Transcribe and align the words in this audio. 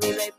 Con 0.00 0.10
pizza 0.10 0.18
viva 0.18 0.37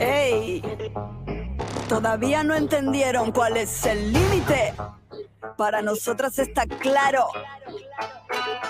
Ey, 0.00 0.62
todavía 1.88 2.42
no 2.42 2.54
entendieron 2.54 3.32
cuál 3.32 3.58
es 3.58 3.84
el 3.84 4.12
límite. 4.14 4.72
Para 5.58 5.82
nosotras 5.82 6.38
está 6.38 6.66
claro. 6.66 7.26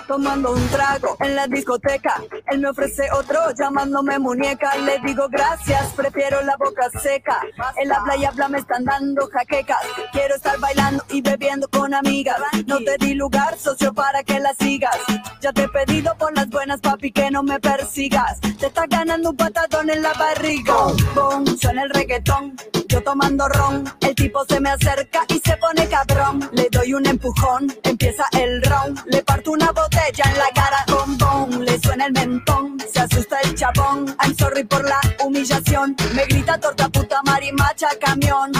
Tomando 0.07 0.51
un 0.51 0.67
trago 0.69 1.15
en 1.21 1.35
la 1.35 1.47
discoteca, 1.47 2.21
él 2.47 2.59
me 2.59 2.69
ofrece 2.69 3.09
otro 3.13 3.39
llamándome 3.57 4.19
muñeca. 4.19 4.75
Le 4.77 4.99
digo 4.99 5.27
gracias, 5.29 5.93
prefiero 5.93 6.41
la 6.41 6.57
boca 6.57 6.89
seca. 7.01 7.41
En 7.77 7.87
la 7.89 8.03
playa 8.03 8.29
habla 8.29 8.47
me 8.49 8.59
están 8.59 8.83
dando 8.83 9.27
jaquecas. 9.27 9.79
Quiero 10.11 10.35
estar 10.35 10.59
bailando 10.59 11.03
y 11.09 11.21
bebiendo 11.21 11.67
con 11.69 11.93
amigas. 11.93 12.37
No 12.65 12.79
te 12.79 12.97
di 12.99 13.13
lugar, 13.13 13.57
socio, 13.57 13.93
para 13.93 14.23
que 14.23 14.39
la 14.39 14.53
sigas. 14.59 14.97
Ya 15.39 15.53
te 15.53 15.63
he 15.63 15.69
pedido 15.69 16.15
por 16.17 16.35
las 16.35 16.49
buenas, 16.49 16.81
papi, 16.81 17.11
que 17.11 17.31
no 17.31 17.43
me 17.43 17.59
persigas. 17.59 18.39
Te 18.41 18.67
estás 18.67 18.87
ganando 18.89 19.29
un 19.29 19.37
patadón 19.37 19.89
en 19.89 20.01
la 20.01 20.13
barriga. 20.13 20.73
Boom, 21.15 21.45
suena 21.57 21.83
el 21.83 21.89
reggaetón, 21.89 22.55
yo 22.87 23.01
tomando 23.01 23.47
ron. 23.47 23.83
El 24.01 24.15
tipo 24.15 24.43
se 24.45 24.59
me 24.59 24.69
acerca 24.69 25.21
y 25.29 25.39
se 25.39 25.55
pone 25.57 25.87
cabrón. 25.87 26.49
Le 26.51 26.67
doy 26.71 26.93
un 26.93 27.05
empujón, 27.05 27.73
empieza 27.83 28.25
el 28.33 28.61
round. 28.63 29.01
Le 29.05 29.23
parto 29.23 29.51
una 29.51 29.60
botella 29.71 30.23
en 30.25 30.37
la 30.37 30.49
cara, 30.53 30.85
bombón. 30.87 31.65
Le 31.65 31.79
suena 31.79 32.05
el 32.05 32.13
mentón, 32.13 32.77
se 32.91 32.99
asusta 32.99 33.39
el 33.41 33.55
chabón. 33.55 34.15
I'm 34.19 34.35
sorry 34.37 34.63
por 34.63 34.83
la 34.83 34.99
humillación. 35.23 35.95
Me 36.15 36.25
grita 36.25 36.59
torta 36.59 36.89
puta 36.89 37.21
marimacha 37.23 37.89
camión. 37.99 38.51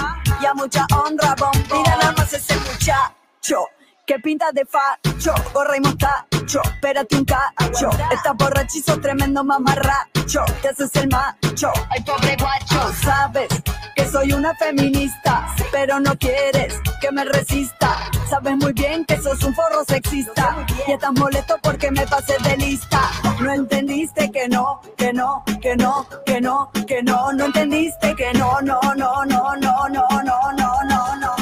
Y 0.42 0.46
a 0.46 0.54
mucha 0.54 0.86
honra, 0.94 1.36
bombón. 1.38 1.64
Mira 1.72 1.96
nada 1.98 2.14
más 2.18 2.34
ese 2.34 2.56
muchacho. 2.56 3.68
Que 4.06 4.20
pinta 4.20 4.52
de 4.52 4.66
facho, 4.66 5.34
gorra 5.54 5.78
y 5.78 5.80
mostacho, 5.80 6.62
espérate 6.64 7.16
un 7.16 7.26
cacho. 7.26 7.90
Estás 8.12 8.36
borrachizo, 8.38 9.00
tremendo 9.00 9.44
mamarracho. 9.44 10.44
Te 10.62 10.70
haces 10.70 10.94
el 10.96 11.08
macho, 11.10 11.72
Ay, 11.90 12.04
pobre 12.04 12.36
guacho. 12.38 12.94
Sabes 13.02 13.48
que 13.96 14.06
soy 14.06 14.34
una 14.34 14.54
feminista, 14.56 15.48
pero 15.72 16.00
no 16.00 16.18
quieres 16.18 16.80
que 17.00 17.12
me 17.12 17.24
resista. 17.26 18.10
Sabes 18.30 18.58
muy 18.58 18.74
bien 18.74 19.06
que 19.06 19.18
sos 19.22 19.44
un 19.44 19.54
forro 19.54 19.84
sexista 19.88 20.66
y 20.88 20.92
estás 20.92 21.14
molesto 21.14 21.58
porque 21.62 21.92
me 21.92 22.06
pasé 22.08 22.36
de 22.44 22.58
lista. 22.58 23.02
No 23.40 23.54
entendiste 23.54 24.32
que 24.32 24.48
no, 24.50 24.82
que 24.98 25.14
no, 25.14 25.44
que 25.62 25.76
no, 25.76 26.08
que 26.26 26.42
no, 26.42 26.72
que 26.88 27.04
no, 27.04 27.32
no 27.34 27.46
entendiste 27.46 28.16
que 28.16 28.34
no, 28.34 28.62
no, 28.62 28.80
no, 28.96 29.26
no, 29.26 29.26
no, 29.26 29.56
no, 29.56 29.90
no, 29.90 30.08
no, 30.24 30.52
no, 30.52 30.52
no, 30.54 30.84
no, 30.84 31.16
no. 31.38 31.41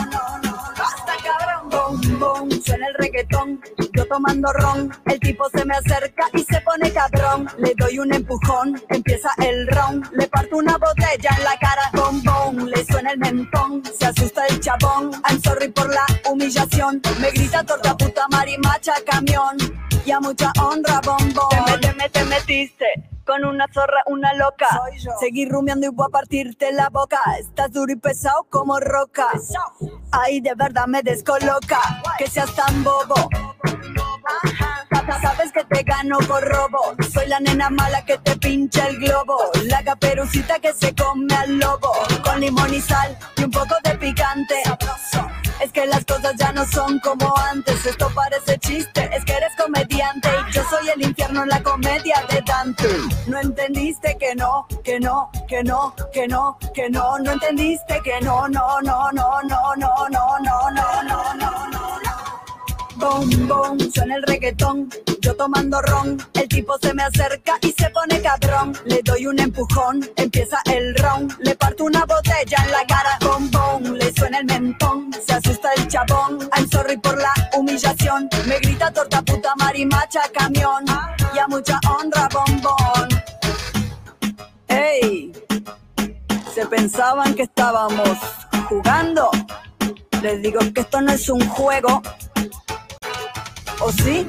Suena 2.20 2.88
el 2.88 2.94
reggaetón, 2.96 3.62
yo 3.96 4.06
tomando 4.08 4.52
ron, 4.52 4.92
el 5.06 5.20
tipo 5.22 5.46
se 5.54 5.64
me 5.64 5.74
acerca 5.76 6.26
y 6.34 6.44
se 6.44 6.60
pone 6.62 6.92
cabrón, 6.92 7.48
le 7.60 7.74
doy 7.78 8.00
un 8.00 8.14
empujón, 8.14 8.82
empieza 8.90 9.30
el 9.38 9.66
round, 9.68 10.06
le 10.12 10.28
parto 10.28 10.58
una 10.58 10.78
botella 10.78 11.30
en 11.38 11.44
la 11.46 11.58
cara, 11.58 11.90
bom, 11.94 12.22
bom, 12.24 12.66
le 12.66 12.84
suena 12.86 13.12
el 13.12 13.20
mentón, 13.20 13.82
se 13.98 14.06
asusta 14.08 14.46
el 14.48 14.60
chabón, 14.60 15.12
I'm 15.30 15.42
sorry 15.42 15.70
por 15.70 15.88
la 15.94 16.06
humillación, 16.30 17.02
me 17.22 17.32
grita 17.32 17.64
torta 17.64 17.96
puta 17.96 18.28
marimacha 18.30 18.94
camión, 19.10 19.56
y 20.06 20.12
a 20.12 20.20
mucha 20.20 20.52
honra, 20.62 21.00
bom, 21.06 21.34
bom. 21.34 21.50
Te, 21.50 21.72
me- 21.72 21.78
te, 21.80 21.94
me- 21.94 22.10
te 22.10 22.26
metiste. 22.26 22.86
Con 23.30 23.46
una 23.46 23.68
zorra, 23.72 24.02
una 24.08 24.34
loca. 24.34 24.66
Seguir 25.20 25.50
rumiando 25.50 25.86
y 25.86 25.90
voy 25.90 26.08
a 26.08 26.10
partirte 26.10 26.72
la 26.72 26.90
boca. 26.90 27.20
Estás 27.40 27.72
duro 27.72 27.92
y 27.94 27.96
pesado 27.96 28.48
como 28.50 28.80
roca. 28.80 29.28
Ay, 30.12 30.42
de 30.42 30.56
verdad 30.56 30.88
me 30.88 31.04
descoloca. 31.04 31.80
Que 32.18 32.26
seas 32.26 32.52
tan 32.56 32.84
bobo. 32.84 33.30
Sa- 34.58 34.79
Sabes 35.18 35.52
que 35.52 35.64
te 35.64 35.84
gano 35.84 36.20
por 36.20 36.44
robo. 36.44 36.96
Soy 37.12 37.28
la 37.28 37.40
nena 37.40 37.70
mala 37.70 38.06
que 38.06 38.18
te 38.20 38.36
pincha 38.38 38.88
el 38.88 39.00
globo. 39.00 39.38
La 39.66 39.84
caperucita 39.84 40.60
que 40.60 40.72
se 40.74 40.94
come 40.94 41.34
al 41.34 41.58
lobo. 41.58 41.92
Con 42.24 42.40
limón 42.40 42.74
y 42.74 42.80
sal 42.80 43.18
y 43.38 43.44
un 43.44 43.52
poco 43.52 43.76
de 43.84 43.96
picante. 43.96 44.56
Es 45.62 45.72
que 45.74 45.86
las 45.88 46.06
cosas 46.06 46.36
ya 46.38 46.54
no 46.54 46.66
son 46.66 47.00
como 47.00 47.36
antes. 47.52 47.86
Esto 47.86 48.10
parece 48.14 48.58
chiste. 48.60 49.10
Es 49.14 49.26
que 49.26 49.34
eres 49.34 49.52
comediante. 49.58 50.30
Y 50.50 50.54
yo 50.54 50.64
soy 50.70 50.88
el 50.90 51.02
infierno 51.02 51.44
en 51.44 51.50
la 51.50 51.64
comedia 51.64 52.24
de 52.30 52.42
Dante. 52.46 52.88
No 53.28 53.40
entendiste 53.40 54.16
que 54.18 54.36
no, 54.36 54.68
que 54.84 55.00
no, 55.00 55.32
que 55.48 55.64
no, 55.64 55.96
que 56.14 56.28
no, 56.28 56.58
que 56.74 56.90
no. 56.90 57.18
No 57.20 57.32
entendiste 57.32 58.00
que 58.04 58.22
no, 58.22 58.48
no, 58.48 58.80
no, 58.82 59.12
no, 59.12 59.42
no, 59.42 59.76
no, 59.76 60.10
no, 60.10 60.40
no, 60.40 60.72
no, 60.72 61.04
no, 61.04 61.34
no, 61.34 61.68
no. 61.68 61.79
Bom, 63.00 63.30
bom, 63.48 63.78
suena 63.94 64.16
el 64.18 64.24
reggaetón, 64.24 64.90
yo 65.22 65.34
tomando 65.34 65.82
ron, 65.82 66.18
el 66.34 66.48
tipo 66.50 66.78
se 66.82 66.94
me 66.94 67.04
acerca 67.04 67.58
y 67.62 67.72
se 67.72 67.90
pone 67.92 68.22
cabrón, 68.22 68.78
le 68.86 69.02
doy 69.04 69.26
un 69.26 69.40
empujón, 69.40 70.06
empieza 70.18 70.58
el 70.66 70.94
round, 70.96 71.34
le 71.40 71.56
parto 71.56 71.86
una 71.86 72.06
botella 72.06 72.58
en 72.66 72.72
la 72.72 72.86
cara, 72.86 73.18
bom, 73.22 73.50
bom, 73.52 73.84
le 73.94 74.14
suena 74.14 74.40
el 74.40 74.46
mentón, 74.46 75.12
se 75.26 75.34
asusta 75.34 75.70
el 75.78 75.88
chabón, 75.88 76.40
I'm 76.58 76.70
sorry 76.70 76.98
por 76.98 77.18
la 77.18 77.32
humillación, 77.58 78.28
me 78.48 78.60
grita 78.60 78.92
torta 78.92 79.22
puta 79.22 79.54
marimacha 79.56 80.22
camión, 80.34 80.84
y 81.34 81.40
a 81.40 81.48
mucha 81.48 81.80
honra, 81.90 82.28
bombón. 82.34 83.08
Ey, 84.68 85.32
se 86.54 86.66
pensaban 86.66 87.34
que 87.34 87.44
estábamos 87.44 88.18
jugando, 88.68 89.32
les 90.22 90.42
digo 90.42 90.60
que 90.74 90.82
esto 90.82 91.00
no 91.00 91.14
es 91.14 91.30
un 91.30 91.48
juego, 91.48 92.02
¿O 93.82 93.92
sí? 93.92 94.28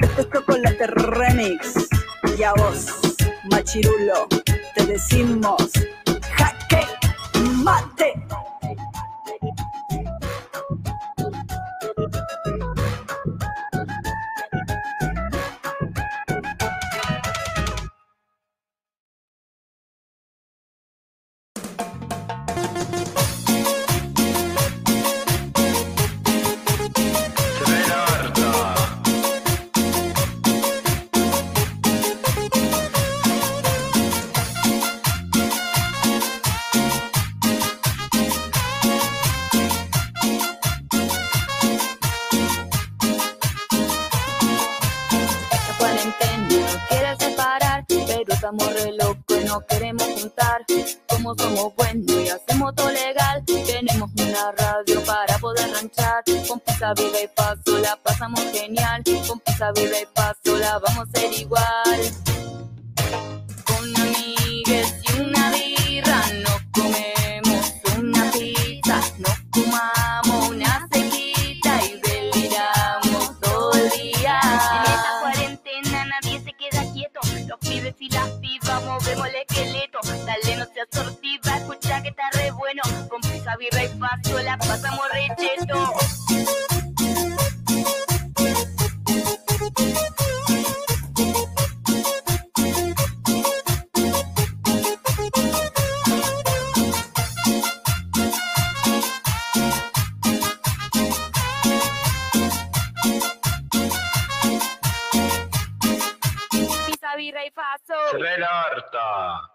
Esto 0.00 0.20
es 0.20 0.30
Chocolate 0.30 0.86
Remix. 0.88 1.88
Y 2.36 2.42
a 2.42 2.52
vos, 2.52 2.86
machirulo, 3.50 4.28
te 4.74 4.86
decimos 4.86 5.72
jaque 6.36 6.86
mate. 7.62 8.23
Con 56.54 56.60
pizza 56.60 56.94
viva 56.94 57.20
y 57.20 57.26
paso 57.34 57.78
la 57.78 57.96
pasamos 57.96 58.40
genial. 58.52 59.02
Con 59.26 59.40
pizza 59.40 59.72
viva 59.72 59.98
y 60.00 60.06
paso 60.14 60.56
la 60.56 60.78
vamos 60.78 61.08
a 61.12 61.18
ser 61.18 61.32
igual. 61.32 62.00
Con 63.64 63.96
amigues 64.00 64.94
y 65.02 65.20
una 65.20 65.50
birra 65.50 66.22
nos 66.44 66.60
comemos 66.70 67.72
una 67.98 68.30
pizza, 68.30 69.00
nos 69.18 69.34
fumamos 69.52 70.48
una 70.50 70.86
sequita 70.92 71.80
y 71.86 72.00
deliramos 72.00 73.40
todo 73.40 73.72
el 73.72 73.90
día. 73.90 74.38
En 74.44 74.92
esta 74.92 75.10
cuarentena 75.22 76.04
nadie 76.04 76.40
se 76.40 76.52
queda 76.52 76.92
quieto. 76.92 77.18
Los 77.48 77.58
pibes 77.58 77.96
y 77.98 78.10
las 78.10 78.30
pibas 78.30 78.84
movemos 78.84 79.26
el 79.26 79.34
esqueleto. 79.34 79.98
Dale, 80.24 80.56
no 80.56 80.66
seas 80.72 80.86
sortiva, 80.92 81.56
escucha 81.56 82.00
que 82.00 82.10
está 82.10 82.30
re 82.34 82.52
bueno. 82.52 82.82
Con 83.10 83.20
pizza, 83.22 83.56
birra 83.56 83.82
y 83.82 83.88
paso 83.88 84.38
la 84.38 84.56
pasamos 84.56 85.02
re 85.12 85.24
żarta. 108.44 109.53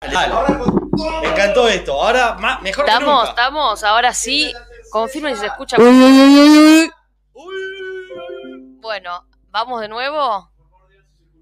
Me 0.00 1.28
encantó 1.28 1.68
esto. 1.68 2.00
Ahora 2.00 2.34
más, 2.34 2.62
mejor 2.62 2.84
que 2.84 2.90
Estamos, 2.90 3.16
nunca. 3.16 3.30
estamos, 3.30 3.84
ahora 3.84 4.14
sí. 4.14 4.52
Confirmen 4.90 5.34
si 5.34 5.40
se 5.40 5.46
escucha. 5.46 5.76
Bueno, 8.80 9.26
vamos 9.50 9.80
de 9.80 9.88
nuevo. 9.88 10.50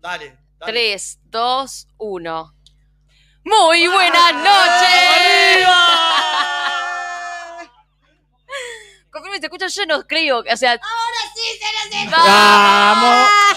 Dale. 0.01 0.38
dale. 0.59 0.73
3, 0.73 1.19
2, 1.25 1.88
1. 1.99 2.55
Muy 3.45 3.88
buenas 3.88 4.35
noches. 4.35 5.69
Confirmen 9.11 9.37
si 9.37 9.40
se 9.40 9.47
escucha. 9.47 9.66
Yo 9.69 9.87
no 9.87 10.07
creo. 10.07 10.38
O 10.51 10.57
sea. 10.57 10.73
Ahora 10.73 10.81
sí 11.35 11.42
se 11.59 12.05
nos 12.07 12.11
¡Vamos! 12.11 13.56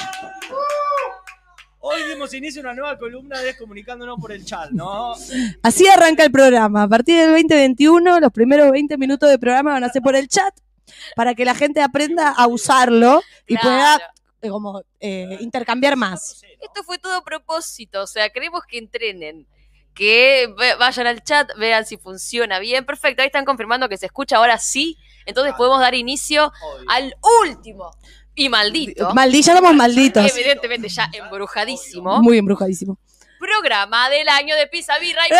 Hoy 1.81 2.03
dimos 2.09 2.33
inicio 2.33 2.61
a 2.61 2.65
una 2.65 2.73
nueva 2.73 2.97
columna 2.97 3.39
de 3.39 3.55
Comunicándonos 3.55 4.19
por 4.19 4.31
el 4.33 4.43
chat, 4.45 4.69
¿no? 4.71 5.13
Así 5.63 5.87
arranca 5.87 6.23
el 6.25 6.31
programa. 6.31 6.83
A 6.83 6.87
partir 6.89 7.17
del 7.17 7.27
2021, 7.31 8.19
los 8.19 8.31
primeros 8.33 8.69
20 8.71 8.97
minutos 8.97 9.29
de 9.29 9.39
programa 9.39 9.71
van 9.73 9.83
a 9.85 9.89
ser 9.89 10.01
por 10.01 10.15
el 10.15 10.27
chat 10.27 10.53
para 11.15 11.35
que 11.35 11.45
la 11.45 11.55
gente 11.55 11.81
aprenda 11.81 12.29
a 12.31 12.47
usarlo 12.47 13.21
y 13.47 13.55
Claro. 13.55 13.67
pueda 13.69 14.13
eh, 14.41 14.49
como 14.49 14.81
eh, 14.99 15.37
intercambiar 15.39 15.95
más. 15.95 16.41
Esto 16.61 16.83
fue 16.83 16.97
todo 16.97 17.13
a 17.15 17.23
propósito, 17.23 18.03
o 18.03 18.07
sea, 18.07 18.29
queremos 18.29 18.63
que 18.67 18.77
entrenen, 18.77 19.47
que 19.93 20.53
vayan 20.79 21.07
al 21.07 21.23
chat, 21.23 21.49
vean 21.57 21.85
si 21.85 21.97
funciona 21.97 22.59
bien. 22.59 22.85
Perfecto, 22.85 23.21
ahí 23.21 23.27
están 23.27 23.45
confirmando 23.45 23.87
que 23.87 23.97
se 23.97 24.05
escucha 24.05 24.37
ahora 24.37 24.57
sí, 24.57 24.97
entonces 25.25 25.53
podemos 25.57 25.79
dar 25.79 25.93
inicio 25.95 26.47
Obvio. 26.61 26.89
al 26.89 27.15
último 27.45 27.91
y 28.39 28.49
maldito, 28.49 29.13
Maldi, 29.13 29.41
ya 29.41 29.55
somos 29.55 29.73
malditos. 29.75 30.25
evidentemente 30.35 30.87
ya 30.89 31.09
embrujadísimo, 31.13 32.21
Muy 32.21 32.37
embrujadísimo. 32.37 32.97
programa 33.39 34.09
del 34.09 34.27
año 34.29 34.55
de 34.55 34.67
Pizza 34.67 34.97
Birra 34.99 35.21
y 35.27 35.31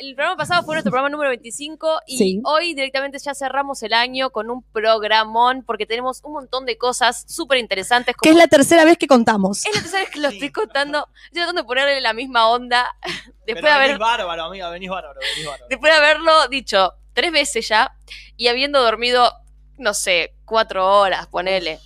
El 0.00 0.14
programa 0.16 0.36
pasado 0.36 0.62
fue 0.64 0.74
nuestro 0.74 0.90
programa 0.90 1.08
número 1.08 1.30
25 1.30 2.00
y 2.06 2.18
Sí. 2.18 2.40
hoy 2.44 2.74
directamente 2.74 3.18
ya 3.18 3.32
cerramos 3.34 3.82
el 3.84 3.94
año 3.94 4.30
con 4.30 4.50
un 4.50 4.62
programón 4.72 5.62
porque 5.64 5.86
tenemos 5.86 6.20
un 6.24 6.32
montón 6.34 6.66
de 6.66 6.76
cosas 6.76 7.24
súper 7.28 7.58
interesantes. 7.58 8.14
Que 8.20 8.30
es 8.30 8.36
la 8.36 8.48
tercera 8.48 8.84
vez 8.84 8.98
que 8.98 9.06
contamos. 9.06 9.64
Es 9.64 9.74
la 9.74 9.80
tercera 9.80 10.00
vez 10.02 10.10
que 10.10 10.20
lo 10.20 10.28
Sí. 10.30 10.36
estoy 10.36 10.50
contando. 10.50 11.08
Estoy 11.26 11.34
tratando 11.42 11.62
de 11.62 11.66
ponerle 11.66 12.00
la 12.00 12.12
misma 12.12 12.48
onda. 12.48 12.94
Después 13.46 13.62
Pero 13.62 13.66
de, 13.68 13.70
haber, 13.72 13.86
venís 13.88 13.98
bárbaro, 14.00 14.44
amiga, 14.44 14.68
venís 14.70 14.90
bárbaro, 14.90 15.18
venís 15.20 15.46
bárbaro. 15.46 15.66
después 15.70 15.92
de 15.92 15.98
haberlo 15.98 16.48
dicho 16.48 16.92
tres 17.14 17.32
veces 17.32 17.68
ya 17.68 17.96
y 18.36 18.48
habiendo 18.48 18.82
dormido, 18.82 19.32
no 19.78 19.94
sé, 19.94 20.34
cuatro 20.44 21.00
horas, 21.00 21.26
ponele. 21.28 21.80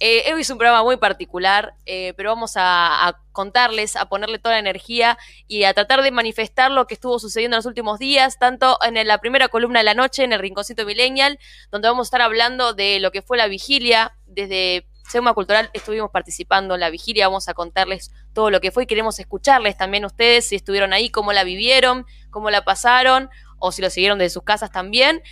Eh, 0.00 0.32
hoy 0.32 0.42
es 0.42 0.50
un 0.50 0.58
programa 0.58 0.84
muy 0.84 0.96
particular, 0.96 1.74
eh, 1.84 2.14
pero 2.16 2.30
vamos 2.30 2.52
a, 2.54 3.20
contarles, 3.32 3.96
a 3.96 4.08
ponerle 4.08 4.38
toda 4.38 4.54
la 4.54 4.60
energía 4.60 5.18
y 5.48 5.64
a 5.64 5.74
tratar 5.74 6.02
de 6.02 6.10
manifestar 6.12 6.70
lo 6.70 6.86
que 6.86 6.94
estuvo 6.94 7.18
sucediendo 7.18 7.56
en 7.56 7.58
los 7.58 7.66
últimos 7.66 7.98
días, 7.98 8.38
tanto 8.38 8.78
en 8.82 9.04
la 9.06 9.18
primera 9.18 9.48
columna 9.48 9.80
de 9.80 9.84
la 9.84 9.94
noche, 9.94 10.22
en 10.22 10.32
el 10.32 10.38
Rinconcito 10.38 10.84
Millennial, 10.84 11.38
donde 11.70 11.88
vamos 11.88 12.06
a 12.06 12.08
estar 12.08 12.22
hablando 12.22 12.74
de 12.74 13.00
lo 13.00 13.10
que 13.10 13.22
fue 13.22 13.36
la 13.36 13.48
vigilia. 13.48 14.16
Desde 14.26 14.86
Seuma 15.08 15.34
Cultural 15.34 15.70
estuvimos 15.72 16.10
participando 16.10 16.74
en 16.74 16.80
la 16.80 16.90
vigilia, 16.90 17.26
vamos 17.26 17.48
a 17.48 17.54
contarles 17.54 18.12
todo 18.34 18.50
lo 18.50 18.60
que 18.60 18.70
fue 18.70 18.84
y 18.84 18.86
queremos 18.86 19.18
escucharles 19.18 19.76
también 19.76 20.04
ustedes 20.04 20.46
si 20.46 20.54
estuvieron 20.54 20.92
ahí, 20.92 21.10
cómo 21.10 21.32
la 21.32 21.42
vivieron, 21.42 22.06
cómo 22.30 22.50
la 22.50 22.64
pasaron 22.64 23.30
o 23.58 23.72
si 23.72 23.82
lo 23.82 23.90
siguieron 23.90 24.18
desde 24.18 24.30
sus 24.34 24.42
casas 24.42 24.70
también. 24.70 25.22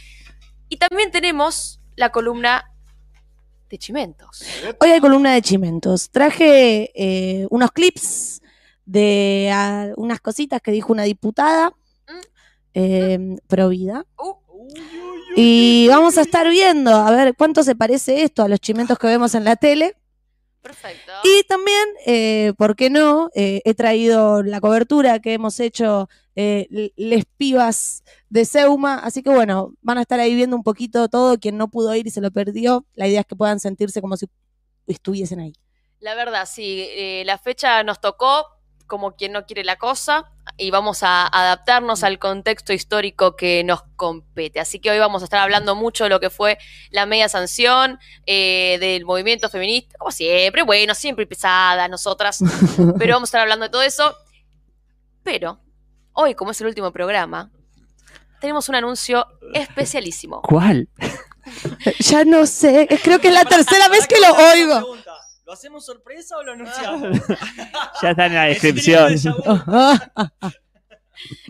Y 0.69 0.77
también 0.79 1.11
tenemos 1.11 1.81
la 1.95 2.11
columna 2.11 2.73
de 3.69 3.79
Chimentos. 3.79 4.45
Hoy 4.81 4.91
hay 4.91 5.01
columna 5.01 5.33
de 5.35 5.43
chimentos. 5.43 6.11
Traje 6.11 6.93
eh, 6.95 7.47
unos 7.51 7.73
clips 7.73 8.41
de 8.85 9.93
unas 9.97 10.21
cositas 10.21 10.61
que 10.61 10.71
dijo 10.71 10.93
una 10.93 11.03
diputada 11.03 11.73
Mm. 12.09 12.21
eh, 12.75 13.37
pro 13.49 13.69
vida. 13.71 14.07
Uh. 14.19 14.35
Y 15.37 15.87
vamos 15.89 16.17
a 16.19 16.23
estar 16.23 16.49
viendo 16.49 16.95
a 16.95 17.11
ver 17.11 17.35
cuánto 17.37 17.63
se 17.63 17.75
parece 17.75 18.23
esto 18.23 18.43
a 18.43 18.49
los 18.49 18.61
chimentos 18.61 18.99
que 18.99 19.07
vemos 19.07 19.35
en 19.35 19.45
la 19.45 19.57
tele. 19.57 19.97
Perfecto. 20.67 21.13
Y 21.25 21.43
también, 21.45 21.85
eh, 22.07 22.53
¿por 22.57 22.77
qué 22.77 22.91
no? 22.91 23.31
Eh, 23.35 23.63
he 23.65 23.75
traído 23.75 24.43
la 24.43 24.61
cobertura 24.61 25.21
que 25.21 25.35
hemos 25.35 25.61
hecho 25.61 26.09
eh, 26.35 26.93
les 26.97 27.25
pibas 27.37 28.03
de 28.29 28.45
Seuma. 28.45 28.99
Así 28.99 29.23
que 29.23 29.31
bueno, 29.31 29.73
van 29.83 29.99
a 29.99 30.03
estar 30.03 30.21
ahí 30.21 30.35
viendo 30.35 30.57
un 30.57 30.63
poquito 30.63 31.09
todo. 31.09 31.39
Quien 31.39 31.57
no 31.57 31.69
pudo 31.69 31.95
ir 31.95 32.07
y 32.07 32.11
se 32.11 32.21
lo 32.21 32.31
perdió, 32.31 32.85
la 32.95 33.09
idea 33.09 33.21
es 33.21 33.27
que 33.27 33.37
puedan 33.37 33.61
sentirse 33.61 34.01
como 34.01 34.17
si 34.17 34.27
estuviesen 34.87 35.41
ahí. 35.41 35.53
La 36.01 36.15
verdad, 36.15 36.47
sí, 36.47 37.23
la 37.25 37.39
fecha 37.39 37.83
nos 37.83 38.01
tocó 38.01 38.56
como 38.87 39.17
quien 39.17 39.33
no 39.33 39.47
quiere 39.47 39.65
la 39.65 39.77
cosa 39.77 40.31
y 40.57 40.71
vamos 40.71 41.03
a 41.03 41.27
adaptarnos 41.27 42.05
al 42.05 42.19
contexto 42.19 42.73
histórico 42.73 43.37
que 43.37 43.65
nos 43.65 43.83
compete. 43.97 44.61
Así 44.61 44.79
que 44.79 44.91
hoy 44.91 44.99
vamos 44.99 45.23
a 45.23 45.25
estar 45.25 45.41
hablando 45.41 45.75
mucho 45.75 46.05
de 46.05 46.11
lo 46.11 46.21
que 46.21 46.31
fue 46.31 46.59
la 46.91 47.07
media 47.07 47.29
sanción, 47.29 47.99
eh, 48.27 48.79
del 48.81 49.05
movimiento 49.05 49.49
feminista, 49.49 49.99
como 49.99 50.11
siempre, 50.11 50.63
bueno, 50.63 50.95
siempre 50.95 51.27
pesada 51.27 51.89
nosotras, 51.89 52.43
pero 52.99 53.15
vamos 53.15 53.29
a 53.29 53.31
estar 53.31 53.41
hablando 53.43 53.65
de 53.65 53.71
todo 53.71 53.83
eso. 53.83 54.17
Pero 55.23 55.59
hoy, 56.13 56.35
como 56.35 56.53
es 56.53 56.61
el 56.61 56.69
último 56.69 56.93
programa, 56.93 57.51
tenemos 58.41 58.69
un 58.69 58.77
anuncio 58.77 59.27
especialísimo. 59.53 60.43
¿Cuál? 60.43 60.89
ya 62.01 62.25
no 62.25 62.47
sé, 62.47 62.89
creo 63.03 63.21
que 63.21 63.29
es 63.29 63.35
la 63.35 63.45
tercera 63.45 63.89
vez 63.89 64.07
que 64.07 64.21
lo 64.21 64.33
oigo. 64.35 64.97
¿Lo 65.47 65.53
hacemos 65.53 65.87
sorpresa 65.87 66.37
o 66.37 66.43
lo 66.43 66.53
anunciamos? 66.59 67.19
Ya 68.03 68.11
está 68.11 68.27
en 68.27 68.35
la 68.35 68.45
descripción. 68.45 69.13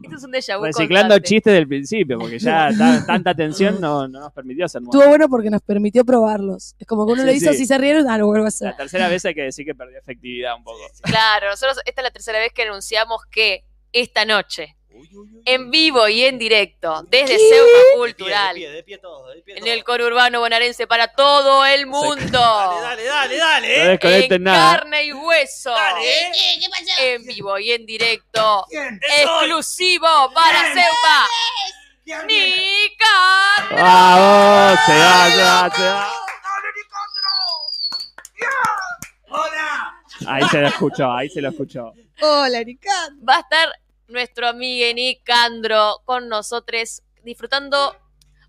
Esto 0.02 0.16
es 0.16 0.22
un 0.22 0.30
déjà 0.30 0.56
vu 0.58 0.64
Reciclando 0.64 1.14
constante. 1.14 1.28
chistes 1.28 1.52
del 1.52 1.66
principio, 1.66 2.18
porque 2.18 2.38
ya 2.38 2.70
ta- 2.78 3.04
tanta 3.04 3.34
tensión 3.34 3.80
no, 3.80 4.06
no 4.06 4.20
nos 4.20 4.32
permitió 4.32 4.64
hacer. 4.64 4.80
Estuvo 4.80 5.08
bueno 5.08 5.28
porque 5.28 5.50
nos 5.50 5.60
permitió 5.60 6.04
probarlos. 6.04 6.76
Es 6.78 6.86
como 6.86 7.04
que 7.04 7.12
uno 7.14 7.22
Sí, 7.22 7.26
lo 7.26 7.32
hizo, 7.34 7.50
sí. 7.50 7.58
si 7.58 7.66
se 7.66 7.76
rieron, 7.76 8.08
ah, 8.08 8.16
lo 8.16 8.26
vuelvo 8.26 8.44
a 8.44 8.48
hacer. 8.48 8.68
La 8.68 8.76
tercera 8.76 9.08
vez 9.08 9.24
hay 9.24 9.34
que 9.34 9.42
decir 9.42 9.66
que 9.66 9.74
perdió 9.74 9.98
efectividad 9.98 10.54
un 10.56 10.62
poco. 10.62 10.78
Claro, 11.02 11.48
nosotros 11.50 11.78
esta 11.84 12.00
es 12.00 12.04
la 12.04 12.10
tercera 12.12 12.38
vez 12.38 12.52
que 12.52 12.62
anunciamos 12.62 13.22
que 13.30 13.64
esta 13.92 14.24
noche. 14.24 14.75
En 15.44 15.70
vivo 15.70 16.08
y 16.08 16.24
en 16.24 16.38
directo, 16.38 17.02
desde 17.08 17.36
pie, 17.36 17.60
Cultural, 17.96 18.54
De 18.54 18.60
pie, 18.60 18.70
de 18.70 18.82
pie 18.82 18.98
todo, 18.98 19.28
de 19.28 19.42
pie 19.42 19.58
en 19.58 19.66
el 19.66 19.84
coro 19.84 20.06
urbano 20.06 20.40
bonaerense 20.40 20.86
para 20.86 21.08
todo 21.08 21.64
el 21.64 21.86
mundo, 21.86 22.38
Dale, 22.38 23.04
dale, 23.04 23.04
dale, 23.04 23.36
dale. 23.38 23.84
No 23.84 24.08
¿eh? 24.10 24.28
en 24.30 24.42
nada. 24.42 24.78
carne 24.78 25.04
y 25.04 25.12
hueso, 25.12 25.70
Dale, 25.70 26.28
¿eh? 26.28 26.32
en 27.00 27.24
vivo 27.24 27.58
y 27.58 27.72
en 27.72 27.86
directo, 27.86 28.64
hoy. 28.64 28.76
exclusivo 29.20 30.30
para 30.34 30.72
Seuma, 30.72 31.26
Nica. 32.26 33.06
¡Vamos! 33.70 34.78
Se 34.86 34.92
va, 34.98 35.30
se 35.30 35.42
va, 35.42 35.70
se 35.74 35.82
va. 35.82 36.12
¡Hola! 39.28 39.94
Ahí 40.28 40.48
se 40.48 40.60
lo 40.60 40.68
escuchó, 40.68 41.12
ahí 41.12 41.28
se 41.28 41.40
lo 41.40 41.48
escuchó. 41.50 41.92
Hola, 42.20 42.60
Erika. 42.60 42.90
Va 43.28 43.36
a 43.36 43.40
estar 43.40 43.68
nuestro 44.08 44.48
amigo 44.48 44.86
Nicandro 44.94 46.02
con 46.04 46.28
nosotros 46.28 47.02
disfrutando. 47.24 47.96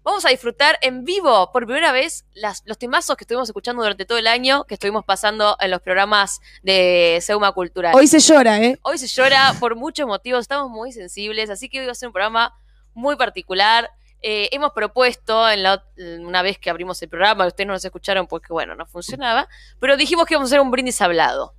Vamos 0.04 0.26
a 0.26 0.30
disfrutar 0.30 0.78
en 0.82 1.04
vivo 1.04 1.52
por 1.52 1.65
primera 1.65 1.91
vez 1.91 2.26
las, 2.34 2.63
los 2.65 2.78
temazos 2.78 3.17
que 3.17 3.26
estuvimos 3.26 3.50
escuchando 3.50 3.84
durante 3.84 4.06
todo 4.06 4.17
el 4.17 4.28
año, 4.28 4.63
que 4.63 4.76
estuvimos 4.76 5.04
pasando 5.04 5.58
en 5.60 5.70
los 5.70 5.82
programas 5.82 6.39
de 6.63 7.20
Seuma 7.22 7.52
Cultural. 7.52 7.93
Hoy 7.93 8.08
se 8.08 8.20
llora, 8.20 8.58
¿eh? 8.62 8.80
Hoy 8.84 8.98
se 8.98 9.08
llora 9.08 9.54
por 9.60 9.76
muchos 9.76 10.08
motivos, 10.08 10.41
estamos 10.41 10.70
muy 10.70 10.93
sensibles, 10.93 11.50
así 11.50 11.67
que 11.67 11.82
hoy 11.82 11.88
va 11.88 11.91
a 11.91 11.96
ser 11.96 12.08
un 12.08 12.13
programa 12.13 12.58
muy 12.93 13.17
particular. 13.17 13.91
Eh, 14.22 14.48
hemos 14.54 14.72
propuesto, 14.72 15.50
en 15.50 15.63
la, 15.63 15.84
una 15.98 16.41
vez 16.41 16.58
que 16.58 16.70
abrimos 16.70 17.02
el 17.02 17.10
programa, 17.10 17.46
ustedes 17.46 17.67
no 17.67 17.74
nos 17.74 17.84
escucharon 17.84 18.28
porque, 18.28 18.54
bueno, 18.54 18.76
no 18.76 18.86
funcionaba, 18.86 19.50
pero 19.80 19.98
dijimos 19.98 20.26
que 20.26 20.36
íbamos 20.36 20.50
a 20.50 20.52
hacer 20.52 20.62
un 20.62 20.72
brindis 20.72 21.02
hablado. 21.02 21.54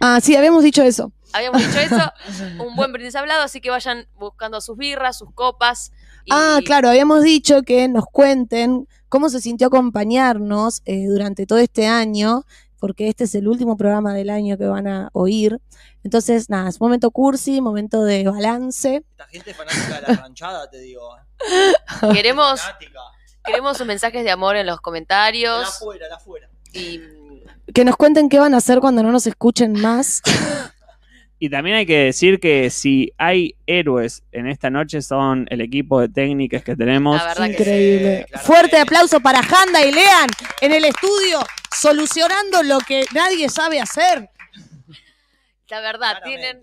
Ah, 0.00 0.20
sí, 0.22 0.34
habíamos 0.36 0.62
dicho 0.62 0.82
eso. 0.82 1.12
Habíamos 1.32 1.66
dicho 1.66 1.78
eso, 1.78 2.12
un 2.66 2.76
buen 2.76 2.92
brindis 2.92 3.14
hablado, 3.16 3.42
así 3.42 3.60
que 3.60 3.70
vayan 3.70 4.06
buscando 4.18 4.60
sus 4.60 4.76
birras, 4.76 5.16
sus 5.16 5.32
copas. 5.32 5.92
y- 6.24 6.30
Ah, 6.30 6.60
claro, 6.64 6.88
habíamos 6.90 7.22
dicho 7.22 7.62
que 7.62 7.88
nos 7.88 8.04
cuenten 8.06 8.86
cómo 9.08 9.28
se 9.30 9.40
sintió 9.40 9.68
acompañarnos 9.68 10.82
eh, 10.84 11.06
durante 11.06 11.46
todo 11.46 11.58
este 11.58 11.86
año, 11.86 12.44
porque 12.78 13.08
este 13.08 13.24
es 13.24 13.34
el 13.34 13.48
último 13.48 13.76
programa 13.76 14.12
del 14.12 14.28
año 14.28 14.58
que 14.58 14.66
van 14.66 14.88
a 14.88 15.08
oír. 15.12 15.58
Entonces, 16.04 16.50
nada, 16.50 16.68
es 16.68 16.80
momento 16.80 17.10
cursi, 17.12 17.60
momento 17.60 18.02
de 18.04 18.24
balance. 18.24 19.04
Esta 19.12 19.26
gente 19.28 19.52
es 19.52 19.56
fanática 19.56 20.00
de 20.00 20.08
la 20.14 20.20
ranchada, 20.20 20.68
te 20.68 20.78
digo. 20.80 21.16
Queremos, 22.12 22.60
Fanática. 22.60 23.00
queremos 23.44 23.78
sus 23.78 23.86
mensajes 23.86 24.24
de 24.24 24.30
amor 24.30 24.56
en 24.56 24.66
los 24.66 24.76
La 24.76 24.82
comentarios. 24.82 25.68
afuera, 25.68 26.08
la 26.08 26.16
afuera. 26.16 26.48
Y 26.72 26.98
Que 27.74 27.84
nos 27.84 27.96
cuenten 27.96 28.28
qué 28.28 28.38
van 28.38 28.54
a 28.54 28.58
hacer 28.58 28.80
cuando 28.80 29.02
no 29.02 29.10
nos 29.12 29.26
escuchen 29.26 29.72
más. 29.80 30.22
Y 31.38 31.50
también 31.50 31.74
hay 31.76 31.86
que 31.86 31.96
decir 32.04 32.38
que 32.38 32.70
si 32.70 33.12
hay 33.18 33.56
héroes 33.66 34.22
en 34.30 34.46
esta 34.46 34.70
noche 34.70 35.02
son 35.02 35.46
el 35.50 35.60
equipo 35.60 36.00
de 36.00 36.08
técnicas 36.08 36.62
que 36.62 36.76
tenemos. 36.76 37.20
la 37.20 37.34
que 37.34 37.52
Increíble. 37.52 38.26
claro 38.30 38.46
Fuerte 38.46 38.70
que- 38.76 38.78
aplauso 38.82 39.18
para 39.20 39.40
Handa 39.40 39.84
y 39.84 39.90
Lean 39.90 40.28
en 40.60 40.72
el 40.72 40.84
estudio, 40.84 41.40
solucionando 41.76 42.62
lo 42.62 42.78
que 42.80 43.04
nadie 43.12 43.48
sabe 43.48 43.80
hacer. 43.80 44.28
la 45.68 45.80
verdad, 45.80 46.18
Claramente. 46.20 46.38
tienen. 46.42 46.62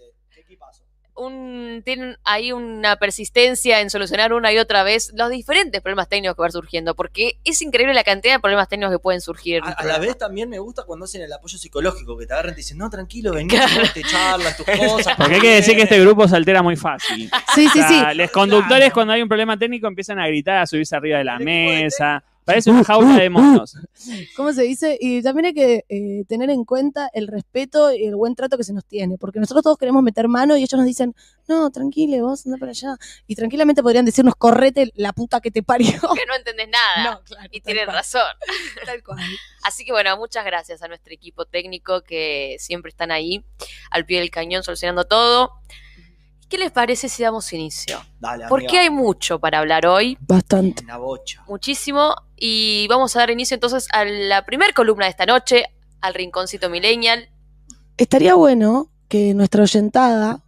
Un 1.20 1.82
tienen 1.86 2.18
ahí 2.24 2.52
una 2.52 2.96
persistencia 2.96 3.80
en 3.82 3.90
solucionar 3.90 4.34
una 4.34 4.52
y 4.54 4.58
otra 4.58 4.84
vez 4.84 5.12
los 5.16 5.30
diferentes 5.30 5.82
problemas 5.82 6.10
técnicos 6.10 6.36
que 6.36 6.42
van 6.42 6.52
surgiendo, 6.52 6.96
porque 6.96 7.38
es 7.44 7.62
increíble 7.62 7.94
la 7.94 8.04
cantidad 8.04 8.34
de 8.36 8.40
problemas 8.40 8.68
técnicos 8.70 8.94
que 8.96 9.00
pueden 9.00 9.22
surgir. 9.22 9.62
A, 9.64 9.84
la 9.84 10.00
vez 10.00 10.18
también 10.18 10.50
me 10.50 10.60
gusta 10.60 10.84
cuando 10.84 11.06
hacen 11.06 11.22
el 11.22 11.32
apoyo 11.34 11.58
psicológico, 11.58 12.18
que 12.18 12.26
te 12.26 12.34
agarran 12.34 12.52
y 12.54 12.56
te 12.56 12.62
dicen, 12.62 12.78
no, 12.78 12.90
tranquilo, 12.90 13.34
vení, 13.34 13.50
Claro. 13.50 13.84
te 13.94 14.02
charlan 14.04 14.56
tus 14.56 14.66
cosas. 14.78 15.16
Porque 15.18 15.36
hay 15.36 15.42
que 15.42 15.56
decir 15.56 15.76
que 15.76 15.84
este 15.84 16.00
grupo 16.00 16.28
se 16.28 16.36
altera 16.36 16.62
muy 16.62 16.76
fácil. 16.76 17.30
Sí, 17.54 17.68
sí, 17.70 17.82
sí. 17.84 18.02
Los 18.16 18.32
conductores 18.32 18.80
Claro. 18.80 18.94
cuando 18.94 19.14
hay 19.14 19.22
un 19.22 19.28
problema 19.30 19.58
técnico 19.58 19.88
empiezan 19.88 20.20
a 20.20 20.28
gritar, 20.28 20.58
a 20.60 20.66
subirse 20.68 20.96
arriba 20.96 21.18
de 21.20 21.24
la 21.26 21.40
mesa. 21.40 22.24
Parece 22.50 22.72
una 22.72 22.84
jaula 22.84 23.16
de 23.16 23.30
monos. 23.30 23.78
¿Cómo 24.36 24.52
se 24.54 24.64
dice? 24.64 24.98
Y 25.00 25.22
también 25.22 25.46
hay 25.46 25.54
que 25.54 25.86
eh, 25.88 26.24
tener 26.28 26.50
en 26.50 26.66
cuenta 26.66 27.08
el 27.14 27.28
respeto 27.28 27.94
y 27.94 28.06
el 28.06 28.16
buen 28.16 28.34
trato 28.34 28.58
que 28.58 28.64
se 28.64 28.74
nos 28.74 28.86
tiene, 28.86 29.20
porque 29.20 29.40
nosotros 29.40 29.62
todos 29.62 29.78
queremos 29.78 30.02
meter 30.02 30.28
mano 30.28 30.58
y 30.58 30.64
ellos 30.64 30.74
nos 30.74 30.88
dicen, 30.88 31.14
no, 31.48 31.70
tranquile, 31.70 32.24
vos 32.24 32.48
anda 32.48 32.58
para 32.58 32.72
allá. 32.72 32.96
Y 33.28 33.36
tranquilamente 33.36 33.84
podrían 33.84 34.04
decirnos, 34.04 34.34
correte 34.36 34.92
la 34.96 35.14
puta 35.14 35.42
que 35.42 35.52
te 35.52 35.62
parió. 35.62 35.92
Que 36.20 36.26
no 36.26 36.36
entendés 36.36 36.70
nada. 36.70 37.12
No, 37.12 37.24
claro, 37.24 37.48
y 37.52 37.62
tienen 37.62 37.86
cual, 37.86 37.98
razón. 37.98 38.24
tal 38.86 39.04
cual. 39.04 39.20
Así 39.62 39.86
que 39.86 39.92
bueno, 39.92 40.18
muchas 40.18 40.44
gracias 40.44 40.82
a 40.82 40.88
nuestro 40.88 41.14
equipo 41.14 41.46
técnico 41.46 42.02
que 42.02 42.56
siempre 42.58 42.90
están 42.90 43.12
ahí 43.12 43.46
al 43.92 44.08
pie 44.08 44.22
del 44.22 44.32
cañón 44.32 44.64
solucionando 44.64 45.06
todo. 45.06 45.54
¿Qué 46.50 46.58
les 46.58 46.72
parece 46.72 47.08
si 47.10 47.22
damos 47.24 47.54
inicio? 47.54 48.00
Dale, 48.20 48.46
Porque 48.50 48.80
hay 48.80 48.90
mucho 48.90 49.40
para 49.40 49.60
hablar 49.60 49.86
hoy, 49.86 50.18
Bastante. 50.22 50.84
Una 50.84 50.98
bocha. 50.98 51.44
muchísimo, 51.48 52.16
y 52.36 52.88
vamos 52.90 53.16
a 53.16 53.20
dar 53.20 53.30
inicio 53.30 53.54
entonces 53.56 53.88
a 53.94 54.04
la 54.04 54.46
primer 54.46 54.74
columna 54.74 55.06
de 55.06 55.12
esta 55.12 55.26
noche, 55.28 55.66
al 56.02 56.14
Rinconcito 56.16 56.70
Millennial. 56.70 57.30
Estaría 57.98 58.34
bueno 58.34 58.90
que 59.08 59.34
nuestra 59.34 59.64
oyentada, 59.64 60.42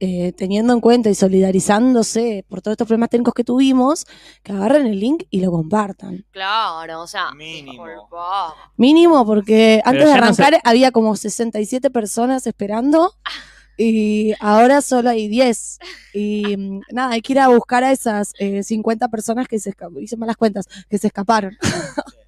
eh, 0.00 0.32
teniendo 0.36 0.72
en 0.72 0.80
cuenta 0.80 1.08
y 1.08 1.14
solidarizándose 1.14 2.44
por 2.48 2.60
todos 2.60 2.72
estos 2.74 2.86
problemas 2.88 3.10
técnicos 3.10 3.34
que 3.34 3.44
tuvimos, 3.44 4.06
que 4.42 4.52
agarren 4.52 4.86
el 4.86 4.98
link 4.98 5.24
y 5.30 5.40
lo 5.40 5.50
compartan. 5.52 6.24
Claro, 6.30 7.02
o 7.02 7.06
sea, 7.06 7.30
Mínimo. 7.32 7.82
por 7.84 8.08
favor. 8.10 8.54
Mínimo, 8.76 9.24
porque 9.24 9.80
antes 9.84 10.04
de 10.04 10.10
ya 10.10 10.20
no 10.20 10.34
sé- 10.34 10.42
arrancar 10.42 10.60
había 10.64 10.90
como 10.90 11.14
67 11.14 11.90
personas 11.90 12.46
esperando 12.46 13.14
y 13.76 14.34
ahora 14.40 14.80
solo 14.80 15.10
hay 15.10 15.28
10. 15.28 15.78
Y 16.12 16.56
mm, 16.56 16.80
nada, 16.92 17.14
hay 17.14 17.22
que 17.22 17.32
ir 17.32 17.40
a 17.40 17.48
buscar 17.48 17.84
a 17.84 17.92
esas 17.92 18.32
eh, 18.38 18.62
50 18.62 19.08
personas 19.08 19.48
que 19.48 19.58
se 19.58 19.74
hice 20.00 20.16
malas 20.16 20.36
cuentas, 20.36 20.66
que 20.88 20.98
se 20.98 21.08
escaparon. 21.08 21.56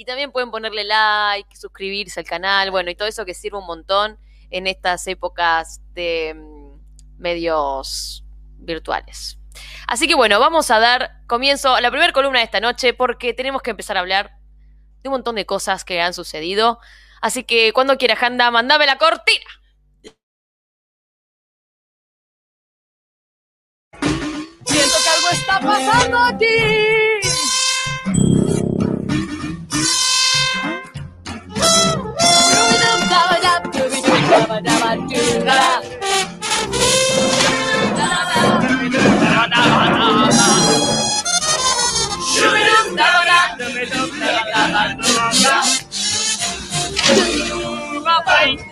Y 0.00 0.04
también 0.04 0.30
pueden 0.30 0.52
ponerle 0.52 0.84
like, 0.84 1.56
suscribirse 1.56 2.20
al 2.20 2.26
canal, 2.26 2.70
bueno, 2.70 2.88
y 2.88 2.94
todo 2.94 3.08
eso 3.08 3.24
que 3.24 3.34
sirve 3.34 3.58
un 3.58 3.66
montón 3.66 4.16
en 4.48 4.68
estas 4.68 5.04
épocas 5.08 5.80
de 5.92 6.34
mm, 6.36 7.20
medios 7.20 8.24
virtuales. 8.58 9.40
Así 9.88 10.06
que 10.06 10.14
bueno, 10.14 10.38
vamos 10.38 10.70
a 10.70 10.78
dar 10.78 11.22
comienzo 11.26 11.74
a 11.74 11.80
la 11.80 11.90
primera 11.90 12.12
columna 12.12 12.38
de 12.38 12.44
esta 12.44 12.60
noche 12.60 12.94
porque 12.94 13.34
tenemos 13.34 13.60
que 13.60 13.70
empezar 13.70 13.96
a 13.96 14.00
hablar 14.00 14.38
de 15.02 15.08
un 15.08 15.14
montón 15.14 15.34
de 15.34 15.46
cosas 15.46 15.84
que 15.84 16.00
han 16.00 16.14
sucedido. 16.14 16.78
Así 17.20 17.42
que 17.42 17.72
cuando 17.72 17.98
quiera, 17.98 18.16
Handa, 18.20 18.52
mandame 18.52 18.86
la 18.86 18.98
cortina. 18.98 19.46
Algo 25.28 25.32
está 25.32 25.60
pasando 25.60 26.18
aquí. 26.18 26.88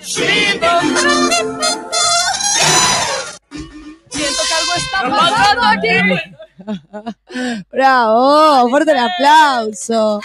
Siento 0.03 0.67
está 5.05 5.19
pasando 5.19 5.63
aquí. 5.65 5.89
¡Bravo! 7.71 8.69
¡Fuerte 8.71 8.93
el 8.93 8.99
aplauso! 8.99 10.21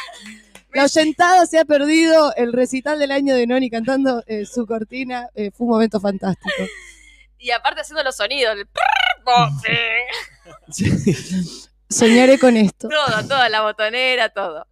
La 0.74 0.86
oyentada 0.86 1.46
se 1.46 1.60
ha 1.60 1.66
perdido 1.66 2.34
el 2.36 2.54
recital 2.54 2.98
del 2.98 3.12
año 3.12 3.36
de 3.36 3.46
Noni 3.46 3.70
cantando 3.70 4.24
eh, 4.26 4.46
su 4.46 4.66
cortina. 4.66 5.28
eh, 5.36 5.52
fue 5.52 5.66
un 5.66 5.74
momento 5.74 6.00
fantástico. 6.00 6.64
Y 7.38 7.52
aparte 7.52 7.82
haciendo 7.82 8.04
los 8.04 8.16
sonidos. 8.16 8.56
el 8.56 8.68
Soñaré 11.90 12.40
con 12.40 12.56
esto. 12.56 12.88
Todo, 12.88 13.28
toda 13.28 13.50
la 13.50 13.62
botonera, 13.62 14.30
todo. 14.30 14.66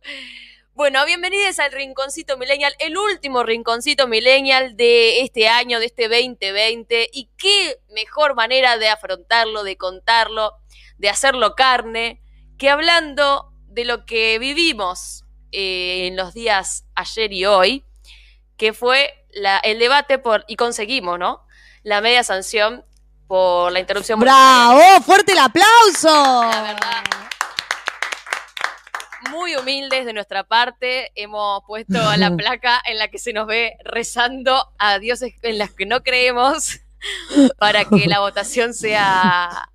Bueno, 0.80 1.04
bienvenidos 1.06 1.60
al 1.60 1.74
Rinconcito 1.74 2.38
Millennial, 2.38 2.74
el 2.80 2.98
último 2.98 3.44
Rinconcito 3.44 4.08
Millennial 4.08 4.78
de 4.78 5.24
este 5.24 5.50
año, 5.50 5.78
de 5.78 5.88
este 5.88 6.04
2020. 6.08 7.10
Y 7.12 7.30
qué 7.38 7.82
mejor 7.90 8.34
manera 8.34 8.78
de 8.78 8.88
afrontarlo, 8.88 9.64
de 9.66 9.76
contarlo, 9.76 10.54
de 10.98 11.10
hacerlo 11.10 11.54
carne, 11.56 12.22
que 12.58 12.70
hablando 12.70 13.52
de 13.68 13.84
lo 13.84 14.06
que 14.06 14.40
vivimos 14.40 15.26
eh, 15.52 16.08
en 16.08 16.16
los 16.16 16.34
días 16.34 16.86
ayer 16.96 17.34
y 17.34 17.46
hoy, 17.46 17.84
que 18.56 18.72
fue 18.72 19.14
la- 19.34 19.58
el 19.60 19.80
debate 19.80 20.18
por, 20.18 20.46
y 20.48 20.56
conseguimos, 20.56 21.20
¿no? 21.20 21.46
La 21.84 22.00
media 22.00 22.24
sanción 22.24 22.86
por 23.28 23.74
la 23.74 23.82
interrupción 23.82 24.18
voluntaria. 24.18 24.74
¡Bravo! 24.78 25.04
¡Fuerte 25.04 25.34
el 25.34 25.40
aplauso! 25.40 26.44
La 26.50 26.62
verdad. 26.62 27.29
Muy 29.32 29.56
humildes 29.56 30.06
de 30.06 30.14
nuestra 30.14 30.44
parte, 30.44 31.12
hemos 31.16 31.62
puesto 31.68 32.00
a 32.02 32.18
la 32.18 32.32
placa 32.38 32.82
en 32.86 32.98
la 32.98 33.10
que 33.10 33.20
se 33.20 33.34
nos 33.34 33.48
ve 33.48 33.74
rezando 33.84 34.74
a 34.78 35.00
dioses 35.00 35.34
en 35.42 35.58
las 35.58 35.74
que 35.74 35.86
no 35.86 36.02
creemos 36.02 36.80
para 37.60 37.86
que 37.86 38.08
la 38.08 38.20
votación 38.20 38.74
sea, 38.74 39.72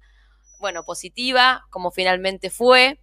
bueno, 0.61 0.85
positiva, 0.85 1.67
como 1.71 1.90
finalmente 1.90 2.51
fue. 2.51 3.01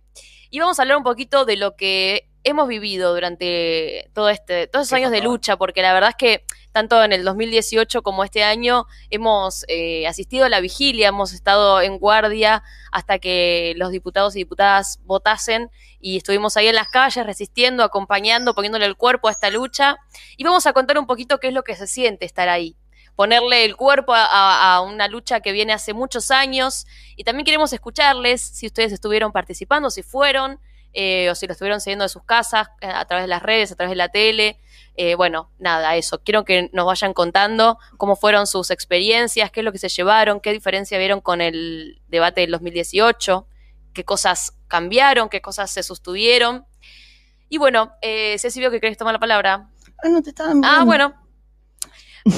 Y 0.50 0.60
vamos 0.60 0.80
a 0.80 0.82
hablar 0.82 0.98
un 0.98 1.04
poquito 1.04 1.46
de 1.46 1.56
lo 1.56 1.76
que 1.76 2.31
hemos 2.44 2.68
vivido 2.68 3.14
durante 3.14 4.10
todo 4.14 4.30
este, 4.30 4.68
todos 4.68 4.88
esos 4.88 4.98
años 4.98 5.12
de 5.12 5.22
lucha, 5.22 5.58
porque 5.58 5.82
la 5.82 5.94
verdad 5.94 6.10
es 6.12 6.16
que 6.16 6.46
tanto 6.72 7.04
en 7.04 7.12
el 7.12 7.24
2018 7.24 8.02
como 8.02 8.24
este 8.24 8.44
año 8.44 8.86
hemos 9.10 9.66
eh, 9.68 10.08
asistido 10.08 10.46
a 10.46 10.50
la 10.50 10.60
vigilia, 10.62 11.10
hemos 11.10 11.34
estado 11.34 11.82
en 11.82 12.00
guardia 12.00 12.64
hasta 12.92 13.20
que 13.20 13.74
los 13.76 13.92
diputados 13.92 14.36
y 14.36 14.40
diputadas 14.40 15.00
votasen 15.04 15.70
y 16.00 16.18
estuvimos 16.18 16.58
ahí 16.58 16.68
en 16.68 16.76
las 16.76 16.88
calles 16.88 17.26
resistiendo, 17.26 17.84
acompañando, 17.84 18.56
poniéndole 18.56 18.86
el 18.86 18.96
cuerpo 18.96 19.28
a 19.28 19.32
esta 19.32 19.50
lucha. 19.50 19.98
Y 20.38 20.44
vamos 20.44 20.66
a 20.66 20.74
contar 20.74 20.98
un 20.98 21.06
poquito 21.08 21.40
qué 21.40 21.50
es 21.50 21.54
lo 21.54 21.64
que 21.64 21.76
se 21.76 21.86
siente 21.88 22.26
estar 22.26 22.50
ahí, 22.50 22.76
ponerle 23.16 23.66
el 23.66 23.76
cuerpo 23.76 24.14
a, 24.14 24.26
a- 24.26 24.76
a 24.76 24.82
una 24.82 25.08
lucha 25.08 25.42
que 25.42 25.52
viene 25.52 25.74
hace 25.74 25.94
muchos 25.94 26.32
años. 26.32 26.88
Y 27.18 27.24
también 27.24 27.46
queremos 27.46 27.72
escucharles 27.74 28.42
si 28.42 28.66
ustedes 28.66 28.92
estuvieron 28.94 29.32
participando, 29.32 29.90
si 29.92 30.02
fueron 30.04 30.60
eh, 30.94 31.30
o 31.30 31.36
si 31.36 31.48
lo 31.48 31.54
estuvieron 31.54 31.80
siguiendo 31.82 32.04
de 32.04 32.10
sus 32.10 32.24
casas 32.24 32.68
eh, 32.82 32.88
a 32.88 33.06
través 33.06 33.24
de 33.24 33.28
las 33.28 33.42
redes, 33.42 33.72
a 33.72 33.76
través 33.76 33.92
de 33.92 33.96
la 33.96 34.10
tele. 34.10 34.60
Eh, 34.96 35.16
bueno, 35.16 35.50
nada, 35.58 35.96
eso. 35.96 36.22
Quiero 36.24 36.44
que 36.44 36.70
nos 36.74 36.86
vayan 36.86 37.14
contando 37.14 37.78
cómo 37.98 38.16
fueron 38.16 38.46
sus 38.48 38.72
experiencias, 38.72 39.50
qué 39.52 39.62
es 39.62 39.64
lo 39.64 39.72
que 39.72 39.78
se 39.78 39.90
llevaron, 39.90 40.40
qué 40.42 40.52
diferencia 40.52 40.98
vieron 40.98 41.22
con 41.22 41.40
el 41.42 42.02
debate 42.10 42.42
del 42.42 42.52
2018, 42.52 43.48
qué 43.94 44.04
cosas 44.04 44.54
cambiaron, 44.68 45.30
qué 45.30 45.42
cosas 45.42 45.72
se 45.72 45.84
sostuvieron. 45.84 46.66
Y 47.50 47.58
bueno, 47.58 47.94
eh, 48.02 48.38
Ceci 48.40 48.60
veo 48.60 48.72
que 48.72 48.80
querés 48.82 48.98
tomar 48.98 49.14
la 49.14 49.20
palabra. 49.20 49.70
Ah, 50.04 50.10
no 50.10 50.22
te 50.22 50.30
estaba 50.30 50.52
Ah, 50.52 50.56
mirando. 50.56 50.86
bueno. 50.86 51.16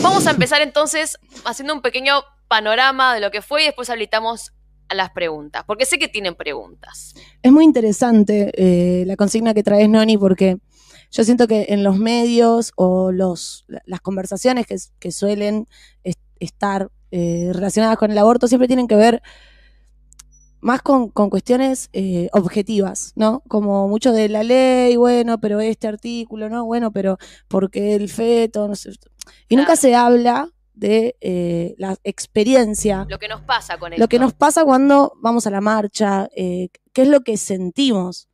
Vamos 0.01 0.25
a 0.27 0.31
empezar 0.31 0.61
entonces 0.61 1.17
haciendo 1.45 1.73
un 1.73 1.81
pequeño 1.81 2.23
panorama 2.47 3.13
de 3.13 3.19
lo 3.19 3.31
que 3.31 3.41
fue 3.41 3.63
y 3.63 3.65
después 3.65 3.89
habilitamos 3.89 4.53
a 4.89 4.95
las 4.95 5.11
preguntas, 5.11 5.63
porque 5.65 5.85
sé 5.85 5.97
que 5.97 6.07
tienen 6.07 6.35
preguntas. 6.35 7.13
Es 7.41 7.51
muy 7.51 7.63
interesante 7.63 8.51
eh, 8.55 9.05
la 9.05 9.15
consigna 9.15 9.53
que 9.53 9.63
traes, 9.63 9.89
Noni, 9.89 10.17
porque 10.17 10.57
yo 11.11 11.23
siento 11.23 11.47
que 11.47 11.67
en 11.69 11.83
los 11.83 11.97
medios 11.97 12.71
o 12.75 13.11
los, 13.11 13.65
las 13.85 14.01
conversaciones 14.01 14.65
que, 14.67 14.75
que 14.99 15.11
suelen 15.11 15.67
est- 16.03 16.19
estar 16.39 16.89
eh, 17.11 17.51
relacionadas 17.53 17.97
con 17.97 18.11
el 18.11 18.17
aborto 18.17 18.47
siempre 18.47 18.67
tienen 18.67 18.87
que 18.87 18.95
ver 18.95 19.21
más 20.61 20.81
con, 20.81 21.09
con 21.09 21.29
cuestiones 21.29 21.89
eh, 21.91 22.29
objetivas, 22.31 23.11
¿no? 23.15 23.43
Como 23.49 23.87
mucho 23.89 24.13
de 24.13 24.29
la 24.29 24.43
ley, 24.43 24.95
bueno, 24.95 25.37
pero 25.39 25.59
este 25.59 25.87
artículo, 25.87 26.49
¿no? 26.49 26.65
Bueno, 26.65 26.91
pero 26.91 27.17
porque 27.49 27.95
el 27.95 28.09
feto, 28.09 28.67
no 28.67 28.75
sé. 28.75 28.91
Y 29.49 29.57
nunca 29.57 29.75
se 29.75 29.93
habla 29.93 30.49
de 30.73 31.15
eh, 31.21 31.75
la 31.77 31.95
experiencia 32.03 33.05
Lo 33.09 33.19
que 33.19 33.27
nos 33.27 33.41
pasa 33.41 33.77
con 33.77 33.93
esto. 33.93 34.03
lo 34.03 34.07
que 34.07 34.19
nos 34.19 34.33
pasa 34.33 34.63
cuando 34.63 35.13
vamos 35.21 35.45
a 35.47 35.51
la 35.51 35.61
marcha, 35.61 36.29
eh, 36.35 36.69
qué 36.93 37.03
es 37.03 37.07
lo 37.07 37.21
que 37.21 37.37
sentimos 37.37 38.27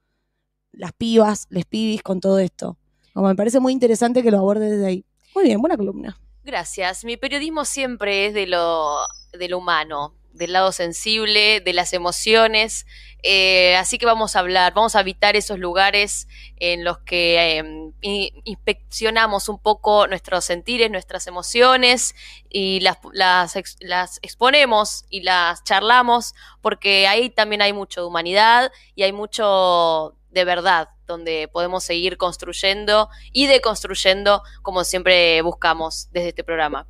las 0.71 0.93
pibas, 0.93 1.47
les 1.49 1.65
pibis 1.65 2.02
con 2.02 2.19
todo 2.19 2.39
esto. 2.39 2.78
Como 3.13 3.28
me 3.28 3.36
parece 3.36 3.60
muy 3.60 3.73
interesante 3.73 4.23
que 4.23 4.32
lo 4.32 4.38
abordes 4.38 4.71
desde 4.71 4.86
ahí. 4.86 5.06
Muy 5.36 5.43
bien, 5.43 5.60
buena 5.60 5.75
columna. 5.78 6.19
Gracias. 6.43 7.04
Mi 7.04 7.17
periodismo 7.17 7.65
siempre 7.65 8.28
es 8.28 8.34
de 8.34 8.47
lo, 8.47 8.99
de 9.38 9.49
lo 9.49 9.58
humano, 9.58 10.15
del 10.34 10.54
lado 10.54 10.72
sensible, 10.72 11.60
de 11.62 11.74
las 11.74 11.94
emociones. 11.94 12.86
Eh, 13.24 13.76
así 13.76 13.98
que 13.98 14.06
vamos 14.06 14.36
a 14.36 14.39
hablar, 14.39 14.74
vamos 14.74 14.96
a 14.96 15.00
habitar 15.00 15.36
esos 15.36 15.60
lugares 15.60 16.28
en 16.58 16.86
los 16.86 17.00
que 17.00 17.62
in- 18.02 18.42
inspeccionamos 18.46 19.50
un 19.50 19.60
poco 19.60 20.08
nuestros 20.08 20.46
sentires, 20.46 20.89
nuestras 20.89 21.28
emociones 21.28 22.15
y 22.50 22.80
las, 22.80 22.98
las, 23.12 23.58
ex- 23.58 23.76
las 23.82 24.20
exponemos 24.22 25.04
y 25.10 25.22
las 25.22 25.63
charlamos, 25.65 26.34
porque 26.62 27.08
ahí 27.08 27.30
también 27.30 27.62
hay 27.62 27.74
mucho 27.74 28.02
de 28.02 28.08
humanidad 28.08 28.72
y 28.96 29.04
hay 29.04 29.12
mucho 29.12 30.15
de 30.30 30.46
verdad, 30.46 30.89
donde 31.08 31.48
podemos 31.48 31.84
seguir 31.84 32.15
construyendo 32.15 33.10
y 33.34 33.48
deconstruyendo 33.48 34.44
como 34.62 34.84
siempre 34.84 35.42
buscamos 35.42 36.08
desde 36.12 36.30
este 36.30 36.44
programa. 36.44 36.88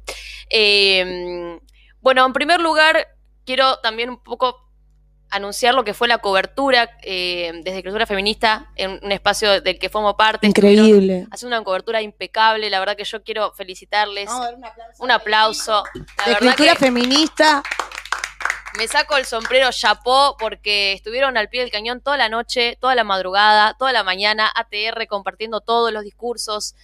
Eh, 0.50 1.58
bueno, 2.02 2.26
en 2.26 2.34
primer 2.34 2.60
lugar, 2.60 3.08
quiero 3.50 3.80
también 3.80 4.12
un 4.12 4.22
poco 4.22 4.64
anunciar 5.32 5.74
lo 5.74 5.84
que 5.84 5.96
fue 5.96 6.08
la 6.08 6.20
cobertura 6.20 6.88
eh, 7.02 7.52
desde 7.64 7.78
Escritura 7.78 8.06
Feminista 8.06 8.70
en 8.76 9.00
un 9.04 9.12
espacio 9.12 9.60
del 9.62 9.80
que 9.80 9.90
formo 9.90 10.16
parte. 10.16 10.46
Increíble. 10.46 11.26
Haciendo 11.32 11.58
una 11.58 11.66
cobertura 11.66 12.00
impecable, 12.04 12.70
la 12.70 12.80
verdad 12.80 12.96
que 12.96 13.06
yo 13.06 13.24
quiero 13.24 13.52
felicitarles. 13.54 14.30
un 15.00 15.10
aplauso. 15.10 15.84
La 15.96 16.26
De 16.26 16.34
verdad 16.34 16.50
escritura 16.50 16.74
que 16.74 16.78
feminista. 16.78 17.64
me 18.78 18.88
saco 18.88 19.18
el 19.18 19.26
sombrero 19.26 19.72
chapó 19.72 20.38
porque 20.38 20.94
estuvieron 20.94 21.36
al 21.36 21.50
pie 21.50 21.62
del 21.62 21.72
cañón 21.72 22.02
toda 22.02 22.18
la 22.18 22.30
noche, 22.30 22.78
toda 22.80 22.94
la 22.94 23.04
madrugada, 23.04 23.74
toda 23.80 23.92
la 23.94 24.04
mañana, 24.04 24.52
ATR 24.54 25.08
compartiendo 25.08 25.62
todos 25.62 25.92
los 25.92 26.04
discursos. 26.04 26.76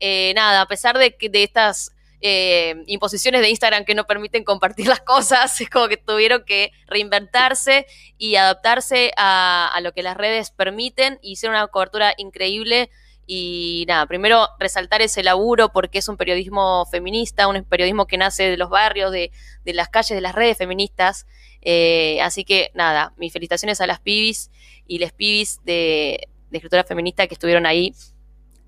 Eh, 0.00 0.32
nada, 0.34 0.62
a 0.62 0.66
pesar 0.68 0.96
de 0.96 1.18
que 1.18 1.28
de 1.28 1.42
estas 1.42 1.93
eh, 2.20 2.82
imposiciones 2.86 3.40
de 3.40 3.50
Instagram 3.50 3.84
que 3.84 3.94
no 3.94 4.06
permiten 4.06 4.44
compartir 4.44 4.86
las 4.86 5.00
cosas, 5.00 5.60
es 5.60 5.70
como 5.70 5.88
que 5.88 5.96
tuvieron 5.96 6.44
que 6.44 6.72
reinventarse 6.86 7.86
y 8.18 8.36
adaptarse 8.36 9.12
a, 9.16 9.78
lo 9.82 9.92
que 9.92 10.02
las 10.02 10.16
redes 10.16 10.50
permiten. 10.50 11.18
y 11.22 11.32
Hicieron 11.32 11.56
una 11.56 11.66
cobertura 11.68 12.14
increíble. 12.16 12.90
Y 13.26 13.86
nada, 13.88 14.06
primero 14.06 14.48
resaltar 14.58 15.00
ese 15.00 15.22
laburo 15.22 15.70
porque 15.70 15.98
es 15.98 16.08
un 16.08 16.18
periodismo 16.18 16.84
feminista, 16.90 17.48
un 17.48 17.64
periodismo 17.64 18.06
que 18.06 18.18
nace 18.18 18.50
de 18.50 18.58
los 18.58 18.68
barrios, 18.68 19.12
de, 19.12 19.32
de 19.64 19.72
las 19.72 19.88
calles, 19.88 20.14
de 20.14 20.20
las 20.20 20.34
redes 20.34 20.58
feministas. 20.58 21.26
Eh, 21.62 22.20
así 22.20 22.44
que 22.44 22.70
nada, 22.74 23.14
mis 23.16 23.32
felicitaciones 23.32 23.80
a 23.80 23.86
las 23.86 24.00
pibis 24.00 24.50
y 24.86 24.98
les 24.98 25.12
pibis 25.12 25.60
de, 25.64 26.28
de 26.50 26.58
escritura 26.58 26.84
feminista 26.84 27.26
que 27.26 27.34
estuvieron 27.34 27.64
ahí 27.64 27.94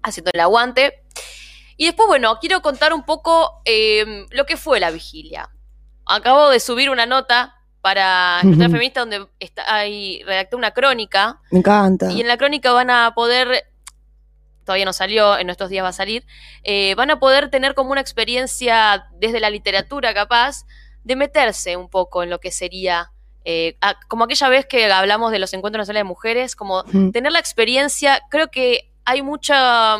haciendo 0.02 0.30
el 0.32 0.40
aguante. 0.40 1.02
Y 1.76 1.86
después, 1.86 2.06
bueno, 2.08 2.38
quiero 2.40 2.62
contar 2.62 2.92
un 2.92 3.04
poco 3.04 3.60
eh, 3.64 4.26
lo 4.30 4.46
que 4.46 4.56
fue 4.56 4.80
la 4.80 4.90
vigilia. 4.90 5.50
Acabo 6.06 6.48
de 6.50 6.60
subir 6.60 6.88
una 6.90 7.06
nota 7.06 7.54
para 7.82 8.40
Ujú. 8.44 8.54
feminista 8.58 9.00
donde 9.00 9.26
está, 9.38 9.72
ahí 9.74 10.22
redacté 10.24 10.56
una 10.56 10.72
crónica 10.72 11.40
Me 11.50 11.58
encanta. 11.60 12.10
y 12.10 12.20
en 12.20 12.26
la 12.28 12.36
crónica 12.36 12.72
van 12.72 12.90
a 12.90 13.12
poder, 13.14 13.64
todavía 14.64 14.84
no 14.84 14.92
salió, 14.92 15.38
en 15.38 15.50
estos 15.50 15.70
días 15.70 15.84
va 15.84 15.90
a 15.90 15.92
salir, 15.92 16.24
eh, 16.64 16.94
van 16.96 17.10
a 17.10 17.20
poder 17.20 17.50
tener 17.50 17.74
como 17.74 17.92
una 17.92 18.00
experiencia 18.00 19.06
desde 19.12 19.38
la 19.38 19.50
literatura 19.50 20.12
capaz 20.14 20.64
de 21.04 21.14
meterse 21.14 21.76
un 21.76 21.88
poco 21.88 22.24
en 22.24 22.30
lo 22.30 22.40
que 22.40 22.50
sería, 22.50 23.12
eh, 23.44 23.76
a- 23.80 23.94
como 24.08 24.24
aquella 24.24 24.48
vez 24.48 24.66
que 24.66 24.90
hablamos 24.90 25.30
de 25.30 25.38
los 25.38 25.52
encuentros 25.54 25.82
nacionales 25.82 26.00
de 26.00 26.08
mujeres, 26.08 26.56
como 26.56 26.82
tener 27.12 27.30
la 27.30 27.38
experiencia, 27.38 28.20
creo 28.30 28.48
que 28.50 28.92
hay 29.04 29.22
mucha, 29.22 29.98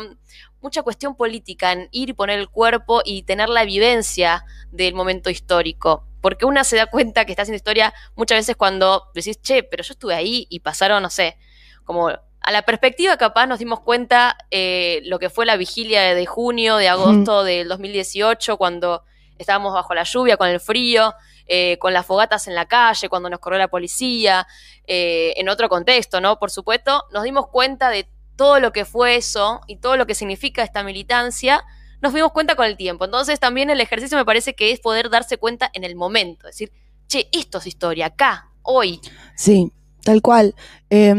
mucha 0.61 0.81
cuestión 0.81 1.15
política 1.15 1.71
en 1.71 1.89
ir 1.91 2.09
y 2.09 2.13
poner 2.13 2.39
el 2.39 2.49
cuerpo 2.49 3.01
y 3.03 3.23
tener 3.23 3.49
la 3.49 3.65
vivencia 3.65 4.45
del 4.71 4.93
momento 4.93 5.29
histórico. 5.29 6.05
Porque 6.21 6.45
una 6.45 6.63
se 6.63 6.75
da 6.75 6.87
cuenta 6.87 7.25
que 7.25 7.31
está 7.31 7.43
haciendo 7.43 7.57
historia 7.57 7.93
muchas 8.15 8.39
veces 8.39 8.55
cuando 8.55 9.03
decís, 9.13 9.41
che, 9.41 9.63
pero 9.63 9.83
yo 9.83 9.93
estuve 9.93 10.15
ahí 10.15 10.47
y 10.49 10.59
pasaron, 10.59 11.03
no 11.03 11.09
sé, 11.09 11.37
como 11.83 12.09
a 12.09 12.51
la 12.51 12.61
perspectiva 12.61 13.17
capaz 13.17 13.45
nos 13.45 13.59
dimos 13.59 13.81
cuenta 13.81 14.37
eh, 14.51 15.01
lo 15.05 15.19
que 15.19 15.29
fue 15.29 15.45
la 15.45 15.57
vigilia 15.57 16.15
de, 16.15 16.25
junio, 16.25 16.77
de 16.77 16.87
agosto 16.87 17.43
del 17.43 17.67
2018, 17.67 18.57
cuando 18.57 19.03
estábamos 19.37 19.73
bajo 19.73 19.93
la 19.93 20.03
lluvia, 20.03 20.37
con 20.37 20.47
el 20.47 20.59
frío, 20.59 21.13
eh, 21.45 21.77
con 21.79 21.93
las 21.93 22.05
fogatas 22.05 22.47
en 22.47 22.55
la 22.55 22.65
calle, 22.65 23.09
cuando 23.09 23.29
nos 23.29 23.39
corrió 23.39 23.59
la 23.59 23.67
policía, 23.67 24.47
eh, 24.85 25.33
en 25.37 25.49
otro 25.49 25.69
contexto, 25.69 26.21
¿no? 26.21 26.39
Por 26.39 26.51
supuesto, 26.51 27.05
nos 27.11 27.23
dimos 27.23 27.47
cuenta 27.47 27.89
de 27.89 28.07
todo 28.37 28.61
lo 28.61 28.71
que 28.71 28.85
fue 28.85 29.17
eso 29.17 29.59
y 29.67 29.77
todo 29.77 29.97
lo 29.97 30.07
que 30.07 30.15
significa 30.15 30.63
esta 30.63 30.83
militancia, 30.83 31.65
nos 32.01 32.13
dimos 32.13 32.31
cuenta 32.31 32.55
con 32.55 32.65
el 32.65 32.77
tiempo. 32.77 33.03
Entonces 33.03 33.39
también 33.39 33.69
el 33.69 33.81
ejercicio 33.81 34.17
me 34.17 34.23
parece 34.23 34.55
que 34.55 34.71
es 34.71 34.79
poder 34.79 35.09
darse 35.09 35.37
cuenta 35.37 35.69
en 35.73 35.83
el 35.83 35.95
momento, 35.95 36.47
decir, 36.47 36.71
che, 37.07 37.27
esto 37.33 37.57
es 37.57 37.67
historia, 37.67 38.05
acá, 38.05 38.51
hoy. 38.61 39.01
Sí, 39.35 39.73
tal 40.03 40.21
cual. 40.21 40.55
Eh, 40.89 41.13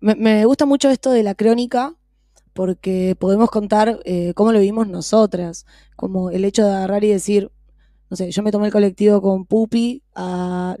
me, 0.00 0.44
gusta 0.44 0.66
mucho 0.66 0.90
esto 0.90 1.10
de 1.10 1.22
la 1.22 1.34
crónica 1.34 1.94
porque 2.52 3.16
podemos 3.18 3.50
contar 3.50 4.00
eh, 4.04 4.32
cómo 4.34 4.52
lo 4.52 4.58
vivimos 4.58 4.88
nosotras, 4.88 5.66
como 5.94 6.30
el 6.30 6.44
hecho 6.44 6.64
de 6.64 6.74
agarrar 6.74 7.04
y 7.04 7.08
decir, 7.08 7.50
no 8.08 8.16
sé, 8.16 8.30
yo 8.30 8.42
me 8.42 8.50
tomé 8.50 8.66
el 8.66 8.72
colectivo 8.72 9.20
con 9.20 9.44
Pupi 9.44 10.02
a 10.14 10.76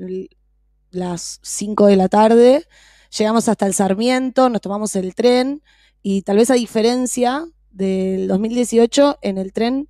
las 0.90 1.38
5 1.42 1.86
de 1.86 1.96
la 1.96 2.08
tarde, 2.08 2.66
llegamos 3.16 3.48
hasta 3.48 3.66
el 3.66 3.74
Sarmiento, 3.74 4.48
nos 4.48 4.60
tomamos 4.60 4.94
el 4.96 5.14
tren 5.14 5.62
y 6.02 6.22
tal 6.22 6.36
vez 6.36 6.50
a 6.50 6.54
diferencia 6.54 7.44
del 7.70 8.28
2018, 8.28 9.18
en 9.22 9.38
el 9.38 9.52
tren 9.52 9.88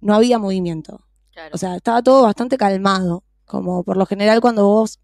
no 0.00 0.14
había 0.14 0.38
movimiento. 0.38 1.04
Claro. 1.32 1.50
O 1.54 1.58
sea, 1.58 1.76
estaba 1.76 2.02
todo 2.02 2.22
bastante 2.22 2.56
calmado. 2.56 3.24
Como 3.44 3.84
por 3.84 3.96
lo 3.96 4.06
general 4.06 4.40
cuando 4.40 4.66
vos, 4.66 5.00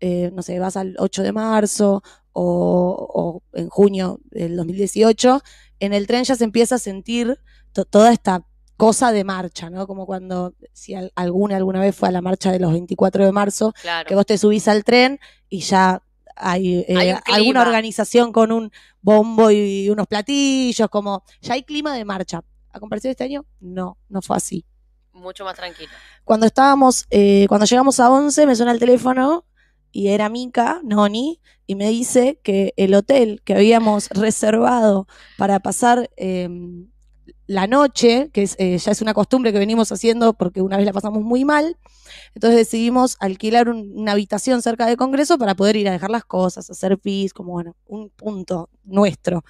eh, 0.00 0.30
no 0.32 0.42
sé, 0.42 0.58
vas 0.58 0.76
al 0.76 0.96
8 0.98 1.22
de 1.22 1.32
marzo 1.32 2.02
o, 2.32 3.42
o 3.52 3.58
en 3.58 3.68
junio 3.68 4.20
del 4.30 4.56
2018, 4.56 5.40
en 5.80 5.92
el 5.92 6.06
tren 6.06 6.24
ya 6.24 6.34
se 6.34 6.44
empieza 6.44 6.76
a 6.76 6.78
sentir 6.78 7.38
to- 7.72 7.84
toda 7.84 8.12
esta 8.12 8.44
cosa 8.76 9.12
de 9.12 9.22
marcha, 9.24 9.70
¿no? 9.70 9.86
Como 9.86 10.04
cuando, 10.06 10.54
si 10.72 10.94
al- 10.94 11.12
alguna 11.14 11.56
alguna 11.56 11.80
vez 11.80 11.94
fue 11.94 12.08
a 12.08 12.12
la 12.12 12.20
marcha 12.22 12.50
de 12.52 12.58
los 12.60 12.72
24 12.72 13.24
de 13.24 13.32
marzo, 13.32 13.72
claro. 13.82 14.08
que 14.08 14.14
vos 14.14 14.26
te 14.26 14.36
subís 14.38 14.66
al 14.68 14.82
tren 14.84 15.20
y 15.48 15.60
ya 15.60 16.02
hay, 16.36 16.84
eh, 16.88 16.96
Hay 16.96 17.10
alguna 17.26 17.62
organización 17.62 18.32
con 18.32 18.52
un 18.52 18.70
bombo 19.00 19.50
y 19.50 19.88
unos 19.90 20.06
platillos, 20.06 20.88
como 20.88 21.24
ya 21.40 21.54
hay 21.54 21.62
clima 21.62 21.94
de 21.94 22.04
marcha. 22.04 22.42
¿A 22.72 22.80
comparación 22.80 23.10
de 23.10 23.12
este 23.12 23.24
año? 23.24 23.46
No, 23.60 23.98
no 24.08 24.20
fue 24.20 24.36
así 24.36 24.64
Mucho 25.12 25.44
más 25.44 25.54
tranquilo. 25.54 25.90
cuando 26.24 26.46
estábamos, 26.46 27.06
eh, 27.10 27.46
cuando 27.48 27.66
llegamos 27.66 28.00
a 28.00 28.10
11, 28.10 28.46
me 28.46 28.56
suena 28.56 28.72
el 28.72 28.80
teléfono 28.80 29.44
y 29.92 30.08
era 30.08 30.28
Mica, 30.28 30.80
Noni, 30.82 31.40
y 31.68 31.76
me 31.76 31.88
dice 31.88 32.40
que 32.42 32.74
el 32.76 32.94
hotel 32.94 33.42
que 33.44 33.54
habíamos 33.54 34.08
reservado 34.10 35.06
para 35.38 35.60
pasar 35.60 36.10
eh, 36.16 36.48
la 37.46 37.66
noche, 37.66 38.30
que 38.32 38.42
es, 38.42 38.56
eh, 38.58 38.78
ya 38.78 38.92
es 38.92 39.00
una 39.02 39.14
costumbre 39.14 39.52
que 39.52 39.58
venimos 39.58 39.90
haciendo 39.92 40.32
porque 40.32 40.60
una 40.62 40.76
vez 40.76 40.86
la 40.86 40.92
pasamos 40.92 41.22
muy 41.22 41.44
mal, 41.44 41.76
entonces 42.34 42.58
decidimos 42.58 43.16
alquilar 43.20 43.68
un- 43.68 43.92
una 43.96 44.12
habitación 44.12 44.62
cerca 44.62 44.86
del 44.86 44.96
Congreso 44.96 45.38
para 45.38 45.54
poder 45.54 45.76
ir 45.76 45.88
a 45.88 45.92
dejar 45.92 46.10
las 46.10 46.24
cosas, 46.24 46.68
hacer 46.70 46.98
pis, 46.98 47.32
como 47.32 47.52
bueno, 47.52 47.76
un 47.86 48.10
punto 48.10 48.68
nuestro. 48.84 49.44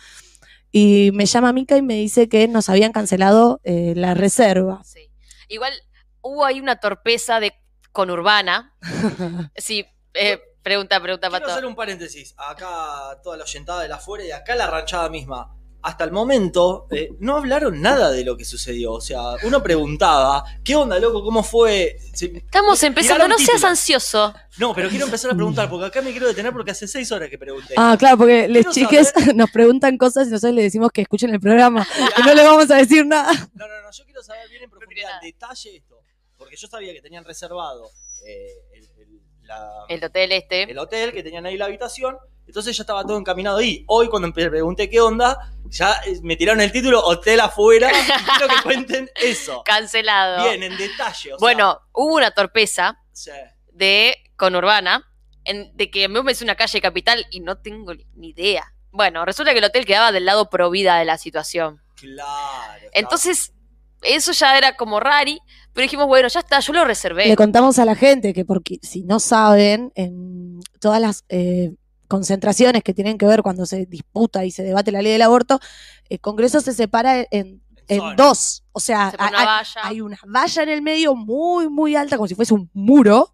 Y 0.72 1.10
me 1.14 1.26
llama 1.26 1.52
Mica 1.52 1.76
y 1.76 1.82
me 1.82 1.94
dice 1.94 2.28
que 2.28 2.48
nos 2.48 2.68
habían 2.68 2.92
cancelado 2.92 3.60
eh, 3.64 3.94
la 3.96 4.14
reserva. 4.14 4.82
Sí. 4.84 5.08
Igual 5.48 5.72
hubo 6.20 6.44
ahí 6.44 6.60
una 6.60 6.76
torpeza 6.80 7.38
de 7.40 7.52
conurbana. 7.92 8.74
Sí, 9.56 9.84
eh, 10.14 10.40
pregunta, 10.62 11.00
pregunta, 11.00 11.28
Quiero 11.28 11.42
Pato. 11.44 11.52
hacer 11.52 11.66
un 11.66 11.76
paréntesis. 11.76 12.34
Acá 12.36 13.20
toda 13.22 13.36
la 13.36 13.44
oyentada 13.44 13.82
de 13.82 13.88
la 13.88 13.96
afuera 13.96 14.24
y 14.24 14.30
acá 14.32 14.54
la 14.56 14.66
ranchada 14.66 15.08
misma. 15.10 15.56
Hasta 15.84 16.04
el 16.04 16.12
momento 16.12 16.86
eh, 16.90 17.10
no 17.20 17.36
hablaron 17.36 17.80
nada 17.82 18.10
de 18.10 18.24
lo 18.24 18.36
que 18.38 18.44
sucedió. 18.46 18.92
O 18.94 19.00
sea, 19.02 19.20
uno 19.44 19.62
preguntaba, 19.62 20.42
¿qué 20.64 20.74
onda, 20.74 20.98
loco? 20.98 21.22
¿Cómo 21.22 21.42
fue? 21.42 21.98
Se- 22.14 22.26
Estamos 22.38 22.82
empezando, 22.82 23.28
no 23.28 23.38
seas 23.38 23.62
ansioso. 23.64 24.34
No, 24.56 24.74
pero 24.74 24.88
quiero 24.88 25.04
empezar 25.04 25.30
a 25.30 25.34
preguntar, 25.34 25.68
porque 25.68 25.86
acá 25.86 26.00
me 26.00 26.10
quiero 26.12 26.26
detener 26.26 26.52
porque 26.52 26.70
hace 26.70 26.88
seis 26.88 27.12
horas 27.12 27.28
que 27.28 27.36
pregunté. 27.36 27.74
Ah, 27.76 27.96
claro, 27.98 28.16
porque 28.16 28.48
les 28.48 28.66
Quiero 28.66 28.72
chiques 28.90 29.12
nos 29.34 29.50
preguntan 29.50 29.98
cosas 29.98 30.28
y 30.28 30.30
nosotros 30.30 30.54
les 30.54 30.64
decimos 30.64 30.90
que 30.90 31.02
escuchen 31.02 31.30
el 31.34 31.40
programa 31.40 31.86
y 32.18 32.22
no 32.22 32.34
les 32.34 32.44
vamos 32.44 32.70
a 32.70 32.76
decir 32.76 33.04
nada. 33.06 33.32
No, 33.54 33.68
no, 33.68 33.82
no, 33.82 33.90
yo 33.90 34.04
quiero 34.06 34.22
saber 34.22 34.48
bien 34.48 34.62
en 34.62 34.70
profundidad, 34.70 35.10
en 35.22 35.30
detalle 35.32 35.76
esto. 35.76 36.00
Porque 36.38 36.56
yo 36.56 36.66
sabía 36.66 36.92
que 36.94 37.02
tenían 37.02 37.24
reservado 37.24 37.90
eh, 38.26 38.73
la- 39.44 39.84
El 39.88 40.02
hotel 40.04 40.32
este. 40.32 40.62
el 40.70 40.78
hotel, 40.78 41.12
que 41.12 41.22
tenían 41.22 41.46
ahí 41.46 41.56
la 41.56 41.66
habitación. 41.66 42.16
Entonces 42.46 42.76
ya 42.76 42.82
estaba 42.82 43.02
todo 43.04 43.16
encaminado 43.18 43.56
ahí. 43.58 43.84
Hoy 43.88 44.08
cuando 44.08 44.28
empe- 44.28 44.50
pregunté 44.50 44.90
qué 44.90 45.00
onda, 45.00 45.38
ya 45.66 45.94
eh, 46.06 46.18
me 46.22 46.36
tiraron 46.36 46.60
el 46.60 46.70
título 46.72 47.00
Hotel 47.02 47.40
afuera. 47.40 47.90
y 47.92 48.22
quiero 48.38 48.48
que 48.48 48.62
cuenten 48.62 49.10
eso. 49.16 49.62
Cancelado. 49.64 50.44
Bien, 50.50 50.62
en 50.62 50.76
detalle. 50.76 51.32
o 51.32 51.38
sea, 51.38 51.40
bueno, 51.40 51.80
hubo 51.92 52.14
una 52.16 52.32
torpeza 52.32 52.98
sí. 53.12 53.30
de 53.72 54.16
conurbana 54.36 55.10
en- 55.44 55.74
de 55.74 55.90
que 55.90 56.08
me 56.08 56.22
me 56.22 56.32
hice 56.32 56.44
una 56.44 56.54
calle 56.54 56.80
capital 56.82 57.26
y 57.30 57.40
no 57.40 57.56
tengo 57.58 57.94
ni 57.94 58.06
ni 58.14 58.28
idea. 58.30 58.72
Bueno, 58.90 59.24
resulta 59.24 59.52
que 59.52 59.58
el 59.58 59.64
hotel 59.64 59.86
quedaba 59.86 60.12
del 60.12 60.24
lado 60.26 60.50
pro 60.50 60.70
vida 60.70 60.98
de 60.98 61.04
la 61.06 61.16
situación. 61.18 61.80
Claro. 61.96 62.88
Entonces, 62.92 63.52
eso 64.04 64.32
ya 64.32 64.56
era 64.58 64.76
como 64.76 65.00
rari, 65.00 65.40
pero 65.72 65.82
dijimos, 65.82 66.06
bueno, 66.06 66.28
ya 66.28 66.40
está, 66.40 66.60
yo 66.60 66.72
lo 66.72 66.84
reservé. 66.84 67.26
Le 67.26 67.36
contamos 67.36 67.78
a 67.78 67.84
la 67.84 67.94
gente 67.94 68.32
que, 68.32 68.44
porque 68.44 68.78
si 68.82 69.02
no 69.02 69.18
saben, 69.20 69.92
en 69.94 70.60
todas 70.80 71.00
las 71.00 71.24
eh, 71.28 71.74
concentraciones 72.08 72.82
que 72.82 72.94
tienen 72.94 73.18
que 73.18 73.26
ver 73.26 73.42
cuando 73.42 73.66
se 73.66 73.86
disputa 73.86 74.44
y 74.44 74.50
se 74.50 74.62
debate 74.62 74.92
la 74.92 75.02
ley 75.02 75.12
del 75.12 75.22
aborto, 75.22 75.58
el 76.08 76.20
Congreso 76.20 76.60
se 76.60 76.72
separa 76.72 77.26
en, 77.30 77.62
en 77.88 78.16
dos. 78.16 78.62
O 78.72 78.80
sea, 78.80 79.10
Se 79.10 79.16
hay- 79.18 79.28
una 79.30 79.44
valla. 79.44 79.80
hay 79.82 80.00
una 80.00 80.18
valla 80.26 80.62
en 80.62 80.68
el 80.68 80.82
medio 80.82 81.14
muy, 81.14 81.68
muy 81.68 81.96
alta, 81.96 82.16
como 82.16 82.28
si 82.28 82.34
fuese 82.34 82.54
un 82.54 82.70
muro. 82.72 83.30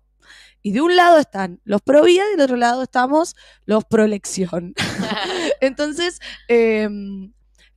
Y 0.63 0.73
de 0.73 0.83
un 0.83 0.95
lado 0.95 1.19
están 1.19 1.59
los 1.65 1.81
pro 1.81 2.03
vida 2.03 2.23
y 2.29 2.33
del 2.37 2.43
otro 2.43 2.57
lado 2.57 2.83
estamos 2.83 3.35
los 3.65 3.83
pro 3.85 4.05
elección. 4.05 4.75
Entonces, 5.61 6.21
eh, 6.49 6.87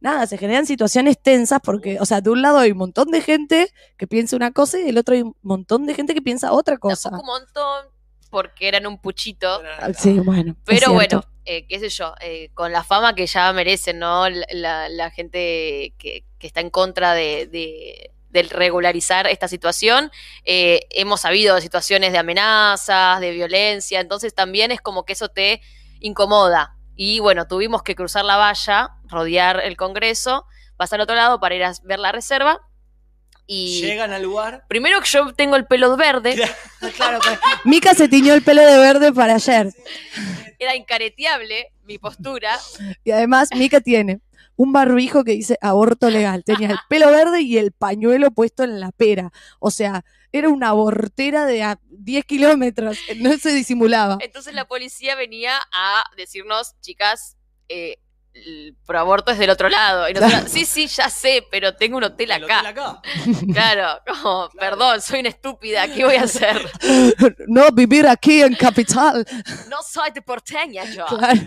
nada, 0.04 0.28
se 0.28 0.38
generan 0.38 0.68
situaciones 0.68 1.18
tensas 1.20 1.60
porque, 1.64 1.98
o 2.00 2.06
sea, 2.06 2.22
de 2.22 2.30
un 2.30 2.42
lado 2.44 2.60
hay 2.60 2.72
un 2.72 2.78
montón 2.78 3.10
de 3.10 3.22
gente 3.22 3.70
que 3.98 4.06
piensa 4.06 4.36
una 4.36 4.52
cosa 4.52 4.78
y 4.78 4.84
del 4.84 5.00
otro 5.00 5.16
hay 5.16 5.24
un 5.24 5.36
montón 5.42 5.88
de 5.88 5.96
gente 5.96 6.14
que 6.14 6.22
piensa 6.22 6.52
otra 6.54 6.78
cosa. 6.78 7.10
Tampoco 7.10 7.32
un 7.34 7.40
montón, 7.40 7.86
porque 8.30 8.68
eran 8.68 8.86
un 8.86 9.00
puchito. 9.00 9.62
Ah, 9.80 9.92
Sí, 9.98 10.20
bueno. 10.20 10.56
Pero 10.66 10.94
bueno, 10.94 11.24
eh, 11.46 11.66
qué 11.68 11.80
sé 11.80 11.90
yo, 11.90 12.14
eh, 12.22 12.50
con 12.54 12.72
la 12.72 12.84
fama 12.84 13.16
que 13.16 13.26
ya 13.26 13.52
merecen, 13.54 13.98
¿no? 14.00 14.30
La, 14.30 14.46
la- 14.52 14.90
la 14.90 15.10
gente 15.10 15.94
que, 15.98 16.26
que 16.38 16.48
está 16.48 16.60
en 16.62 16.70
contra 16.70 17.14
de, 17.14 17.48
de- 17.48 18.12
del 18.30 18.50
regularizar 18.50 19.28
esta 19.28 19.48
situación. 19.48 20.10
eh, 20.44 20.88
hemos 20.90 21.22
sabido 21.22 21.54
de 21.56 21.62
situaciones 21.62 22.12
de 22.12 22.18
amenazas, 22.18 23.22
de 23.22 23.30
violencia, 23.32 24.00
entonces 24.02 24.34
también 24.34 24.72
es 24.72 24.82
como 24.82 25.06
que 25.06 25.14
eso 25.14 25.30
te 25.30 25.62
incomoda. 26.00 26.76
Y 26.96 27.20
bueno, 27.20 27.48
tuvimos 27.48 27.84
que 27.84 27.96
cruzar 27.96 28.26
la 28.26 28.38
valla, 28.38 28.92
rodear 29.06 29.62
el 29.64 29.78
Congreso, 29.78 30.46
pasar 30.78 31.00
al 31.00 31.04
otro 31.04 31.16
lado 31.16 31.40
para 31.40 31.56
ir 31.56 31.64
a 31.64 31.74
ver 31.84 32.00
la 32.00 32.12
reserva. 32.12 32.60
Y 33.46 33.82
Llegan 33.82 34.14
al 34.14 34.24
lugar. 34.24 34.64
primero 34.70 35.02
que 35.02 35.08
yo 35.10 35.34
tengo 35.34 35.56
el 35.58 35.66
pelo 35.66 35.98
verde, 35.98 36.36
Claro, 36.96 37.20
pues, 37.22 37.38
Mica 37.66 37.94
se 37.94 38.08
tiñó 38.08 38.34
el 38.34 38.42
pelo 38.42 38.62
de 38.66 38.78
verde 38.78 39.12
para 39.12 39.36
ayer. 39.36 39.70
era 40.60 40.76
incareteable 40.76 41.74
mi 41.84 41.98
postura. 41.98 42.58
Y 43.04 43.12
además, 43.12 43.50
Mica 43.54 43.82
tiene 43.82 44.22
un 44.56 44.72
barbijo 44.72 45.24
que 45.26 45.32
dice 45.32 45.58
aborto 45.62 46.10
legal. 46.10 46.44
Tenía 46.46 46.70
el 46.70 46.78
pelo 46.88 47.12
verde 47.12 47.42
y 47.42 47.58
el 47.58 47.72
pañuelo 47.74 48.32
puesto 48.32 48.64
en 48.64 48.80
la 48.80 48.92
pera. 48.92 49.32
O 49.60 49.72
sea, 49.72 50.06
era 50.34 50.50
una 50.50 50.70
abortera 50.70 51.46
de 51.46 51.64
a 51.64 51.80
10 51.90 52.26
kilómetros. 52.26 52.98
No 53.18 53.38
se 53.38 53.54
disimulaba. 53.54 54.18
Entonces 54.20 54.54
la 54.54 54.68
policía 54.68 55.16
venía 55.16 55.60
a 55.72 56.04
decirnos, 56.18 56.74
chicas, 56.82 57.38
eh, 57.70 58.00
el 58.34 58.76
proaborto 58.88 59.32
es 59.32 59.38
del 59.38 59.52
otro 59.52 59.70
lado. 59.70 60.10
Y 60.10 60.16
sí, 60.50 60.66
sí, 60.66 60.88
ya 60.88 61.08
sé, 61.08 61.46
pero 61.52 61.76
tengo 61.76 61.98
un 61.98 62.06
hotel 62.06 62.32
el 62.32 62.44
acá. 62.44 62.60
hotel 62.60 62.68
acá. 62.68 63.02
Claro, 63.54 64.02
como, 64.08 64.50
perdón, 64.60 65.02
soy 65.02 65.20
una 65.20 65.30
estúpida, 65.30 65.88
¿qué 65.94 66.04
voy 66.04 66.16
a 66.16 66.24
hacer? 66.24 66.60
No 67.48 67.72
vivir 67.72 68.08
aquí 68.08 68.42
en 68.42 68.56
Capital. 68.56 69.26
No 69.70 69.84
soy 69.84 70.10
de 70.12 70.24
porteña 70.24 70.84
yo. 70.86 71.06
Claro. 71.06 71.42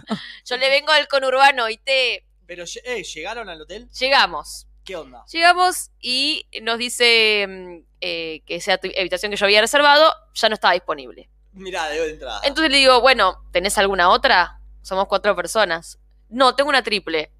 Yo 0.44 0.56
le 0.56 0.70
vengo 0.70 0.92
del 0.92 1.08
conurbano 1.08 1.68
y 1.68 1.78
te... 1.78 2.24
Pero 2.46 2.64
eh, 2.84 3.02
llegaron 3.02 3.48
al 3.48 3.62
hotel. 3.62 3.88
Llegamos. 3.98 4.68
¿Qué 4.84 4.94
onda? 4.94 5.24
Llegamos 5.32 5.90
y 6.00 6.46
nos 6.62 6.78
dice 6.78 7.44
mm, 7.48 7.85
eh, 8.00 8.42
que 8.46 8.56
esa 8.56 8.74
habitación 8.74 9.30
que 9.30 9.36
yo 9.36 9.46
había 9.46 9.60
reservado 9.60 10.12
ya 10.34 10.48
no 10.48 10.54
estaba 10.54 10.74
disponible. 10.74 11.28
Mirá, 11.52 11.88
de 11.88 12.10
entrada. 12.10 12.40
Entonces 12.44 12.70
le 12.70 12.78
digo, 12.78 13.00
bueno, 13.00 13.44
¿tenés 13.52 13.78
alguna 13.78 14.10
otra? 14.10 14.60
Somos 14.82 15.06
cuatro 15.06 15.34
personas. 15.34 15.98
No, 16.28 16.54
tengo 16.54 16.68
una 16.68 16.82
triple. 16.82 17.32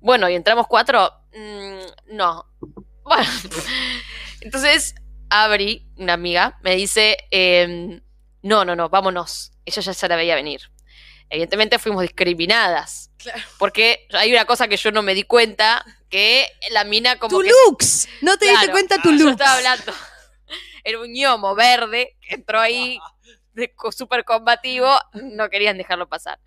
Bueno, 0.00 0.28
¿y 0.28 0.34
entramos 0.34 0.66
cuatro? 0.66 1.12
Mm, 1.34 2.14
no. 2.16 2.46
Bueno. 3.04 3.28
Entonces, 4.40 4.94
Abri, 5.28 5.88
una 5.96 6.12
amiga, 6.12 6.56
me 6.62 6.76
dice, 6.76 7.16
em, 7.32 8.00
no, 8.42 8.64
no, 8.64 8.76
no, 8.76 8.88
vámonos. 8.88 9.52
Ella 9.64 9.82
ya 9.82 9.92
se 9.92 10.08
la 10.08 10.14
veía 10.14 10.36
venir. 10.36 10.70
Evidentemente 11.28 11.80
fuimos 11.80 12.02
discriminadas. 12.02 13.10
Porque 13.58 14.06
hay 14.12 14.30
una 14.32 14.44
cosa 14.44 14.68
que 14.68 14.76
yo 14.76 14.92
no 14.92 15.02
me 15.02 15.14
di 15.14 15.24
cuenta, 15.24 15.84
que 16.12 16.46
la 16.70 16.84
mina 16.84 17.18
como 17.18 17.36
Tu 17.38 17.42
que... 17.42 17.48
looks. 17.50 18.06
No 18.20 18.36
te 18.36 18.44
diste 18.44 18.60
Claro. 18.66 18.72
cuenta 18.72 18.98
tu 19.02 19.10
Yo 19.12 19.16
looks. 19.16 19.30
estaba 19.32 19.56
hablando. 19.56 19.92
Era 20.84 21.00
un 21.00 21.10
ñomo 21.12 21.54
verde 21.54 22.16
que 22.20 22.34
entró 22.34 22.60
ahí 22.60 22.98
súper 23.90 24.24
combativo. 24.24 24.88
No 25.14 25.48
querían 25.48 25.78
dejarlo 25.78 26.08
pasar. 26.08 26.38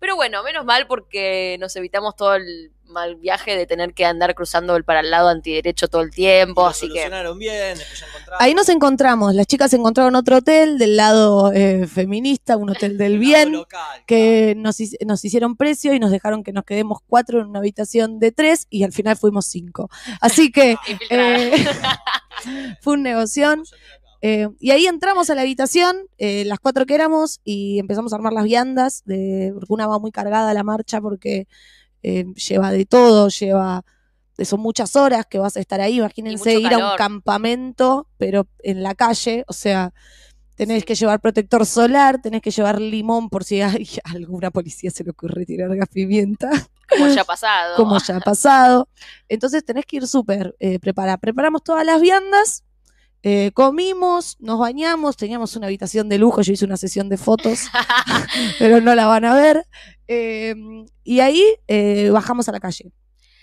Pero 0.00 0.16
bueno, 0.16 0.42
menos 0.42 0.64
mal 0.64 0.86
porque 0.86 1.56
nos 1.60 1.76
evitamos 1.76 2.16
todo 2.16 2.34
el 2.34 2.72
mal 2.90 3.16
viaje 3.16 3.56
de 3.56 3.66
tener 3.66 3.94
que 3.94 4.04
andar 4.04 4.34
cruzando 4.34 4.76
el 4.76 4.84
para 4.84 5.00
el 5.00 5.10
lado 5.10 5.28
antiderecho 5.28 5.88
todo 5.88 6.02
el 6.02 6.10
tiempo. 6.10 6.66
Así 6.66 6.88
que 6.88 7.08
bien, 7.38 7.78
después. 7.78 8.04
Ahí 8.38 8.54
nos 8.54 8.68
encontramos. 8.68 9.34
Las 9.34 9.46
chicas 9.46 9.72
encontraron 9.72 10.14
otro 10.14 10.38
hotel 10.38 10.78
del 10.78 10.96
lado 10.96 11.52
eh, 11.52 11.86
feminista, 11.86 12.56
un 12.56 12.70
hotel 12.70 12.98
del 12.98 13.18
bien. 13.20 13.52
local, 13.52 14.04
que 14.06 14.54
nos, 14.56 14.76
nos 15.06 15.24
hicieron 15.24 15.56
precio 15.56 15.94
y 15.94 16.00
nos 16.00 16.10
dejaron 16.10 16.42
que 16.42 16.52
nos 16.52 16.64
quedemos 16.64 16.98
cuatro 17.06 17.40
en 17.40 17.46
una 17.46 17.60
habitación 17.60 18.18
de 18.18 18.32
tres 18.32 18.66
y 18.70 18.84
al 18.84 18.92
final 18.92 19.16
fuimos 19.16 19.46
cinco. 19.46 19.88
Así 20.20 20.50
que 20.50 20.76
eh, 21.10 21.64
fue 22.80 22.94
un 22.94 23.02
negoción. 23.02 23.64
Eh, 24.22 24.48
y 24.58 24.70
ahí 24.70 24.86
entramos 24.86 25.30
a 25.30 25.34
la 25.34 25.42
habitación, 25.42 25.96
eh, 26.18 26.44
las 26.44 26.60
cuatro 26.60 26.84
que 26.84 26.94
éramos, 26.94 27.40
y 27.44 27.78
empezamos 27.78 28.12
a 28.12 28.16
armar 28.16 28.32
las 28.32 28.44
viandas, 28.44 29.02
de, 29.06 29.50
porque 29.54 29.72
una 29.72 29.86
va 29.86 29.98
muy 29.98 30.12
cargada 30.12 30.50
a 30.50 30.54
la 30.54 30.62
marcha 30.62 31.00
porque 31.00 31.46
eh, 32.02 32.26
lleva 32.34 32.70
de 32.70 32.86
todo, 32.86 33.28
lleva... 33.28 33.84
Son 34.42 34.60
muchas 34.60 34.96
horas 34.96 35.26
que 35.26 35.38
vas 35.38 35.58
a 35.58 35.60
estar 35.60 35.82
ahí. 35.82 35.98
Imagínense 35.98 36.58
ir 36.58 36.72
a 36.72 36.92
un 36.92 36.96
campamento, 36.96 38.08
pero 38.16 38.46
en 38.60 38.82
la 38.82 38.94
calle. 38.94 39.44
O 39.48 39.52
sea, 39.52 39.92
tenés 40.54 40.86
que 40.86 40.94
llevar 40.94 41.20
protector 41.20 41.66
solar, 41.66 42.22
tenés 42.22 42.40
que 42.40 42.50
llevar 42.50 42.80
limón 42.80 43.28
por 43.28 43.44
si 43.44 43.60
hay 43.60 43.86
a 44.02 44.12
alguna 44.16 44.50
policía 44.50 44.90
se 44.90 45.04
le 45.04 45.10
ocurre 45.10 45.44
tirar 45.44 45.76
gas 45.76 45.90
pimienta, 45.92 46.48
como 46.88 47.08
ya 47.08 47.20
ha 47.20 47.24
pasado. 47.26 47.76
como 47.76 47.98
ya 47.98 48.16
ha 48.16 48.20
pasado. 48.20 48.88
Entonces 49.28 49.62
tenés 49.62 49.84
que 49.84 49.96
ir 49.96 50.06
súper 50.06 50.56
preparada. 50.80 51.18
Preparamos 51.18 51.62
todas 51.62 51.84
las 51.84 52.00
viandas, 52.00 52.64
eh, 53.22 53.50
comimos, 53.52 54.36
nos 54.40 54.58
bañamos, 54.58 55.16
teníamos 55.16 55.54
una 55.54 55.66
habitación 55.66 56.08
de 56.08 56.18
lujo, 56.18 56.40
yo 56.40 56.52
hice 56.52 56.64
una 56.64 56.78
sesión 56.78 57.08
de 57.08 57.18
fotos, 57.18 57.68
pero 58.58 58.80
no 58.80 58.94
la 58.94 59.06
van 59.06 59.24
a 59.24 59.34
ver. 59.34 59.66
Eh, 60.08 60.54
y 61.04 61.20
ahí 61.20 61.44
eh, 61.68 62.08
bajamos 62.10 62.48
a 62.48 62.52
la 62.52 62.60
calle. 62.60 62.92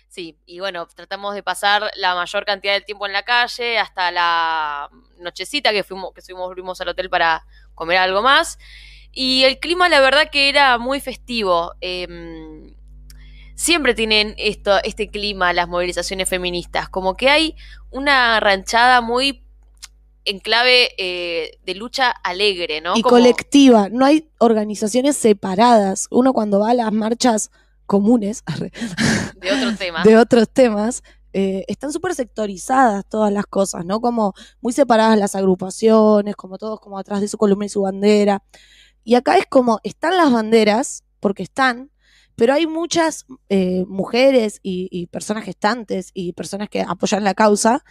Sí, 0.07 0.39
y 0.45 0.59
bueno, 0.59 0.87
tratamos 0.87 1.35
de 1.35 1.43
pasar 1.43 1.91
la 1.95 2.15
mayor 2.15 2.43
cantidad 2.45 2.73
de 2.73 2.81
tiempo 2.81 3.05
en 3.05 3.13
la 3.13 3.23
calle 3.23 3.77
hasta 3.77 4.09
la 4.09 4.89
nochecita 5.19 5.71
que 5.71 5.83
fuimos, 5.83 6.11
que 6.13 6.21
fuimos, 6.21 6.47
volvimos 6.47 6.81
al 6.81 6.87
hotel 6.87 7.09
para 7.09 7.45
comer 7.75 7.97
algo 7.97 8.23
más. 8.23 8.57
Y 9.11 9.43
el 9.43 9.59
clima, 9.59 9.89
la 9.89 9.99
verdad 9.99 10.29
que 10.31 10.49
era 10.49 10.77
muy 10.79 11.01
festivo. 11.01 11.73
Em, 11.81 12.75
siempre 13.55 13.93
tienen 13.93 14.33
esto, 14.37 14.81
este 14.83 15.09
clima, 15.09 15.53
las 15.53 15.67
movilizaciones 15.67 16.27
feministas. 16.27 16.89
Como 16.89 17.15
que 17.15 17.29
hay 17.29 17.55
una 17.91 18.39
ranchada 18.39 19.01
muy 19.01 19.46
en 20.27 20.39
clave 20.39 20.89
eh, 20.97 21.57
de 21.65 21.73
lucha 21.75 22.11
alegre, 22.11 22.81
¿no? 22.81 22.95
y 22.97 23.01
Como- 23.01 23.15
colectiva, 23.15 23.89
no 23.89 24.05
hay 24.05 24.29
organizaciones 24.39 25.15
separadas. 25.17 26.07
Uno 26.11 26.33
cuando 26.33 26.59
va 26.59 26.71
a 26.71 26.73
las 26.73 26.91
marchas 26.91 27.49
comunes 27.85 28.43
arre, 28.45 28.71
de 29.35 29.51
otro 29.51 29.75
tema. 29.77 30.03
de 30.03 30.17
otros 30.17 30.49
temas, 30.49 31.01
eh, 31.33 31.63
están 31.67 31.93
súper 31.93 32.13
sectorizadas 32.13 33.05
todas 33.07 33.31
las 33.31 33.45
cosas, 33.45 33.85
¿no? 33.85 34.01
Como 34.01 34.33
muy 34.59 34.73
separadas 34.73 35.17
las 35.17 35.35
agrupaciones, 35.35 36.35
como 36.35 36.57
todos 36.57 36.79
como 36.81 36.99
atrás 36.99 37.21
de 37.21 37.27
su 37.29 37.37
columna 37.37 37.65
y 37.65 37.69
su 37.69 37.81
bandera. 37.83 38.43
Y 39.05 39.15
acá 39.15 39.37
es 39.37 39.45
como, 39.45 39.79
están 39.83 40.17
las 40.17 40.31
banderas, 40.31 41.03
porque 41.21 41.43
están, 41.43 41.91
pero 42.35 42.53
hay 42.53 42.67
muchas 42.67 43.25
eh, 43.49 43.85
mujeres 43.87 44.59
y, 44.61 44.89
y 44.91 45.07
personas 45.07 45.45
gestantes 45.45 46.11
y 46.13 46.33
personas 46.33 46.67
que 46.69 46.81
apoyan 46.81 47.23
la 47.23 47.33
causa 47.33 47.83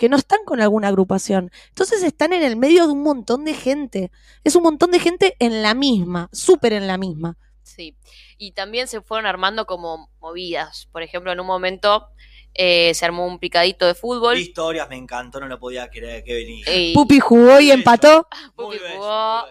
que 0.00 0.08
no 0.08 0.16
están 0.16 0.40
con 0.46 0.62
alguna 0.62 0.88
agrupación. 0.88 1.52
Entonces 1.68 2.02
están 2.02 2.32
en 2.32 2.42
el 2.42 2.56
medio 2.56 2.86
de 2.86 2.92
un 2.94 3.02
montón 3.02 3.44
de 3.44 3.52
gente. 3.52 4.10
Es 4.44 4.56
un 4.56 4.62
montón 4.62 4.90
de 4.92 4.98
gente 4.98 5.36
en 5.38 5.62
la 5.62 5.74
misma, 5.74 6.30
súper 6.32 6.72
en 6.72 6.86
la 6.86 6.96
misma. 6.96 7.36
Sí, 7.62 7.94
y 8.38 8.52
también 8.52 8.88
se 8.88 9.02
fueron 9.02 9.26
armando 9.26 9.66
como 9.66 10.10
movidas. 10.18 10.88
Por 10.90 11.02
ejemplo, 11.02 11.30
en 11.32 11.38
un 11.40 11.46
momento 11.46 12.08
eh, 12.54 12.94
se 12.94 13.04
armó 13.04 13.26
un 13.26 13.38
picadito 13.38 13.86
de 13.86 13.94
fútbol. 13.94 14.38
Historias, 14.38 14.88
me 14.88 14.96
encantó, 14.96 15.38
no 15.38 15.46
lo 15.48 15.60
podía 15.60 15.88
creer 15.90 16.24
que 16.24 16.32
venía. 16.34 16.64
y- 16.74 16.94
Pupi 16.94 17.20
jugó 17.20 17.60
y 17.60 17.70
empató. 17.70 18.26
Pupi 18.56 18.78
bello, 18.78 18.94
jugó. 18.96 19.44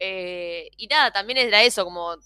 eh, 0.00 0.68
y 0.76 0.86
nada, 0.88 1.12
también 1.12 1.38
era 1.38 1.62
eso, 1.62 1.84
como 1.84 2.16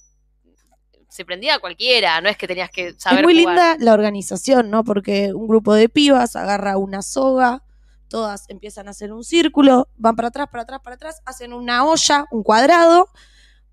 se 1.14 1.24
prendía 1.24 1.54
a 1.54 1.58
cualquiera, 1.60 2.20
no 2.20 2.28
es 2.28 2.36
que 2.36 2.48
tenías 2.48 2.70
que 2.70 2.94
saber 2.98 3.20
es 3.20 3.24
muy 3.24 3.40
jugar. 3.40 3.54
linda 3.54 3.76
la 3.78 3.94
organización, 3.94 4.68
¿no? 4.68 4.82
Porque 4.82 5.32
un 5.32 5.46
grupo 5.46 5.72
de 5.72 5.88
pibas 5.88 6.34
agarra 6.34 6.76
una 6.76 7.02
soga, 7.02 7.62
todas 8.08 8.46
empiezan 8.48 8.88
a 8.88 8.90
hacer 8.90 9.12
un 9.12 9.22
círculo, 9.22 9.86
van 9.96 10.16
para 10.16 10.28
atrás, 10.28 10.48
para 10.50 10.64
atrás, 10.64 10.80
para 10.82 10.96
atrás, 10.96 11.22
hacen 11.24 11.52
una 11.52 11.84
olla, 11.84 12.24
un 12.32 12.42
cuadrado, 12.42 13.08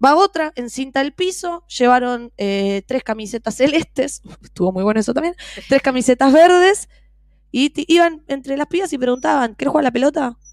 va 0.03 0.15
otra, 0.15 0.53
encinta 0.55 1.01
el 1.01 1.13
piso, 1.13 1.65
llevaron 1.65 2.31
eh, 2.37 2.83
tres 2.85 3.01
camisetas 3.01 3.55
celestes, 3.55 4.21
estuvo 4.43 4.71
muy 4.71 4.83
bueno 4.83 4.99
eso 4.99 5.15
también, 5.15 5.33
tres 5.67 5.81
camisetas 5.81 6.31
verdes, 6.31 6.89
Y 7.49 7.73
iban 7.91 8.23
entre 8.27 8.55
las 8.55 8.67
pibas 8.67 8.93
y 8.93 8.99
preguntaban, 8.99 9.55
¿querés 9.55 9.71
jugar 9.71 9.85
a 9.85 9.87
la 9.87 9.91
pelota? 9.91 10.37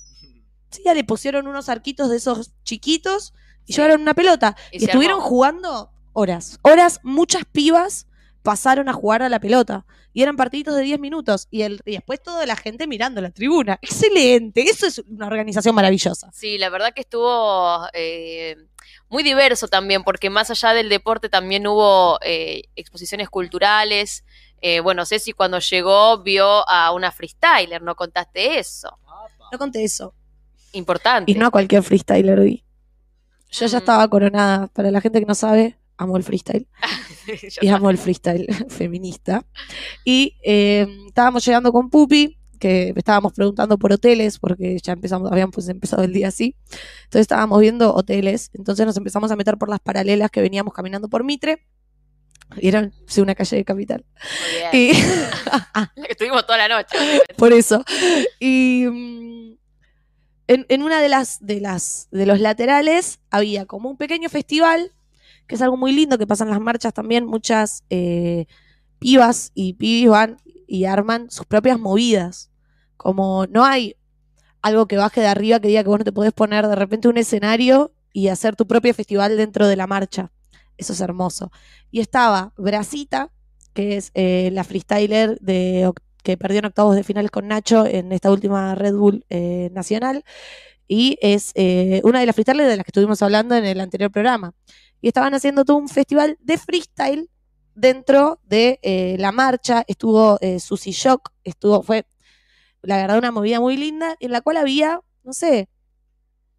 Sí, 0.71 0.83
ya 0.85 0.93
le 0.93 1.03
pusieron 1.03 1.47
unos 1.47 1.71
arquitos 1.71 2.11
de 2.11 2.17
esos 2.19 2.53
chiquitos 2.63 3.33
y 3.65 3.73
llevaron 3.73 4.03
una 4.03 4.13
pelota. 4.13 4.55
Y 4.71 4.85
estuvieron 4.85 5.21
armó. 5.21 5.29
jugando 5.29 5.93
horas. 6.19 6.59
Horas, 6.63 7.01
muchas 7.03 7.43
pibas 7.51 8.07
pasaron 8.43 8.89
a 8.89 8.93
jugar 8.93 9.23
a 9.23 9.29
la 9.29 9.41
pelota. 9.41 9.85
Y 10.15 10.23
eran 10.23 10.37
partiditos 10.37 10.75
de 10.75 10.83
10 10.83 10.99
minutos. 11.01 11.47
Y, 11.51 11.63
el, 11.63 11.81
y 11.85 11.93
después 11.93 12.21
toda 12.23 12.45
la 12.47 12.57
gente 12.57 12.87
mirando 12.87 13.21
la 13.21 13.31
tribuna. 13.31 13.79
Excelente. 13.83 14.63
Eso 14.63 14.87
es 14.87 14.99
una 15.01 15.27
organización 15.27 15.75
maravillosa. 15.75 16.31
Sí, 16.33 16.59
la 16.59 16.71
verdad 16.71 16.93
que 16.95 17.03
estuvo 17.03 17.87
eh, 17.93 18.57
muy 19.09 19.23
diverso 19.23 19.69
también, 19.69 20.03
porque 20.03 20.31
más 20.31 20.51
allá 20.51 20.73
del 20.73 20.89
deporte 20.89 21.29
también 21.29 21.67
hubo 21.67 22.19
eh, 22.23 22.63
exposiciones 22.75 23.29
culturales. 23.29 24.25
Eh, 24.61 24.81
bueno, 24.81 25.07
Ceci 25.07 25.33
cuando 25.33 25.61
llegó 25.61 26.19
vio 26.23 26.69
a 26.69 26.91
una 26.93 27.13
freestyler, 27.13 27.81
no 27.83 27.95
contaste 27.95 28.59
eso. 28.59 28.99
No 29.53 29.59
conté 29.59 29.85
eso. 29.85 30.15
Importante. 30.73 31.31
Y 31.31 31.35
no 31.37 31.47
a 31.47 31.51
cualquier 31.51 31.83
freestyler 31.83 32.41
vi. 32.41 32.65
Yo 33.51 33.67
ya 33.67 33.77
Mm. 33.79 33.81
estaba 33.81 34.09
coronada. 34.09 34.67
Para 34.69 34.91
la 34.91 35.01
gente 35.01 35.21
que 35.21 35.27
no 35.27 35.35
sabe, 35.35 35.79
amo 35.99 36.17
el 36.17 36.23
freestyle. 36.23 36.67
Y 37.61 37.69
amo 37.69 37.91
el 37.91 37.99
freestyle 37.99 38.47
feminista. 38.71 39.45
Y 40.03 40.37
eh, 40.43 40.87
estábamos 41.07 41.45
llegando 41.45 41.73
con 41.73 41.91
Pupi, 41.91 42.39
que 42.59 42.95
estábamos 42.97 43.35
preguntando 43.35 43.79
por 43.79 43.93
hoteles, 43.93 44.39
porque 44.39 44.79
ya 44.83 44.95
empezamos, 44.95 45.31
habíamos 45.31 45.55
pues 45.55 45.69
empezado 45.69 46.05
el 46.05 46.13
día 46.13 46.29
así. 46.29 46.57
Entonces 47.05 47.23
estábamos 47.23 47.61
viendo 47.61 47.95
hoteles, 47.95 48.51
entonces 48.55 48.87
nos 48.87 48.97
empezamos 48.97 49.31
a 49.31 49.37
meter 49.37 49.59
por 49.59 49.69
las 49.69 49.81
paralelas 49.81 50.31
que 50.31 50.41
veníamos 50.41 50.73
caminando 50.73 51.09
por 51.09 51.23
Mitre. 51.23 51.67
Y 52.57 52.69
eran 52.69 52.95
sí, 53.07 53.21
una 53.21 53.35
calle 53.35 53.57
de 53.59 53.65
capital. 53.65 54.07
Muy 54.73 54.81
bien. 54.81 54.97
Y 54.97 55.03
La 55.75 56.07
que 56.07 56.13
estuvimos 56.13 56.47
toda 56.47 56.57
la 56.57 56.69
noche. 56.69 56.97
por 57.37 57.53
eso. 57.53 57.85
Y 58.41 58.87
mm, 58.91 59.59
en, 60.47 60.67
en 60.71 60.83
una 60.83 61.03
de 61.03 61.11
las, 61.11 61.45
de 61.45 61.61
las 61.61 62.09
de 62.11 62.25
los 62.25 62.41
laterales 62.41 63.21
había 63.31 63.67
como 63.67 63.91
un 63.91 63.99
pequeño 63.99 64.31
festival, 64.31 64.93
que 65.49 65.55
es 65.57 65.63
algo 65.63 65.77
muy 65.77 65.93
lindo 65.93 66.19
que 66.19 66.27
pasa 66.27 66.45
en 66.45 66.51
las 66.51 66.61
marchas 66.61 66.95
también. 66.95 67.27
Muchas 67.27 67.83
eh, 67.91 68.47
pibas 68.99 69.51
y 69.55 69.73
pibis 69.73 70.11
van 70.11 70.37
y 70.69 70.85
arman 70.85 71.31
sus 71.31 71.47
propias 71.47 71.81
movidas. 71.81 72.51
Como 72.97 73.47
no 73.47 73.65
hay 73.65 73.97
algo 74.63 74.87
que 74.87 74.97
baje 74.97 75.21
de 75.21 75.27
arriba 75.27 75.59
que 75.59 75.69
diga 75.69 75.83
que 75.83 75.89
vos 75.89 75.99
no 75.99 76.05
te 76.05 76.13
podés 76.13 76.33
poner 76.33 76.69
de 76.69 76.77
repente 76.77 77.09
un 77.09 77.17
escenario 77.17 77.93
y 78.13 78.29
hacer 78.29 78.57
tu 78.57 78.67
propio 78.67 78.93
festival 78.93 79.37
dentro 79.37 79.67
de 79.67 79.77
la 79.77 79.87
marcha. 79.87 80.31
Eso 80.77 80.93
es 80.93 81.01
hermoso. 81.01 81.51
Y 81.91 82.01
estaba 82.01 82.53
Brasita, 82.57 83.31
que 83.73 83.97
es 83.97 84.11
eh, 84.15 84.51
la 84.53 84.65
freestyler 84.65 85.39
de, 85.41 85.91
que 86.23 86.37
perdió 86.37 86.59
en 86.59 86.67
octavos 86.67 86.95
de 86.95 87.05
finales 87.05 87.31
con 87.31 87.49
Nacho 87.49 87.87
en 87.87 88.13
esta 88.13 88.31
última 88.31 88.75
Red 88.75 88.95
Bull 88.95 89.25
eh, 89.31 89.71
nacional. 89.73 90.25
Y 90.87 91.19
es 91.21 91.53
eh, 91.55 92.01
una 92.05 92.21
de 92.21 92.27
las 92.27 92.35
freestylers 92.35 92.69
de 92.69 92.77
las 92.77 92.85
que 92.85 92.91
estuvimos 92.91 93.23
hablando 93.23 93.55
en 93.55 93.65
el 93.65 93.81
anterior 93.81 94.11
programa. 94.11 94.55
Y 95.01 95.09
estaban 95.09 95.35
haciendo 95.35 95.65
todo 95.65 95.77
un 95.77 95.89
festival 95.89 96.39
de 96.41 96.59
freestyle 96.59 97.31
dentro 97.75 98.41
de 98.45 98.81
eh, 98.83 99.17
la 99.19 99.33
marcha. 99.33 99.85
Estuvo 99.87 100.39
eh, 100.41 100.61
Susi 100.61 100.91
Shock, 100.91 101.31
estuvo, 101.45 101.83
fue 101.83 102.07
la 102.83 102.97
verdad 102.97 103.19
una 103.19 103.31
movida 103.31 103.61
muy 103.61 103.77
linda, 103.77 104.17
en 104.21 104.33
la 104.33 104.41
cual 104.41 104.57
había, 104.57 105.01
no 105.25 105.33
sé, 105.33 105.69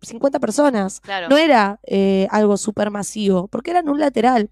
50 0.02 0.40
personas. 0.40 1.00
Claro. 1.02 1.30
No 1.30 1.38
era 1.38 1.80
eh, 1.86 2.28
algo 2.32 2.58
súper 2.58 2.92
masivo, 2.92 3.48
porque 3.48 3.72
era 3.72 3.80
en 3.80 3.90
un 3.90 4.00
lateral. 4.00 4.52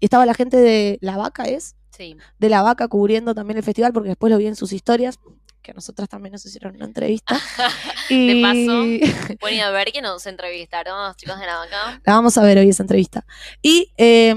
Y 0.00 0.06
estaba 0.06 0.26
la 0.26 0.34
gente 0.34 0.56
de 0.56 0.98
La 1.00 1.16
Vaca, 1.16 1.44
¿es? 1.44 1.76
Sí. 1.90 2.16
De 2.38 2.48
La 2.48 2.62
Vaca 2.62 2.88
cubriendo 2.88 3.34
también 3.34 3.58
el 3.58 3.62
festival, 3.62 3.92
porque 3.92 4.10
después 4.10 4.30
lo 4.32 4.38
vi 4.38 4.46
en 4.46 4.56
sus 4.56 4.72
historias, 4.72 5.18
que 5.62 5.70
a 5.72 5.74
nosotras 5.74 6.08
también 6.08 6.32
nos 6.32 6.44
hicieron 6.44 6.76
una 6.76 6.86
entrevista. 6.86 7.38
y 8.10 8.42
paso. 8.42 9.36
Bueno, 9.40 9.64
a 9.64 9.70
ver 9.70 9.92
que 9.92 10.02
nos 10.02 10.26
entrevistaron 10.26 11.06
los 11.06 11.16
chicos 11.16 11.38
de 11.38 11.46
la 11.46 11.56
vaca. 11.56 12.00
la 12.04 12.14
vamos 12.14 12.36
a 12.38 12.42
ver 12.42 12.58
hoy 12.58 12.68
esa 12.68 12.82
entrevista. 12.82 13.24
Y 13.62 13.92
eh, 13.96 14.34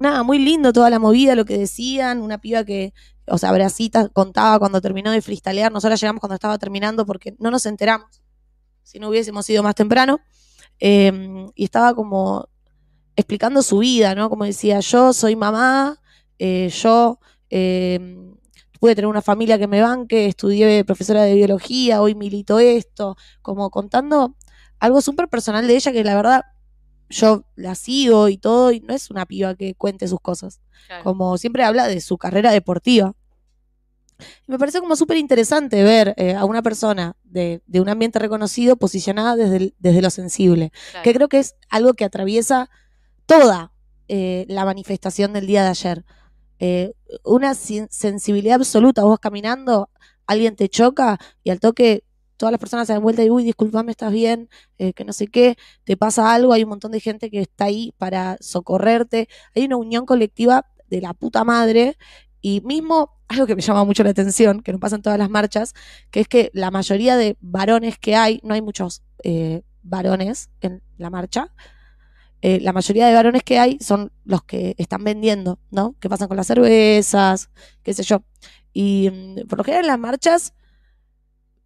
nada, 0.00 0.22
muy 0.22 0.38
lindo 0.38 0.72
toda 0.72 0.90
la 0.90 0.98
movida, 0.98 1.34
lo 1.34 1.44
que 1.44 1.58
decían, 1.58 2.20
una 2.22 2.38
piba 2.38 2.64
que, 2.64 2.92
o 3.26 3.38
sea, 3.38 3.52
Brasita 3.52 4.08
contaba 4.08 4.58
cuando 4.58 4.80
terminó 4.80 5.10
de 5.12 5.22
freestylear, 5.22 5.70
nosotros 5.70 6.00
llegamos 6.00 6.20
cuando 6.20 6.34
estaba 6.34 6.58
terminando 6.58 7.06
porque 7.06 7.36
no 7.38 7.50
nos 7.50 7.66
enteramos, 7.66 8.22
si 8.82 8.98
no 8.98 9.08
hubiésemos 9.08 9.48
ido 9.50 9.62
más 9.62 9.74
temprano, 9.74 10.20
eh, 10.80 11.46
y 11.54 11.64
estaba 11.64 11.94
como 11.94 12.48
explicando 13.14 13.62
su 13.62 13.78
vida, 13.78 14.14
¿no? 14.14 14.30
Como 14.30 14.44
decía, 14.44 14.80
yo 14.80 15.12
soy 15.12 15.36
mamá, 15.36 16.00
eh, 16.38 16.70
yo 16.70 17.20
eh, 17.50 18.29
pude 18.80 18.94
tener 18.96 19.06
una 19.06 19.22
familia 19.22 19.58
que 19.58 19.68
me 19.68 19.80
banque, 19.80 20.26
estudié 20.26 20.84
profesora 20.84 21.22
de 21.22 21.34
biología, 21.34 22.02
hoy 22.02 22.14
milito 22.16 22.58
esto, 22.58 23.16
como 23.42 23.70
contando 23.70 24.34
algo 24.80 25.00
súper 25.02 25.28
personal 25.28 25.66
de 25.68 25.76
ella 25.76 25.92
que 25.92 26.02
la 26.02 26.16
verdad 26.16 26.42
yo 27.10 27.44
la 27.56 27.74
sigo 27.74 28.28
y 28.28 28.38
todo, 28.38 28.72
y 28.72 28.80
no 28.80 28.94
es 28.94 29.10
una 29.10 29.26
piba 29.26 29.54
que 29.54 29.74
cuente 29.74 30.08
sus 30.08 30.20
cosas. 30.20 30.60
Claro. 30.86 31.04
Como 31.04 31.36
siempre 31.38 31.62
habla 31.64 31.86
de 31.88 32.00
su 32.00 32.16
carrera 32.18 32.50
deportiva. 32.52 33.14
Me 34.46 34.58
parece 34.58 34.80
como 34.80 34.96
súper 34.96 35.16
interesante 35.16 35.82
ver 35.82 36.14
eh, 36.18 36.34
a 36.34 36.44
una 36.44 36.62
persona 36.62 37.16
de, 37.24 37.62
de 37.66 37.80
un 37.80 37.88
ambiente 37.88 38.18
reconocido 38.18 38.76
posicionada 38.76 39.34
desde, 39.34 39.56
el- 39.56 39.74
desde 39.78 40.02
lo 40.02 40.10
sensible, 40.10 40.72
Claro. 40.90 41.04
que 41.04 41.14
creo 41.14 41.28
que 41.28 41.38
es 41.38 41.54
algo 41.68 41.94
que 41.94 42.04
atraviesa 42.04 42.68
toda 43.26 43.72
eh, 44.08 44.44
la 44.48 44.64
manifestación 44.64 45.32
del 45.32 45.46
día 45.46 45.62
de 45.62 45.68
ayer. 45.70 46.04
Eh, 46.60 46.92
una 47.24 47.54
sensibilidad 47.54 48.56
absoluta, 48.56 49.02
vos 49.02 49.18
caminando, 49.18 49.90
alguien 50.26 50.54
te 50.56 50.68
choca 50.68 51.18
y 51.42 51.50
al 51.50 51.58
toque 51.58 52.04
todas 52.36 52.52
las 52.52 52.60
personas 52.60 52.86
se 52.86 52.92
dan 52.92 53.02
vuelta 53.02 53.24
y, 53.24 53.30
uy, 53.30 53.44
disculpame, 53.44 53.90
estás 53.90 54.12
bien, 54.12 54.48
eh, 54.78 54.92
que 54.92 55.04
no 55.04 55.12
sé 55.12 55.26
qué, 55.26 55.56
te 55.84 55.96
pasa 55.96 56.32
algo, 56.34 56.52
hay 56.52 56.62
un 56.62 56.70
montón 56.70 56.92
de 56.92 57.00
gente 57.00 57.30
que 57.30 57.40
está 57.40 57.64
ahí 57.64 57.92
para 57.98 58.38
socorrerte, 58.40 59.28
hay 59.54 59.64
una 59.64 59.76
unión 59.76 60.06
colectiva 60.06 60.66
de 60.88 61.00
la 61.00 61.14
puta 61.14 61.44
madre 61.44 61.96
y 62.40 62.60
mismo 62.62 63.10
algo 63.28 63.46
que 63.46 63.54
me 63.54 63.62
llama 63.62 63.84
mucho 63.84 64.02
la 64.04 64.10
atención, 64.10 64.62
que 64.62 64.72
no 64.72 64.78
pasa 64.78 64.96
en 64.96 65.02
todas 65.02 65.18
las 65.18 65.30
marchas, 65.30 65.74
que 66.10 66.20
es 66.20 66.28
que 66.28 66.50
la 66.54 66.70
mayoría 66.70 67.16
de 67.16 67.36
varones 67.40 67.98
que 67.98 68.16
hay, 68.16 68.40
no 68.42 68.54
hay 68.54 68.62
muchos 68.62 69.02
eh, 69.22 69.62
varones 69.82 70.50
en 70.60 70.82
la 70.98 71.10
marcha, 71.10 71.52
eh, 72.42 72.58
la 72.60 72.72
mayoría 72.72 73.06
de 73.06 73.14
varones 73.14 73.42
que 73.42 73.58
hay 73.58 73.78
son 73.80 74.12
los 74.24 74.42
que 74.44 74.74
están 74.78 75.04
vendiendo, 75.04 75.58
¿no? 75.70 75.94
Que 76.00 76.08
pasan 76.08 76.28
con 76.28 76.36
las 76.36 76.46
cervezas, 76.46 77.50
qué 77.82 77.92
sé 77.92 78.02
yo. 78.02 78.22
Y 78.72 79.10
mm, 79.10 79.46
por 79.48 79.58
lo 79.58 79.64
general 79.64 79.84
en 79.84 79.88
las 79.88 79.98
marchas 79.98 80.54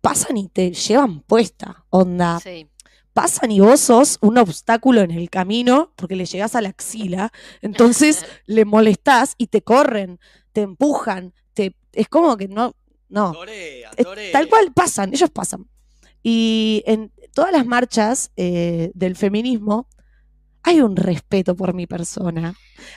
pasan 0.00 0.36
y 0.36 0.48
te 0.48 0.72
llevan 0.72 1.20
puesta, 1.20 1.84
onda 1.90 2.40
Sí. 2.40 2.68
pasan 3.12 3.50
y 3.52 3.60
vos 3.60 3.80
sos 3.80 4.18
un 4.20 4.36
obstáculo 4.38 5.00
en 5.00 5.12
el 5.12 5.30
camino 5.30 5.92
porque 5.96 6.16
le 6.16 6.26
llegás 6.26 6.54
a 6.54 6.60
la 6.60 6.70
axila, 6.70 7.30
entonces 7.62 8.24
le 8.46 8.64
molestás 8.64 9.34
y 9.38 9.46
te 9.46 9.62
corren, 9.62 10.18
te 10.52 10.62
empujan, 10.62 11.32
te 11.54 11.76
es 11.92 12.08
como 12.08 12.36
que 12.36 12.48
no, 12.48 12.74
no, 13.08 13.32
Torea, 13.32 13.92
tal 14.32 14.48
cual 14.48 14.72
pasan, 14.74 15.12
ellos 15.14 15.30
pasan. 15.30 15.68
Y 16.22 16.82
en 16.86 17.12
todas 17.32 17.52
las 17.52 17.64
marchas 17.66 18.30
eh, 18.36 18.90
del 18.94 19.14
feminismo 19.14 19.88
hay 20.64 20.80
un 20.80 20.96
respeto 20.96 21.54
por 21.54 21.74
mi 21.74 21.86
persona. 21.86 22.54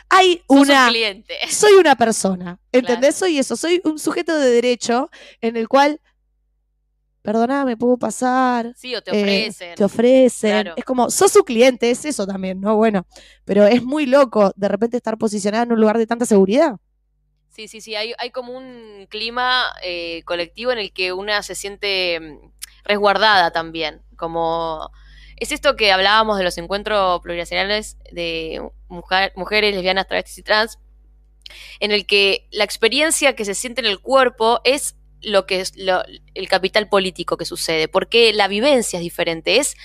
Hay 0.09 0.41
una 0.47 0.85
un 0.85 0.89
cliente. 0.91 1.35
soy 1.49 1.73
una 1.73 1.95
persona, 1.95 2.59
¿entendés? 2.71 3.15
Soy 3.15 3.37
eso, 3.37 3.57
soy 3.57 3.81
un 3.83 3.99
sujeto 3.99 4.37
de 4.37 4.49
derecho 4.49 5.09
en 5.41 5.57
el 5.57 5.67
cual, 5.67 5.99
perdona, 7.21 7.65
me 7.65 7.75
puedo 7.75 7.97
pasar, 7.97 8.73
Sí, 8.77 8.95
o 8.95 9.01
te 9.01 9.11
eh, 9.11 9.21
ofrecen. 9.21 9.75
te 9.75 9.83
ofrecen. 9.83 10.51
Claro. 10.51 10.73
Es 10.77 10.85
como, 10.85 11.09
sos 11.09 11.33
su 11.33 11.43
cliente, 11.43 11.91
es 11.91 12.05
eso 12.05 12.25
también, 12.25 12.61
¿no? 12.61 12.77
Bueno, 12.77 13.05
pero 13.43 13.67
es 13.67 13.83
muy 13.83 14.05
loco 14.05 14.53
de 14.55 14.69
repente 14.69 14.95
estar 14.95 15.17
posicionada 15.17 15.63
en 15.65 15.73
un 15.73 15.81
lugar 15.81 15.97
de 15.97 16.07
tanta 16.07 16.25
seguridad. 16.25 16.77
Sí, 17.49 17.67
sí, 17.67 17.81
sí, 17.81 17.95
hay, 17.95 18.13
hay 18.17 18.31
como 18.31 18.53
un 18.55 19.07
clima 19.09 19.65
eh, 19.83 20.23
colectivo 20.23 20.71
en 20.71 20.77
el 20.77 20.93
que 20.93 21.11
una 21.11 21.43
se 21.43 21.53
siente 21.53 22.17
mm, 22.21 22.51
resguardada 22.85 23.51
también, 23.51 24.03
como 24.15 24.89
es 25.37 25.51
esto 25.51 25.75
que 25.75 25.91
hablábamos 25.91 26.37
de 26.37 26.43
los 26.43 26.57
encuentros 26.57 27.21
plurinacionales 27.21 27.97
de 28.11 28.61
mujer- 28.87 29.33
mujeres, 29.35 29.73
lesbianas, 29.73 30.07
travestis 30.07 30.37
y 30.39 30.43
trans, 30.43 30.79
en 31.79 31.91
el 31.91 32.05
que 32.05 32.47
la 32.51 32.63
experiencia 32.63 33.35
que 33.35 33.45
se 33.45 33.53
siente 33.55 33.81
en 33.81 33.87
el 33.87 33.99
cuerpo 33.99 34.59
es 34.63 34.95
lo 35.21 35.45
que 35.45 35.61
es 35.61 35.75
lo- 35.77 36.03
el 36.33 36.47
capital 36.47 36.89
político 36.89 37.37
que 37.37 37.45
sucede, 37.45 37.87
porque 37.87 38.33
la 38.33 38.47
vivencia 38.47 38.97
es 38.97 39.03
diferente, 39.03 39.57
es, 39.57 39.75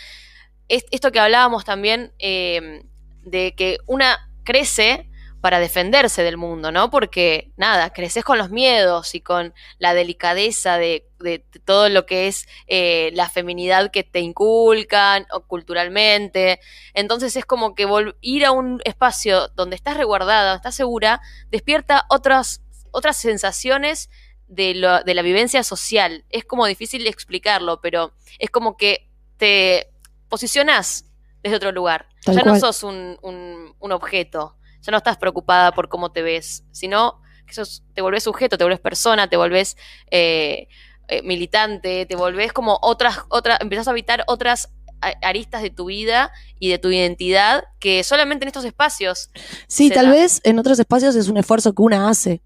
es 0.69 0.85
esto 0.91 1.13
que 1.13 1.21
hablábamos 1.21 1.65
también 1.65 2.13
eh, 2.19 2.83
de 3.23 3.55
que 3.55 3.79
una 3.87 4.29
crece 4.45 5.09
para 5.43 5.59
defenderse 5.59 6.23
del 6.23 6.37
mundo, 6.39 6.71
¿no? 6.73 6.89
Porque, 6.91 7.51
nada, 7.57 7.93
creces 7.93 8.25
con 8.25 8.39
los 8.39 8.49
miedos 8.51 9.15
y 9.15 9.21
con 9.21 9.53
la 9.79 9.93
delicadeza 9.93 10.79
de, 10.79 11.09
de 11.19 11.41
todo 11.65 11.89
lo 11.89 12.07
que 12.07 12.29
es 12.29 12.47
eh, 12.69 13.11
la 13.15 13.29
feminidad 13.29 13.91
que 13.91 14.05
te 14.05 14.21
inculcan 14.21 15.27
o 15.33 15.41
culturalmente. 15.47 16.61
Entonces 16.95 17.35
es 17.37 17.45
como 17.45 17.75
que 17.75 17.87
ir 18.21 18.45
a 18.47 18.53
un 18.53 18.81
espacio 18.85 19.49
donde 19.49 19.75
estás 19.77 19.97
resguardada, 19.97 20.55
estás 20.55 20.77
segura, 20.77 21.21
despierta 21.51 22.07
otras, 22.09 22.63
otras 22.93 23.17
sensaciones 23.17 24.11
de, 24.47 24.75
lo- 24.77 25.03
de 25.03 25.15
la 25.15 25.23
vivencia 25.23 25.65
social. 25.65 26.25
Es 26.31 26.45
como 26.45 26.67
difícil 26.67 27.07
explicarlo, 27.09 27.81
pero 27.81 28.15
es 28.39 28.49
como 28.51 28.77
que 28.77 29.09
te 29.39 29.89
posicionas 30.29 31.05
desde 31.43 31.57
otro 31.57 31.73
lugar. 31.73 32.07
Tal 32.25 32.37
ya 32.37 32.43
cual. 32.43 32.55
no 32.55 32.61
sos 32.61 32.85
un, 32.85 33.19
un- 33.23 33.75
un 33.81 33.93
objeto, 33.93 34.57
ya 34.83 34.91
no 34.91 34.99
estás 34.99 35.17
preocupada 35.17 35.73
por 35.73 35.89
cómo 35.89 36.13
te 36.13 36.23
ves, 36.23 36.65
sino 36.71 37.21
que 37.47 37.55
sos, 37.55 37.83
te 37.95 38.03
volvés 38.03 38.25
sujeto, 38.25 38.59
te 38.59 38.65
volvés 38.65 38.81
persona, 38.81 39.29
te 39.29 39.37
volvés 39.37 39.77
eh, 40.11 40.69
eh, 41.09 41.23
militante, 41.23 42.07
te 42.07 42.17
volvés 42.17 42.53
como 42.53 42.79
otras, 42.83 43.21
otras, 43.29 43.61
empezás 43.61 43.89
a 43.89 43.93
habitar 43.93 44.25
otras 44.27 44.73
aristas 45.21 45.63
de 45.63 45.71
tu 45.71 45.87
vida 45.87 46.31
y 46.61 46.69
de 46.69 46.79
tu 46.79 46.91
identidad 46.91 47.65
que 47.81 48.05
solamente 48.05 48.45
en 48.45 48.49
estos 48.49 48.65
espacios 48.65 49.31
Sí, 49.67 49.91
tal 49.91 50.07
da. 50.07 50.13
vez 50.13 50.41
en 50.45 50.61
otros 50.61 50.79
espacios 50.79 51.17
es 51.17 51.29
un 51.29 51.37
esfuerzo 51.39 51.75
que 51.75 51.83
una 51.83 52.09
hace. 52.09 52.41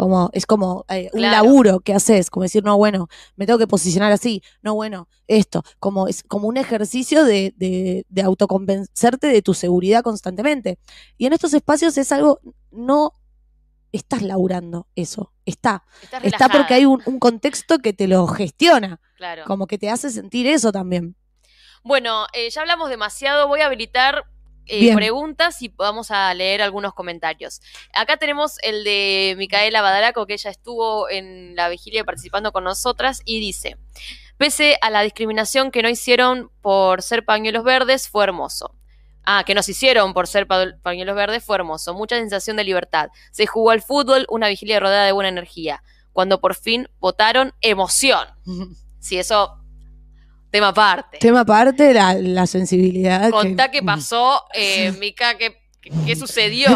Como, 0.00 0.30
es 0.32 0.46
como 0.46 0.86
eh, 0.88 1.10
un 1.12 1.18
Claro. 1.20 1.44
laburo 1.44 1.80
que 1.80 1.92
haces, 1.92 2.30
como 2.30 2.44
decir, 2.44 2.64
no, 2.64 2.74
bueno, 2.78 3.08
me 3.36 3.44
tengo 3.44 3.58
que 3.58 3.66
posicionar 3.66 4.10
así, 4.12 4.42
no, 4.62 4.74
bueno, 4.74 5.08
esto, 5.26 5.62
como 5.78 6.08
es 6.08 6.22
como 6.22 6.48
un 6.48 6.56
ejercicio 6.56 7.22
de, 7.22 7.52
de, 7.58 8.06
de 8.08 8.22
autoconvencerte 8.22 9.26
de 9.26 9.42
tu 9.42 9.52
seguridad 9.52 10.02
constantemente. 10.02 10.78
Y 11.18 11.26
en 11.26 11.34
estos 11.34 11.52
espacios 11.52 11.98
es 11.98 12.12
algo, 12.12 12.40
no 12.70 13.12
estás 13.92 14.22
laburando 14.22 14.86
eso, 14.94 15.34
está. 15.44 15.84
estás 16.02 16.24
Está 16.24 16.48
porque 16.48 16.72
hay 16.72 16.86
un, 16.86 17.02
un 17.04 17.18
contexto 17.18 17.78
que 17.80 17.92
te 17.92 18.08
lo 18.08 18.26
gestiona, 18.26 19.00
Claro. 19.18 19.44
como 19.46 19.66
que 19.66 19.76
te 19.76 19.90
hace 19.90 20.08
sentir 20.08 20.46
eso 20.46 20.72
también. 20.72 21.14
Bueno, 21.84 22.24
eh, 22.32 22.48
ya 22.48 22.62
hablamos 22.62 22.88
demasiado. 22.88 23.48
Voy 23.48 23.60
a 23.60 23.66
habilitar 23.66 24.24
eh, 24.70 24.94
preguntas 24.94 25.60
y 25.62 25.68
vamos 25.68 26.10
a 26.10 26.32
leer 26.34 26.62
algunos 26.62 26.94
comentarios. 26.94 27.60
Acá 27.94 28.16
tenemos 28.16 28.58
el 28.62 28.84
de 28.84 29.34
Micaela 29.38 29.82
Badaraco, 29.82 30.26
que 30.26 30.34
ella 30.34 30.50
estuvo 30.50 31.08
en 31.10 31.54
la 31.56 31.68
vigilia 31.68 32.04
participando 32.04 32.52
con 32.52 32.64
nosotras 32.64 33.22
y 33.24 33.40
dice: 33.40 33.76
Pese 34.36 34.78
a 34.80 34.90
la 34.90 35.02
discriminación 35.02 35.70
que 35.70 35.82
no 35.82 35.88
hicieron 35.88 36.50
por 36.62 37.02
ser 37.02 37.24
pañuelos 37.24 37.64
verdes, 37.64 38.08
fue 38.08 38.24
hermoso. 38.24 38.74
Ah, 39.24 39.44
que 39.46 39.54
nos 39.54 39.68
hicieron 39.68 40.14
por 40.14 40.26
ser 40.26 40.46
pa- 40.46 40.72
pañuelos 40.82 41.14
verdes, 41.14 41.44
fue 41.44 41.56
hermoso. 41.56 41.92
Mucha 41.92 42.16
sensación 42.16 42.56
de 42.56 42.64
libertad. 42.64 43.10
Se 43.32 43.46
jugó 43.46 43.70
al 43.70 43.82
fútbol, 43.82 44.24
una 44.30 44.48
vigilia 44.48 44.80
rodeada 44.80 45.04
de 45.04 45.12
buena 45.12 45.28
energía. 45.28 45.82
Cuando 46.12 46.40
por 46.40 46.54
fin 46.54 46.88
votaron, 46.98 47.52
emoción. 47.60 48.26
Si 49.02 49.18
eso, 49.18 49.56
tema 50.50 50.68
aparte. 50.68 51.18
Tema 51.18 51.40
aparte, 51.40 51.92
la, 51.94 52.14
la 52.14 52.46
sensibilidad. 52.46 53.30
Contá 53.30 53.70
qué 53.70 53.82
pasó, 53.82 54.42
eh, 54.54 54.92
Mica, 54.92 55.36
qué, 55.38 55.56
qué- 55.80 56.16
sucedió. 56.16 56.68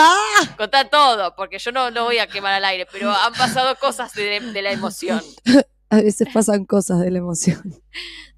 Contá 0.56 0.88
todo, 0.88 1.34
porque 1.36 1.58
yo 1.58 1.72
no 1.72 1.90
lo 1.90 2.04
voy 2.04 2.18
a 2.18 2.26
quemar 2.26 2.54
al 2.54 2.64
aire, 2.64 2.86
pero 2.90 3.10
han 3.12 3.32
pasado 3.34 3.76
cosas 3.76 4.12
de, 4.14 4.40
de 4.40 4.62
la 4.62 4.72
emoción. 4.72 5.22
A 5.90 5.96
veces 5.98 6.26
pasan 6.34 6.64
cosas 6.64 6.98
de 7.00 7.10
la 7.12 7.18
emoción. 7.18 7.62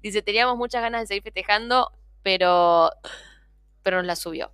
Dice, 0.03 0.21
teníamos 0.21 0.55
muchas 0.55 0.83
ganas 0.83 1.01
de 1.01 1.07
seguir 1.07 1.23
festejando, 1.23 1.91
pero, 2.21 2.91
pero 3.81 3.97
nos 3.97 4.05
la 4.05 4.15
subió. 4.15 4.51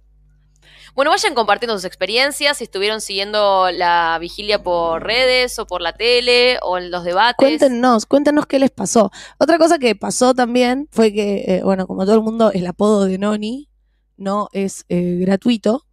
Bueno, 0.96 1.12
vayan 1.12 1.36
compartiendo 1.36 1.76
sus 1.76 1.84
experiencias, 1.84 2.58
si 2.58 2.64
estuvieron 2.64 3.02
siguiendo 3.02 3.70
la 3.70 4.18
vigilia 4.18 4.64
por 4.64 5.04
redes 5.04 5.60
o 5.60 5.68
por 5.68 5.82
la 5.82 5.91
tele 5.91 6.58
o 6.62 6.78
en 6.78 6.89
los 6.89 7.04
debates. 7.04 7.36
Cuéntenos, 7.38 8.06
cuéntenos 8.06 8.46
qué 8.46 8.60
les 8.60 8.72
pasó. 8.72 9.12
Otra 9.38 9.58
cosa 9.58 9.78
que 9.78 9.93
pasó 9.98 10.34
también 10.34 10.88
fue 10.91 11.12
que, 11.12 11.43
eh, 11.48 11.62
bueno, 11.64 11.86
como 11.86 12.06
todo 12.06 12.16
el 12.16 12.22
mundo, 12.22 12.50
el 12.54 12.66
apodo 12.66 13.04
de 13.04 13.18
Noni 13.18 13.68
no 14.16 14.48
es 14.54 14.86
eh, 14.88 15.18
gratuito. 15.20 15.86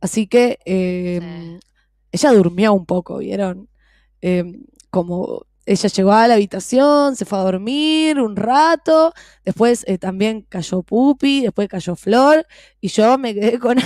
Así 0.00 0.26
que 0.26 0.58
eh, 0.64 1.60
ella 2.10 2.32
durmió 2.32 2.72
un 2.72 2.86
poco, 2.86 3.18
¿vieron? 3.18 3.68
Como 4.88 5.44
ella 5.66 5.88
llegó 5.88 6.12
a 6.12 6.28
la 6.28 6.34
habitación, 6.34 7.16
se 7.16 7.24
fue 7.24 7.38
a 7.38 7.42
dormir 7.42 8.20
un 8.20 8.36
rato, 8.36 9.12
después 9.44 9.84
eh, 9.86 9.98
también 9.98 10.42
cayó 10.42 10.82
Pupi, 10.82 11.42
después 11.42 11.68
cayó 11.68 11.96
Flor, 11.96 12.46
y 12.80 12.88
yo 12.88 13.16
me 13.18 13.34
quedé 13.34 13.58
con. 13.60 13.78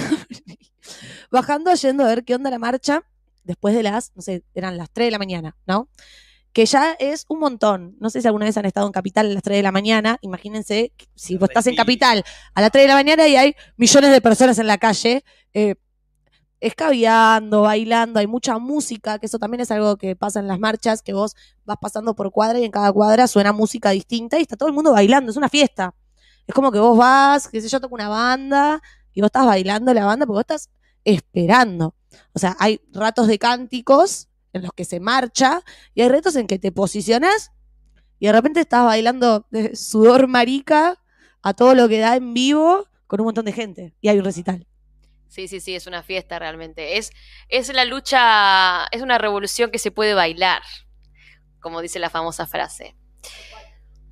Bajando, 1.30 1.72
yendo 1.74 2.04
a 2.04 2.06
ver 2.06 2.24
qué 2.24 2.34
onda 2.34 2.50
la 2.50 2.58
marcha, 2.58 3.04
después 3.44 3.74
de 3.74 3.82
las, 3.82 4.12
no 4.16 4.22
sé, 4.22 4.42
eran 4.54 4.76
las 4.76 4.90
3 4.90 5.08
de 5.08 5.10
la 5.10 5.18
mañana, 5.18 5.56
¿no? 5.66 5.88
Que 6.52 6.64
ya 6.66 6.92
es 6.98 7.26
un 7.28 7.40
montón. 7.40 7.96
No 8.00 8.10
sé 8.10 8.22
si 8.22 8.26
alguna 8.26 8.46
vez 8.46 8.56
han 8.56 8.64
estado 8.64 8.86
en 8.86 8.92
Capital 8.92 9.30
a 9.30 9.34
las 9.34 9.42
3 9.42 9.58
de 9.58 9.62
la 9.62 9.70
mañana. 9.70 10.18
Imagínense, 10.22 10.92
si 11.14 11.36
vos 11.36 11.50
estás 11.50 11.66
en 11.66 11.76
Capital 11.76 12.24
a 12.54 12.60
las 12.60 12.70
3 12.72 12.84
de 12.84 12.88
la 12.88 12.94
mañana 12.94 13.28
y 13.28 13.36
hay 13.36 13.54
millones 13.76 14.10
de 14.10 14.20
personas 14.20 14.58
en 14.58 14.66
la 14.66 14.78
calle, 14.78 15.24
eh, 15.52 15.74
escabeando, 16.60 17.62
bailando, 17.62 18.18
hay 18.18 18.26
mucha 18.26 18.58
música, 18.58 19.18
que 19.18 19.26
eso 19.26 19.38
también 19.38 19.60
es 19.60 19.70
algo 19.70 19.96
que 19.96 20.16
pasa 20.16 20.40
en 20.40 20.48
las 20.48 20.58
marchas, 20.58 21.02
que 21.02 21.12
vos 21.12 21.36
vas 21.64 21.78
pasando 21.80 22.14
por 22.14 22.30
cuadra 22.32 22.58
y 22.58 22.64
en 22.64 22.70
cada 22.70 22.92
cuadra 22.92 23.26
suena 23.28 23.52
música 23.52 23.90
distinta 23.90 24.38
y 24.38 24.42
está 24.42 24.56
todo 24.56 24.68
el 24.68 24.74
mundo 24.74 24.92
bailando, 24.92 25.30
es 25.30 25.36
una 25.36 25.48
fiesta. 25.48 25.94
Es 26.46 26.54
como 26.54 26.72
que 26.72 26.78
vos 26.78 26.96
vas, 26.96 27.48
qué 27.48 27.60
sé 27.60 27.68
yo, 27.68 27.80
toco 27.80 27.94
una 27.94 28.08
banda 28.08 28.82
y 29.12 29.20
vos 29.20 29.28
estás 29.28 29.46
bailando 29.46 29.92
la 29.94 30.04
banda 30.04 30.26
porque 30.26 30.36
vos 30.36 30.40
estás 30.40 30.70
esperando. 31.04 31.94
O 32.32 32.38
sea, 32.38 32.56
hay 32.58 32.80
ratos 32.92 33.26
de 33.26 33.38
cánticos 33.38 34.28
en 34.52 34.62
los 34.62 34.72
que 34.72 34.84
se 34.84 34.98
marcha 34.98 35.62
y 35.94 36.02
hay 36.02 36.08
retos 36.08 36.36
en 36.36 36.46
que 36.46 36.58
te 36.58 36.72
posicionas 36.72 37.52
y 38.18 38.26
de 38.26 38.32
repente 38.32 38.60
estás 38.60 38.84
bailando 38.84 39.46
de 39.50 39.76
sudor 39.76 40.26
marica 40.26 40.98
a 41.42 41.54
todo 41.54 41.74
lo 41.74 41.88
que 41.88 42.00
da 42.00 42.16
en 42.16 42.34
vivo 42.34 42.86
con 43.06 43.20
un 43.20 43.26
montón 43.26 43.44
de 43.44 43.52
gente 43.52 43.94
y 44.00 44.08
hay 44.08 44.18
un 44.18 44.24
recital. 44.24 44.66
Sí, 45.28 45.46
sí, 45.46 45.60
sí, 45.60 45.74
es 45.74 45.86
una 45.86 46.02
fiesta 46.02 46.38
realmente. 46.38 46.98
Es, 46.98 47.12
es 47.48 47.72
la 47.72 47.84
lucha, 47.84 48.86
es 48.86 49.02
una 49.02 49.18
revolución 49.18 49.70
que 49.70 49.78
se 49.78 49.90
puede 49.90 50.14
bailar, 50.14 50.62
como 51.60 51.80
dice 51.82 51.98
la 51.98 52.10
famosa 52.10 52.46
frase. 52.46 52.96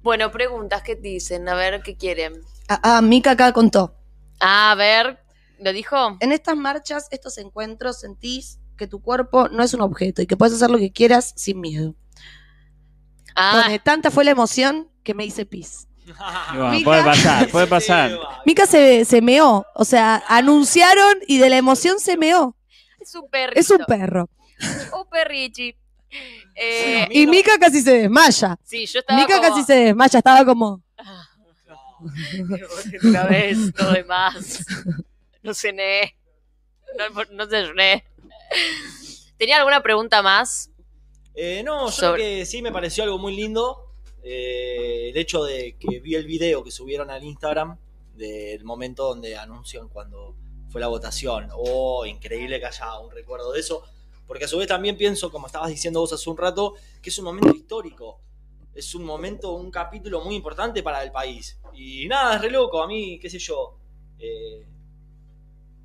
Bueno, 0.03 0.31
preguntas, 0.31 0.83
¿qué 0.83 0.95
dicen? 0.95 1.49
A 1.49 1.55
ver, 1.55 1.83
¿qué 1.83 1.97
quieren? 1.97 2.35
Ah, 2.69 2.81
ah, 2.83 3.03
Mika 3.03 3.33
acá 3.33 3.53
contó. 3.53 3.97
A 4.41 4.75
ver, 4.77 5.19
¿lo 5.59 5.73
dijo? 5.73 6.17
En 6.21 6.33
estas 6.33 6.57
marchas, 6.57 7.09
estos 7.11 7.39
encuentros, 7.39 8.01
sentís 8.01 8.61
que 8.77 8.87
tu 8.87 9.01
cuerpo 9.01 9.49
no 9.49 9.63
es 9.63 9.73
un 9.75 9.81
objeto 9.81 10.23
y 10.23 10.27
que 10.27 10.37
puedes 10.37 10.55
hacer 10.55 10.71
lo 10.71 10.79
que 10.79 10.93
quieras 10.93 11.33
sin 11.37 11.61
miedo. 11.61 11.95
Ah, 13.35 13.63
Pone, 13.65 13.79
tanta 13.79 14.11
fue 14.11 14.25
la 14.25 14.31
emoción 14.31 14.91
que 15.03 15.15
me 15.15 15.25
hice 15.25 15.47
pis. 15.47 15.86
Bueno, 16.55 16.71
Mica. 16.71 16.85
puede 16.85 17.05
pasar, 17.05 17.49
puede 17.49 17.67
pasar. 17.67 18.19
Mika 18.45 18.67
se, 18.67 19.05
se 19.05 19.21
meó, 19.21 19.67
o 19.75 19.85
sea, 19.85 20.23
anunciaron 20.29 21.19
y 21.27 21.39
de 21.39 21.51
la 21.51 21.57
emoción 21.57 21.99
se 21.99 22.17
meó. 22.17 22.55
es 23.01 23.15
un 23.15 23.29
perrito. 23.29 23.61
Es 23.61 23.71
un 23.71 23.85
perro. 23.87 24.29
Un 24.93 25.09
perrichi. 25.11 25.77
Eh, 26.55 27.09
Y 27.11 27.27
Mika 27.27 27.59
casi 27.59 27.83
se 27.83 27.99
desmaya. 27.99 28.57
sí, 28.65 28.87
yo 28.87 29.01
estaba 29.01 29.21
Mika 29.21 29.37
como- 29.39 29.49
casi 29.49 29.65
se 29.65 29.75
desmaya, 29.75 30.19
estaba 30.19 30.45
como... 30.45 30.81
Una 33.03 33.25
vez, 33.25 33.59
no 33.79 33.91
de 33.93 34.05
más. 34.05 34.65
No 35.43 35.55
cené. 35.55 36.17
No, 36.99 37.25
no 37.33 37.47
desayuné. 37.47 38.05
¿Tenía 39.39 39.59
alguna 39.59 39.83
pregunta 39.83 40.23
más? 40.23 40.71
Eh, 41.35 41.63
no, 41.65 41.87
yo 41.87 41.91
Sobre- 41.93 42.23
creo 42.23 42.39
que 42.41 42.47
sí 42.47 42.63
me 42.63 42.73
pareció 42.73 43.05
algo 43.05 43.19
muy 43.19 43.35
lindo. 43.37 43.86
Eh, 44.29 45.11
el 45.11 45.17
hecho 45.17 45.45
de 45.45 45.77
que 45.79 46.01
vi 46.01 46.17
el 46.17 46.27
video 46.27 46.65
que 46.65 46.73
subieron 46.73 47.13
al 47.13 47.23
Instagram 47.23 47.79
del 48.17 48.65
momento 48.65 49.05
donde 49.05 49.37
anuncian 49.37 49.89
cuando 49.89 50.35
fue 50.69 50.81
la 50.81 50.89
votación. 50.89 51.49
Oh, 51.53 52.05
increíble 52.05 52.59
que 52.59 52.67
haya 52.67 52.99
un 52.99 53.13
recuerdo 53.13 53.53
de 53.53 53.61
eso. 53.61 53.85
Porque 54.27 54.47
a 54.47 54.49
su 54.49 54.59
vez 54.59 54.67
también 54.67 54.97
pienso, 54.97 55.31
como 55.31 55.47
estabas 55.47 55.69
diciendo 55.69 56.01
vos 56.01 56.13
hace 56.13 56.29
un 56.29 56.37
rato, 56.37 56.75
que 57.01 57.11
es 57.11 57.19
un 57.21 57.27
momento 57.27 57.55
histórico. 57.55 58.19
Es 58.75 58.97
un 58.97 59.05
momento, 59.05 59.53
un 59.53 59.71
capítulo 59.71 60.21
muy 60.25 60.35
importante 60.35 60.83
para 60.83 61.05
el 61.05 61.13
país. 61.13 61.61
Y 61.73 62.09
nada, 62.09 62.35
es 62.35 62.43
re 62.43 62.51
loco. 62.51 62.83
A 62.83 62.89
mí, 62.89 63.21
qué 63.21 63.31
sé 63.31 63.39
yo. 63.39 63.79
eh, 64.19 64.67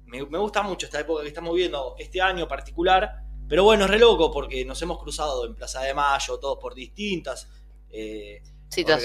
me, 0.08 0.24
gusta 0.24 0.64
mucho 0.64 0.88
esta 0.88 1.00
época 1.00 1.22
que 1.22 1.28
estamos 1.28 1.54
viviendo 1.54 1.94
este 2.00 2.20
año 2.20 2.48
particular. 2.48 3.24
Pero 3.48 3.66
bueno, 3.66 3.84
es 3.84 3.90
re 3.92 4.00
loco 4.00 4.32
porque 4.32 4.66
nos 4.66 4.82
hemos 4.82 4.98
cruzado 4.98 5.46
en 5.46 5.54
Plaza 5.54 5.84
de 5.84 5.94
Mayo, 5.94 6.40
todos 6.40 6.58
por 6.58 6.74
distintas 6.74 7.48
eh, 7.92 8.42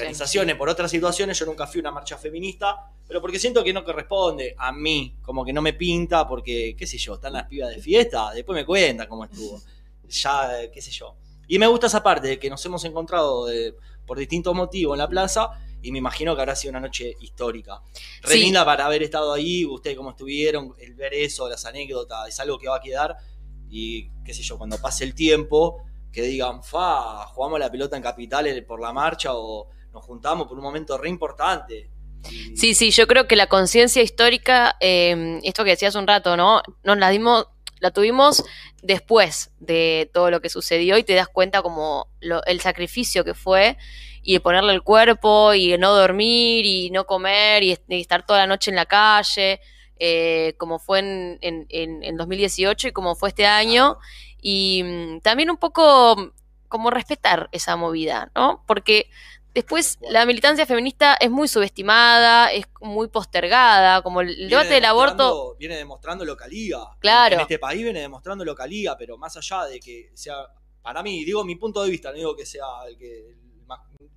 organizaciones, 0.00 0.56
por 0.56 0.68
otras 0.68 0.90
situaciones. 0.90 1.38
Yo 1.38 1.46
nunca 1.46 1.66
fui 1.66 1.80
a 1.80 1.82
una 1.82 1.90
marcha 1.92 2.16
feminista, 2.16 2.90
pero 3.06 3.20
porque 3.20 3.38
siento 3.38 3.64
que 3.64 3.72
no 3.72 3.84
corresponde 3.84 4.54
a 4.58 4.72
mí, 4.72 5.16
como 5.22 5.44
que 5.44 5.52
no 5.52 5.60
me 5.62 5.72
pinta, 5.72 6.26
porque, 6.28 6.74
qué 6.78 6.86
sé 6.86 6.98
yo, 6.98 7.14
están 7.14 7.32
las 7.32 7.46
pibas 7.46 7.70
de 7.74 7.80
fiesta, 7.80 8.30
después 8.32 8.54
me 8.56 8.64
cuentan 8.64 9.08
cómo 9.08 9.24
estuvo. 9.24 9.60
Ya, 10.08 10.62
eh, 10.62 10.70
qué 10.72 10.80
sé 10.80 10.90
yo. 10.92 11.16
Y 11.48 11.58
me 11.58 11.66
gusta 11.66 11.86
esa 11.88 12.02
parte 12.02 12.28
de 12.28 12.38
que 12.38 12.48
nos 12.50 12.64
hemos 12.64 12.84
encontrado 12.84 13.46
de- 13.46 13.74
por 14.06 14.18
distintos 14.18 14.54
motivos 14.54 14.94
en 14.94 14.98
la 14.98 15.08
plaza. 15.08 15.50
Y 15.82 15.92
me 15.92 15.98
imagino 15.98 16.34
que 16.34 16.40
habrá 16.42 16.56
sido 16.56 16.70
una 16.70 16.80
noche 16.80 17.14
histórica. 17.20 17.80
Re 18.22 18.32
Sí. 18.32 18.40
linda 18.40 18.64
para 18.64 18.86
haber 18.86 19.02
estado 19.04 19.32
ahí, 19.32 19.64
ustedes 19.64 19.96
cómo 19.96 20.10
estuvieron, 20.10 20.74
el 20.80 20.94
ver 20.94 21.14
eso, 21.14 21.48
las 21.48 21.64
anécdotas, 21.64 22.28
es 22.28 22.40
algo 22.40 22.58
que 22.58 22.66
va 22.68 22.76
a 22.76 22.80
quedar. 22.80 23.16
Y 23.68 24.08
qué 24.24 24.32
sé 24.34 24.42
yo, 24.42 24.58
cuando 24.58 24.78
pase 24.80 25.04
el 25.04 25.14
tiempo, 25.14 25.82
que 26.16 26.22
digan, 26.22 26.62
fa, 26.64 27.26
jugamos 27.26 27.60
la 27.60 27.70
pelota 27.70 27.94
en 27.96 28.02
Capital 28.02 28.64
por 28.66 28.80
la 28.80 28.90
marcha 28.92 29.34
o 29.34 29.68
nos 29.92 30.02
juntamos 30.02 30.48
por 30.48 30.56
un 30.56 30.64
momento 30.64 30.96
re 30.96 31.10
importante. 31.10 31.90
Sí, 32.54 32.74
sí, 32.74 32.90
yo 32.90 33.06
creo 33.06 33.28
que 33.28 33.36
la 33.36 33.48
conciencia 33.48 34.02
histórica, 34.02 34.76
eh, 34.80 35.38
esto 35.44 35.62
que 35.62 35.70
decías 35.70 35.94
un 35.94 36.06
rato, 36.06 36.34
¿no? 36.36 36.62
Nos 36.84 36.96
la 36.96 37.10
dimos, 37.10 37.46
La 37.78 37.90
tuvimos 37.90 38.42
después 38.80 39.50
de 39.60 40.10
todo 40.14 40.30
lo 40.30 40.40
que 40.40 40.48
sucedió 40.48 40.96
y 40.96 41.04
te 41.04 41.12
das 41.14 41.28
cuenta 41.28 41.60
como 41.60 42.08
lo- 42.20 42.42
el 42.46 42.60
sacrificio 42.62 43.22
que 43.22 43.34
fue 43.34 43.76
y 44.22 44.32
de 44.32 44.40
ponerle 44.40 44.72
el 44.72 44.80
cuerpo 44.82 45.52
y 45.52 45.76
no 45.76 45.94
dormir 45.94 46.64
y 46.64 46.88
no 46.90 47.04
comer 47.04 47.62
y, 47.62 47.72
est- 47.72 47.84
y 47.88 48.00
estar 48.00 48.24
toda 48.24 48.38
la 48.40 48.46
noche 48.46 48.70
en 48.70 48.76
la 48.76 48.86
calle, 48.86 49.60
eh, 49.98 50.54
como 50.56 50.78
fue 50.78 51.00
en, 51.00 51.38
en- 51.42 52.02
en 52.02 52.16
2018 52.16 52.88
y 52.88 52.92
como 52.92 53.14
fue 53.14 53.28
este 53.28 53.44
año. 53.44 53.98
Y 54.40 54.82
mm, 54.84 55.20
también 55.20 55.50
un 55.50 55.56
poco 55.56 56.16
mm, 56.16 56.30
como 56.68 56.90
respetar 56.90 57.48
esa 57.52 57.76
movida, 57.76 58.30
¿no? 58.34 58.62
Porque 58.66 59.08
después 59.54 59.98
la 60.10 60.26
militancia 60.26 60.66
feminista 60.66 61.14
es 61.14 61.30
muy 61.30 61.48
subestimada, 61.48 62.52
es 62.52 62.66
muy 62.80 63.08
postergada, 63.08 64.02
como 64.02 64.20
el 64.20 64.28
Viene 64.28 64.48
debate 64.50 64.74
del 64.74 64.84
aborto. 64.84 65.56
Viene 65.58 65.76
demostrando 65.76 66.24
localía. 66.24 66.78
Claro. 67.00 67.36
En 67.36 67.40
este 67.40 67.58
país 67.58 67.82
viene 67.82 68.00
demostrando 68.00 68.44
localía, 68.44 68.96
pero 68.98 69.16
más 69.16 69.36
allá 69.36 69.64
de 69.64 69.80
que 69.80 70.10
sea. 70.14 70.36
Para 70.82 71.02
mí, 71.02 71.24
digo 71.24 71.42
mi 71.44 71.56
punto 71.56 71.82
de 71.82 71.90
vista, 71.90 72.10
no 72.10 72.16
digo 72.16 72.36
que 72.36 72.46
sea 72.46 72.64
el, 72.88 72.96
que, 72.96 73.34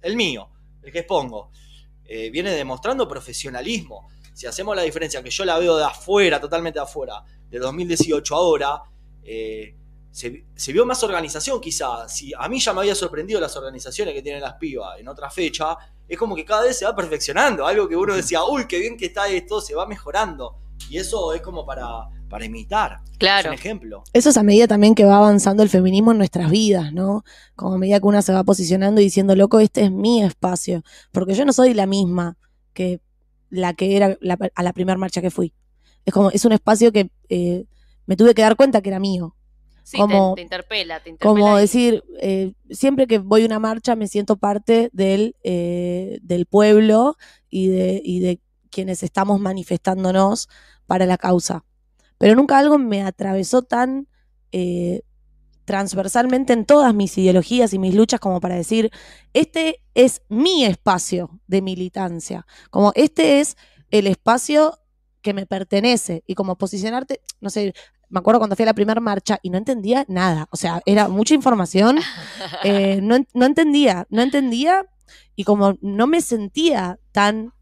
el 0.01 0.15
mío, 0.15 0.49
el 0.83 0.91
que 0.91 0.99
expongo. 0.99 1.51
eh, 2.05 2.29
viene 2.31 2.51
demostrando 2.51 3.07
profesionalismo. 3.07 4.09
Si 4.33 4.45
hacemos 4.47 4.75
la 4.75 4.81
diferencia, 4.83 5.21
que 5.23 5.29
yo 5.29 5.45
la 5.45 5.57
veo 5.59 5.77
de 5.77 5.85
afuera, 5.85 6.39
totalmente 6.41 6.79
de 6.79 6.83
afuera, 6.83 7.23
de 7.49 7.59
2018 7.59 8.35
ahora, 8.35 8.81
eh, 9.23 9.75
se, 10.11 10.45
se 10.55 10.73
vio 10.73 10.85
más 10.85 11.03
organización 11.03 11.59
quizá. 11.61 12.07
Si 12.09 12.31
a 12.37 12.47
mí 12.49 12.59
ya 12.59 12.73
me 12.73 12.81
había 12.81 12.95
sorprendido 12.95 13.39
las 13.39 13.55
organizaciones 13.55 14.13
que 14.13 14.21
tienen 14.21 14.41
las 14.41 14.53
pibas 14.55 14.99
en 14.99 15.07
otra 15.07 15.29
fecha, 15.29 15.77
es 16.07 16.17
como 16.17 16.35
que 16.35 16.43
cada 16.45 16.63
vez 16.63 16.77
se 16.77 16.85
va 16.85 16.95
perfeccionando. 16.95 17.65
Algo 17.65 17.87
que 17.87 17.95
uno 17.95 18.15
decía, 18.15 18.43
uy, 18.43 18.65
qué 18.67 18.79
bien 18.79 18.97
que 18.97 19.05
está 19.07 19.27
esto, 19.27 19.61
se 19.61 19.75
va 19.75 19.85
mejorando. 19.85 20.55
Y 20.89 20.97
eso 20.97 21.33
es 21.33 21.41
como 21.41 21.65
para, 21.65 21.85
para 22.29 22.45
imitar. 22.45 22.99
Claro. 23.19 23.49
Es 23.49 23.53
un 23.53 23.53
ejemplo. 23.53 24.03
Eso 24.13 24.29
es 24.29 24.37
a 24.37 24.43
medida 24.43 24.67
también 24.67 24.95
que 24.95 25.03
va 25.05 25.17
avanzando 25.17 25.61
el 25.61 25.69
feminismo 25.69 26.11
en 26.11 26.17
nuestras 26.17 26.49
vidas, 26.49 26.91
¿no? 26.93 27.23
Como 27.55 27.75
a 27.75 27.77
medida 27.77 27.99
que 27.99 28.05
una 28.07 28.21
se 28.21 28.33
va 28.33 28.43
posicionando 28.43 29.01
y 29.01 29.03
diciendo, 29.03 29.35
loco, 29.35 29.59
este 29.59 29.83
es 29.83 29.91
mi 29.91 30.23
espacio. 30.23 30.81
Porque 31.11 31.33
yo 31.35 31.45
no 31.45 31.53
soy 31.53 31.73
la 31.73 31.85
misma 31.85 32.37
que 32.73 33.01
la 33.51 33.73
que 33.73 33.97
era 33.97 34.17
la- 34.21 34.37
a 34.55 34.63
la 34.63 34.73
primera 34.73 34.97
marcha 34.97 35.21
que 35.21 35.31
fui. 35.31 35.53
Es 36.05 36.13
como, 36.13 36.31
es 36.31 36.45
un 36.45 36.53
espacio 36.53 36.91
que 36.91 37.11
eh, 37.27 37.65
me 38.05 38.15
tuve 38.15 38.33
que 38.33 38.41
dar 38.41 38.55
cuenta 38.55 38.81
que 38.81 38.89
era 38.89 38.99
mío. 38.99 39.35
Sí, 39.89 39.97
como- 39.97 40.35
te, 40.35 40.41
te 40.41 40.41
interpela, 40.43 40.99
te 41.01 41.09
interpela. 41.09 41.33
Como 41.33 41.57
y- 41.57 41.61
decir, 41.61 42.03
eh, 42.21 42.53
siempre 42.69 43.07
que 43.07 43.17
voy 43.17 43.41
a 43.41 43.45
una 43.47 43.57
marcha 43.57 43.95
me 43.95 44.07
siento 44.07 44.37
parte 44.37 44.91
del, 44.93 45.35
eh, 45.43 46.19
del 46.21 46.45
pueblo 46.45 47.15
y 47.49 47.69
de, 47.69 47.99
y 48.05 48.19
de 48.19 48.39
quienes 48.69 49.01
estamos 49.01 49.39
manifestándonos 49.39 50.47
para 50.85 51.07
la 51.07 51.17
causa. 51.17 51.65
Pero 52.19 52.35
nunca 52.35 52.59
algo 52.59 52.77
me 52.77 53.01
atravesó 53.01 53.63
tan 53.63 54.07
eh, 54.51 55.01
transversalmente 55.65 56.53
en 56.53 56.65
todas 56.65 56.93
mis 56.93 57.17
ideologías 57.17 57.73
y 57.73 57.79
mis 57.79 57.95
luchas 57.95 58.19
como 58.19 58.39
para 58.41 58.55
decir, 58.55 58.91
este 59.33 59.81
es 59.95 60.21
mi 60.29 60.65
espacio 60.65 61.39
de 61.47 61.61
militancia, 61.63 62.45
como 62.69 62.91
este 62.95 63.39
es 63.39 63.57
el 63.89 64.05
espacio 64.07 64.79
que 65.21 65.33
me 65.33 65.45
pertenece 65.47 66.23
y 66.27 66.35
como 66.35 66.57
posicionarte, 66.57 67.21
no 67.41 67.49
sé, 67.49 67.73
me 68.09 68.19
acuerdo 68.19 68.39
cuando 68.39 68.55
fui 68.55 68.63
a 68.63 68.67
la 68.67 68.73
primera 68.73 68.99
marcha 68.99 69.39
y 69.41 69.49
no 69.49 69.57
entendía 69.57 70.05
nada, 70.07 70.47
o 70.51 70.57
sea, 70.57 70.81
era 70.85 71.07
mucha 71.07 71.33
información, 71.33 71.99
eh, 72.63 72.99
no, 73.01 73.17
no 73.33 73.45
entendía, 73.45 74.07
no 74.09 74.21
entendía 74.21 74.85
y 75.35 75.43
como 75.43 75.75
no 75.81 76.07
me 76.07 76.21
sentía 76.21 76.99
tan 77.11 77.53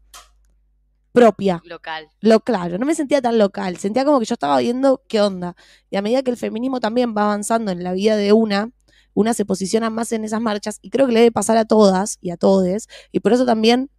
propia, 1.12 1.60
local. 1.64 2.08
lo 2.20 2.40
claro, 2.40 2.78
no 2.78 2.86
me 2.86 2.94
sentía 2.94 3.20
tan 3.20 3.38
local, 3.38 3.76
sentía 3.76 4.04
como 4.04 4.20
que 4.20 4.26
yo 4.26 4.34
estaba 4.34 4.58
viendo 4.58 5.02
qué 5.08 5.20
onda. 5.20 5.56
Y 5.90 5.96
a 5.96 6.02
medida 6.02 6.22
que 6.22 6.30
el 6.30 6.36
feminismo 6.36 6.80
también 6.80 7.14
va 7.16 7.24
avanzando 7.24 7.72
en 7.72 7.82
la 7.82 7.92
vida 7.92 8.16
de 8.16 8.32
una, 8.32 8.70
una 9.14 9.34
se 9.34 9.44
posiciona 9.44 9.90
más 9.90 10.12
en 10.12 10.24
esas 10.24 10.40
marchas 10.40 10.78
y 10.80 10.90
creo 10.90 11.06
que 11.06 11.12
le 11.12 11.20
debe 11.20 11.32
pasar 11.32 11.56
a 11.56 11.64
todas 11.64 12.18
y 12.20 12.30
a 12.30 12.36
todes, 12.36 12.88
y 13.10 13.20
por 13.20 13.32
eso 13.32 13.44
también 13.44 13.90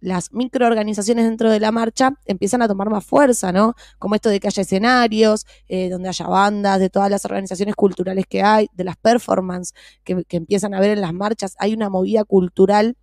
las 0.00 0.32
microorganizaciones 0.32 1.24
dentro 1.24 1.50
de 1.50 1.60
la 1.60 1.72
marcha 1.72 2.14
empiezan 2.26 2.62
a 2.62 2.68
tomar 2.68 2.90
más 2.90 3.04
fuerza, 3.04 3.52
¿no? 3.52 3.74
Como 3.98 4.14
esto 4.14 4.28
de 4.28 4.40
que 4.40 4.48
haya 4.48 4.62
escenarios, 4.62 5.46
eh, 5.68 5.88
donde 5.90 6.08
haya 6.08 6.26
bandas, 6.26 6.78
de 6.80 6.90
todas 6.90 7.10
las 7.10 7.24
organizaciones 7.24 7.74
culturales 7.74 8.26
que 8.28 8.42
hay, 8.42 8.68
de 8.74 8.84
las 8.84 8.96
performances 8.96 9.74
que, 10.04 10.24
que 10.24 10.36
empiezan 10.36 10.74
a 10.74 10.80
ver 10.80 10.90
en 10.90 11.00
las 11.00 11.12
marchas, 11.14 11.56
hay 11.58 11.74
una 11.74 11.88
movida 11.90 12.24
cultural 12.24 12.96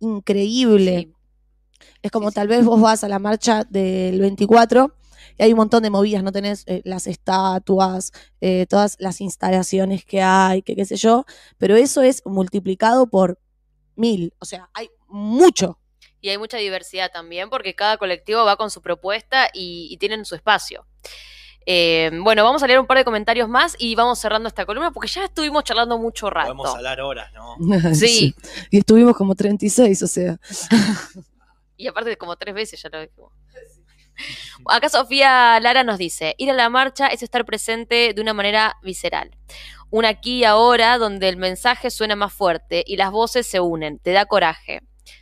increíble. 0.00 1.08
Sí. 1.08 1.12
Es 2.02 2.10
como 2.10 2.30
Sí, 2.30 2.34
sí. 2.34 2.34
tal 2.34 2.48
vez 2.48 2.64
vos 2.64 2.80
vas 2.80 3.04
a 3.04 3.08
la 3.08 3.18
marcha 3.18 3.64
del 3.64 4.20
24 4.20 4.94
y 5.38 5.42
hay 5.42 5.52
un 5.52 5.58
montón 5.58 5.82
de 5.82 5.90
movidas, 5.90 6.22
no 6.22 6.32
tenés 6.32 6.64
eh, 6.66 6.82
las 6.84 7.06
estatuas, 7.06 8.12
eh, 8.40 8.66
todas 8.68 8.96
las 9.00 9.20
instalaciones 9.20 10.04
que 10.04 10.22
hay, 10.22 10.62
que 10.62 10.76
qué 10.76 10.84
sé 10.84 10.96
yo, 10.96 11.24
pero 11.58 11.76
eso 11.76 12.02
es 12.02 12.22
multiplicado 12.26 13.06
por 13.08 13.38
mil, 13.96 14.34
o 14.38 14.44
sea, 14.44 14.70
hay 14.74 14.88
mucho. 15.08 15.78
Y 16.24 16.30
hay 16.30 16.38
mucha 16.38 16.56
diversidad 16.56 17.12
también, 17.12 17.50
porque 17.50 17.74
cada 17.74 17.98
colectivo 17.98 18.46
va 18.46 18.56
con 18.56 18.70
su 18.70 18.80
propuesta 18.80 19.50
y, 19.52 19.88
y 19.90 19.98
tienen 19.98 20.24
su 20.24 20.34
espacio. 20.34 20.86
Eh, 21.66 22.10
bueno, 22.22 22.42
vamos 22.42 22.62
a 22.62 22.66
leer 22.66 22.80
un 22.80 22.86
par 22.86 22.96
de 22.96 23.04
comentarios 23.04 23.46
más 23.46 23.76
y 23.78 23.94
vamos 23.94 24.20
cerrando 24.20 24.48
esta 24.48 24.64
columna, 24.64 24.90
porque 24.90 25.10
ya 25.10 25.26
estuvimos 25.26 25.64
charlando 25.64 25.98
mucho 25.98 26.30
rato. 26.30 26.56
Podemos 26.56 26.74
hablar 26.74 27.02
horas, 27.02 27.30
¿no? 27.34 27.58
Sí, 27.94 28.34
Y 28.70 28.78
estuvimos 28.78 29.14
como 29.14 29.34
36, 29.34 30.02
o 30.02 30.06
sea. 30.06 30.38
y 31.76 31.88
aparte 31.88 32.16
como 32.16 32.36
tres 32.36 32.54
veces 32.54 32.80
ya 32.80 32.88
lo 32.88 33.02
dijimos. 33.02 33.30
Acá 34.70 34.88
Sofía 34.88 35.60
Lara 35.60 35.84
nos 35.84 35.98
dice, 35.98 36.34
ir 36.38 36.50
a 36.50 36.54
la 36.54 36.70
marcha 36.70 37.08
es 37.08 37.22
estar 37.22 37.44
presente 37.44 38.14
de 38.14 38.22
una 38.22 38.32
manera 38.32 38.78
visceral. 38.82 39.36
Un 39.90 40.06
aquí 40.06 40.38
y 40.38 40.44
ahora 40.44 40.96
donde 40.96 41.28
el 41.28 41.36
mensaje 41.36 41.90
suena 41.90 42.16
más 42.16 42.32
fuerte 42.32 42.82
y 42.86 42.96
las 42.96 43.10
voces 43.10 43.46
se 43.46 43.60
unen, 43.60 43.98
te 43.98 44.12
da 44.12 44.24
coraje. 44.24 44.80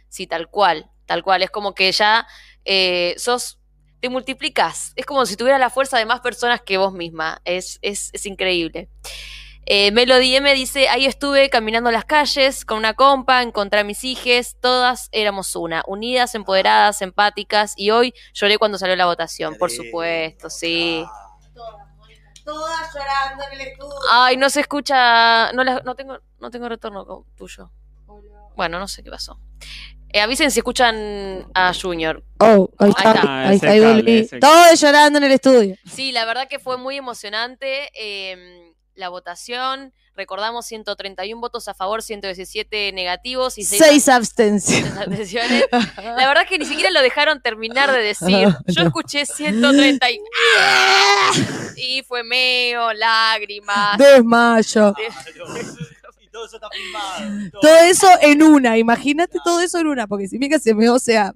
Sí, 0.09 0.27
tal 0.27 0.49
cual, 0.51 0.92
tal 1.13 1.23
cual. 1.23 1.43
Es 1.43 1.51
como 1.51 1.75
que 1.75 1.93
ya 1.93 2.27
eh, 2.65 3.15
sos, 3.19 3.59
te 4.01 4.09
multiplicas. 4.09 4.93
Es 4.97 5.05
como 5.07 5.27
si 5.27 5.37
tuvieras 5.37 5.61
la 5.61 5.69
fuerza 5.71 5.99
de 5.99 6.07
más 6.07 6.21
personas 6.21 6.63
que 6.63 6.79
vos 6.79 6.93
misma. 6.93 7.41
Es, 7.45 7.79
es, 7.83 8.11
es 8.15 8.25
increíble. 8.27 8.89
Eh, 9.67 9.93
Melody 9.93 10.35
M 10.37 10.53
dice, 10.55 10.89
ahí 10.89 11.07
estuve 11.07 11.49
caminando 11.49 11.91
las 11.93 12.05
calles 12.05 12.65
con 12.65 12.79
una 12.79 12.95
compa, 12.95 13.43
encontré 13.43 13.81
a 13.81 13.85
mis 13.85 14.03
hijes, 14.03 14.57
todas 14.61 15.09
éramos 15.13 15.55
una, 15.55 15.85
unidas, 15.87 16.35
empoderadas, 16.35 17.01
empáticas, 17.01 17.75
y 17.77 17.91
hoy 17.93 18.13
lloré 18.35 18.59
cuando 18.59 18.77
salió 18.77 18.97
la 18.97 19.07
votación, 19.07 19.55
por 19.57 19.71
supuesto, 19.71 20.51
sí. 20.51 21.05
claro. 21.55 21.77
Todas 22.45 22.93
llorando 22.93 23.45
en 23.53 23.61
el 23.61 23.69
estudio. 23.69 23.95
Ay, 24.11 24.37
no 24.37 24.51
se 24.51 24.61
escucha, 24.63 25.53
no, 25.53 25.63
la- 25.63 25.81
no 25.85 25.95
tengo, 25.95 26.19
no 26.41 26.51
tengo 26.51 26.69
retorno 26.69 27.25
tuyo. 27.37 27.71
Bueno, 28.57 28.81
no 28.81 28.89
sé 28.89 29.05
qué 29.05 29.11
pasó. 29.11 29.39
Eh, 30.13 30.21
avisen 30.21 30.51
si 30.51 30.61
escuchan 30.61 31.47
a 31.55 31.73
Junior. 31.75 32.23
Oh, 32.39 32.69
ahí 32.79 32.91
Ahí 32.97 33.15
está, 33.15 33.49
ahí 33.49 33.55
está, 33.57 33.71
ahí 33.71 33.81
cable, 33.81 34.19
ese- 34.21 34.39
Todos 34.41 34.81
llorando 34.81 35.19
en 35.19 35.25
el 35.25 35.33
estudio. 35.33 35.77
Sí, 35.91 36.13
la 36.13 36.25
verdad 36.27 36.49
que 36.49 36.59
fue 36.59 36.77
muy 36.77 36.97
emocionante 36.97 37.91
eh, 37.95 38.73
la 38.95 39.09
votación. 39.09 39.95
Recordamos 40.15 40.67
131 40.67 41.41
votos 41.41 41.69
a 41.69 41.73
favor, 41.75 42.03
117 42.03 42.93
negativos 42.93 43.57
y 43.57 43.65
6 43.65 43.83
Seis 43.83 44.09
abstenciones. 44.11 44.93
La 45.97 46.27
verdad 46.29 46.47
que 46.47 46.59
ni 46.59 46.67
siquiera 46.67 46.91
lo 46.91 47.01
dejaron 47.01 47.41
terminar 47.41 47.91
de 47.91 48.01
decir. 48.03 48.49
Yo 48.67 48.83
No. 48.83 48.89
escuché 48.89 49.25
130 49.25 50.11
y, 50.11 50.19
y 51.77 52.03
fue 52.03 52.23
meo, 52.25 52.93
lágrimas. 52.93 53.97
Desmayo. 53.97 54.93
Y 54.99 55.03
todo 56.33 56.47
eso 56.47 56.57
está 56.57 56.69
filmado. 56.71 57.51
Todo 57.61 57.77
eso 57.77 58.09
en 58.23 58.43
una, 58.43 58.79
imagínate 58.79 59.39
todo 59.45 59.61
eso 59.61 59.79
en 59.79 59.87
una, 59.87 60.07
porque 60.07 60.27
si 60.27 60.39
mira 60.39 60.59
se 60.59 60.75
me, 60.75 60.89
o 60.89 60.99
sea, 60.99 61.33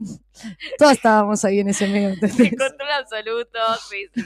todos 0.79 0.93
estábamos 0.93 1.45
ahí 1.45 1.61
en 1.61 1.69
ese 1.69 1.87
medio. 1.87 2.17
De 2.17 2.57
control 2.57 2.91
absoluto, 2.93 3.59
sí, 3.89 4.07
sí. 4.15 4.23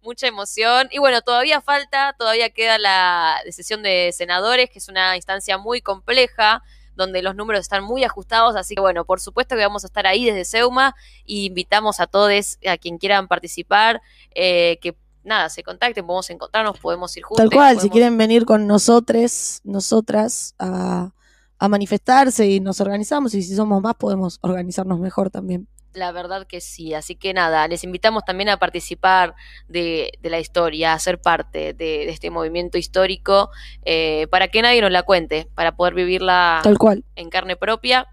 mucha 0.00 0.26
emoción. 0.26 0.88
Y 0.90 0.98
bueno, 0.98 1.20
todavía 1.20 1.60
falta, 1.60 2.14
todavía 2.18 2.50
queda 2.50 2.78
la 2.78 3.40
decisión 3.44 3.82
de 3.82 4.10
senadores, 4.12 4.70
que 4.70 4.78
es 4.78 4.88
una 4.88 5.14
instancia 5.16 5.58
muy 5.58 5.82
compleja, 5.82 6.62
donde 6.94 7.20
los 7.20 7.36
números 7.36 7.60
están 7.60 7.84
muy 7.84 8.02
ajustados. 8.02 8.56
Así 8.56 8.74
que 8.74 8.80
bueno, 8.80 9.04
por 9.04 9.20
supuesto 9.20 9.54
que 9.54 9.62
vamos 9.62 9.84
a 9.84 9.88
estar 9.88 10.06
ahí 10.06 10.24
desde 10.24 10.46
Seuma 10.46 10.96
y 11.26 11.44
invitamos 11.46 12.00
a 12.00 12.06
todos, 12.06 12.58
a 12.66 12.78
quien 12.78 12.96
quieran 12.96 13.28
participar, 13.28 14.00
eh, 14.34 14.78
que 14.80 14.96
nada, 15.26 15.48
se 15.50 15.62
contacten, 15.62 16.06
podemos 16.06 16.30
encontrarnos, 16.30 16.78
podemos 16.78 17.14
ir 17.16 17.24
juntos. 17.24 17.42
Tal 17.44 17.50
cual, 17.50 17.80
si 17.80 17.90
quieren 17.90 18.16
venir 18.16 18.46
con 18.46 18.66
nosotros, 18.66 19.60
nosotras, 19.64 20.54
a, 20.58 21.10
a 21.58 21.68
manifestarse 21.68 22.46
y 22.46 22.60
nos 22.60 22.80
organizamos, 22.80 23.34
y 23.34 23.42
si 23.42 23.54
somos 23.54 23.82
más 23.82 23.94
podemos 23.96 24.38
organizarnos 24.40 24.98
mejor 24.98 25.30
también. 25.30 25.68
La 25.92 26.12
verdad 26.12 26.46
que 26.46 26.60
sí, 26.60 26.92
así 26.92 27.16
que 27.16 27.32
nada, 27.32 27.66
les 27.68 27.82
invitamos 27.82 28.22
también 28.26 28.50
a 28.50 28.58
participar 28.58 29.34
de, 29.66 30.12
de 30.20 30.28
la 30.30 30.38
historia, 30.38 30.92
a 30.92 30.98
ser 30.98 31.18
parte 31.18 31.72
de, 31.72 31.74
de 31.74 32.10
este 32.10 32.28
movimiento 32.30 32.76
histórico, 32.76 33.50
eh, 33.82 34.26
para 34.30 34.48
que 34.48 34.60
nadie 34.60 34.82
nos 34.82 34.90
la 34.90 35.04
cuente, 35.04 35.48
para 35.54 35.74
poder 35.74 35.94
vivirla 35.94 36.60
Tal 36.62 36.76
cual. 36.76 37.02
en 37.14 37.30
carne 37.30 37.56
propia. 37.56 38.06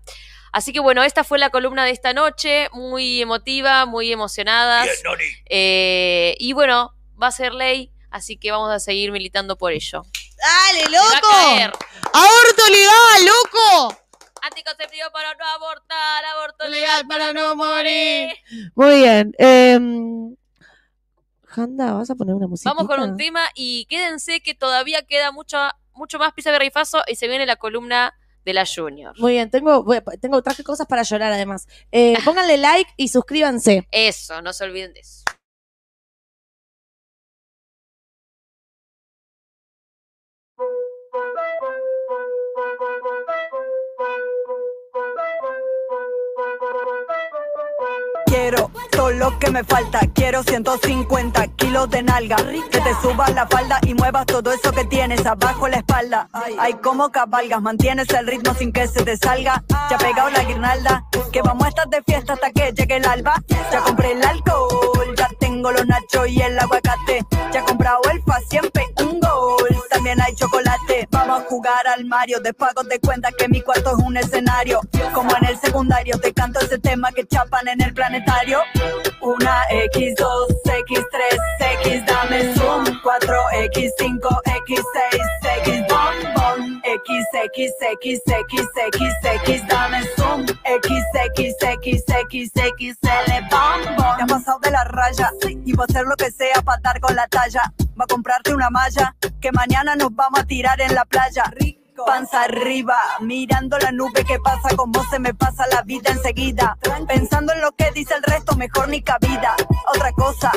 Así 0.53 0.72
que 0.72 0.80
bueno, 0.80 1.03
esta 1.03 1.26
fue 1.26 1.39
la 1.39 1.49
columna 1.49 1.84
de 1.84 1.91
esta 1.91 2.14
noche, 2.14 2.70
muy 2.74 3.22
emotiva, 3.22 3.86
muy 3.86 4.11
emocionadas. 4.14 4.86
Bien, 4.86 4.95
Noni. 5.03 5.24
Eh, 5.49 6.36
y 6.39 6.53
bueno, 6.53 6.93
va 7.24 7.28
a 7.28 7.32
ser 7.32 7.53
ley 7.53 7.91
Así 8.13 8.38
que 8.38 8.51
vamos 8.51 8.69
a 8.71 8.80
seguir 8.80 9.11
militando 9.11 9.57
por 9.57 9.71
ello. 9.71 10.03
¡Dale, 10.38 10.84
loco! 10.86 11.78
¡Aborto 12.13 12.69
legal, 12.69 13.26
loco! 13.26 13.97
Anticonceptivo 14.39 15.07
para 15.11 15.34
no 15.34 15.45
abortar, 15.47 16.24
aborto 16.26 16.67
legal 16.67 17.07
para 17.07 17.34
no 17.34 17.55
morir. 17.55 18.30
Muy 18.76 18.97
bien. 18.97 19.34
Eh, 19.39 19.80
Janda, 21.45 21.93
¿vas 21.93 22.11
a 22.11 22.15
poner 22.15 22.36
una 22.36 22.45
música? 22.45 22.69
Vamos 22.69 22.88
con 22.88 22.99
un 22.99 23.17
tema 23.17 23.49
y 23.55 23.86
quédense 23.86 24.41
que 24.41 24.53
todavía 24.53 25.01
queda 25.01 25.32
mucho, 25.32 25.57
mucho 25.93 26.19
más 26.19 26.34
pizza 26.34 26.51
berrifazo 26.51 27.01
y 27.07 27.15
se 27.15 27.28
viene 27.28 27.47
la 27.47 27.55
columna 27.55 28.13
de 28.45 28.53
la 28.53 28.63
Junior. 28.67 29.19
Muy 29.19 29.34
bien, 29.34 29.49
tengo, 29.49 29.84
tengo 30.21 30.43
traje 30.43 30.63
cosas 30.63 30.86
para 30.86 31.01
llorar 31.01 31.32
además. 31.32 31.67
Eh, 31.91 32.13
pónganle 32.26 32.57
like 32.57 32.91
y 32.95 33.07
suscríbanse. 33.07 33.88
Eso, 33.89 34.39
no 34.43 34.53
se 34.53 34.65
olviden 34.65 34.93
de 34.93 34.99
eso. 34.99 35.22
Quiero 48.44 48.72
todo 48.91 49.10
lo 49.12 49.39
que 49.39 49.50
me 49.52 49.64
falta. 49.64 50.02
Quiero 50.14 50.44
150 50.44 51.48
kilos 51.56 51.89
de 51.89 52.04
nalga. 52.04 52.36
Que 52.36 52.82
te 52.82 52.94
subas 53.02 53.34
la 53.34 53.48
falda 53.48 53.80
y 53.84 53.94
muevas 53.94 54.26
todo 54.26 54.52
eso 54.52 54.70
que 54.74 54.84
tienes 54.84 55.26
abajo 55.26 55.70
la 55.70 55.78
espalda. 55.78 56.28
Ay, 56.60 56.74
como 56.84 57.10
cabalgas, 57.10 57.62
mantienes 57.62 58.10
el 58.10 58.28
ritmo 58.28 58.54
sin 58.54 58.74
que 58.74 58.86
se 58.89 59.02
te 59.06 59.16
salga. 59.16 59.64
Ya 59.89 59.98
pegado 59.98 60.30
la 60.30 60.44
guirnalda. 60.44 61.06
Que 61.32 61.41
vamos 61.41 61.64
a 61.64 61.70
estar 61.70 61.88
de 61.88 62.04
fiesta 62.04 62.34
hasta 62.34 62.52
que 62.52 62.74
llegue 62.74 62.98
el 62.98 63.06
alba. 63.06 63.41
Ya 63.72 63.80
compré 63.80 64.12
el 64.12 64.22
alcohol. 64.22 64.93
Tengo 65.64 65.78
los 65.78 65.88
nachos 65.88 66.28
y 66.28 66.41
el 66.41 66.59
aguacate. 66.59 67.26
Ya 67.53 67.61
he 67.61 67.64
comprado 67.64 68.01
el 68.11 68.22
fa 68.24 68.38
siempre 68.49 68.84
un 68.99 69.18
gol. 69.22 69.70
También 69.89 70.22
hay 70.22 70.36
chocolate. 70.36 71.07
Vamos 71.09 71.41
a 71.41 71.45
jugar 71.45 71.88
al 71.88 72.03
Mario. 72.03 72.41
Después 72.41 72.72
de 72.89 72.99
cuenta 72.99 73.32
que 73.32 73.47
mi 73.47 73.61
cuarto 73.61 73.97
es 73.97 74.03
un 74.03 74.18
escenario. 74.18 74.82
Como 75.14 75.34
en 75.38 75.45
el 75.45 75.57
secundario, 75.57 76.20
te 76.20 76.34
canto 76.34 76.59
ese 76.59 76.80
tema 76.80 77.14
que 77.14 77.26
chapan 77.26 77.70
en 77.70 77.82
el 77.82 77.93
planetario. 77.93 78.59
Una 79.22 79.61
X, 79.70 80.16
2, 80.18 80.47
X, 80.80 81.05
3, 81.09 81.80
X, 81.80 82.05
dame 82.07 82.53
zoom. 82.55 82.84
4, 83.01 83.38
X, 83.53 83.93
5, 83.99 84.41
X, 84.68 84.82
6, 85.11 85.24
X, 85.59 85.84
bom, 85.88 86.34
bom. 86.36 86.82
X, 86.84 87.26
X, 87.45 87.72
X, 87.80 88.22
X, 88.28 88.68
X, 88.88 89.14
X, 89.45 89.68
dame 89.70 90.03
zoom. 90.18 90.45
X, 90.66 91.03
X, 91.38 91.55
X, 91.61 92.03
X, 92.05 92.51
X, 92.53 92.97
L, 93.01 93.47
bom, 93.49 93.95
bom. 93.95 94.18
Te 94.18 94.24
has 94.24 94.30
pasado 94.30 94.59
de 94.59 94.72
la 94.72 94.84
raya 94.84 95.32
y 95.66 95.74
voy 95.74 95.86
a 95.88 95.91
hacer 95.91 96.06
lo 96.06 96.16
que 96.16 96.32
sea 96.32 96.62
para 96.64 96.82
dar 96.82 96.99
con 96.99 97.16
la 97.16 97.28
talla. 97.28 97.74
Va 97.99 98.06
a 98.06 98.08
comprarte 98.08 98.54
una 98.54 98.70
malla 98.70 99.16
que 99.39 99.51
mañana 99.51 99.95
nos 99.95 100.14
vamos 100.16 100.39
a 100.39 100.43
tirar 100.45 100.80
en 100.82 100.95
la 100.95 101.06
playa. 101.06 101.43
Panza 102.06 102.43
arriba, 102.43 102.97
mirando 103.22 103.78
la 103.78 103.91
nube 103.91 104.26
que 104.26 104.39
pasa, 104.39 104.76
como 104.76 105.04
se 105.06 105.20
me 105.20 105.34
pasa 105.34 105.66
la 105.68 105.84
vida 105.84 106.12
enseguida. 106.12 106.78
Pensando 107.08 107.54
en 107.54 107.62
lo 107.62 107.72
que 107.74 107.91
dice 107.91 108.16
el 108.16 108.24
resto, 108.24 108.56
mejor 108.56 108.89
ni 108.89 109.01
cabida. 109.01 109.56
Otra 109.93 110.12
cosa, 110.14 110.51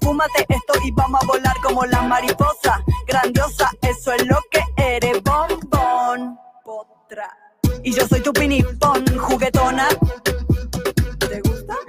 fúmate 0.00 0.44
esto 0.48 0.74
y 0.84 0.90
vamos 0.90 1.22
a 1.22 1.26
volar 1.26 1.56
como 1.62 1.86
la 1.86 2.02
mariposa. 2.02 2.82
Grandiosa, 3.06 3.70
eso 3.80 4.12
es 4.12 4.26
lo 4.26 4.40
que 4.50 4.62
eres, 4.76 5.22
bombón. 5.22 6.36
Potra. 6.64 7.30
Y 7.84 7.92
yo 7.92 8.06
soy 8.08 8.20
tu 8.20 8.32
pinipón, 8.32 9.04
juguetona. 9.18 9.86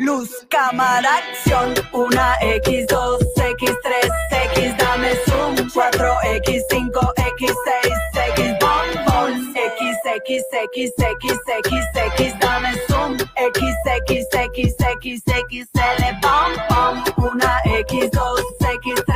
Luz, 0.04 0.45
cámara, 0.49 1.10
acción. 1.16 1.74
Una 1.93 2.36
X, 2.41 2.88
2, 2.88 3.20
X, 3.38 3.72
3, 3.84 4.12
X, 4.51 4.78
dame 4.78 5.16
zoom. 5.26 5.70
4, 5.74 6.18
X, 6.43 6.66
5, 6.70 7.14
X, 7.16 7.54
6, 7.84 7.93
X, 8.36 8.54
bombón. 8.60 9.54
X, 9.56 9.97
X, 10.04 10.43
X, 10.51 10.91
X, 10.97 11.39
X, 11.47 11.86
X, 11.95 12.39
dame 12.39 12.74
zoom. 12.89 13.18
X, 13.38 13.60
X, 13.86 14.26
X, 14.34 14.76
X, 14.78 15.22
X, 15.26 15.70
L, 15.74 16.20
bom, 16.22 16.51
bom. 16.68 17.26
Una 17.26 17.62
X, 17.64 18.12
2, 18.12 18.43
X, 18.60 19.04
3, 19.06 19.16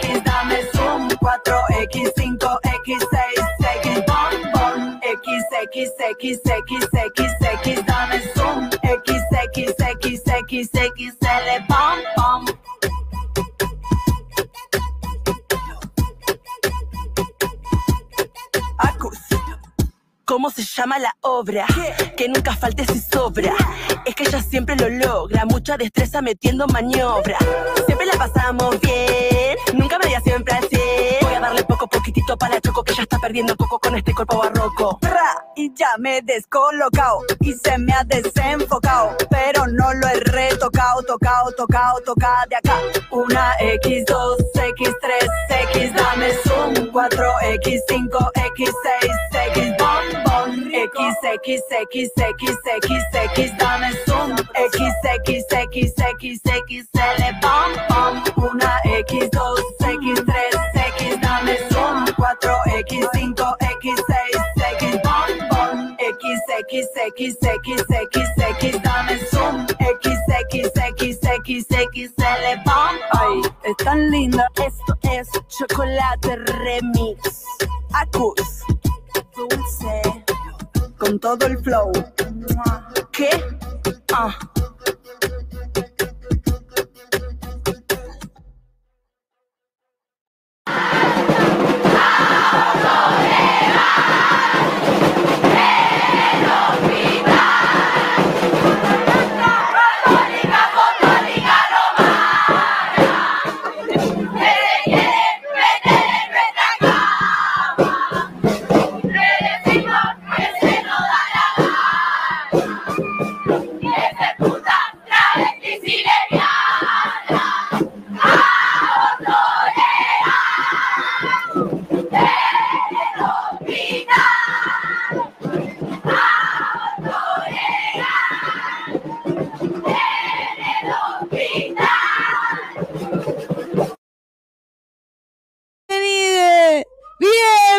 X, 0.00 0.24
dame 0.24 0.58
zoom. 0.72 1.08
4, 1.20 1.62
X, 1.82 2.10
5, 2.16 2.58
X, 2.64 3.06
6, 3.12 3.44
X, 3.76 4.02
bom, 4.08 4.52
bom. 4.52 5.00
X, 5.04 5.26
X, 5.62 5.90
X, 6.00 6.40
X, 6.44 6.88
X, 6.92 7.32
X, 7.62 7.82
dame 7.86 8.20
zoom. 8.34 8.75
X, 9.56 9.72
X, 9.78 10.20
X, 10.22 10.22
X, 10.26 10.70
X, 10.74 11.16
L, 11.22 11.66
bom, 11.66 11.98
bom. 12.14 12.44
Acus. 18.76 19.18
¿Cómo 20.26 20.50
se 20.50 20.62
llama 20.62 20.98
la 20.98 21.16
obra? 21.22 21.66
Que 22.18 22.28
nunca 22.28 22.54
falte 22.54 22.84
si 22.84 23.00
sobra. 23.00 23.54
Es 24.04 24.14
que 24.14 24.24
ella 24.24 24.42
siempre 24.42 24.76
lo 24.76 24.90
logra, 24.90 25.46
mucha 25.46 25.78
destreza 25.78 26.20
metiendo 26.20 26.66
maniobra. 26.66 27.38
Siempre 27.86 28.06
la 28.08 28.18
pasamos 28.18 28.78
bien, 28.80 29.56
nunca 29.72 29.98
me 29.98 30.08
dio 30.08 30.20
siempre 30.20 30.52
al 30.52 30.68
100. 30.68 30.80
Voy 31.22 31.25
a 31.25 31.25
darle 31.46 31.62
poco 31.64 31.86
poquitito 31.86 32.36
para 32.36 32.60
Choco 32.60 32.82
que 32.82 32.92
ya 32.94 33.02
está 33.02 33.18
perdiendo 33.18 33.56
coco 33.56 33.78
con 33.78 33.96
este 33.96 34.12
cuerpo 34.12 34.38
barroco. 34.38 34.98
Y 35.54 35.72
ya 35.74 35.90
me 35.98 36.18
he 36.18 36.22
descolocado 36.22 37.20
y 37.40 37.52
se 37.52 37.78
me 37.78 37.92
ha 37.92 38.02
desenfocado, 38.04 39.16
pero 39.30 39.66
no 39.68 39.94
lo 39.94 40.08
he 40.08 40.20
retocado, 40.20 41.02
tocado, 41.02 41.52
tocado, 41.52 42.00
tocado 42.00 42.46
de 42.48 42.56
acá. 42.56 42.78
Una 43.10 43.54
X, 43.60 44.04
2, 44.06 44.36
X, 44.54 44.94
3, 45.00 45.70
X, 45.70 45.94
dame 45.94 46.30
zoom. 46.44 46.90
4, 46.92 47.40
X, 47.42 47.82
5, 47.88 48.30
X, 48.34 48.70
6, 49.00 49.12
X, 49.54 49.74
bom, 49.78 50.22
bom. 50.24 50.68
X, 50.72 50.98
X, 51.22 51.62
X, 51.70 52.10
X, 52.16 52.58
X, 52.76 53.04
X, 53.14 53.58
dame 53.58 53.92
zoom. 54.04 54.36
X, 54.54 54.80
X, 55.24 55.44
X, 55.50 55.92
X, 55.96 56.40
X, 56.44 56.88
L, 56.92 57.40
bom, 57.40 57.72
bom. 57.88 58.50
Una 58.50 58.80
X, 58.84 59.30
2, 59.30 59.60
4X5, 62.26 63.38
X6, 63.60 64.02
X, 64.72 64.98
bon, 65.04 65.48
bon, 65.48 65.96
X, 66.00 66.40
X, 66.58 66.88
X, 66.96 67.36
X, 67.40 67.84
X, 67.88 68.28
X, 68.36 68.82
dame 68.82 69.18
zoom, 69.30 69.66
X, 69.78 70.18
X, 70.50 70.70
X, 70.74 71.18
X, 71.22 71.66
X, 71.70 72.12
L, 72.18 72.62
bom, 72.64 72.96
ay, 73.12 73.42
es 73.62 73.76
tan 73.76 74.10
linda, 74.10 74.48
esto 74.56 74.98
es 75.02 75.28
chocolate 75.46 76.36
remix, 76.64 77.44
acus, 77.94 78.64
dulce, 79.36 80.24
con 80.98 81.20
todo 81.20 81.46
el 81.46 81.58
flow, 81.58 81.92
¿qué? 83.12 83.30
Ah. 84.12 84.36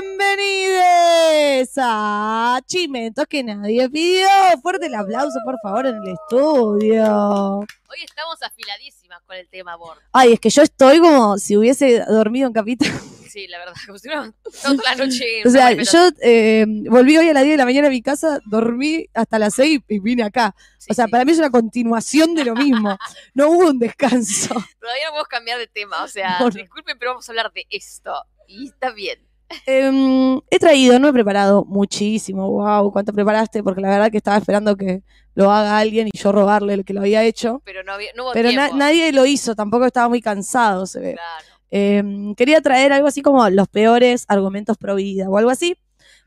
Bienvenides 0.07 1.71
a 1.77 2.59
Chimentos 2.65 3.25
que 3.27 3.43
nadie 3.43 3.89
pidió. 3.89 4.27
Fuerte 4.61 4.85
el 4.85 4.95
aplauso, 4.95 5.39
por 5.43 5.59
favor, 5.61 5.87
en 5.87 5.95
el 5.95 6.13
estudio. 6.13 7.59
Hoy 7.59 8.03
estamos 8.03 8.41
afiladísimas 8.41 9.21
con 9.25 9.35
el 9.35 9.47
tema 9.49 9.73
aborto. 9.73 10.01
Ay, 10.11 10.33
es 10.33 10.39
que 10.39 10.49
yo 10.49 10.61
estoy 10.61 10.99
como 10.99 11.37
si 11.37 11.57
hubiese 11.57 12.03
dormido 12.05 12.47
en 12.47 12.53
Capital. 12.53 12.91
Sí, 13.27 13.45
la 13.47 13.59
verdad, 13.59 13.73
como 13.85 13.99
si 13.99 14.07
no, 14.07 14.33
toda 14.63 14.83
la 14.83 14.95
noche. 14.95 15.43
O 15.45 15.49
sea, 15.49 15.71
yo 15.71 16.09
eh, 16.23 16.65
volví 16.89 17.17
hoy 17.17 17.29
a 17.29 17.33
las 17.33 17.43
10 17.43 17.53
de 17.53 17.57
la 17.57 17.65
mañana 17.65 17.87
a 17.87 17.91
mi 17.91 18.01
casa, 18.01 18.39
dormí 18.45 19.05
hasta 19.13 19.37
las 19.37 19.53
6 19.55 19.81
y 19.89 19.99
vine 19.99 20.23
acá. 20.23 20.55
Sí, 20.79 20.87
O 20.91 20.93
sea, 20.95 21.05
sí. 21.05 21.11
para 21.11 21.23
mí 21.25 21.33
es 21.33 21.37
una 21.37 21.51
continuación 21.51 22.33
de 22.33 22.45
lo 22.45 22.55
mismo. 22.55 22.97
No 23.35 23.49
hubo 23.49 23.67
un 23.67 23.77
descanso. 23.79 24.55
Todavía 24.79 25.05
no 25.07 25.11
podemos 25.11 25.27
cambiar 25.27 25.59
de 25.59 25.67
tema, 25.67 26.03
o 26.03 26.07
sea, 26.07 26.39
disculpen, 26.51 26.97
pero 26.97 27.11
vamos 27.11 27.27
a 27.27 27.31
hablar 27.31 27.51
de 27.53 27.67
esto. 27.69 28.13
Y 28.47 28.69
está 28.69 28.91
bien. 28.91 29.26
Em, 29.65 30.39
he 30.49 30.59
traído, 30.59 30.99
no 30.99 31.07
he 31.07 31.13
preparado 31.13 31.63
muchísimo. 31.65 32.49
Wow, 32.49 32.91
¿cuánto 32.91 33.13
preparaste? 33.13 33.63
Porque 33.63 33.81
la 33.81 33.89
verdad 33.89 34.11
que 34.11 34.17
estaba 34.17 34.37
esperando 34.37 34.75
que 34.75 35.03
lo 35.35 35.51
haga 35.51 35.77
alguien 35.77 36.09
y 36.11 36.17
yo 36.17 36.31
robarle 36.31 36.73
el 36.73 36.83
que 36.85 36.93
lo 36.93 37.01
había 37.01 37.23
hecho. 37.23 37.61
Pero 37.63 37.83
no, 37.83 37.93
había, 37.93 38.09
no 38.15 38.23
hubo 38.23 38.33
Pero 38.33 38.51
na- 38.51 38.69
nadie 38.69 39.11
lo 39.11 39.25
hizo, 39.25 39.55
tampoco 39.55 39.85
estaba 39.85 40.09
muy 40.09 40.21
cansado, 40.21 40.85
se 40.85 40.99
ve. 40.99 41.13
Claro. 41.13 41.45
Em, 41.69 42.33
quería 42.35 42.61
traer 42.61 42.93
algo 42.93 43.07
así 43.07 43.21
como 43.21 43.47
los 43.49 43.67
peores 43.67 44.25
argumentos 44.27 44.77
pro 44.77 44.95
vida 44.95 45.29
o 45.29 45.37
algo 45.37 45.49
así, 45.49 45.77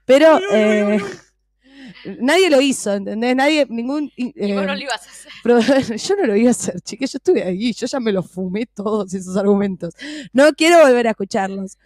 pero 0.04 0.38
eh, 0.52 0.98
nadie 2.20 2.50
lo 2.50 2.60
hizo, 2.60 2.92
¿entendés? 2.94 3.34
Nadie, 3.36 3.66
ningún... 3.68 4.10
Y 4.16 4.52
vos 4.52 4.66
no 4.66 4.74
lo 4.74 4.80
ibas 4.80 5.06
a 5.06 5.10
hacer. 5.10 5.32
Pero 5.42 5.60
yo 5.96 6.16
no 6.16 6.26
lo 6.26 6.36
iba 6.36 6.48
a 6.48 6.50
hacer, 6.50 6.80
chiques, 6.82 7.12
yo 7.12 7.16
estuve 7.16 7.42
ahí, 7.42 7.72
yo 7.72 7.86
ya 7.86 8.00
me 8.00 8.12
los 8.12 8.30
fumé 8.30 8.66
todos 8.66 9.12
esos 9.14 9.36
argumentos. 9.36 9.94
No 10.32 10.52
quiero 10.52 10.80
volver 10.84 11.06
a 11.06 11.10
escucharlos 11.10 11.78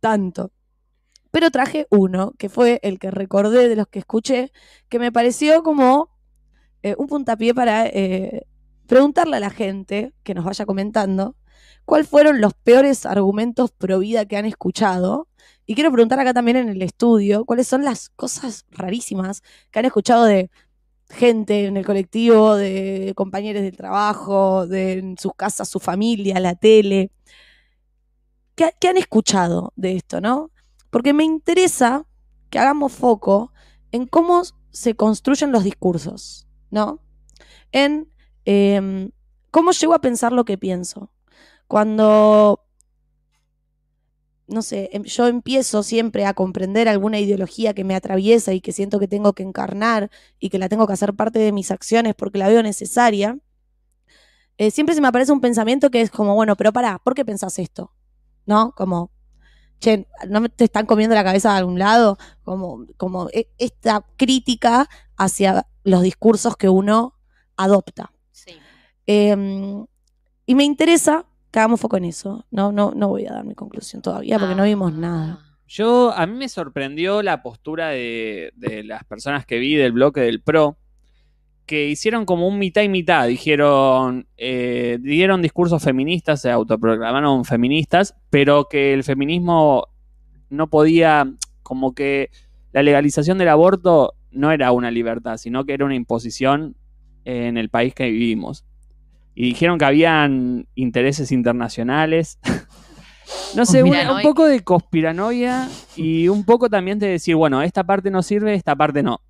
tanto. 0.00 0.52
Pero 1.32 1.50
traje 1.50 1.88
uno, 1.90 2.34
que 2.38 2.48
fue 2.48 2.78
el 2.84 3.00
que 3.00 3.10
recordé 3.10 3.68
de 3.68 3.76
los 3.76 3.88
que 3.88 3.98
escuché, 3.98 4.52
que 4.88 5.00
me 5.00 5.10
pareció 5.10 5.64
como 5.64 6.10
eh, 6.82 6.94
un 6.98 7.08
puntapié 7.08 7.54
para 7.54 7.86
eh, 7.86 8.46
preguntarle 8.86 9.38
a 9.38 9.40
la 9.40 9.50
gente 9.50 10.14
que 10.22 10.34
nos 10.34 10.44
vaya 10.44 10.66
comentando 10.66 11.36
cuáles 11.84 12.08
fueron 12.08 12.40
los 12.40 12.54
peores 12.54 13.06
argumentos 13.06 13.72
pro 13.72 13.98
vida 14.00 14.26
que 14.26 14.36
han 14.36 14.46
escuchado. 14.46 15.28
Y 15.66 15.74
quiero 15.74 15.90
preguntar 15.92 16.20
acá 16.20 16.34
también 16.34 16.58
en 16.58 16.68
el 16.68 16.82
estudio 16.82 17.44
cuáles 17.46 17.66
son 17.66 17.84
las 17.84 18.10
cosas 18.10 18.66
rarísimas 18.70 19.42
que 19.70 19.78
han 19.78 19.86
escuchado 19.86 20.24
de 20.24 20.50
gente 21.10 21.66
en 21.66 21.76
el 21.76 21.86
colectivo, 21.86 22.56
de 22.56 23.12
compañeros 23.16 23.62
del 23.62 23.76
trabajo, 23.76 24.66
de 24.66 24.94
en 24.94 25.18
sus 25.18 25.34
casas, 25.34 25.68
su 25.68 25.80
familia, 25.80 26.40
la 26.40 26.54
tele. 26.54 27.10
¿Qué, 28.54 28.70
qué 28.80 28.88
han 28.88 28.96
escuchado 28.98 29.72
de 29.76 29.96
esto, 29.96 30.20
no? 30.20 30.51
Porque 30.92 31.14
me 31.14 31.24
interesa 31.24 32.06
que 32.50 32.60
hagamos 32.60 32.92
foco 32.92 33.54
en 33.92 34.06
cómo 34.06 34.42
se 34.70 34.94
construyen 34.94 35.50
los 35.50 35.64
discursos, 35.64 36.46
¿no? 36.70 37.00
En 37.72 38.10
em, 38.44 39.12
cómo 39.50 39.72
llego 39.72 39.94
a 39.94 40.02
pensar 40.02 40.32
lo 40.32 40.44
que 40.44 40.58
pienso. 40.58 41.10
Cuando, 41.68 42.64
no 44.46 44.62
sé, 44.62 44.90
em- 44.92 45.04
yo 45.04 45.26
empiezo 45.28 45.82
siempre 45.82 46.26
a 46.26 46.34
comprender 46.34 46.88
alguna 46.88 47.18
ideología 47.20 47.74
que 47.74 47.84
me 47.84 47.94
atraviesa 47.94 48.52
y 48.52 48.60
que 48.60 48.72
siento 48.72 48.98
que 49.00 49.08
tengo 49.08 49.32
que 49.32 49.42
encarnar 49.42 50.10
y 50.38 50.50
que 50.50 50.58
la 50.58 50.68
tengo 50.68 50.86
que 50.86 50.92
hacer 50.92 51.14
parte 51.14 51.38
de 51.38 51.52
mis 51.52 51.70
acciones 51.70 52.14
porque 52.14 52.38
la 52.38 52.48
veo 52.48 52.62
necesaria, 52.62 53.38
eh, 54.58 54.70
siempre 54.70 54.94
se 54.94 55.00
me 55.00 55.08
aparece 55.08 55.32
un 55.32 55.40
pensamiento 55.40 55.90
que 55.90 56.00
es 56.00 56.10
como, 56.10 56.34
bueno, 56.34 56.56
pero 56.56 56.72
pará, 56.72 57.00
¿por 57.02 57.14
qué 57.14 57.24
pensás 57.24 57.58
esto? 57.58 57.92
¿No? 58.46 58.72
Como, 58.76 59.10
che, 59.82 60.06
¿no 60.28 60.40
me- 60.40 60.48
te 60.48 60.64
están 60.64 60.86
comiendo 60.86 61.14
la 61.16 61.24
cabeza 61.24 61.50
de 61.52 61.58
algún 61.58 61.78
lado? 61.78 62.16
Como, 62.44 62.86
como 62.96 63.28
e- 63.32 63.48
esta 63.58 64.06
crítica 64.16 64.88
hacia 65.16 65.66
los 65.82 66.02
discursos 66.02 66.56
que 66.56 66.68
uno 66.68 67.14
adopta. 67.56 68.12
Sí. 68.30 68.52
Eh, 69.06 69.84
y 70.46 70.54
me 70.54 70.64
interesa 70.64 71.26
que 71.50 71.58
hagamos 71.58 71.80
foco 71.80 71.96
en 71.96 72.04
eso. 72.04 72.46
No, 72.50 72.70
no, 72.72 72.92
no 72.94 73.08
voy 73.08 73.26
a 73.26 73.32
dar 73.32 73.44
mi 73.44 73.54
conclusión 73.54 74.00
todavía 74.02 74.38
porque 74.38 74.54
no 74.54 74.64
vimos 74.64 74.92
nada. 74.92 75.38
Ah. 75.42 75.48
Yo, 75.66 76.12
a 76.12 76.26
mí 76.26 76.36
me 76.36 76.48
sorprendió 76.48 77.22
la 77.22 77.42
postura 77.42 77.88
de, 77.88 78.52
de 78.56 78.84
las 78.84 79.04
personas 79.04 79.46
que 79.46 79.58
vi 79.58 79.74
del 79.74 79.92
bloque 79.92 80.20
del 80.20 80.42
PRO, 80.42 80.76
que 81.72 81.88
hicieron 81.88 82.26
como 82.26 82.46
un 82.46 82.58
mitad 82.58 82.82
y 82.82 82.90
mitad. 82.90 83.26
Dijeron, 83.26 84.26
eh, 84.36 84.98
dieron 85.00 85.40
discursos 85.40 85.82
feministas, 85.82 86.42
se 86.42 86.50
autoproclamaron 86.50 87.46
feministas, 87.46 88.14
pero 88.28 88.66
que 88.68 88.92
el 88.92 89.04
feminismo 89.04 89.88
no 90.50 90.68
podía, 90.68 91.32
como 91.62 91.94
que 91.94 92.28
la 92.74 92.82
legalización 92.82 93.38
del 93.38 93.48
aborto 93.48 94.12
no 94.30 94.52
era 94.52 94.70
una 94.72 94.90
libertad, 94.90 95.38
sino 95.38 95.64
que 95.64 95.72
era 95.72 95.86
una 95.86 95.94
imposición 95.94 96.76
en 97.24 97.56
el 97.56 97.70
país 97.70 97.94
que 97.94 98.10
vivimos. 98.10 98.66
Y 99.34 99.46
dijeron 99.46 99.78
que 99.78 99.86
habían 99.86 100.66
intereses 100.74 101.32
internacionales. 101.32 102.38
No 103.56 103.64
sé, 103.64 103.82
un 103.82 103.90
Conspiranoia. 103.90 104.22
poco 104.22 104.46
de 104.46 104.60
conspiranoia 104.60 105.68
y 105.96 106.28
un 106.28 106.44
poco 106.44 106.68
también 106.68 106.98
de 106.98 107.08
decir, 107.08 107.34
bueno, 107.34 107.62
esta 107.62 107.82
parte 107.84 108.10
no 108.10 108.22
sirve, 108.22 108.52
esta 108.54 108.76
parte 108.76 109.02
no. 109.02 109.22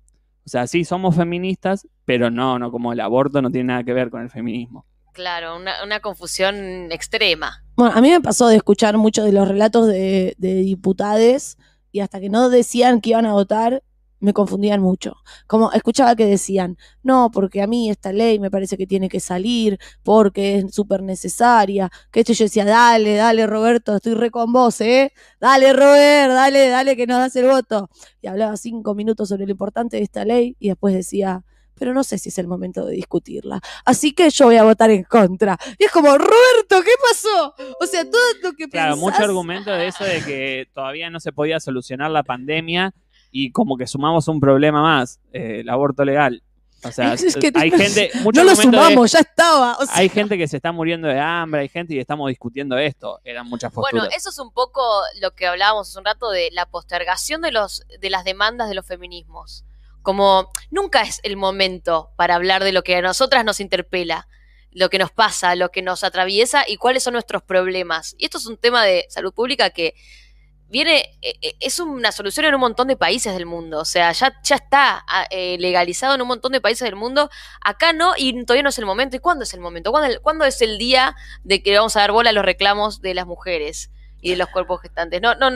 O 0.45 0.49
sea, 0.49 0.67
sí, 0.67 0.83
somos 0.83 1.15
feministas, 1.15 1.87
pero 2.05 2.29
no, 2.29 2.59
no, 2.59 2.71
como 2.71 2.91
el 2.93 2.99
aborto 2.99 3.41
no 3.41 3.49
tiene 3.49 3.67
nada 3.67 3.83
que 3.83 3.93
ver 3.93 4.09
con 4.09 4.21
el 4.21 4.29
feminismo. 4.29 4.85
Claro, 5.13 5.55
una, 5.57 5.83
una 5.83 5.99
confusión 5.99 6.91
extrema. 6.91 7.63
Bueno, 7.75 7.95
a 7.95 8.01
mí 8.01 8.09
me 8.09 8.19
pasó 8.19 8.47
de 8.47 8.55
escuchar 8.57 8.97
muchos 8.97 9.25
de 9.25 9.31
los 9.31 9.47
relatos 9.47 9.87
de, 9.87 10.35
de 10.37 10.55
diputades 10.55 11.57
y 11.91 11.99
hasta 12.01 12.19
que 12.19 12.29
no 12.29 12.49
decían 12.49 12.99
que 12.99 13.11
iban 13.11 13.25
a 13.25 13.33
votar, 13.33 13.83
me 14.23 14.33
confundían 14.33 14.81
mucho. 14.81 15.15
Como 15.47 15.71
escuchaba 15.73 16.15
que 16.15 16.25
decían, 16.25 16.77
no, 17.03 17.29
porque 17.31 17.61
a 17.61 17.67
mí 17.67 17.89
esta 17.89 18.13
ley 18.13 18.39
me 18.39 18.49
parece 18.49 18.77
que 18.77 18.87
tiene 18.87 19.09
que 19.09 19.19
salir, 19.19 19.77
porque 20.01 20.59
es 20.59 20.73
súper 20.73 21.03
necesaria. 21.03 21.89
Que 22.11 22.21
esto 22.21 22.33
yo 22.33 22.45
decía, 22.45 22.63
dale, 22.65 23.15
dale, 23.15 23.45
Roberto, 23.47 23.95
estoy 23.97 24.13
re 24.13 24.31
con 24.31 24.51
vos, 24.53 24.79
¿eh? 24.81 25.11
Dale, 25.39 25.73
Robert, 25.73 26.31
dale, 26.33 26.69
dale, 26.69 26.95
que 26.95 27.05
nos 27.05 27.17
das 27.19 27.35
el 27.35 27.47
voto. 27.47 27.89
Y 28.21 28.27
hablaba 28.27 28.55
cinco 28.57 28.95
minutos 28.95 29.29
sobre 29.29 29.45
lo 29.45 29.51
importante 29.51 29.97
de 29.97 30.03
esta 30.03 30.23
ley 30.23 30.55
y 30.59 30.69
después 30.69 30.93
decía, 30.93 31.43
pero 31.75 31.93
no 31.93 32.03
sé 32.03 32.17
si 32.17 32.29
es 32.29 32.37
el 32.37 32.47
momento 32.47 32.85
de 32.85 32.95
discutirla. 32.95 33.59
Así 33.83 34.13
que 34.13 34.29
yo 34.29 34.45
voy 34.45 34.55
a 34.55 34.63
votar 34.63 34.89
en 34.91 35.03
contra. 35.03 35.57
Y 35.77 35.83
es 35.83 35.91
como, 35.91 36.09
Roberto, 36.17 36.81
¿qué 36.85 36.91
pasó? 37.09 37.53
O 37.81 37.85
sea, 37.87 38.09
todo 38.09 38.21
lo 38.41 38.53
que 38.53 38.69
Claro, 38.69 38.93
pensás- 38.95 38.99
mucho 39.01 39.23
argumento 39.23 39.71
de 39.71 39.87
eso 39.87 40.05
de 40.05 40.21
que 40.23 40.67
todavía 40.73 41.09
no 41.09 41.19
se 41.19 41.33
podía 41.33 41.59
solucionar 41.59 42.09
la 42.11 42.23
pandemia 42.23 42.93
y 43.33 43.51
como 43.51 43.75
que 43.75 43.87
sumamos 43.87 44.27
un 44.29 44.39
problema 44.39 44.81
más, 44.81 45.19
eh, 45.33 45.59
el 45.61 45.69
aborto 45.69 46.05
legal. 46.05 46.41
O 46.85 46.91
sea, 46.91 47.13
Es 47.13 47.35
que 47.35 47.51
hay 47.55 47.71
no- 47.71 47.77
gente, 47.77 48.11
No 48.33 48.43
lo 48.43 48.49
de- 48.51 48.55
sumamos, 48.55 49.11
ya 49.11 49.19
estaba. 49.19 49.75
o 49.77 49.85
sea, 49.85 49.95
hay 49.95 50.07
gente 50.09 50.37
que 50.37 50.47
se 50.47 50.57
está 50.57 50.71
muriendo 50.71 51.07
de 51.07 51.19
hambre, 51.19 51.61
hay 51.61 51.69
gente 51.69 51.93
y 51.95 51.99
estamos 51.99 52.29
discutiendo 52.29 52.77
esto. 52.77 53.19
Eran 53.23 53.47
muchas 53.47 53.71
posturas. 53.73 54.03
Bueno, 54.03 54.15
eso 54.15 54.29
es 54.29 54.37
un 54.39 54.51
poco 54.53 54.81
lo 55.21 55.31
que 55.31 55.47
hablábamos 55.47 55.89
hace 55.89 55.97
un 55.97 56.05
rato 56.05 56.29
de 56.29 56.49
la 56.51 56.65
postergación 56.67 57.41
de, 57.41 57.51
los, 57.51 57.83
de 57.99 58.09
las 58.09 58.23
demandas 58.23 58.69
de 58.69 58.75
los 58.75 58.85
feminismos. 58.85 59.65
Como 60.03 60.49
nunca 60.69 61.01
es 61.01 61.21
el 61.23 61.37
momento 61.37 62.11
para 62.17 62.35
hablar 62.35 62.63
de 62.63 62.73
lo 62.73 62.83
que 62.83 62.97
a 62.97 63.01
nosotras 63.01 63.45
nos 63.45 63.61
interpela, 63.61 64.27
lo 64.71 64.89
que 64.89 64.97
nos 64.99 65.11
pasa, 65.11 65.55
lo 65.55 65.69
que 65.69 65.81
nos 65.81 66.03
atraviesa 66.03 66.65
y 66.67 66.75
cuáles 66.77 67.03
son 67.03 67.13
nuestros 67.13 67.41
problemas. 67.43 68.13
Y 68.17 68.25
esto 68.25 68.37
es 68.37 68.45
un 68.45 68.57
tema 68.57 68.83
de 68.83 69.05
salud 69.09 69.33
pública 69.33 69.69
que 69.69 69.95
viene, 70.73 71.17
eh, 71.21 71.35
eh, 71.43 71.55
es 71.59 71.79
una 71.79 72.11
solución 72.11 72.47
en 72.47 72.55
un 72.55 72.61
montón 72.61 72.87
de 72.87 72.97
países 72.97 73.31
del 73.33 73.45
mundo. 73.45 73.79
O 73.79 73.85
sea, 73.85 74.11
ya, 74.11 74.33
ya 74.43 74.55
está 74.55 75.05
eh, 75.29 75.55
legalizado 75.59 76.15
en 76.15 76.21
un 76.23 76.27
montón 76.27 76.51
de 76.51 76.59
países 76.61 76.83
del 76.85 76.95
mundo. 76.95 77.29
Acá 77.61 77.93
no, 77.93 78.13
y 78.17 78.43
todavía 78.43 78.63
no 78.63 78.69
es 78.69 78.79
el 78.79 78.85
momento. 78.87 79.15
¿Y 79.15 79.19
cuándo 79.19 79.43
es 79.43 79.53
el 79.53 79.59
momento? 79.59 79.91
¿Cuándo, 79.91 80.09
el- 80.11 80.19
cuándo 80.19 80.45
es 80.45 80.61
el 80.63 80.79
día 80.79 81.15
de 81.43 81.61
que 81.61 81.77
vamos 81.77 81.95
a 81.95 81.99
dar 82.01 82.11
bola 82.11 82.31
a 82.31 82.33
los 82.33 82.43
reclamos 82.43 83.01
de 83.01 83.13
las 83.13 83.27
mujeres 83.27 83.91
y 84.19 84.31
de 84.31 84.37
los 84.37 84.49
cuerpos 84.49 84.81
gestantes? 84.81 85.21
No, 85.21 85.35
no, 85.35 85.49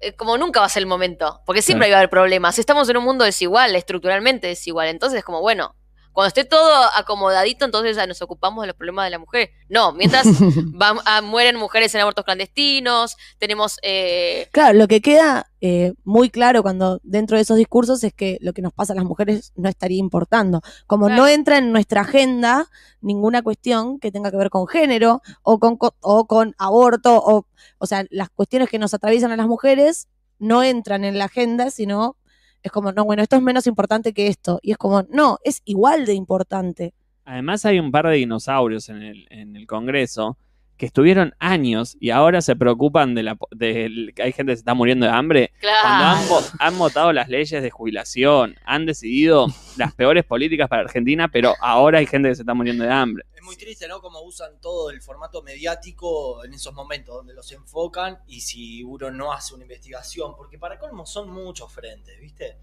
eh, 0.00 0.12
como 0.14 0.38
nunca 0.38 0.60
va 0.60 0.66
a 0.66 0.68
ser 0.68 0.82
el 0.82 0.86
momento, 0.86 1.42
porque 1.44 1.60
siempre 1.60 1.88
va 1.90 1.96
a 1.96 1.98
haber 1.98 2.10
problemas. 2.10 2.58
Estamos 2.60 2.88
en 2.88 2.96
un 2.98 3.04
mundo 3.04 3.24
desigual, 3.24 3.74
estructuralmente 3.74 4.46
desigual. 4.46 4.88
Entonces, 4.88 5.24
como 5.24 5.40
bueno, 5.40 5.74
cuando 6.12 6.28
esté 6.28 6.44
todo 6.44 6.84
acomodadito, 6.94 7.64
entonces 7.64 7.96
ah, 7.98 8.06
nos 8.06 8.20
ocupamos 8.22 8.62
de 8.62 8.66
los 8.68 8.76
problemas 8.76 9.06
de 9.06 9.10
la 9.10 9.18
mujer. 9.18 9.50
No, 9.68 9.92
mientras 9.92 10.26
va- 10.80 11.00
ah, 11.06 11.22
mueren 11.22 11.56
mujeres 11.56 11.94
en 11.94 12.00
abortos 12.02 12.24
clandestinos, 12.24 13.16
tenemos 13.38 13.78
eh, 13.82 14.48
Claro, 14.52 14.78
lo 14.78 14.88
que 14.88 15.00
queda 15.00 15.46
eh, 15.60 15.92
muy 16.04 16.28
claro 16.30 16.62
cuando 16.62 17.00
dentro 17.02 17.36
de 17.36 17.42
esos 17.42 17.56
discursos 17.56 18.02
es 18.04 18.12
que 18.12 18.38
lo 18.40 18.52
que 18.52 18.62
nos 18.62 18.72
pasa 18.72 18.92
a 18.92 18.96
las 18.96 19.04
mujeres 19.04 19.52
no 19.56 19.68
estaría 19.68 19.98
importando. 19.98 20.60
Como 20.86 21.06
Claro. 21.06 21.22
no 21.22 21.28
entra 21.28 21.58
en 21.58 21.72
nuestra 21.72 22.02
agenda 22.02 22.68
ninguna 23.00 23.42
cuestión 23.42 23.98
que 23.98 24.12
tenga 24.12 24.30
que 24.30 24.36
ver 24.36 24.50
con 24.50 24.66
género 24.66 25.22
o 25.42 25.58
con, 25.58 25.76
co- 25.76 25.94
o 26.00 26.26
con 26.26 26.54
aborto, 26.58 27.16
o, 27.16 27.46
o 27.78 27.86
sea, 27.86 28.04
las 28.10 28.28
cuestiones 28.30 28.68
que 28.68 28.78
nos 28.78 28.92
atraviesan 28.94 29.32
a 29.32 29.36
las 29.36 29.46
mujeres 29.46 30.08
no 30.38 30.62
entran 30.62 31.04
en 31.04 31.18
la 31.18 31.26
agenda, 31.26 31.70
sino 31.70 32.16
es 32.62 32.70
como, 32.72 32.92
no, 32.92 33.04
bueno, 33.04 33.22
esto 33.22 33.36
es 33.36 33.42
menos 33.42 33.66
importante 33.66 34.12
que 34.12 34.28
esto. 34.28 34.58
Y 34.62 34.72
es 34.72 34.78
como, 34.78 35.02
no, 35.10 35.38
es 35.44 35.62
igual 35.64 36.06
de 36.06 36.14
importante. 36.14 36.94
Además 37.24 37.64
hay 37.64 37.78
un 37.78 37.90
par 37.90 38.06
de 38.08 38.16
dinosaurios 38.16 38.88
en 38.88 39.02
el, 39.02 39.26
en 39.30 39.56
el 39.56 39.66
Congreso 39.66 40.36
que 40.82 40.86
estuvieron 40.86 41.32
años 41.38 41.96
y 42.00 42.10
ahora 42.10 42.42
se 42.42 42.56
preocupan 42.56 43.14
de 43.14 43.22
la 43.22 43.38
de 43.52 44.12
que 44.16 44.20
hay 44.24 44.32
gente 44.32 44.50
que 44.50 44.56
se 44.56 44.62
está 44.62 44.74
muriendo 44.74 45.06
de 45.06 45.12
hambre. 45.12 45.52
Cuando 45.60 46.02
Claro. 46.02 46.18
han, 46.18 46.28
vo- 46.28 46.56
han 46.58 46.76
votado 46.76 47.12
las 47.12 47.28
leyes 47.28 47.62
de 47.62 47.70
jubilación, 47.70 48.56
han 48.64 48.84
decidido 48.84 49.46
las 49.76 49.94
peores 49.94 50.24
políticas 50.24 50.68
para 50.68 50.82
Argentina, 50.82 51.28
pero 51.28 51.54
ahora 51.60 52.00
hay 52.00 52.06
gente 52.06 52.30
que 52.30 52.34
se 52.34 52.42
está 52.42 52.52
muriendo 52.54 52.82
de 52.82 52.90
hambre. 52.90 53.24
Es 53.32 53.42
muy 53.44 53.54
triste, 53.54 53.86
¿no? 53.86 54.00
Como 54.00 54.22
usan 54.22 54.60
todo 54.60 54.90
el 54.90 55.00
formato 55.00 55.40
mediático 55.44 56.44
en 56.44 56.52
esos 56.52 56.74
momentos 56.74 57.14
donde 57.14 57.32
los 57.32 57.52
enfocan 57.52 58.18
y 58.26 58.40
si 58.40 58.82
uno 58.82 59.08
no 59.12 59.32
hace 59.32 59.54
una 59.54 59.62
investigación, 59.62 60.34
porque 60.36 60.58
para 60.58 60.80
colmo 60.80 61.06
son 61.06 61.30
muchos 61.30 61.72
frentes, 61.72 62.18
¿viste? 62.20 62.56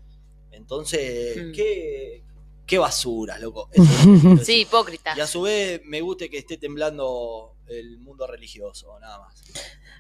Entonces, 0.52 1.38
Mm. 1.38 1.52
qué, 1.54 2.24
qué 2.66 2.78
basura, 2.78 3.40
loco. 3.40 3.70
Eso 4.38 4.44
Sí, 4.44 4.62
hipócrita. 4.64 5.14
Y 5.16 5.22
a 5.22 5.28
su 5.28 5.44
vez 5.44 5.82
me 5.86 6.02
gusta 6.02 6.28
que 6.28 6.38
esté 6.40 6.58
temblando 6.58 7.56
el 7.70 8.00
mundo 8.00 8.28
religioso, 8.28 9.00
nada 9.00 9.20
más. 9.20 9.44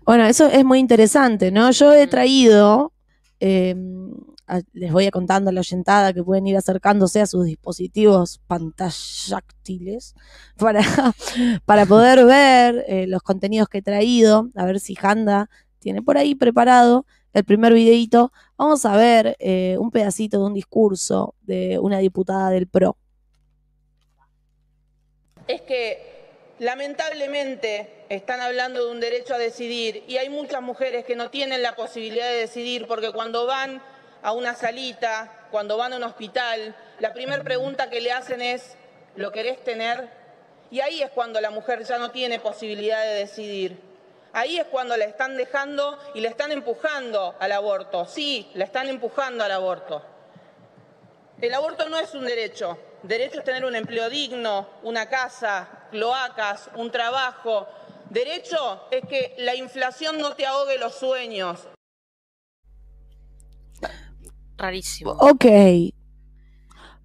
Bueno, 0.06 0.26
eso 0.26 0.48
es 0.48 0.66
muy 0.66 0.80
interesante, 0.80 1.52
¿no? 1.52 1.72
Yo 1.72 1.94
he 1.94 2.08
traído, 2.08 2.94
eh, 3.40 3.76
a- 4.48 4.62
les 4.74 4.92
voy 4.92 5.06
a 5.06 5.12
contando 5.12 5.50
a 5.50 5.54
la 5.54 5.60
oyentada 5.60 6.12
que 6.14 6.24
pueden 6.24 6.48
ir 6.48 6.58
acercándose 6.58 7.22
a 7.22 7.28
sus 7.28 7.46
dispositivos 7.46 8.40
pantalláctiles 8.48 10.16
para, 10.58 10.82
para 11.66 11.86
poder 11.86 12.26
ver 12.26 12.86
eh, 12.88 13.06
los 13.08 13.22
contenidos 13.22 13.68
que 13.70 13.80
he 13.80 13.82
traído, 13.84 14.50
a 14.56 14.66
ver 14.66 14.80
si 14.80 14.98
Handa 15.00 15.50
tiene 15.80 16.02
por 16.02 16.18
ahí 16.18 16.34
preparado 16.36 17.06
el 17.34 17.44
primer 17.44 17.74
videito. 17.74 18.32
Vamos 18.58 18.86
a 18.86 18.98
ver 18.98 19.36
eh, 19.40 19.78
un 19.80 19.92
pedacito 19.92 20.40
de 20.40 20.46
un 20.46 20.54
discurso 20.56 21.36
de 21.44 21.78
una 21.80 22.00
diputada 22.00 22.50
del 22.50 22.68
PRO. 22.68 22.98
es 25.48 25.62
que 25.62 26.19
lamentablemente 26.60 28.05
están 28.10 28.41
hablando 28.41 28.86
de 28.86 28.91
un 28.91 28.99
derecho 28.99 29.34
a 29.34 29.38
decidir 29.38 30.03
y 30.07 30.18
hay 30.18 30.30
muchas 30.30 30.62
mujeres 30.62 31.05
que 31.05 31.16
no 31.16 31.30
tienen 31.30 31.64
la 31.64 31.76
posibilidad 31.76 32.28
de 32.28 32.36
decidir 32.36 32.86
porque 32.86 33.12
cuando 33.12 33.45
van 33.45 33.82
a 34.22 34.34
una 34.34 34.53
salita, 34.53 35.47
cuando 35.51 35.78
van 35.78 35.93
a 35.93 35.97
un 35.97 36.03
hospital, 36.03 36.76
la 36.99 37.14
primera 37.14 37.41
pregunta 37.43 37.89
que 37.89 38.01
le 38.01 38.12
hacen 38.12 38.41
es, 38.41 38.76
¿lo 39.16 39.32
querés 39.32 39.64
tener? 39.64 40.10
Y 40.70 40.82
ahí 40.82 41.01
es 41.01 41.10
cuando 41.12 41.39
la 41.39 41.49
mujer 41.49 41.84
ya 41.84 41.97
no 41.97 42.12
tiene 42.12 42.39
posibilidad 42.39 43.01
de 43.03 43.16
decidir. 43.16 43.80
Ahí 44.34 44.60
es 44.60 44.66
cuando 44.66 44.95
la 44.97 45.05
están 45.05 45.38
dejando 45.38 45.97
y 46.14 46.20
le 46.20 46.28
están 46.28 46.51
empujando 46.51 47.36
al 47.39 47.51
aborto. 47.53 48.05
Sí, 48.05 48.51
la 48.53 48.66
están 48.66 48.88
empujando 48.88 49.43
al 49.43 49.51
aborto. 49.51 50.03
El 51.41 51.53
aborto 51.53 51.88
no 51.89 51.97
es 51.97 52.14
un 52.14 52.26
derecho. 52.26 52.78
Derecho 53.01 53.39
es 53.39 53.45
tener 53.45 53.66
un 53.66 53.76
empleo 53.76 54.10
digno, 54.10 54.68
una 54.84 55.10
casa, 55.10 55.79
cloacas, 55.90 56.70
un 56.76 56.92
trabajo. 56.92 57.68
Derecho 58.10 58.88
es 58.92 59.06
que 59.08 59.36
la 59.40 59.56
inflación 59.56 60.18
no 60.20 60.34
te 60.36 60.46
ahogue 60.46 60.78
los 60.80 60.96
sueños. 60.96 61.68
Rarísimo. 64.58 65.12
Ok. 65.12 65.46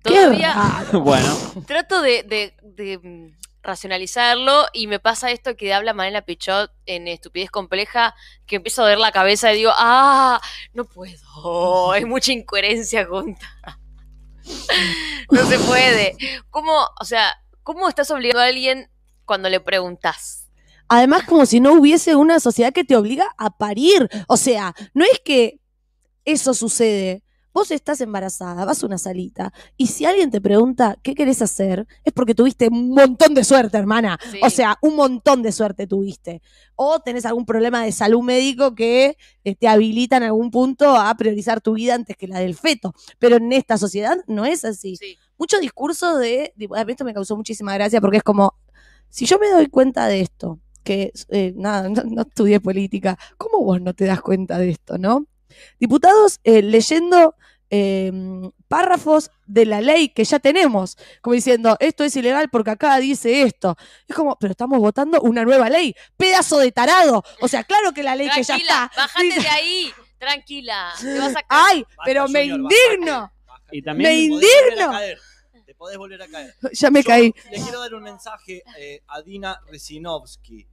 Todavía 0.03 0.85
bueno, 0.93 1.35
trato 1.67 2.03
de, 2.03 2.23
de- 2.25 2.55
de, 2.63 2.99
mm, 2.99 3.39
racionalizarlo 3.63 4.67
y 4.75 4.87
me 4.87 4.99
pasa 4.99 5.31
esto 5.31 5.57
que 5.57 5.73
habla 5.73 5.95
Manela 5.95 6.21
Pichot 6.23 6.71
en 6.85 7.09
Estupidez 7.09 7.51
Compleja, 7.51 8.15
que 8.47 8.57
empiezo 8.57 8.83
a 8.85 8.89
ver 8.89 8.99
la 8.99 9.13
cabeza 9.13 9.51
y 9.53 9.57
digo, 9.57 9.73
ah, 9.75 10.41
no 10.75 10.85
puedo, 10.85 11.93
hay 11.93 12.05
mucha 12.05 12.33
incoherencia 12.33 13.07
junta. 13.07 13.49
no 15.31 15.47
se 15.47 15.59
puede. 15.61 16.17
¿Cómo, 16.51 16.87
o 17.01 17.05
sea, 17.07 17.35
cómo 17.65 17.89
estás 17.89 18.11
obligando 18.13 18.41
a 18.41 18.47
alguien 18.47 18.89
cuando 19.25 19.49
le 19.49 19.59
preguntas? 19.59 20.49
Además, 20.89 21.25
como 21.25 21.47
si 21.47 21.61
no 21.61 21.73
hubiese 21.73 22.15
una 22.15 22.39
sociedad 22.39 22.73
que 22.73 22.85
te 22.85 22.95
obliga 22.95 23.35
a 23.39 23.57
parir. 23.57 24.09
O 24.29 24.37
sea, 24.37 24.75
no 24.93 25.05
es 25.05 25.19
que 25.25 25.61
eso 26.25 26.55
sucede. 26.55 27.23
Vos 27.55 27.71
estás 27.71 28.01
embarazada, 28.01 28.65
vas 28.65 28.83
a 28.83 28.87
una 28.87 28.99
salita, 28.99 29.53
y 29.77 29.87
si 29.87 30.05
alguien 30.05 30.33
te 30.33 30.41
pregunta 30.41 30.99
qué 31.05 31.15
querés 31.15 31.41
hacer, 31.41 31.87
es 32.03 32.13
porque 32.13 32.35
tuviste 32.35 32.67
un 32.67 32.91
montón 32.91 33.33
de 33.33 33.45
suerte, 33.45 33.79
hermana. 33.79 34.19
Sí. 34.29 34.41
O 34.43 34.51
sea, 34.51 34.77
un 34.83 34.97
montón 34.97 35.41
de 35.41 35.53
suerte 35.53 35.87
tuviste. 35.87 36.43
O 36.75 36.99
tenés 36.99 37.25
algún 37.25 37.47
problema 37.47 37.85
de 37.85 37.93
salud 37.93 38.23
médico 38.23 38.75
que 38.75 39.17
eh, 39.45 39.55
te 39.55 39.69
habilita 39.69 40.17
en 40.17 40.25
algún 40.25 40.51
punto 40.51 40.97
a 40.97 41.15
priorizar 41.15 41.61
tu 41.61 41.75
vida 41.75 41.95
antes 41.95 42.17
que 42.17 42.27
la 42.27 42.41
del 42.41 42.57
feto. 42.57 42.93
Pero 43.21 43.37
en 43.37 43.53
esta 43.53 43.79
sociedad 43.79 44.19
no 44.27 44.45
es 44.45 44.65
así 44.65 44.97
Sí. 44.97 45.17
Mucho 45.45 45.59
discurso 45.61 46.17
de, 46.19 46.53
tipo, 46.59 46.75
a 46.75 46.85
mí 46.85 46.93
esto 46.93 47.05
me 47.05 47.13
causó 47.15 47.37
muchísima 47.37 47.75
gracia 47.75 48.01
porque 48.01 48.17
es 48.19 48.23
como, 48.23 48.55
si 49.11 49.27
yo 49.27 49.39
me 49.39 49.51
doy 49.51 49.67
cuenta 49.69 50.07
de 50.07 50.21
esto, 50.23 50.59
que 50.83 51.13
eh, 51.29 51.53
nada, 51.57 51.89
no, 51.91 52.03
no 52.05 52.23
estudié 52.23 52.61
política, 52.61 53.19
¿cómo 53.37 53.63
vos 53.65 53.81
no 53.81 53.93
te 53.95 54.07
das 54.07 54.21
cuenta 54.23 54.59
de 54.59 54.71
esto, 54.71 54.97
no? 54.99 55.27
Diputados 55.79 56.41
eh, 56.45 56.63
leyendo 56.63 57.35
eh, 57.71 58.11
párrafos 58.69 59.31
de 59.47 59.67
la 59.67 59.81
ley 59.81 60.09
que 60.09 60.25
ya 60.25 60.39
tenemos, 60.39 60.97
como 61.23 61.35
diciendo, 61.35 61.77
esto 61.81 62.05
es 62.05 62.17
ilegal 62.17 62.49
porque 62.51 62.71
acá 62.71 62.97
dice 62.99 63.43
esto. 63.43 63.77
Es 64.09 64.17
como, 64.17 64.37
pero 64.39 64.53
estamos 64.53 64.79
votando 64.79 65.21
una 65.21 65.45
nueva 65.45 65.69
ley, 65.69 65.95
pedazo 66.17 66.59
de 66.59 66.73
tarado. 66.73 67.23
O 67.41 67.49
sea, 67.49 67.65
claro 67.65 67.93
que 67.93 68.03
la 68.03 68.17
ley 68.17 68.29
que 68.35 68.43
ya 68.43 68.57
está. 68.57 68.91
bájate 68.97 69.25
dice- 69.27 69.41
de 69.43 69.49
ahí, 69.49 69.93
tranquila. 70.19 70.93
Te 71.01 71.19
vas 71.19 71.37
a 71.37 71.43
caer. 71.47 71.47
Ay, 71.49 71.85
pero 72.05 72.29
me 72.29 72.45
indigno. 72.45 73.31
bájate. 73.47 73.77
Y 73.77 73.83
también- 73.83 74.11
Me 74.11 74.19
indigno. 74.21 74.93
Podés 75.85 75.99
volver 75.99 76.23
a 76.23 76.29
caer. 76.29 76.55
Ya 76.73 76.91
me 76.91 77.03
Yo 77.03 77.09
caí. 77.09 77.35
Le 77.51 77.61
quiero 77.61 77.79
dar 77.81 77.95
un 77.95 78.03
mensaje 78.03 78.63
eh, 78.79 79.03
a 79.09 79.21
Dina 79.21 79.61
Resinovsky. 79.67 80.67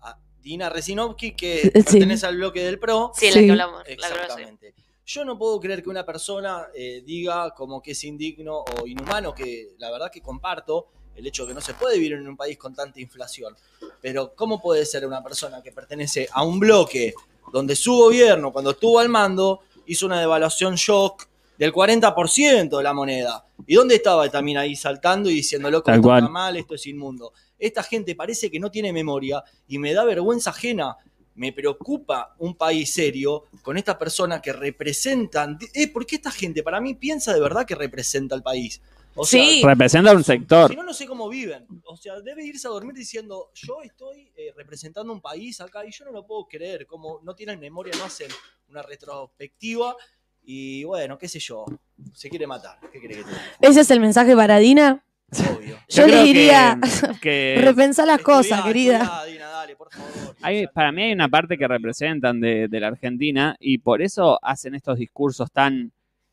A 0.00 0.18
Dina 0.40 0.68
Resinovsky, 0.68 1.36
que 1.36 1.60
Sí. 1.62 1.70
pertenece 1.70 2.26
al 2.26 2.36
bloque 2.36 2.64
del 2.64 2.80
PRO. 2.80 3.12
Sí, 3.14 3.26
la 3.26 3.32
Sí. 3.32 3.44
que 3.46 3.50
hablamos. 3.52 3.78
la 3.78 3.84
que 3.84 3.92
hablamos, 3.92 4.16
sí. 4.16 4.22
Exactamente. 4.24 4.74
Yo 5.06 5.24
no 5.24 5.38
puedo 5.38 5.60
creer 5.60 5.82
que 5.84 5.88
una 5.90 6.04
persona 6.04 6.66
eh, 6.74 7.02
diga 7.06 7.50
como 7.54 7.80
que 7.80 7.92
es 7.92 8.02
indigno 8.04 8.58
o 8.58 8.86
inhumano, 8.86 9.32
que 9.34 9.74
la 9.78 9.90
verdad 9.90 10.10
que 10.10 10.20
comparto 10.20 10.88
el 11.14 11.26
hecho 11.26 11.44
de 11.44 11.48
que 11.50 11.54
no 11.54 11.60
se 11.60 11.74
puede 11.74 11.94
vivir 11.98 12.12
en 12.14 12.26
un 12.28 12.36
país 12.36 12.58
con 12.58 12.74
tanta 12.74 13.00
inflación. 13.00 13.56
Pero 14.00 14.34
¿cómo 14.34 14.60
puede 14.60 14.84
ser 14.84 15.06
una 15.06 15.22
persona 15.22 15.62
que 15.62 15.70
pertenece 15.72 16.28
a 16.32 16.42
un 16.42 16.58
bloque 16.58 17.14
donde 17.52 17.76
su 17.76 17.92
gobierno, 17.96 18.52
cuando 18.52 18.70
estuvo 18.72 18.98
al 18.98 19.08
mando, 19.08 19.60
hizo 19.86 20.06
una 20.06 20.18
devaluación 20.20 20.74
shock 20.76 21.26
del 21.60 21.72
40% 21.72 22.78
de 22.78 22.82
la 22.82 22.94
moneda? 22.94 23.44
¿Y 23.66 23.74
dónde 23.74 23.96
estaba 23.96 24.28
también 24.30 24.56
ahí 24.56 24.74
saltando 24.74 25.28
y 25.28 25.34
diciendo, 25.34 25.70
loco, 25.70 25.90
esto 25.90 26.16
está 26.16 26.28
mal, 26.28 26.56
esto 26.56 26.74
es 26.74 26.86
inmundo? 26.86 27.34
Esta 27.58 27.82
gente 27.82 28.14
parece 28.14 28.50
que 28.50 28.58
no 28.58 28.70
tiene 28.70 28.92
memoria 28.92 29.44
y 29.68 29.78
me 29.78 29.92
da 29.92 30.04
vergüenza 30.04 30.50
ajena 30.50 30.96
me 31.34 31.52
preocupa 31.52 32.34
un 32.38 32.54
país 32.54 32.92
serio 32.92 33.44
con 33.62 33.78
estas 33.78 33.96
personas 33.96 34.42
que 34.42 34.52
representan. 34.52 35.58
Eh, 35.72 35.88
¿Por 35.88 36.04
qué 36.04 36.16
esta 36.16 36.30
gente 36.30 36.62
para 36.62 36.80
mí 36.80 36.94
piensa 36.94 37.32
de 37.32 37.40
verdad 37.40 37.64
que 37.64 37.74
representa 37.74 38.34
al 38.34 38.42
país? 38.42 38.82
O 39.14 39.24
sea, 39.24 39.42
Sí. 39.42 39.62
representa 39.64 40.12
un 40.12 40.22
sector. 40.24 40.70
si 40.70 40.76
no, 40.76 40.82
no 40.82 40.92
sé 40.92 41.06
cómo 41.06 41.28
viven. 41.28 41.66
O 41.84 41.96
sea, 41.96 42.20
debe 42.20 42.44
irse 42.44 42.66
a 42.68 42.70
dormir 42.70 42.94
diciendo, 42.94 43.50
yo 43.54 43.80
estoy 43.82 44.30
eh, 44.36 44.52
representando 44.56 45.12
un 45.12 45.20
país 45.20 45.60
acá 45.60 45.84
y 45.86 45.90
yo 45.90 46.04
no 46.04 46.12
lo 46.12 46.26
puedo 46.26 46.46
creer. 46.46 46.86
Como 46.86 47.20
no 47.22 47.34
tienen 47.34 47.58
memoria, 47.58 47.94
no 47.96 48.04
hacen 48.04 48.28
una 48.68 48.82
retrospectiva. 48.82 49.96
Y 50.52 50.82
bueno, 50.82 51.16
qué 51.16 51.28
sé 51.28 51.38
yo, 51.38 51.64
se 52.12 52.28
quiere 52.28 52.44
matar. 52.44 52.76
¿Qué 52.92 52.98
cree 52.98 53.18
que 53.18 53.22
te 53.22 53.30
diga? 53.30 53.30
Ese 53.60 53.82
es 53.82 53.90
el 53.92 54.00
mensaje 54.00 54.34
para 54.34 54.58
Dina. 54.58 55.00
Obvio. 55.56 55.76
Yo, 55.88 56.06
le 56.06 56.12
creo 56.12 56.22
que- 56.22 56.24
diría, 56.24 56.78
que 57.22 57.60
repensá 57.62 58.04
las 58.04 58.20
cosas, 58.20 58.58
Estudiá, 58.58 58.64
querida. 58.64 58.98
estudiá, 59.02 59.24
Dina, 59.26 59.46
dale, 59.48 59.76
por 59.76 59.92
favor. 59.92 60.34
hay- 60.42 60.66
para 60.66 60.90
mí 60.90 61.02
hay 61.04 61.12
una 61.12 61.28
parte 61.28 61.56
que 61.56 61.68
representan 61.68 62.40
de, 62.40 62.66
de 62.66 62.80
la 62.80 62.88
Argentina 62.88 63.54
y 63.60 63.78
por 63.78 64.02
eso 64.02 64.40
hacen 64.42 64.74
estos 64.74 64.98
discursos 64.98 65.52
tan 65.52 65.92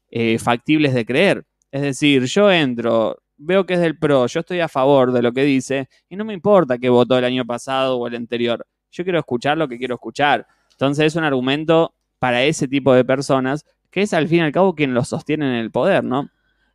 eh, 0.09 0.39
factibles 0.39 0.95
de 0.95 1.05
creer. 1.05 1.43
Es 1.71 1.83
decir, 1.83 2.23
yo 2.25 2.51
entro, 2.51 3.19
veo 3.37 3.67
que 3.67 3.75
es 3.75 3.79
del 3.81 3.99
PRO, 3.99 4.25
yo 4.25 4.39
estoy 4.39 4.61
a 4.61 4.67
favor 4.67 5.11
de 5.11 5.21
lo 5.21 5.31
que 5.31 5.43
dice 5.43 5.89
y 6.09 6.15
no 6.15 6.25
me 6.25 6.33
importa 6.33 6.79
que 6.79 6.89
votó 6.89 7.19
el 7.19 7.25
año 7.25 7.45
pasado 7.45 7.97
o 7.99 8.07
el 8.07 8.15
anterior. 8.15 8.65
Yo 8.89 9.03
quiero 9.03 9.19
escuchar 9.19 9.59
lo 9.59 9.67
que 9.67 9.77
quiero 9.77 9.93
escuchar. 9.93 10.47
Entonces 10.71 11.05
es 11.05 11.15
un 11.15 11.23
argumento 11.23 11.93
para 12.17 12.43
ese 12.43 12.67
tipo 12.67 12.95
de 12.95 13.05
personas 13.05 13.63
que 13.91 14.01
es 14.01 14.13
al 14.13 14.27
fin 14.27 14.39
y 14.39 14.41
al 14.41 14.51
cabo 14.51 14.75
quien 14.75 14.93
los 14.93 15.09
sostiene 15.09 15.45
en 15.47 15.55
el 15.55 15.71
poder, 15.71 16.03
¿no? 16.03 16.29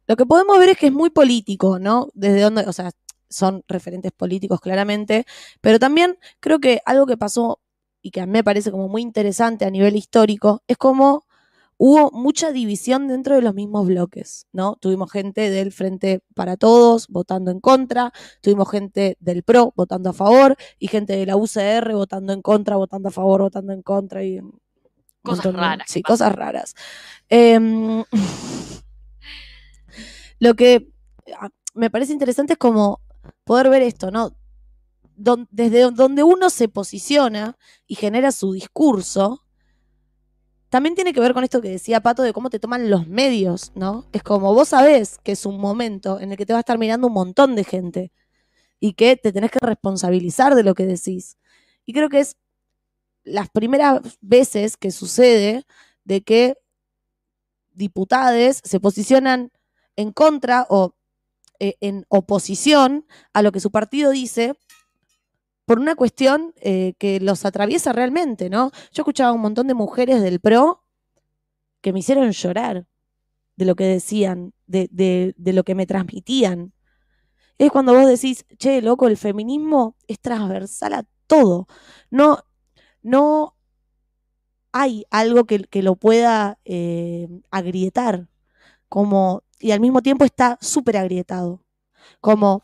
Lo 0.06 0.16
que 0.16 0.26
podemos 0.26 0.58
ver 0.58 0.70
es 0.70 0.78
que 0.78 0.86
es 0.86 0.92
muy 0.92 1.10
político, 1.10 1.78
¿no? 1.78 2.08
Desde 2.14 2.40
donde, 2.40 2.62
o 2.62 2.72
sea, 2.72 2.90
son 3.28 3.64
referentes 3.68 4.12
políticos 4.12 4.60
claramente, 4.60 5.24
pero 5.60 5.78
también 5.78 6.18
creo 6.40 6.60
que 6.60 6.82
algo 6.84 7.06
que 7.06 7.16
pasó 7.16 7.60
y 8.02 8.10
que 8.10 8.20
a 8.20 8.26
mí 8.26 8.32
me 8.32 8.44
parece 8.44 8.70
como 8.70 8.88
muy 8.88 9.02
interesante 9.02 9.64
a 9.64 9.70
nivel 9.70 9.96
histórico 9.96 10.62
es 10.66 10.76
como 10.76 11.26
hubo 11.78 12.10
mucha 12.12 12.52
división 12.52 13.08
dentro 13.08 13.34
de 13.34 13.42
los 13.42 13.54
mismos 13.54 13.86
bloques, 13.86 14.46
¿no? 14.52 14.76
Tuvimos 14.80 15.10
gente 15.10 15.50
del 15.50 15.72
Frente 15.72 16.20
para 16.34 16.56
Todos 16.56 17.08
votando 17.08 17.50
en 17.50 17.60
contra, 17.60 18.12
tuvimos 18.40 18.70
gente 18.70 19.16
del 19.20 19.42
PRO 19.42 19.72
votando 19.74 20.10
a 20.10 20.12
favor 20.12 20.56
y 20.78 20.88
gente 20.88 21.16
de 21.16 21.26
la 21.26 21.36
UCR 21.36 21.92
votando 21.94 22.32
en 22.32 22.42
contra, 22.42 22.76
votando 22.76 23.08
a 23.08 23.12
favor, 23.12 23.42
votando 23.42 23.72
en 23.72 23.82
contra 23.82 24.22
y 24.22 24.40
Cosas 25.22 25.46
montón 25.46 25.60
raras 25.62 25.86
Sí, 25.90 26.02
cosas 26.02 26.34
raras. 26.34 26.74
Lo 30.38 30.54
que 30.54 30.88
ah, 31.38 31.50
me 31.74 31.90
parece 31.90 32.12
interesante 32.12 32.54
es 32.54 32.58
como 32.58 33.00
poder 33.44 33.68
ver 33.70 33.82
esto, 33.82 34.10
¿no? 34.10 34.36
don- 35.16 35.48
desde 35.50 35.90
donde 35.92 36.22
uno 36.22 36.50
se 36.50 36.68
posiciona 36.68 37.56
y 37.86 37.94
genera 37.96 38.32
su 38.32 38.52
discurso, 38.52 39.44
también 40.68 40.94
tiene 40.94 41.12
que 41.12 41.20
ver 41.20 41.34
con 41.34 41.44
esto 41.44 41.60
que 41.60 41.68
decía 41.68 42.00
Pato 42.00 42.22
de 42.22 42.32
cómo 42.32 42.48
te 42.48 42.58
toman 42.58 42.88
los 42.88 43.06
medios, 43.06 43.72
¿no? 43.74 44.06
Es 44.12 44.22
como 44.22 44.54
vos 44.54 44.68
sabés 44.68 45.18
que 45.22 45.32
es 45.32 45.44
un 45.44 45.60
momento 45.60 46.18
en 46.18 46.30
el 46.32 46.38
que 46.38 46.46
te 46.46 46.54
va 46.54 46.58
a 46.58 46.60
estar 46.60 46.78
mirando 46.78 47.08
un 47.08 47.12
montón 47.12 47.54
de 47.54 47.64
gente 47.64 48.10
y 48.80 48.94
que 48.94 49.16
te 49.16 49.32
tenés 49.32 49.50
que 49.50 49.58
responsabilizar 49.60 50.54
de 50.54 50.62
lo 50.64 50.74
que 50.74 50.86
decís. 50.86 51.38
Y 51.86 51.92
creo 51.94 52.08
que 52.08 52.20
es 52.20 52.36
las 53.24 53.48
primeras 53.50 54.00
veces 54.20 54.76
que 54.76 54.90
sucede 54.90 55.64
de 56.04 56.22
que 56.22 56.56
diputades 57.72 58.60
se 58.64 58.80
posicionan 58.80 59.50
en 59.96 60.12
contra 60.12 60.66
o 60.68 60.94
eh, 61.58 61.76
en 61.80 62.04
oposición 62.08 63.06
a 63.32 63.42
lo 63.42 63.52
que 63.52 63.60
su 63.60 63.70
partido 63.70 64.10
dice 64.10 64.54
por 65.64 65.78
una 65.78 65.94
cuestión 65.94 66.52
eh, 66.60 66.94
que 66.98 67.20
los 67.20 67.44
atraviesa 67.44 67.92
realmente, 67.92 68.50
¿no? 68.50 68.72
Yo 68.92 69.02
escuchaba 69.02 69.30
a 69.30 69.32
un 69.32 69.40
montón 69.40 69.68
de 69.68 69.74
mujeres 69.74 70.20
del 70.20 70.40
PRO 70.40 70.82
que 71.80 71.92
me 71.92 72.00
hicieron 72.00 72.30
llorar 72.32 72.86
de 73.56 73.64
lo 73.64 73.76
que 73.76 73.84
decían, 73.84 74.52
de, 74.66 74.88
de- 74.90 75.34
de 75.36 75.52
lo 75.52 75.62
que 75.64 75.74
me 75.74 75.86
transmitían. 75.86 76.72
Es 77.58 77.70
cuando 77.70 77.94
vos 77.94 78.06
decís, 78.08 78.44
che, 78.58 78.82
loco, 78.82 79.06
el 79.08 79.16
feminismo 79.16 79.96
es 80.08 80.20
transversal 80.20 80.94
a 80.94 81.04
todo. 81.26 81.68
No, 82.10 82.38
no 83.02 83.54
hay 84.72 85.04
algo 85.10 85.44
que, 85.44 85.60
que 85.64 85.82
lo 85.82 85.96
pueda 85.96 86.58
eh, 86.64 87.28
agrietar. 87.50 88.28
Como, 88.88 89.42
y 89.58 89.70
al 89.72 89.80
mismo 89.80 90.02
tiempo 90.02 90.24
está 90.24 90.58
súper 90.60 90.96
agrietado. 90.96 91.60
Como 92.20 92.62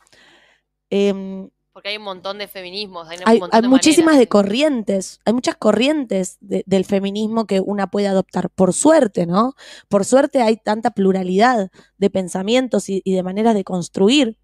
em, 0.91 1.51
Porque 1.73 1.91
hay 1.91 1.97
un 1.99 2.05
montón 2.05 2.39
de 2.39 2.49
feminismos. 2.49 3.09
Hay, 3.09 3.19
hay, 3.25 3.41
montón 3.41 3.57
hay 3.57 3.63
de 3.63 3.69
muchísimas 3.69 4.19
de 4.19 4.29
corrientes, 4.29 5.21
hay 5.25 5.33
muchas 5.33 5.57
corrientes 5.57 6.39
de- 6.41 6.65
del 6.67 6.85
feminismo 6.85 7.47
que 7.47 7.61
una 7.61 7.89
puede 7.91 8.09
adoptar, 8.09 8.51
por 8.51 8.73
suerte, 8.75 9.27
¿no? 9.27 9.55
Por 9.89 10.05
suerte 10.05 10.43
hay 10.43 10.57
tanta 10.57 10.91
pluralidad 10.93 11.71
de 11.99 12.11
pensamientos 12.11 12.89
y, 12.89 13.01
y 13.05 13.15
de 13.15 13.23
maneras 13.23 13.55
de 13.55 13.65
construir. 13.65 14.39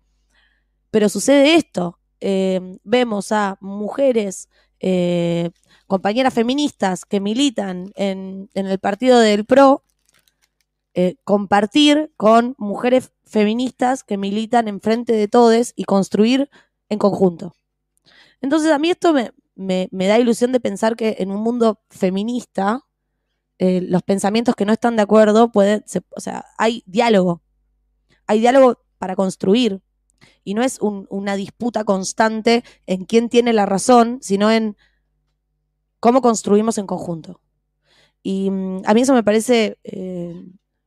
Pero 0.90 1.08
sucede 1.08 1.54
esto, 1.56 1.98
eh, 2.20 2.78
vemos 2.84 3.32
a 3.32 3.58
mujeres, 3.60 4.48
eh, 4.80 5.50
compañeras 5.94 6.34
feministas 6.34 7.04
que 7.04 7.20
militan 7.20 7.92
en, 7.94 8.50
en 8.54 8.66
el 8.66 8.80
partido 8.80 9.20
del 9.20 9.44
PRO, 9.44 9.84
eh, 10.94 11.14
compartir 11.22 12.12
con 12.16 12.56
mujeres 12.58 13.12
feministas 13.24 14.02
que 14.02 14.16
militan 14.18 14.66
en 14.66 14.80
frente 14.80 15.12
de 15.12 15.28
todes 15.28 15.72
y 15.76 15.84
construir 15.84 16.50
en 16.88 16.98
conjunto. 16.98 17.54
Entonces 18.40 18.72
a 18.72 18.78
mí 18.80 18.90
esto 18.90 19.12
me, 19.12 19.30
me- 19.54 19.88
me 19.92 20.08
da 20.08 20.18
ilusión 20.18 20.50
de 20.50 20.58
pensar 20.58 20.96
que 20.96 21.14
en 21.20 21.30
un 21.30 21.40
mundo 21.40 21.80
feminista 21.90 22.80
eh, 23.60 23.80
los 23.82 24.02
pensamientos 24.02 24.56
que 24.56 24.64
no 24.64 24.72
están 24.72 24.96
de 24.96 25.02
acuerdo 25.02 25.52
pueden, 25.52 25.84
o 26.10 26.20
sea, 26.20 26.44
hay 26.58 26.82
diálogo, 26.86 27.40
hay 28.26 28.40
diálogo 28.40 28.80
para 28.98 29.14
construir 29.14 29.80
y 30.42 30.54
no 30.54 30.62
es 30.64 30.80
un- 30.80 31.06
una 31.08 31.36
disputa 31.36 31.84
constante 31.84 32.64
en 32.86 33.04
quién 33.04 33.28
tiene 33.28 33.52
la 33.52 33.64
razón, 33.64 34.18
sino 34.22 34.50
en 34.50 34.76
cómo 36.04 36.20
construimos 36.20 36.76
en 36.76 36.86
conjunto. 36.86 37.40
Y 38.22 38.50
mm, 38.50 38.82
a 38.84 38.92
mí 38.92 39.00
eso 39.00 39.14
me 39.14 39.22
parece 39.22 39.78
eh, 39.84 40.34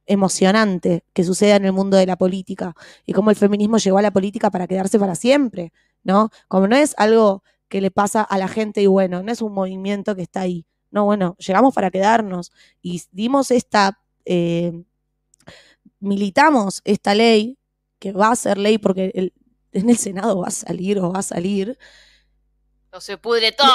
emocionante 0.06 1.06
que 1.12 1.24
suceda 1.24 1.56
en 1.56 1.66
el 1.66 1.74
mundo 1.74 1.98
de 1.98 2.06
la 2.06 2.18
política 2.18 2.76
y 3.04 3.14
cómo 3.14 3.32
el 3.32 3.36
feminismo 3.36 3.80
llegó 3.80 3.98
a 3.98 4.04
la 4.04 4.12
política 4.12 4.52
para 4.52 4.68
quedarse 4.68 5.00
para 5.00 5.16
siempre, 5.16 5.74
¿no? 6.04 6.30
Como 6.48 6.68
no 6.68 6.76
es 6.76 6.94
algo 7.00 7.42
que 7.68 7.82
le 7.82 7.90
pasa 7.90 8.22
a 8.22 8.38
la 8.38 8.48
gente 8.48 8.84
y 8.84 8.86
bueno, 8.86 9.24
no 9.24 9.32
es 9.32 9.42
un 9.42 9.56
movimiento 9.56 10.16
que 10.16 10.22
está 10.22 10.42
ahí. 10.42 10.68
No, 10.92 11.06
bueno, 11.06 11.36
llegamos 11.40 11.74
para 11.74 11.90
quedarnos 11.90 12.52
y 12.84 13.02
dimos 13.12 13.50
esta, 13.50 14.00
eh, 14.24 14.84
militamos 16.00 16.82
esta 16.86 17.16
ley, 17.16 17.58
que 17.98 18.12
va 18.12 18.30
a 18.30 18.36
ser 18.36 18.60
ley 18.60 18.78
porque 18.78 19.32
en 19.72 19.90
el 19.90 19.98
Senado 19.98 20.42
va 20.42 20.50
a 20.50 20.52
salir 20.52 21.00
o 21.00 21.12
va 21.12 21.20
a 21.20 21.24
salir. 21.24 21.76
No 22.92 23.02
se 23.02 23.18
pudre 23.18 23.52
todo. 23.58 23.68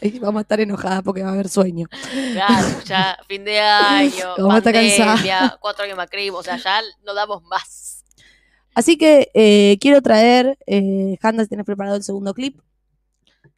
Ahí 0.00 0.18
vamos 0.20 0.38
a 0.40 0.42
estar 0.42 0.60
enojadas 0.60 1.02
porque 1.02 1.22
va 1.22 1.30
a 1.30 1.32
haber 1.32 1.48
sueño. 1.48 1.86
Claro, 2.32 2.68
ya 2.84 3.18
fin 3.26 3.44
de 3.44 3.58
año, 3.60 4.34
Vamos 4.38 4.54
a 4.54 4.58
estar 4.58 4.74
pandemia, 4.74 5.58
cuatro 5.60 5.84
años 5.84 5.96
Macri, 5.96 6.30
o 6.30 6.42
sea, 6.42 6.56
ya 6.56 6.80
no 7.04 7.14
damos 7.14 7.42
más. 7.44 8.04
Así 8.74 8.96
que 8.96 9.30
eh, 9.34 9.76
quiero 9.80 10.00
traer, 10.00 10.56
eh, 10.66 11.18
Handas 11.20 11.48
tiene 11.48 11.64
preparado 11.64 11.96
el 11.96 12.04
segundo 12.04 12.32
clip, 12.34 12.60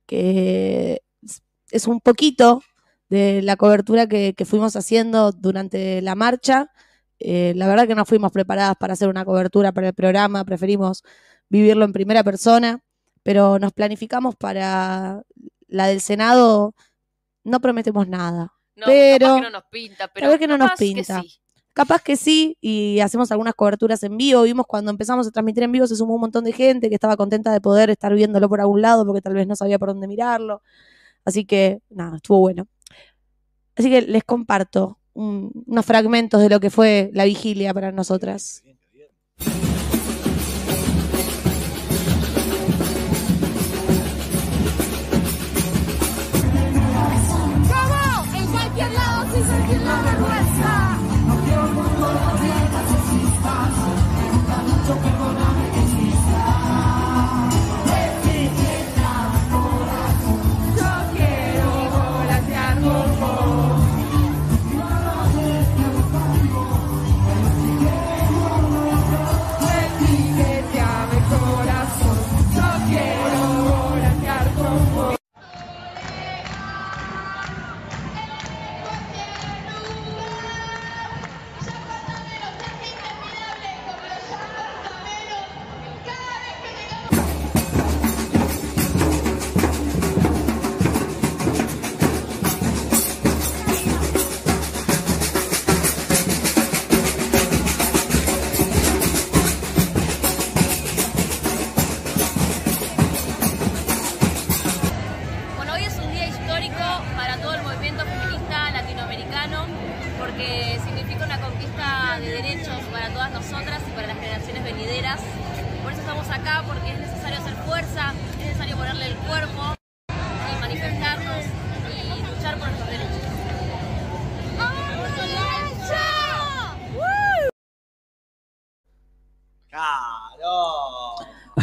que 0.06 1.02
es- 1.22 1.42
es 1.70 1.86
un 1.86 2.00
poquito 2.00 2.62
de 3.09 3.42
la 3.42 3.56
cobertura 3.56 4.06
que, 4.06 4.34
que 4.34 4.44
fuimos 4.44 4.74
haciendo 4.76 5.32
durante 5.32 6.00
la 6.02 6.14
marcha. 6.14 6.70
Eh, 7.18 7.52
la 7.56 7.68
verdad 7.68 7.86
que 7.86 7.94
no 7.94 8.04
fuimos 8.06 8.32
preparadas 8.32 8.74
para 8.80 8.94
hacer 8.94 9.09
una 9.09 9.24
cobertura 9.24 9.72
para 9.72 9.88
el 9.88 9.94
programa, 9.94 10.44
preferimos 10.44 11.02
vivirlo 11.48 11.84
en 11.84 11.92
primera 11.92 12.24
persona, 12.24 12.82
pero 13.23 13.59
nos 13.59 13.73
planificamos 13.73 14.36
para 14.36 15.23
la 15.69 15.86
del 15.86 16.01
Senado, 16.01 16.74
no 17.44 17.61
prometemos 17.61 18.09
nada. 18.09 18.53
No, 18.77 18.86
Pero- 18.86 19.27
capaz 19.27 19.36
que 19.36 19.43
no 19.43 19.51
nos 19.51 19.65
pinta, 19.70 20.09
pero 20.12 20.28
vez 20.31 20.39
que 20.39 20.47
no 20.47 20.59
nos 20.59 20.69
capaz 20.70 20.78
que 20.78 20.85
pinta. 20.94 21.23
sí. 21.23 21.39
Capaz 21.74 22.03
que 22.03 22.16
sí, 22.16 22.59
y 22.61 23.01
hacemos 23.01 23.32
algunas 23.32 23.55
coberturas 23.55 24.03
en 24.03 24.16
vivo. 24.19 24.43
Vimos 24.43 24.66
cuando 24.66 24.90
empezamos 24.90 25.27
a 25.27 25.31
transmitir 25.31 25.62
en 25.62 25.73
vivo, 25.73 25.86
se 25.86 25.97
sumó 25.97 26.16
un 26.16 26.20
montón 26.20 26.44
de 26.44 26.53
gente 26.53 26.90
que 26.90 26.94
estaba 26.97 27.16
contenta 27.16 27.51
de 27.51 27.62
poder 27.62 27.89
estar 27.89 28.12
viéndolo 28.15 28.47
por 28.49 28.61
algún 28.61 28.82
lado 28.82 29.07
porque 29.07 29.23
tal 29.23 29.32
vez 29.32 29.47
no 29.47 29.57
sabía 29.57 29.78
por 29.78 29.89
dónde 29.89 30.07
mirarlo. 30.07 30.61
Así 31.24 31.47
que, 31.47 31.81
nada, 31.89 32.16
estuvo 32.16 32.40
bueno. 32.40 32.66
Así 33.74 33.89
que 33.89 34.03
les 34.03 34.23
comparto 34.23 34.99
un- 35.15 35.51
unos 35.66 35.86
fragmentos 35.86 36.43
de 36.43 36.51
lo 36.51 36.61
que 36.61 36.69
fue 36.69 37.11
la 37.15 37.24
vigilia 37.24 37.73
para 37.73 37.90
nosotras. 37.90 38.62
¿Cómo? 39.39 39.72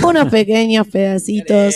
Unos 0.10 0.30
pequeños 0.32 0.88
pedacitos. 0.88 1.76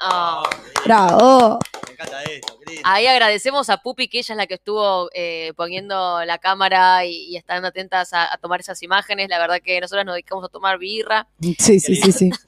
Ah. 0.00 0.42
favor. 0.44 0.84
Bravo. 0.84 1.58
Me 1.86 1.92
encanta 1.92 2.22
esto. 2.22 2.58
Ahí 2.84 3.06
agradecemos 3.06 3.70
a 3.70 3.78
Pupi, 3.78 4.08
que 4.08 4.18
ella 4.18 4.34
es 4.34 4.36
la 4.36 4.46
que 4.46 4.54
estuvo 4.54 5.10
eh, 5.12 5.52
poniendo 5.56 6.24
la 6.24 6.38
cámara 6.38 7.04
y, 7.04 7.24
y 7.30 7.36
estando 7.36 7.68
atentas 7.68 8.12
a, 8.12 8.32
a 8.32 8.38
tomar 8.38 8.60
esas 8.60 8.82
imágenes. 8.82 9.28
La 9.28 9.38
verdad 9.38 9.58
que 9.62 9.80
nosotros 9.80 10.04
nos 10.04 10.14
dedicamos 10.14 10.44
a 10.44 10.48
tomar 10.48 10.78
birra. 10.78 11.26
Sí, 11.58 11.80
sí, 11.80 11.96
sí, 11.96 12.12
sí. 12.12 12.30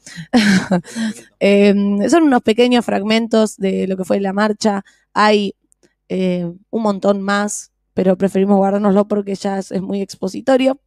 Eh, 1.40 1.74
son 2.08 2.24
unos 2.24 2.42
pequeños 2.42 2.84
fragmentos 2.84 3.56
de 3.56 3.86
lo 3.86 3.96
que 3.96 4.04
fue 4.04 4.20
la 4.20 4.32
marcha. 4.32 4.84
Hay 5.14 5.54
eh, 6.08 6.46
un 6.70 6.82
montón 6.82 7.22
más, 7.22 7.72
pero 7.94 8.16
preferimos 8.16 8.56
guardárnoslo 8.58 9.08
porque 9.08 9.34
ya 9.34 9.58
es, 9.58 9.72
es 9.72 9.80
muy 9.80 10.02
expositorio. 10.02 10.80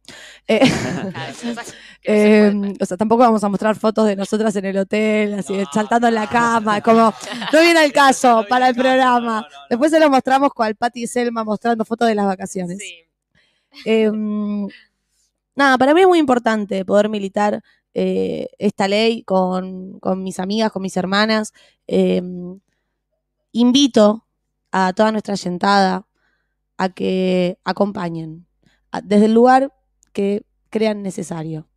Eh, 2.04 2.52
no 2.54 2.62
se 2.62 2.74
puede. 2.74 2.82
o 2.82 2.86
sea, 2.86 2.96
tampoco 2.96 3.22
vamos 3.22 3.42
a 3.42 3.48
mostrar 3.48 3.76
fotos 3.76 4.06
de 4.06 4.16
nosotras 4.16 4.54
en 4.56 4.64
el 4.66 4.76
hotel, 4.76 5.34
así 5.34 5.54
saltando 5.72 6.08
en 6.08 6.14
la 6.14 6.28
cama, 6.28 6.80
como 6.82 7.14
no 7.52 7.60
viene 7.60 7.80
al 7.80 7.92
caso 7.92 8.42
No 8.42 8.48
para 8.48 8.68
el 8.68 8.74
programa. 8.74 9.20
no, 9.20 9.40
no, 9.40 9.40
no. 9.40 9.46
Después 9.70 9.90
se 9.90 9.98
lo 10.00 10.10
mostramos 10.10 10.52
con 10.52 10.72
Pati 10.74 11.04
y 11.04 11.06
Selma 11.06 11.44
mostrando 11.44 11.84
fotos 11.84 12.08
de 12.08 12.14
las 12.14 12.26
vacaciones. 12.26 12.78
Sí. 12.78 12.94
Eh, 13.84 14.10
nada, 15.56 15.78
para 15.78 15.94
mí 15.94 16.02
es 16.02 16.06
muy 16.06 16.18
importante 16.18 16.84
poder 16.84 17.08
militar 17.08 17.62
eh, 17.94 18.48
esta 18.58 18.88
ley 18.88 19.22
con, 19.22 19.98
con 20.00 20.22
mis 20.22 20.38
amigas, 20.40 20.72
con 20.72 20.82
mis 20.82 20.96
hermanas. 20.96 21.52
Eh, 21.86 22.22
invito 23.52 24.26
a 24.72 24.92
toda 24.92 25.12
nuestra 25.12 25.36
yentada 25.36 26.06
a 26.76 26.88
que 26.88 27.58
acompañen 27.64 28.46
desde 29.04 29.26
el 29.26 29.34
lugar 29.34 29.72
que 30.12 30.44
crean 30.70 31.02
necesario. 31.02 31.68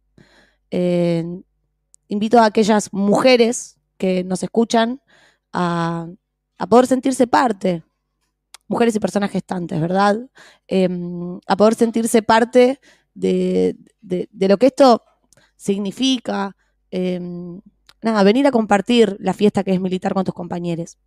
Invito 0.69 2.39
a 2.39 2.45
aquellas 2.45 2.93
mujeres 2.93 3.77
que 3.97 4.23
nos 4.23 4.43
escuchan 4.43 5.01
a, 5.51 6.07
poder 6.69 6.87
sentirse 6.87 7.27
parte, 7.27 7.83
mujeres 8.67 8.95
y 8.95 8.99
personas 8.99 9.31
gestantes, 9.31 9.79
¿verdad? 9.79 10.17
Eh, 10.67 10.89
a 11.47 11.55
poder 11.55 11.75
sentirse 11.75 12.21
parte 12.21 12.79
de, 13.13 13.75
lo 14.31 14.57
que 14.57 14.67
esto 14.67 15.03
significa. 15.55 16.55
eh, 16.91 17.19
nada, 18.01 18.23
venir 18.23 18.47
a 18.47 18.51
compartir 18.51 19.17
la 19.19 19.33
fiesta 19.33 19.63
que 19.63 19.73
es 19.73 19.81
militar 19.81 20.13
con 20.13 20.23
tus 20.23 20.33
compañeros. 20.33 20.97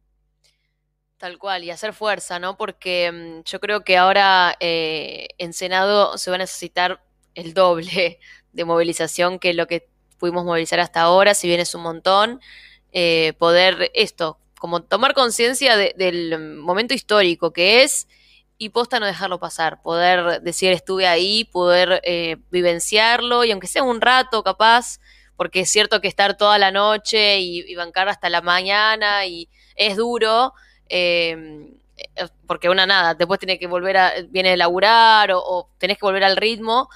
Tal 1.16 1.38
cual, 1.38 1.64
y 1.64 1.70
hacer 1.70 1.92
fuerza, 1.92 2.38
¿no? 2.38 2.56
Porque 2.56 3.10
mm, 3.12 3.44
yo 3.44 3.60
creo 3.60 3.84
que 3.84 3.96
ahora 3.96 4.56
eh, 4.60 5.28
en 5.38 5.52
Senado 5.52 6.16
se 6.18 6.30
va 6.30 6.36
a 6.36 6.38
necesitar 6.38 7.02
el 7.34 7.54
doble 7.54 8.18
de 8.52 8.64
movilización 8.64 9.38
que 9.38 9.54
lo 9.54 9.66
que 9.66 9.88
pudimos 10.18 10.44
movilizar 10.44 10.80
hasta 10.80 11.00
ahora, 11.02 11.34
si 11.34 11.48
bien 11.48 11.60
es 11.60 11.74
un 11.74 11.82
montón, 11.82 12.40
eh, 12.92 13.32
poder 13.38 13.90
esto, 13.94 14.38
como 14.58 14.82
tomar 14.82 15.14
conciencia 15.14 15.76
de- 15.76 15.94
del 15.96 16.38
momento 16.58 16.94
histórico 16.94 17.52
que 17.52 17.82
es 17.82 18.08
y 18.58 18.70
posta 18.70 19.00
no 19.00 19.06
dejarlo 19.06 19.38
pasar, 19.38 19.80
poder 19.82 20.42
decir 20.42 20.72
estuve 20.72 21.06
ahí, 21.06 21.44
poder 21.44 22.00
eh, 22.04 22.36
vivenciarlo 22.50 23.44
y 23.44 23.52
aunque 23.52 23.66
sea 23.66 23.82
un 23.82 24.00
rato 24.02 24.42
capaz, 24.42 25.00
porque 25.36 25.60
es 25.60 25.70
cierto 25.70 26.00
que 26.02 26.08
estar 26.08 26.36
toda 26.36 26.58
la 26.58 26.70
noche 26.70 27.38
y, 27.40 27.74
bancar 27.74 28.08
hasta 28.10 28.28
la 28.28 28.42
mañana 28.42 29.24
y 29.26 29.48
es 29.76 29.96
duro, 29.96 30.52
eh, 30.90 31.36
eh, 31.96 32.26
porque 32.46 32.68
una 32.68 32.86
nada, 32.86 33.14
después 33.14 33.40
tiene 33.40 33.58
que 33.58 33.66
volver 33.66 33.96
a, 33.96 34.12
viene 34.28 34.52
a 34.52 34.56
laburar 34.56 35.32
o, 35.32 35.38
o 35.42 35.70
tenés 35.78 35.96
que 35.98 36.06
volver 36.06 36.24
al 36.24 36.36
ritmo, 36.36 36.88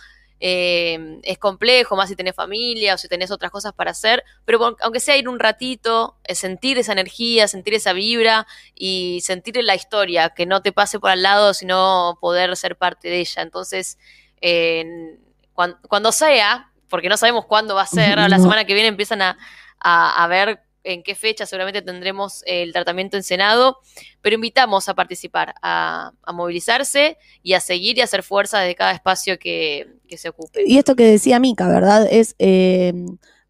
eh, 0.47 1.21
es 1.23 1.39
complejo, 1.39 1.97
más 1.97 2.11
si 2.11 2.17
tenés 2.17 2.35
familia 2.35 2.95
o 2.95 2.99
si 2.99 3.09
tenés 3.09 3.31
otras 3.31 3.51
cosas 3.51 3.73
para 3.73 3.93
hacer, 3.93 4.23
pero 4.45 4.77
aunque 4.83 5.01
sea 5.01 5.17
ir 5.17 5.27
un 5.27 5.39
ratito, 5.39 6.19
eh, 6.25 6.35
sentir 6.35 6.77
esa 6.77 6.93
energía, 6.93 7.49
sentir 7.49 7.73
esa 7.73 7.95
vibra 7.95 8.47
y 8.75 9.23
sentir 9.23 9.57
la 9.65 9.75
historia, 9.75 10.29
que 10.37 10.45
no 10.45 10.61
te 10.61 10.71
pase 10.71 11.01
por 11.01 11.09
al 11.09 11.23
lado, 11.23 11.55
sino 11.55 12.19
poder 12.21 12.55
ser 12.59 12.77
parte 12.77 13.09
de 13.09 13.21
ella. 13.21 13.41
Entonces, 13.41 13.97
eh, 14.43 15.17
cuan- 15.55 15.79
cuando 15.89 16.13
sea, 16.13 16.71
porque 16.91 17.09
no 17.09 17.17
sabemos 17.17 17.47
cuándo 17.47 17.75
va 17.75 17.83
a 17.83 17.87
ser, 17.87 18.19
la 18.19 18.37
semana 18.43 18.67
que 18.67 18.75
viene 18.75 18.89
empiezan 18.91 19.23
a, 19.23 19.39
a- 19.81 20.23
a 20.25 20.27
ver 20.27 20.61
en 20.85 21.03
qué 21.03 21.15
fecha 21.15 21.47
seguramente 21.47 21.83
tendremos 21.83 22.43
el 22.47 22.73
tratamiento 22.73 23.17
en 23.17 23.23
Senado, 23.23 23.79
pero 24.23 24.37
invitamos 24.37 24.89
a 24.89 24.95
participar, 24.95 25.55
a, 25.63 26.13
movilizarse 26.33 27.19
y 27.43 27.55
a 27.55 27.61
seguir 27.61 27.99
y 27.99 28.03
a 28.03 28.05
hacer 28.05 28.23
fuerza 28.23 28.61
desde 28.61 28.75
cada 28.75 28.93
espacio 28.93 29.39
que, 29.39 29.97
que 30.07 30.17
se 30.17 30.29
ocupe. 30.29 30.63
Y 30.67 30.79
esto 30.79 30.95
que 30.95 31.05
decía 31.05 31.41
Mica, 31.41 31.69
¿verdad? 31.69 32.07
Es 32.11 32.37
eh, 32.39 32.93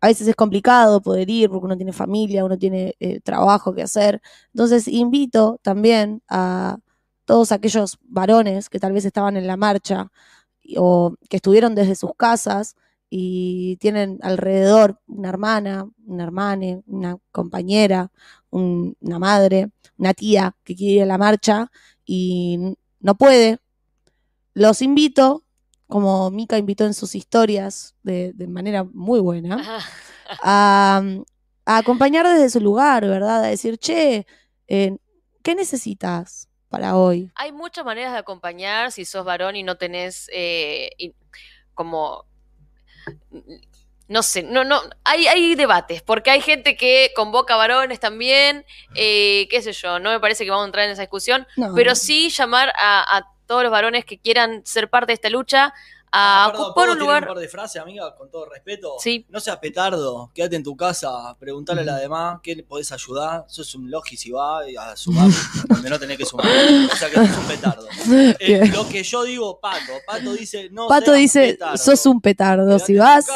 a 0.04 0.08
veces 0.08 0.28
es 0.28 0.36
complicado 0.36 1.00
poder 1.00 1.30
ir 1.30 1.48
porque 1.48 1.64
uno 1.64 1.78
tiene 1.78 1.94
familia, 1.94 2.44
uno 2.44 2.58
tiene 2.58 2.94
eh, 3.00 3.20
trabajo 3.20 3.74
que 3.74 3.80
hacer. 3.80 4.20
Entonces 4.52 4.86
invito 4.86 5.58
también 5.62 6.22
a 6.28 6.76
todos 7.24 7.52
aquellos 7.52 7.96
varones 8.02 8.68
que 8.68 8.78
tal 8.78 8.92
vez 8.92 9.06
estaban 9.06 9.38
en 9.38 9.46
la 9.46 9.56
marcha 9.56 10.12
o 10.76 11.14
que 11.30 11.36
estuvieron 11.36 11.74
desde 11.74 11.94
sus 11.94 12.10
casas 12.18 12.76
y 13.16 13.76
tienen 13.76 14.18
alrededor 14.22 14.98
una 15.06 15.28
hermana, 15.28 15.88
una 16.04 16.24
hermana, 16.24 16.80
una 16.86 17.16
compañera, 17.30 18.10
un- 18.50 18.96
una 18.98 19.20
madre, 19.20 19.70
una 19.96 20.14
tía 20.14 20.56
que 20.64 20.74
quiere 20.74 20.94
ir 20.94 21.02
a 21.04 21.06
la 21.06 21.16
marcha 21.16 21.70
y 22.04 22.74
no 22.98 23.14
puede. 23.14 23.58
Los 24.52 24.82
invito 24.82 25.44
como 25.86 26.28
Mika 26.32 26.58
invitó 26.58 26.86
en 26.86 26.94
sus 26.94 27.14
historias 27.14 27.94
de, 28.02 28.32
de 28.32 28.48
manera 28.48 28.82
muy 28.82 29.20
buena, 29.20 29.60
Ajá. 29.60 29.78
a, 30.42 31.02
a 31.66 31.76
acompañar 31.76 32.26
desde 32.26 32.50
su 32.50 32.60
lugar, 32.60 33.06
¿verdad? 33.06 33.44
A 33.44 33.46
decir, 33.46 33.78
che, 33.78 34.26
eh, 34.66 34.96
¿qué 35.44 35.54
necesitas 35.54 36.48
para 36.68 36.96
hoy? 36.96 37.30
Hay 37.36 37.52
muchas 37.52 37.84
maneras 37.84 38.12
de 38.12 38.18
acompañar 38.18 38.90
si 38.90 39.04
sos 39.04 39.24
varón 39.24 39.54
y 39.54 39.62
no 39.62 39.76
tenés 39.76 40.28
eh, 40.32 40.90
y- 40.98 41.14
como 41.74 42.24
no 44.06 44.22
sé, 44.22 44.42
no, 44.42 44.64
no, 44.64 44.82
hay, 45.04 45.26
hay 45.26 45.54
debates, 45.54 46.02
porque 46.02 46.30
hay 46.30 46.40
gente 46.40 46.76
que 46.76 47.10
convoca 47.16 47.56
varones 47.56 48.00
también, 48.00 48.66
eh, 48.94 49.48
qué 49.50 49.62
sé 49.62 49.72
yo, 49.72 49.98
no 49.98 50.10
me 50.10 50.20
parece 50.20 50.44
que 50.44 50.50
vamos 50.50 50.64
a 50.64 50.66
entrar 50.66 50.84
en 50.84 50.92
esa 50.92 51.02
discusión, 51.02 51.46
No, 51.56 51.74
pero 51.74 51.94
sí 51.94 52.28
llamar 52.28 52.72
a, 52.76 53.16
a 53.16 53.28
todos 53.46 53.62
los 53.62 53.72
varones 53.72 54.04
que 54.04 54.18
quieran 54.18 54.62
ser 54.64 54.90
parte 54.90 55.08
de 55.08 55.14
esta 55.14 55.30
lucha 55.30 55.72
a 56.16 56.44
Ah, 56.44 56.48
perdón, 56.52 56.66
ocupar 56.66 56.74
¿puedo 56.86 56.92
un 56.92 56.98
lugar. 57.00 57.22
un 57.24 57.28
par 57.28 57.38
de 57.38 57.48
frases, 57.48 57.82
amiga, 57.82 58.14
con 58.14 58.30
todo 58.30 58.46
respeto? 58.46 58.94
Sí. 59.00 59.26
No 59.30 59.40
seas 59.40 59.56
petardo, 59.58 60.30
quédate 60.32 60.54
en 60.54 60.62
tu 60.62 60.76
casa, 60.76 61.36
preguntale 61.40 61.80
a 61.80 61.84
la 61.84 61.96
demás 61.96 62.38
qué 62.40 62.54
le 62.54 62.62
podés 62.62 62.92
ayudar. 62.92 63.44
Sos 63.48 63.74
un 63.74 63.90
logi 63.90 64.16
si 64.16 64.30
va 64.30 64.60
a 64.60 64.96
sumar 64.96 65.28
donde 65.68 65.90
no 65.90 65.98
tenés 65.98 66.16
que 66.16 66.24
sumar. 66.24 66.46
O 66.46 66.96
sea 66.96 67.10
que 67.10 67.16
sos 67.16 67.36
un 67.38 67.46
petardo. 67.46 67.88
Eh, 68.38 68.68
lo 68.72 68.86
que 68.88 69.02
yo 69.02 69.24
digo, 69.24 69.58
Pato. 69.58 69.92
Pato 70.06 70.32
dice, 70.34 70.68
no 70.70 70.86
Pato 70.86 71.06
seas 71.06 71.16
dice, 71.18 71.52
petardo. 71.54 71.76
sos 71.78 72.06
un 72.06 72.20
petardo, 72.20 72.66
Quédate 72.66 72.84
si 72.86 72.96
vas, 72.96 73.26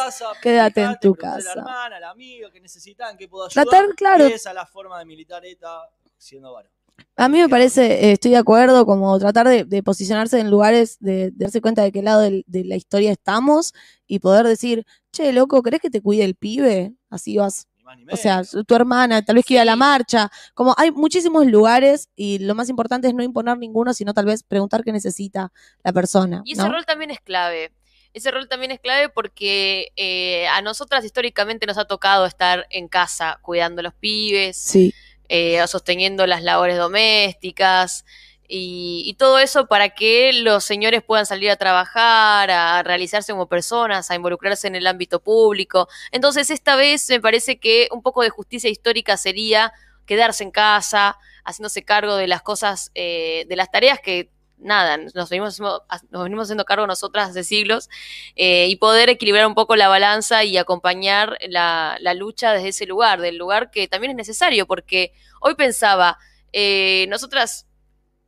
quédate 0.42 0.82
en 0.82 1.00
tu 1.00 1.14
casa. 1.14 1.52
A 1.52 1.54
la 1.56 1.60
hermana, 1.62 1.96
a 1.96 2.00
la 2.00 2.10
amiga 2.10 2.50
que 2.52 2.60
necesitan, 2.60 3.16
que 3.16 3.26
puedo 3.28 3.46
ayudar. 3.46 3.66
Tratar, 3.66 3.94
claro. 3.96 4.26
Esa 4.26 4.50
es 4.50 4.54
la 4.54 4.66
forma 4.66 4.98
de 4.98 5.04
militar 5.04 5.44
ETA 5.44 5.80
siendo 6.16 6.52
varón. 6.52 6.70
A 7.16 7.28
mí 7.28 7.38
me 7.38 7.48
parece, 7.48 8.06
eh, 8.06 8.12
estoy 8.12 8.32
de 8.32 8.36
acuerdo, 8.36 8.86
como 8.86 9.18
tratar 9.18 9.48
de, 9.48 9.64
de 9.64 9.82
posicionarse 9.82 10.38
en 10.38 10.50
lugares, 10.50 10.98
de, 11.00 11.30
de 11.30 11.32
darse 11.34 11.60
cuenta 11.60 11.82
de 11.82 11.92
qué 11.92 12.02
lado 12.02 12.20
de, 12.20 12.44
la 12.46 12.76
historia 12.76 13.10
estamos 13.10 13.74
y 14.06 14.20
poder 14.20 14.46
decir, 14.46 14.86
che, 15.12 15.32
loco, 15.32 15.62
¿crees 15.62 15.82
que 15.82 15.90
te 15.90 16.00
cuide 16.00 16.24
el 16.24 16.36
pibe? 16.36 16.94
Así 17.10 17.36
vas, 17.36 17.66
o 18.12 18.16
sea, 18.16 18.42
tu 18.66 18.74
hermana, 18.74 19.24
tal 19.24 19.36
vez 19.36 19.44
que 19.44 19.54
iba 19.54 19.62
a 19.62 19.66
la 19.66 19.76
marcha. 19.76 20.30
Como 20.54 20.74
hay 20.76 20.90
muchísimos 20.92 21.46
lugares 21.46 22.10
y 22.16 22.38
lo 22.38 22.54
más 22.54 22.68
importante 22.68 23.08
es 23.08 23.14
no 23.14 23.22
imponer 23.22 23.58
ninguno, 23.58 23.94
sino 23.94 24.14
tal 24.14 24.26
vez 24.26 24.42
preguntar 24.42 24.84
qué 24.84 24.92
necesita 24.92 25.52
la 25.82 25.92
persona. 25.92 26.42
Y 26.44 26.52
ese 26.52 26.62
¿no? 26.62 26.72
rol 26.72 26.84
también 26.84 27.10
es 27.10 27.20
clave. 27.20 27.72
Ese 28.12 28.30
rol 28.30 28.48
también 28.48 28.72
es 28.72 28.80
clave 28.80 29.08
porque 29.08 29.88
eh, 29.96 30.46
a 30.48 30.62
nosotras 30.62 31.04
históricamente 31.04 31.66
nos 31.66 31.78
ha 31.78 31.84
tocado 31.84 32.26
estar 32.26 32.66
en 32.70 32.88
casa 32.88 33.38
cuidando 33.42 33.80
a 33.80 33.84
los 33.84 33.94
pibes, 33.94 34.56
Sí, 34.56 34.94
eh, 35.28 35.66
sosteniendo 35.66 36.26
las 36.26 36.42
labores 36.42 36.76
domésticas 36.76 38.04
y, 38.48 39.14
todo 39.18 39.38
eso 39.38 39.66
para 39.66 39.90
que 39.90 40.32
los 40.32 40.64
señores 40.64 41.02
puedan 41.02 41.26
salir 41.26 41.50
a 41.50 41.56
trabajar, 41.56 42.50
a 42.50 42.82
realizarse 42.82 43.32
como 43.32 43.46
personas, 43.46 44.10
a 44.10 44.14
involucrarse 44.14 44.68
en 44.68 44.74
el 44.74 44.86
ámbito 44.86 45.20
público. 45.22 45.88
Entonces, 46.12 46.50
esta 46.50 46.76
vez 46.76 47.08
me 47.10 47.20
parece 47.20 47.58
que 47.58 47.88
un 47.92 48.02
poco 48.02 48.22
de 48.22 48.30
justicia 48.30 48.70
histórica 48.70 49.16
sería 49.18 49.72
quedarse 50.06 50.44
en 50.44 50.50
casa, 50.50 51.18
haciéndose 51.44 51.84
cargo 51.84 52.16
de 52.16 52.26
las 52.26 52.42
cosas, 52.42 52.90
eh, 52.94 53.44
de 53.48 53.56
las 53.56 53.70
tareas 53.70 54.00
que 54.00 54.30
nada, 54.60 54.96
nos 54.96 55.28
venimos, 55.28 55.60
nos 55.60 56.22
venimos 56.22 56.44
haciendo 56.44 56.64
cargo 56.64 56.86
nosotras 56.86 57.30
hace 57.30 57.44
siglos, 57.44 57.88
eh, 58.36 58.66
y 58.68 58.76
poder 58.76 59.08
equilibrar 59.08 59.46
un 59.46 59.54
poco 59.54 59.76
la 59.76 59.88
balanza 59.88 60.44
y 60.44 60.56
acompañar 60.56 61.38
la, 61.48 61.96
la 62.00 62.14
lucha 62.14 62.52
desde 62.52 62.68
ese 62.68 62.86
lugar, 62.86 63.20
del 63.20 63.36
lugar 63.36 63.70
que 63.70 63.88
también 63.88 64.10
es 64.10 64.16
necesario, 64.16 64.66
porque 64.66 65.12
hoy 65.40 65.54
pensaba, 65.54 66.18
eh, 66.52 67.06
nosotras 67.08 67.66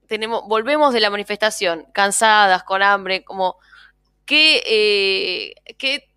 tenemos, 0.07 0.43
volvemos 0.47 0.93
de 0.93 1.01
la 1.01 1.11
manifestación, 1.11 1.87
cansadas, 1.93 2.65
con 2.65 2.83
hambre, 2.83 3.23
como 3.25 3.57
qué, 4.25 4.63
eh, 4.67 5.75
qué 5.79 6.09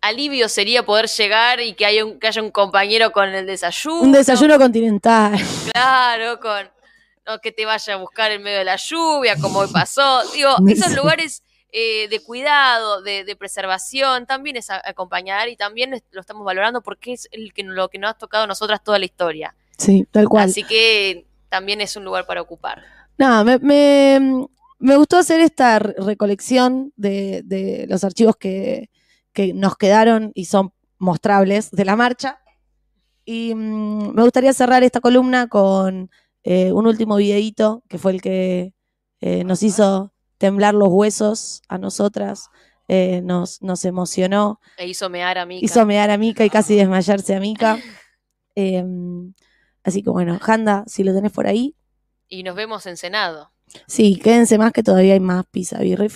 alivio 0.00 0.48
sería 0.48 0.84
poder 0.84 1.06
llegar 1.06 1.60
y 1.60 1.74
que 1.74 1.86
haya 1.86 2.04
un, 2.04 2.18
que 2.18 2.26
haya 2.26 2.42
un 2.42 2.50
compañero 2.50 3.12
con 3.12 3.28
el 3.28 3.46
desayuno. 3.46 4.00
un 4.02 4.12
desayuno 4.12 4.58
continental. 4.58 5.38
Claro, 5.72 6.40
con, 6.40 6.68
no 7.26 7.38
que 7.40 7.52
te 7.52 7.64
vaya 7.66 7.94
a 7.94 7.96
buscar 7.96 8.30
en 8.32 8.42
medio 8.42 8.58
de 8.58 8.64
la 8.64 8.76
lluvia, 8.76 9.36
como 9.40 9.60
hoy 9.60 9.68
pasó. 9.72 10.22
Digo, 10.34 10.50
esos 10.68 10.92
lugares 10.94 11.42
eh, 11.72 12.08
de 12.08 12.20
cuidado, 12.20 13.00
de, 13.02 13.24
de 13.24 13.36
preservación, 13.36 14.26
también 14.26 14.56
es 14.56 14.70
a- 14.70 14.82
acompañar 14.84 15.48
y 15.48 15.56
también 15.56 16.02
lo 16.10 16.20
estamos 16.20 16.44
valorando 16.44 16.82
porque 16.82 17.12
es 17.14 17.28
el 17.32 17.52
que, 17.54 17.62
lo 17.62 17.88
que 17.88 17.98
nos 17.98 18.10
ha 18.10 18.14
tocado 18.14 18.44
a 18.44 18.46
nosotras 18.46 18.82
toda 18.84 18.98
la 18.98 19.04
historia. 19.06 19.54
Sí, 19.78 20.06
tal 20.10 20.28
cual. 20.28 20.50
Así 20.50 20.64
que 20.64 21.26
también 21.48 21.80
es 21.80 21.96
un 21.96 22.04
lugar 22.04 22.26
para 22.26 22.42
ocupar. 22.42 22.82
Nada, 23.18 23.44
me, 23.44 23.58
me- 23.58 24.46
me 24.78 24.96
gustó 24.96 25.16
hacer 25.18 25.40
esta 25.40 25.78
re- 25.78 25.94
recolección 25.98 26.92
de, 26.96 27.42
de 27.44 27.86
los 27.88 28.02
archivos 28.04 28.36
que, 28.36 28.90
que 29.32 29.54
nos 29.54 29.76
quedaron 29.76 30.32
y 30.34 30.46
son 30.46 30.72
mostrables 30.98 31.70
de 31.70 31.84
la 31.84 31.94
marcha. 31.96 32.40
Y 33.24 33.54
mm, 33.54 34.14
me 34.14 34.22
gustaría 34.22 34.52
cerrar 34.52 34.82
esta 34.82 35.00
columna 35.00 35.46
con 35.48 36.10
eh, 36.44 36.72
un 36.72 36.86
último 36.86 37.16
videíto 37.16 37.82
que 37.88 37.98
fue 37.98 38.12
el 38.12 38.20
que 38.22 38.72
eh, 39.20 39.44
nos 39.44 39.62
hizo 39.62 40.12
temblar 40.38 40.74
los 40.74 40.88
huesos 40.90 41.62
a 41.68 41.78
nosotras, 41.78 42.48
eh, 42.88 43.20
nos, 43.22 43.62
nos 43.62 43.84
emocionó, 43.84 44.60
E 44.76 44.86
hizo 44.88 45.08
mear 45.08 45.38
a 45.38 45.46
mí. 45.46 45.60
hizo 45.62 45.86
mear 45.86 46.10
a 46.10 46.18
Mica 46.18 46.44
y 46.44 46.50
casi 46.50 46.74
desmayarse 46.76 47.34
a 47.34 47.40
Mica. 47.40 47.78
Eh, 48.54 48.84
así 49.82 50.02
que 50.02 50.10
bueno, 50.10 50.38
Janda, 50.38 50.84
si 50.86 51.04
lo 51.04 51.14
tenés 51.14 51.32
por 51.32 51.46
ahí, 51.46 51.74
Y 52.28 52.42
nos 52.42 52.54
vemos 52.54 52.84
en 52.84 52.98
Senado. 52.98 53.50
Sí, 53.86 54.16
quédense 54.22 54.58
más 54.58 54.72
que 54.72 54.82
todavía 54.82 55.14
hay 55.14 55.20
más 55.20 55.46
pizza, 55.46 55.78
birra 55.78 56.04
y 56.04 56.10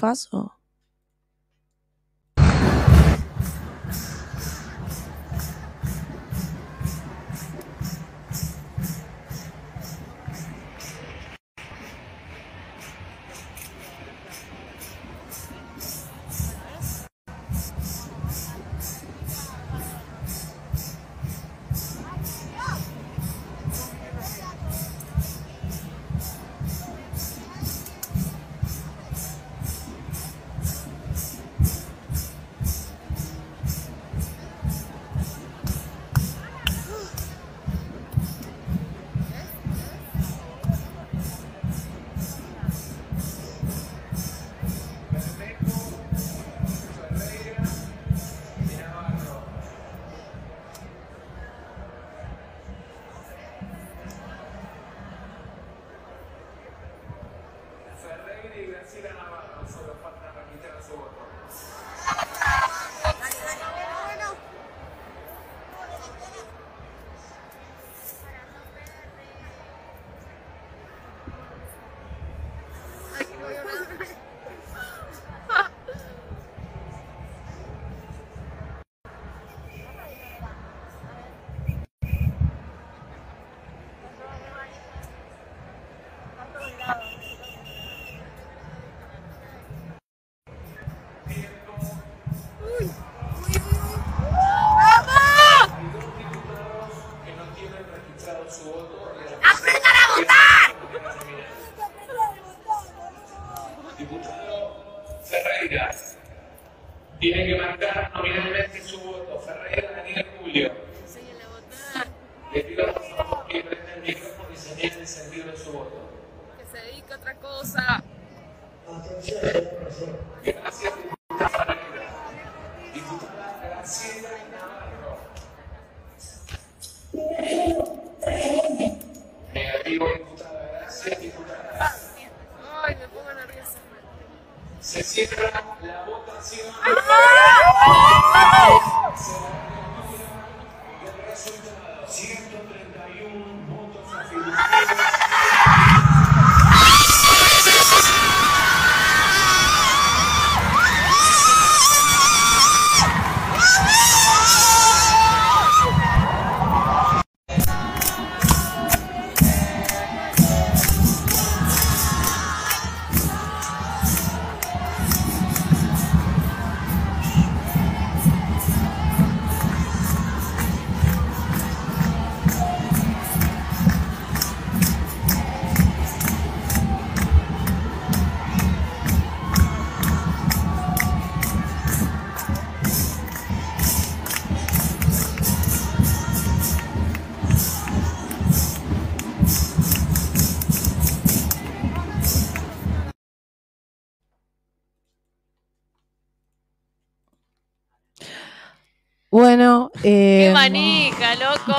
eh, 200.08 200.46
¡Qué 200.46 200.50
manija, 200.52 201.34
loco! 201.34 201.74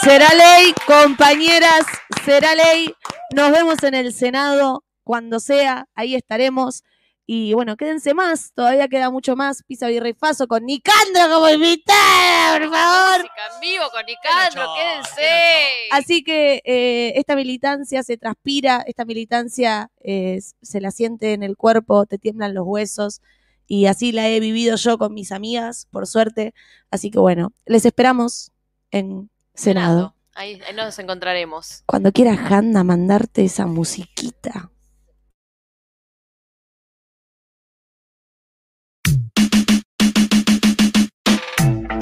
será 0.00 0.28
ley, 0.34 0.72
compañeras, 0.86 1.84
será 2.24 2.54
ley. 2.54 2.94
Nos 3.34 3.50
vemos 3.50 3.82
en 3.82 3.94
el 3.94 4.12
Senado 4.12 4.84
cuando 5.02 5.40
sea, 5.40 5.88
ahí 5.96 6.14
estaremos. 6.14 6.84
Y 7.28 7.54
bueno, 7.54 7.76
quédense 7.76 8.14
más, 8.14 8.52
todavía 8.54 8.86
queda 8.86 9.10
mucho 9.10 9.34
más. 9.34 9.64
Pisa 9.64 9.88
Virrey 9.88 10.12
Faso 10.12 10.46
con 10.46 10.64
Nicandro 10.64 11.22
como 11.28 11.48
invitada, 11.48 12.58
por 12.58 12.70
favor. 12.70 13.18
Música 13.18 13.54
en 13.54 13.60
vivo 13.60 13.84
con 13.90 14.06
Nicandro, 14.06 14.74
Qué 14.76 14.80
quédense. 14.80 15.88
Así 15.90 16.22
que 16.22 16.62
eh, 16.64 17.14
esta 17.16 17.34
militancia 17.34 18.04
se 18.04 18.16
transpira, 18.16 18.84
esta 18.86 19.04
militancia 19.04 19.90
eh, 20.04 20.38
se 20.62 20.80
la 20.80 20.92
siente 20.92 21.32
en 21.32 21.42
el 21.42 21.56
cuerpo, 21.56 22.06
te 22.06 22.18
tiemblan 22.18 22.54
los 22.54 22.64
huesos 22.64 23.20
y 23.66 23.86
así 23.86 24.12
la 24.12 24.28
he 24.28 24.40
vivido 24.40 24.76
yo 24.76 24.98
con 24.98 25.14
mis 25.14 25.32
amigas, 25.32 25.88
por 25.90 26.06
suerte. 26.06 26.54
Así 26.90 27.10
que 27.10 27.18
bueno, 27.18 27.52
les 27.66 27.84
esperamos 27.84 28.52
en 28.90 29.30
Senado. 29.54 30.14
Ahí, 30.34 30.60
ahí 30.68 30.74
nos 30.74 30.98
encontraremos. 30.98 31.82
Cuando 31.86 32.12
quieras, 32.12 32.38
Hanna, 32.50 32.84
mandarte 32.84 33.44
esa 33.44 33.66
musiquita. 33.66 34.70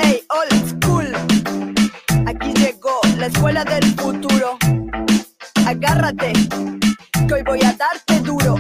Hey, 0.01 0.23
old 0.31 0.69
school. 0.69 1.13
Aquí 2.27 2.53
llegó 2.55 3.01
la 3.17 3.27
escuela 3.27 3.65
del 3.65 3.85
futuro. 3.95 4.59
Agárrate, 5.67 6.33
que 7.29 7.35
hoy 7.35 7.43
voy 7.43 7.61
a 7.63 7.73
darte 7.73 8.21
duro. 8.21 8.57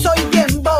Soy 0.00 0.18
tiempo, 0.30 0.70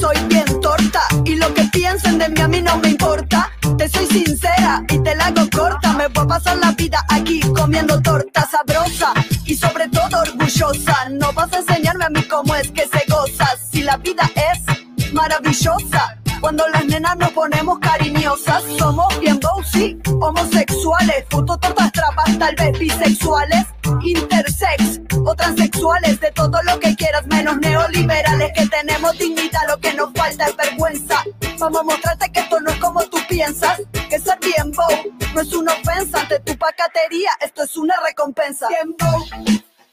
soy 0.00 0.16
bien 0.28 0.46
torta. 0.60 1.00
Y 1.24 1.36
lo 1.36 1.52
que 1.52 1.64
piensen 1.64 2.18
de 2.18 2.28
mí 2.30 2.40
a 2.40 2.48
mí 2.48 2.62
no 2.62 2.78
me 2.78 2.88
importa. 2.90 3.50
Te 3.76 3.88
soy 3.88 4.06
sincera 4.06 4.82
y 4.88 4.98
te 5.00 5.14
la 5.14 5.26
hago 5.26 5.48
corta. 5.54 5.92
Me 5.92 6.08
voy 6.08 6.24
a 6.24 6.26
pasar 6.26 6.56
la 6.58 6.72
vida 6.72 7.04
aquí 7.10 7.40
comiendo 7.40 8.00
torta 8.00 8.48
sabrosa 8.50 9.12
y 9.44 9.54
sobre 9.54 9.88
todo 9.88 10.22
orgullosa. 10.22 11.08
No 11.10 11.32
vas 11.34 11.52
a 11.52 11.58
enseñarme 11.58 12.04
a 12.04 12.10
mí 12.10 12.22
cómo 12.22 12.54
es 12.54 12.70
que 12.70 12.88
se 12.88 13.04
goza. 13.08 13.46
Si 13.70 13.82
la 13.82 13.98
vida 13.98 14.30
es 14.36 15.12
maravillosa. 15.12 16.23
Cuando 16.44 16.68
las 16.68 16.84
nenas 16.84 17.16
nos 17.16 17.30
ponemos 17.30 17.78
cariñosas, 17.78 18.62
somos 18.76 19.18
bien 19.18 19.40
sí, 19.72 19.98
homosexuales, 20.20 21.24
puto 21.30 21.56
tortas 21.56 21.90
trapas, 21.90 22.38
tal 22.38 22.54
vez 22.56 22.78
bisexuales, 22.78 23.64
intersex 24.02 25.00
o 25.24 25.34
transexuales, 25.34 26.20
de 26.20 26.30
todo 26.32 26.62
lo 26.64 26.78
que 26.80 26.94
quieras, 26.96 27.26
menos 27.28 27.56
neoliberales, 27.56 28.52
que 28.54 28.66
tenemos 28.66 29.16
dignidad, 29.16 29.62
lo 29.68 29.78
que 29.78 29.94
nos 29.94 30.12
falta 30.12 30.44
es 30.44 30.54
vergüenza. 30.54 31.24
Vamos 31.58 31.80
a 31.80 31.84
mostrarte 31.84 32.30
que 32.30 32.40
esto 32.40 32.60
no 32.60 32.70
es 32.72 32.76
como 32.76 33.02
tú 33.04 33.16
piensas, 33.26 33.80
que 34.10 34.18
ser 34.18 34.38
bien 34.40 34.70
bow 34.72 35.14
no 35.34 35.40
es 35.40 35.52
una 35.54 35.72
ofensa 35.72 36.20
ante 36.20 36.40
tu 36.40 36.58
pacatería, 36.58 37.30
esto 37.40 37.62
es 37.62 37.74
una 37.78 37.94
recompensa. 38.06 38.68
Bien 38.68 38.94
bow, 38.98 39.24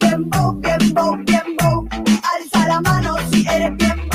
bien 0.01 0.29
bow, 0.29 0.53
bien 0.55 0.93
bow, 0.93 1.15
bien 1.23 1.55
bow. 1.57 1.87
Alza 2.35 2.67
la 2.67 2.81
mano 2.81 3.15
si 3.31 3.47
eres 3.47 3.77
bien 3.77 3.95
bow. 3.95 4.10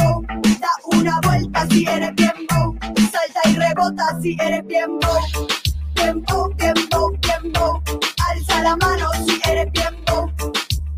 Una 0.99 1.21
vuelta 1.21 1.67
si 1.71 1.87
eres 1.87 2.15
bien 2.15 2.33
bow. 2.49 2.77
Salta 2.97 3.49
y 3.49 3.55
rebota 3.55 4.19
si 4.21 4.37
eres 4.41 4.67
bien 4.67 4.99
bow. 4.99 5.47
Bien 5.95 6.23
bow, 6.23 6.55
bien 6.57 6.75
bow, 6.91 7.11
bien 7.21 7.53
bow. 7.53 7.83
Alza 8.29 8.63
la 8.63 8.77
mano 8.77 9.11
si 9.27 9.41
eres 9.51 9.71
bien 9.73 9.95
bow. 10.07 10.31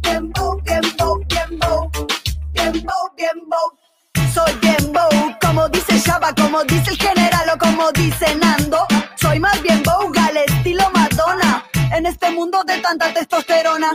Bien 0.03 0.31
bow, 0.33 0.61
bien 0.63 0.81
bow, 0.99 1.19
bien 1.29 1.59
bow. 1.59 1.91
Bien 2.53 2.73
bow, 2.73 3.13
bien 3.17 3.39
bow. 3.49 4.33
Soy 4.33 4.53
bien 4.61 4.93
bow, 4.93 5.37
como 5.41 5.69
dice 5.69 5.99
Shaba, 5.99 6.33
como 6.35 6.63
dice 6.65 6.91
el 6.91 6.99
general 6.99 7.51
o 7.55 7.59
como 7.59 7.91
dice 7.93 8.35
Nando. 8.37 8.87
Soy 9.17 9.41
más 9.41 9.61
bien 9.63 9.83
bow, 9.83 10.13
al 10.21 10.37
estilo 10.37 10.85
Madonna. 10.95 11.65
En 11.93 12.07
este 12.07 12.31
mundo 12.31 12.63
de 12.65 12.79
tanta 12.79 13.13
testosterona, 13.13 13.91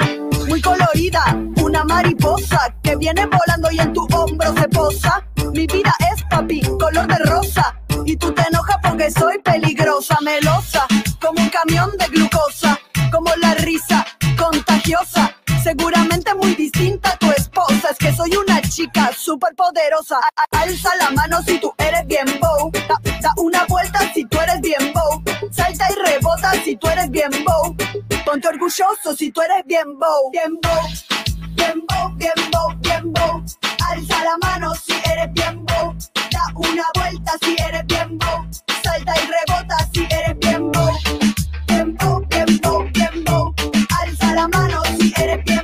muy 0.49 0.61
colorida, 0.61 1.23
una 1.61 1.84
mariposa 1.85 2.75
que 2.84 2.95
viene 2.97 3.25
volando 3.25 3.71
y 3.71 3.80
en 3.80 3.93
tu 3.93 4.05
hombro 4.11 4.53
se 4.53 4.67
posa. 4.67 5.23
Mi 5.53 5.67
vida 5.67 5.93
es 6.11 6.23
papi, 6.31 6.61
color 6.80 7.05
de 7.07 7.17
rosa. 7.25 7.80
Y 8.05 8.17
tú 8.17 8.34
te 8.34 8.41
enojas 8.41 8.77
porque 8.81 9.11
soy 9.11 9.38
peligrosa, 9.39 10.17
melosa, 10.21 10.88
como 11.21 11.41
un 11.41 11.49
camión 11.49 11.91
de 11.99 12.07
glucosa, 12.07 12.80
como 13.11 13.30
la 13.35 13.53
risa 13.55 14.05
contagiosa. 14.35 15.35
Seguramente 15.63 16.34
muy 16.34 16.55
distinta 16.55 17.11
a 17.11 17.17
tu 17.17 17.31
esposa. 17.31 17.89
Es 17.91 17.97
que 17.99 18.11
soy 18.13 18.35
una 18.35 18.61
chica 18.61 19.11
súper 19.15 19.53
poderosa. 19.55 20.17
Alza 20.51 20.89
la 20.95 21.11
mano 21.11 21.41
si 21.43 21.59
tú 21.59 21.71
eres 21.77 22.05
bien 22.07 22.25
bow. 22.41 22.71
Da, 22.71 22.97
da 23.21 23.34
una 23.38 23.63
vuelta 23.65 23.99
si 24.13 24.25
tú 24.25 24.39
eres 24.39 24.59
bien 24.61 24.91
bow. 24.91 25.23
Salta 25.51 25.88
y 25.91 26.09
rebota 26.09 26.51
si 26.63 26.75
tú 26.75 26.88
eres 26.88 27.11
bien 27.11 27.31
bow. 27.45 27.75
Ponte 28.34 28.47
orgulloso 28.47 29.15
si 29.15 29.31
tú 29.31 29.41
eres 29.41 29.64
bien 29.68 29.99
bow. 29.99 30.31
Bien 30.31 30.57
bow. 30.60 30.89
Bien 31.55 31.85
bow, 31.88 32.15
bien 32.15 32.34
bow, 32.51 32.76
bien 32.80 33.14
bow. 33.14 33.43
Alza 33.88 34.23
la 34.23 34.38
mano 34.41 34.73
si 34.73 34.93
eres 35.11 35.31
bien 35.34 35.64
bow. 35.64 35.95
Da 36.31 36.41
una 36.55 36.84
vuelta 36.95 37.31
si 37.43 37.55
eres 37.61 37.85
bien 37.85 38.18
bow. 38.18 38.47
Salta 38.84 39.14
y 39.22 39.27
rebota 39.27 39.77
si 39.93 40.07
eres 40.10 40.39
bien 40.39 40.72
bow. 40.72 40.89
Bien 41.68 41.95
bow, 41.95 42.26
bien 42.27 42.60
bow, 42.64 42.84
bien 42.91 43.23
bow. 43.23 43.53
Alza 44.01 44.34
la 44.34 44.47
mano 44.47 44.81
si 44.97 45.14
eres 45.15 45.43
bien 45.45 45.62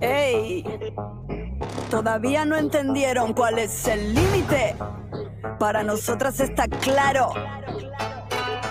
¡Ey! 0.00 0.64
Todavía 1.90 2.44
no 2.44 2.56
entendieron 2.56 3.34
cuál 3.34 3.58
es 3.58 3.86
el 3.86 4.14
límite. 4.14 4.76
Para 5.58 5.82
nosotras 5.82 6.40
está 6.40 6.66
claro. 6.68 7.32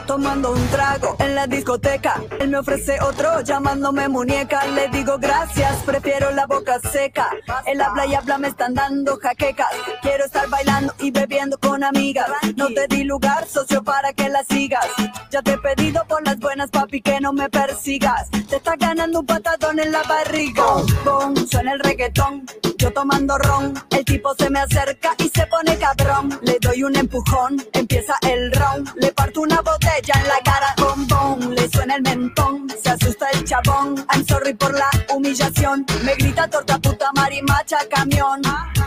Tomando 0.10 0.54
un 0.54 0.68
trago 0.70 1.16
en 1.20 1.36
la 1.36 1.46
discoteca, 1.46 2.20
él 2.40 2.50
me 2.50 2.58
ofrece 2.58 3.00
otro 3.00 3.42
llamándome 3.42 4.10
muñeca. 4.10 4.66
Le 4.66 4.88
digo 4.88 5.20
gracias, 5.20 5.84
prefiero 5.84 6.32
la 6.32 6.48
boca 6.48 6.80
seca. 6.80 7.30
Él 7.68 7.80
habla 7.80 8.08
y 8.08 8.16
habla, 8.16 8.40
me 8.40 8.48
están 8.48 8.74
dando 8.74 9.18
jaquecas. 9.18 9.68
Quiero 10.02 10.26
estar 10.26 10.50
bailando 10.50 10.96
y 10.98 11.12
bebiendo 11.12 11.60
con 11.60 11.84
amigas. 11.84 12.28
No 12.56 12.70
te 12.70 12.88
di 12.88 13.04
lugar, 13.04 13.46
socio, 13.48 13.84
para 13.84 14.12
que 14.14 14.30
la 14.30 14.44
sigas. 14.46 14.88
Ya 15.30 15.44
te 15.44 15.52
he 15.52 15.58
pedido 15.60 16.04
por 16.08 16.26
las 16.26 16.40
buenas, 16.40 16.72
papi, 16.72 17.02
que 17.02 17.22
no 17.22 17.32
me 17.32 17.48
persigas. 17.48 18.32
Te 18.32 18.56
está 18.56 18.78
ganando 18.78 19.20
un 19.20 19.28
patadón 19.28 19.78
en 19.80 19.92
la 19.92 20.02
barriga. 20.02 20.64
Boom, 21.06 21.36
suena 21.46 21.74
el 21.74 21.82
reggaetón. 21.82 22.48
Yo 22.80 22.92
tomando 22.92 23.38
ron, 23.38 23.74
el 23.92 24.06
tipo 24.06 24.34
se 24.34 24.50
me 24.50 24.60
acerca 24.60 25.14
y 25.20 25.30
se 25.30 25.46
pone 25.46 25.78
cabrón. 25.78 26.40
Le 26.42 26.58
doy 26.60 26.82
un 26.84 26.96
empujón, 26.96 27.64
empieza 27.74 28.16
el 28.28 28.52
round. 28.54 28.90
Le 28.96 29.12
parto 29.12 29.42
una 29.42 29.62
botella 29.62 29.99
en 30.08 30.28
la 30.28 30.40
cara, 30.44 30.74
bombón. 30.78 31.56
Le 31.56 31.70
suena 31.70 31.96
el 31.96 32.02
mentón, 32.02 32.68
se 32.82 32.90
asusta 32.90 33.28
el 33.34 33.44
chabón. 33.44 34.06
I'm 34.12 34.26
sorry 34.26 34.54
por 34.54 34.74
la 34.74 34.90
humillación. 35.14 35.86
Me 36.04 36.16
grita 36.16 36.48
torta 36.48 36.80
puta 36.80 37.12
marimacha 37.16 37.78
camión. 37.90 38.42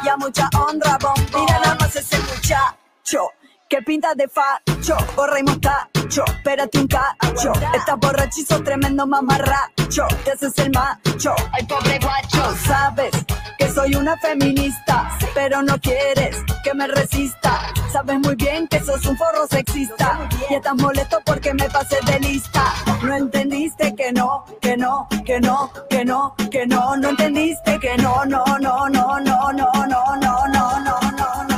Y 0.04 0.08
a 0.08 0.16
mucha 0.16 0.48
honra, 0.56 0.98
bom. 1.00 1.14
Mira 1.34 1.58
nada 1.60 1.76
más 1.80 1.94
ese 1.94 2.18
muchacho. 2.18 3.28
Que 3.72 3.80
pinta 3.80 4.14
de 4.14 4.28
facho, 4.28 4.94
gorra 5.16 5.40
y 5.40 5.44
mostacho, 5.44 6.24
espérate 6.26 6.78
un 6.78 6.86
cacho. 6.86 7.52
Estás 7.74 7.98
borrachizo, 7.98 8.62
tremendo 8.62 9.06
mamarracho. 9.06 10.06
Te 10.26 10.32
haces 10.32 10.58
el 10.58 10.72
macho, 10.72 11.34
ay 11.52 11.64
pobre 11.64 11.98
guacho. 11.98 12.54
Sabes 12.66 13.12
que 13.58 13.70
soy 13.70 13.94
una 13.94 14.14
feminista, 14.18 15.16
pero 15.32 15.62
no 15.62 15.78
quieres 15.78 16.36
que 16.62 16.74
me 16.74 16.86
resista. 16.86 17.72
Sabes 17.90 18.18
muy 18.18 18.34
bien 18.34 18.68
que 18.68 18.78
sos 18.80 19.06
un 19.06 19.16
forro 19.16 19.46
sexista 19.48 20.28
y 20.50 20.54
estás 20.56 20.74
molesto 20.74 21.22
porque 21.24 21.54
me 21.54 21.70
pasé 21.70 21.96
de 22.04 22.20
lista. 22.20 22.74
No 23.02 23.16
entendiste 23.16 23.94
que 23.94 24.12
no, 24.12 24.44
que 24.60 24.76
no, 24.76 25.08
que 25.24 25.40
no, 25.40 25.72
que 25.88 26.04
no, 26.04 26.34
que 26.50 26.66
no, 26.66 26.94
no 26.98 27.08
entendiste 27.08 27.78
que 27.80 27.96
no, 27.96 28.22
no, 28.26 28.44
no, 28.60 28.86
no, 28.90 29.18
no, 29.18 29.18
no, 29.18 29.50
no, 29.50 29.86
no, 29.86 30.46
no, 30.46 30.78
no, 30.78 31.00
no, 31.00 31.44
no. 31.44 31.51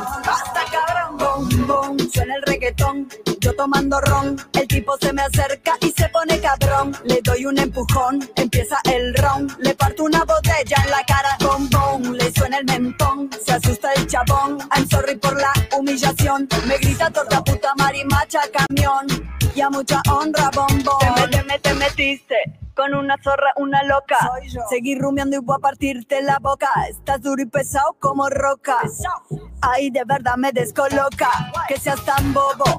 Suena 1.66 2.36
el 2.36 2.42
reggaetón. 2.42 3.08
Yo 3.40 3.54
tomando 3.56 3.98
ron, 4.02 4.36
el 4.52 4.68
tipo 4.68 4.96
se 5.00 5.12
me 5.14 5.22
acerca 5.22 5.76
y 5.80 5.90
se 5.92 6.08
pone 6.10 6.38
cabrón. 6.40 6.94
Le 7.04 7.20
doy 7.22 7.46
un 7.46 7.58
empujón, 7.58 8.28
empieza 8.36 8.76
el 8.84 9.14
round. 9.14 9.56
Le 9.60 9.74
parto 9.74 10.04
una 10.04 10.24
botella 10.24 10.76
en 10.84 10.90
la 10.90 11.02
cara, 11.06 11.36
bom, 11.40 11.68
bom. 11.70 12.12
Le 12.12 12.30
suena 12.32 12.58
el 12.58 12.66
mentón, 12.66 13.30
se 13.44 13.52
asusta 13.52 13.92
el 13.94 14.06
chabón. 14.06 14.58
I'm 14.76 14.86
sorry 14.90 15.16
por 15.16 15.40
la 15.40 15.52
humillación. 15.76 16.48
Me 16.66 16.76
grita 16.78 17.10
torta 17.10 17.42
puta 17.42 17.72
marimacha 17.78 18.40
camión. 18.52 19.06
Y 19.54 19.60
a 19.62 19.70
mucha 19.70 20.02
honra, 20.10 20.50
bom, 20.54 20.66
bom. 20.84 20.98
Te, 21.30 21.42
me- 21.44 21.58
te, 21.58 21.58
te 21.60 21.74
metiste. 21.74 22.34
Con 22.74 22.92
una 22.92 23.16
zorra, 23.22 23.52
una 23.56 23.84
loca. 23.84 24.18
Seguir 24.68 24.98
rumiando 24.98 25.36
y 25.36 25.38
voy 25.38 25.56
a 25.56 25.60
partirte 25.60 26.22
la 26.22 26.38
boca. 26.40 26.68
Estás 26.88 27.22
duro 27.22 27.40
y 27.40 27.46
pesado 27.46 27.96
como 28.00 28.28
roca. 28.28 28.78
Ay, 29.60 29.90
de 29.90 30.02
verdad 30.04 30.36
me 30.36 30.50
descoloca. 30.50 31.30
Que 31.68 31.78
seas 31.78 32.04
tan 32.04 32.34
bobo. 32.34 32.78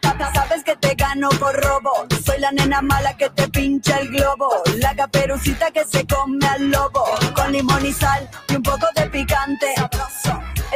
Tata, 0.00 0.32
sabes 0.34 0.62
que 0.64 0.76
te 0.76 0.94
gano 0.94 1.30
por 1.40 1.54
robo. 1.64 1.92
Soy 2.24 2.38
la 2.38 2.52
nena 2.52 2.82
mala 2.82 3.16
que 3.16 3.30
te 3.30 3.48
pincha 3.48 4.00
el 4.00 4.10
globo. 4.10 4.50
La 4.76 4.94
caperucita 4.94 5.70
que 5.70 5.84
se 5.84 6.06
come 6.06 6.46
al 6.46 6.70
lobo. 6.70 7.04
Con 7.34 7.52
limón 7.52 7.86
y 7.86 7.92
sal 7.92 8.28
y 8.48 8.56
un 8.56 8.62
poco 8.62 8.86
de 8.96 9.08
picante. 9.08 9.74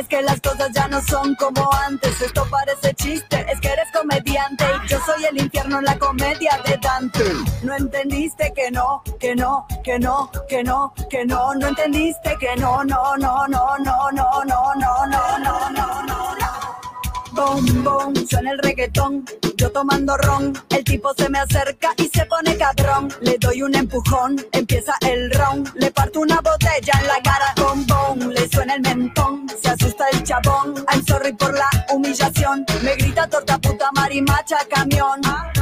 Es 0.01 0.09
que 0.09 0.23
las 0.23 0.41
cosas 0.41 0.71
ya 0.73 0.89
no 0.89 0.99
son 1.03 1.35
como 1.35 1.71
antes. 1.87 2.23
Esto 2.23 2.47
parece 2.51 2.95
chiste, 2.95 3.45
es 3.53 3.61
que 3.61 3.69
eres 3.69 3.87
comediante 3.93 4.65
y 4.83 4.89
yo 4.89 4.99
soy 5.05 5.27
el 5.27 5.39
infierno 5.39 5.79
en 5.79 5.85
la 5.85 5.99
comedia 5.99 6.59
de 6.65 6.79
Dante. 6.79 7.23
No 7.63 7.77
entendiste 7.77 8.51
que 8.57 8.71
no, 8.71 9.03
que 9.21 9.37
no, 9.37 9.67
que 9.85 9.99
no, 9.99 10.31
que 10.49 10.65
no, 10.65 10.95
que 11.11 11.27
no, 11.27 11.55
no 11.55 11.69
entendiste 11.69 12.35
que 12.41 12.57
no, 12.57 12.83
no, 12.83 13.15
no, 13.19 13.47
no, 13.47 13.77
no, 13.79 14.11
no, 14.11 14.45
no, 14.47 14.75
no, 14.75 15.07
no, 15.07 15.07
no, 15.07 15.71
no, 15.71 16.03
no, 16.03 16.35
no. 16.35 16.90
Boom, 17.33 17.85
boom, 17.85 18.15
suena 18.29 18.51
el 18.51 18.59
reggaetón, 18.59 19.25
yo 19.57 19.71
tomando 19.71 20.17
ron, 20.17 20.53
el 20.71 20.85
tipo 20.85 21.13
se 21.17 21.29
me 21.29 21.39
acerca 21.39 21.91
y 21.97 22.09
se 22.09 22.27
pone 22.27 22.57
cabrón, 22.57 23.09
le 23.21 23.39
doy 23.39 23.63
un 23.63 23.75
empujón, 23.75 24.45
empieza 24.53 24.95
el 25.03 25.31
round, 25.31 25.71
le 25.77 25.91
parto 25.93 26.21
una 26.21 26.41
botella 26.41 26.93
en 27.01 27.07
la 27.07 27.23
cara, 27.23 27.55
boom, 27.57 27.87
boom, 27.87 28.31
le 28.31 28.49
suena 28.49 28.75
el 28.75 28.81
mentón, 28.83 29.47
se 29.63 29.71
asusta 29.71 30.07
el 30.13 30.25
chabón, 30.25 30.75
I'm 30.93 31.05
sorry 31.07 31.33
por 31.33 31.55
la 31.55 31.69
humillación, 31.93 32.67
me 32.83 32.97
grita 32.97 33.29
torta 33.29 33.59
puta 33.59 33.91
marimacha 33.95 34.59
camión, 34.69 35.21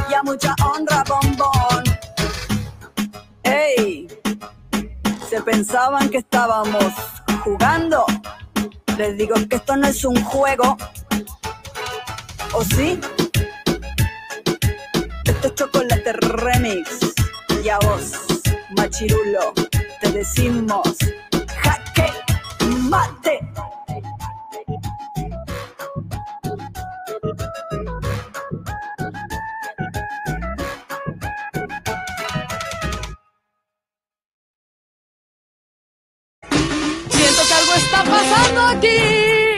y 0.09 0.13
a 0.13 0.23
mucha 0.23 0.55
honra 0.65 1.03
bombón. 1.07 1.83
Ey, 3.43 4.07
se 5.29 5.41
pensaban 5.43 6.09
que 6.09 6.17
estábamos 6.17 6.93
jugando, 7.43 8.05
les 8.97 9.17
digo 9.17 9.35
que 9.47 9.57
esto 9.57 9.75
no 9.75 9.87
es 9.87 10.03
un 10.03 10.21
juego, 10.23 10.77
¿O 12.53 12.63
sí? 12.63 12.99
Esto 15.25 15.47
es 15.47 15.55
chocolate 15.55 16.13
remix. 16.13 16.99
Y 17.63 17.69
a 17.69 17.77
vos, 17.79 18.11
machirulo, 18.75 19.53
te 20.01 20.11
decimos 20.11 20.97
jaque 21.61 22.11
mate. 22.89 23.39
Siento 37.09 37.41
que 37.47 37.53
algo 37.53 37.73
está 37.75 38.03
pasando 38.03 38.61
aquí. 38.61 39.48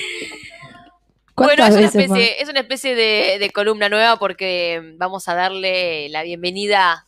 Bueno, 1.36 1.56
¿Cuántas 1.56 1.69
es 1.69 1.73
una 1.73 1.81
veces 1.81 1.95
especie, 1.95 2.41
es 2.41 2.49
una 2.49 2.60
especie 2.60 2.95
de, 2.95 3.38
de 3.40 3.49
columna 3.52 3.88
nueva 3.88 4.18
porque 4.18 4.94
vamos 4.98 5.27
a 5.30 5.36
darle 5.36 6.10
la 6.10 6.23
bienvenida 6.23 7.07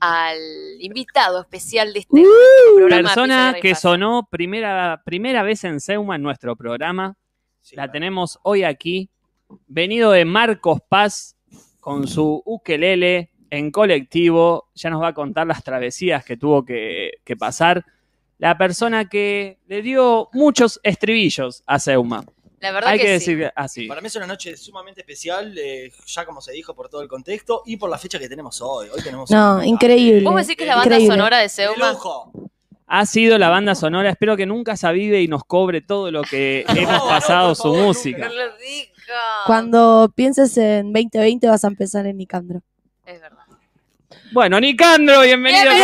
al 0.00 0.38
invitado 0.80 1.40
especial 1.40 1.92
de 1.92 2.00
este 2.00 2.14
nuestro 2.14 2.76
programa. 2.76 3.02
Persona 3.02 3.56
que 3.60 3.74
sonó 3.74 4.28
primera, 4.30 5.02
primera 5.04 5.42
vez 5.42 5.64
en 5.64 5.80
Seuma 5.80 6.16
en 6.16 6.22
nuestro 6.22 6.56
programa. 6.56 7.16
La 7.72 7.90
tenemos 7.90 8.38
hoy 8.42 8.64
aquí. 8.64 9.10
Venido 9.66 10.12
de 10.12 10.24
Marcos 10.24 10.80
Paz 10.88 11.36
con 11.80 12.06
su 12.06 12.42
ukelele 12.44 13.30
en 13.50 13.70
colectivo. 13.70 14.68
Ya 14.74 14.90
nos 14.90 15.02
va 15.02 15.08
a 15.08 15.14
contar 15.14 15.46
las 15.46 15.62
travesías 15.64 16.24
que 16.24 16.36
tuvo 16.36 16.64
que, 16.64 17.12
que 17.24 17.36
pasar. 17.36 17.84
La 18.38 18.56
persona 18.56 19.08
que 19.08 19.58
le 19.66 19.82
dio 19.82 20.28
muchos 20.32 20.78
estribillos 20.82 21.62
a 21.66 21.78
Seuma. 21.78 22.24
La 22.60 22.72
verdad 22.72 22.90
Hay 22.90 22.98
que, 22.98 23.04
que, 23.04 23.20
sí. 23.20 23.34
decir 23.34 23.52
así. 23.54 23.86
Para 23.86 24.00
mí 24.00 24.08
es 24.08 24.16
una 24.16 24.26
noche 24.26 24.56
sumamente 24.56 25.00
especial, 25.02 25.56
eh, 25.56 25.92
ya 26.06 26.24
como 26.26 26.40
se 26.40 26.52
dijo 26.52 26.74
por 26.74 26.88
todo 26.88 27.02
el 27.02 27.08
contexto 27.08 27.62
y 27.66 27.76
por 27.76 27.88
la 27.88 27.98
fecha 27.98 28.18
que 28.18 28.28
tenemos 28.28 28.60
hoy. 28.60 28.88
Hoy 28.92 29.00
tenemos 29.02 29.30
No, 29.30 29.62
increíble. 29.62 30.22
¿Vos 30.22 30.34
decís 30.36 30.56
que 30.56 30.64
es 30.64 30.68
la 30.68 30.74
banda 30.76 30.94
Increíble. 30.96 31.16
sonora 31.16 31.38
de 31.38 31.48
Seuma? 31.48 31.92
lujo. 31.92 32.32
Ha 32.88 33.06
sido 33.06 33.38
la 33.38 33.48
banda 33.48 33.74
sonora. 33.74 34.10
Espero 34.10 34.36
que 34.36 34.46
nunca 34.46 34.76
se 34.76 34.86
avive 34.88 35.20
y 35.22 35.28
nos 35.28 35.44
cobre 35.44 35.82
todo 35.82 36.10
lo 36.10 36.22
que 36.22 36.64
hemos 36.68 36.92
no, 37.04 37.08
pasado 37.08 37.54
su 37.54 37.72
música. 37.74 38.26
No 38.28 38.34
lo 38.34 38.56
digas. 38.56 38.88
Cuando 39.46 40.12
pienses 40.14 40.56
en 40.58 40.92
2020 40.92 41.48
vas 41.48 41.64
a 41.64 41.68
empezar 41.68 42.06
en 42.06 42.16
Nicandro. 42.16 42.62
Bueno, 44.32 44.58
Nicandro, 44.60 45.20
bienvenido. 45.22 45.64
con 45.64 45.76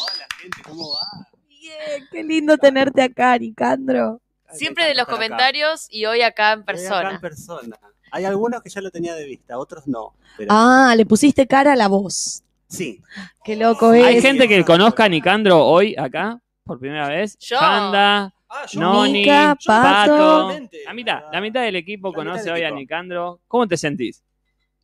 Hola, 0.00 0.26
gente, 0.40 0.62
¿cómo 0.62 0.90
va? 0.92 1.26
Bien, 1.48 2.06
qué 2.10 2.22
lindo 2.22 2.56
tenerte 2.58 3.02
acá, 3.02 3.38
Nicandro. 3.38 4.20
Siempre 4.52 4.84
de 4.84 4.90
los 4.94 5.00
Estar 5.02 5.14
acá. 5.14 5.14
comentarios 5.16 5.86
y 5.90 6.04
hoy 6.06 6.22
acá 6.22 6.52
en 6.52 6.60
Estoy 6.60 6.74
acá 6.74 6.82
persona. 6.86 7.10
en 7.12 7.20
persona. 7.20 7.78
Hay 8.12 8.24
algunos 8.24 8.62
que 8.62 8.68
ya 8.70 8.80
lo 8.80 8.90
tenía 8.90 9.14
de 9.14 9.24
vista, 9.24 9.58
otros 9.58 9.86
no. 9.86 10.14
Pero 10.36 10.48
Ah, 10.52 10.94
le 10.96 11.04
pusiste 11.06 11.46
cara 11.46 11.72
a 11.72 11.76
la 11.76 11.88
voz. 11.88 12.42
sí, 12.68 13.00
Qué 13.44 13.56
loco 13.56 13.92
es. 13.92 14.04
Hay 14.04 14.20
gente 14.22 14.46
que 14.46 14.64
conozca 14.64 15.04
a 15.04 15.08
Nicandro 15.08 15.64
hoy 15.64 15.94
acá, 15.98 16.38
por 16.64 16.78
primera 16.78 17.08
vez. 17.08 17.36
Yo. 17.38 17.58
Panda, 17.58 18.32
Ah, 18.48 18.66
yo 18.70 18.80
Noni, 18.80 19.12
Mica, 19.22 19.56
Pato. 19.66 20.12
personalmente. 20.12 20.78
La 20.84 20.94
mitad, 20.94 21.20
la 21.32 21.40
mitad 21.40 21.62
del 21.62 21.74
equipo 21.76 22.10
La 22.10 22.14
conoce 22.14 22.44
del 22.44 22.52
hoy 22.52 22.60
a 22.62 22.66
equipo. 22.68 22.78
Nicandro. 22.78 23.40
¿Cómo 23.48 23.66
te 23.66 23.76
sentís? 23.76 24.22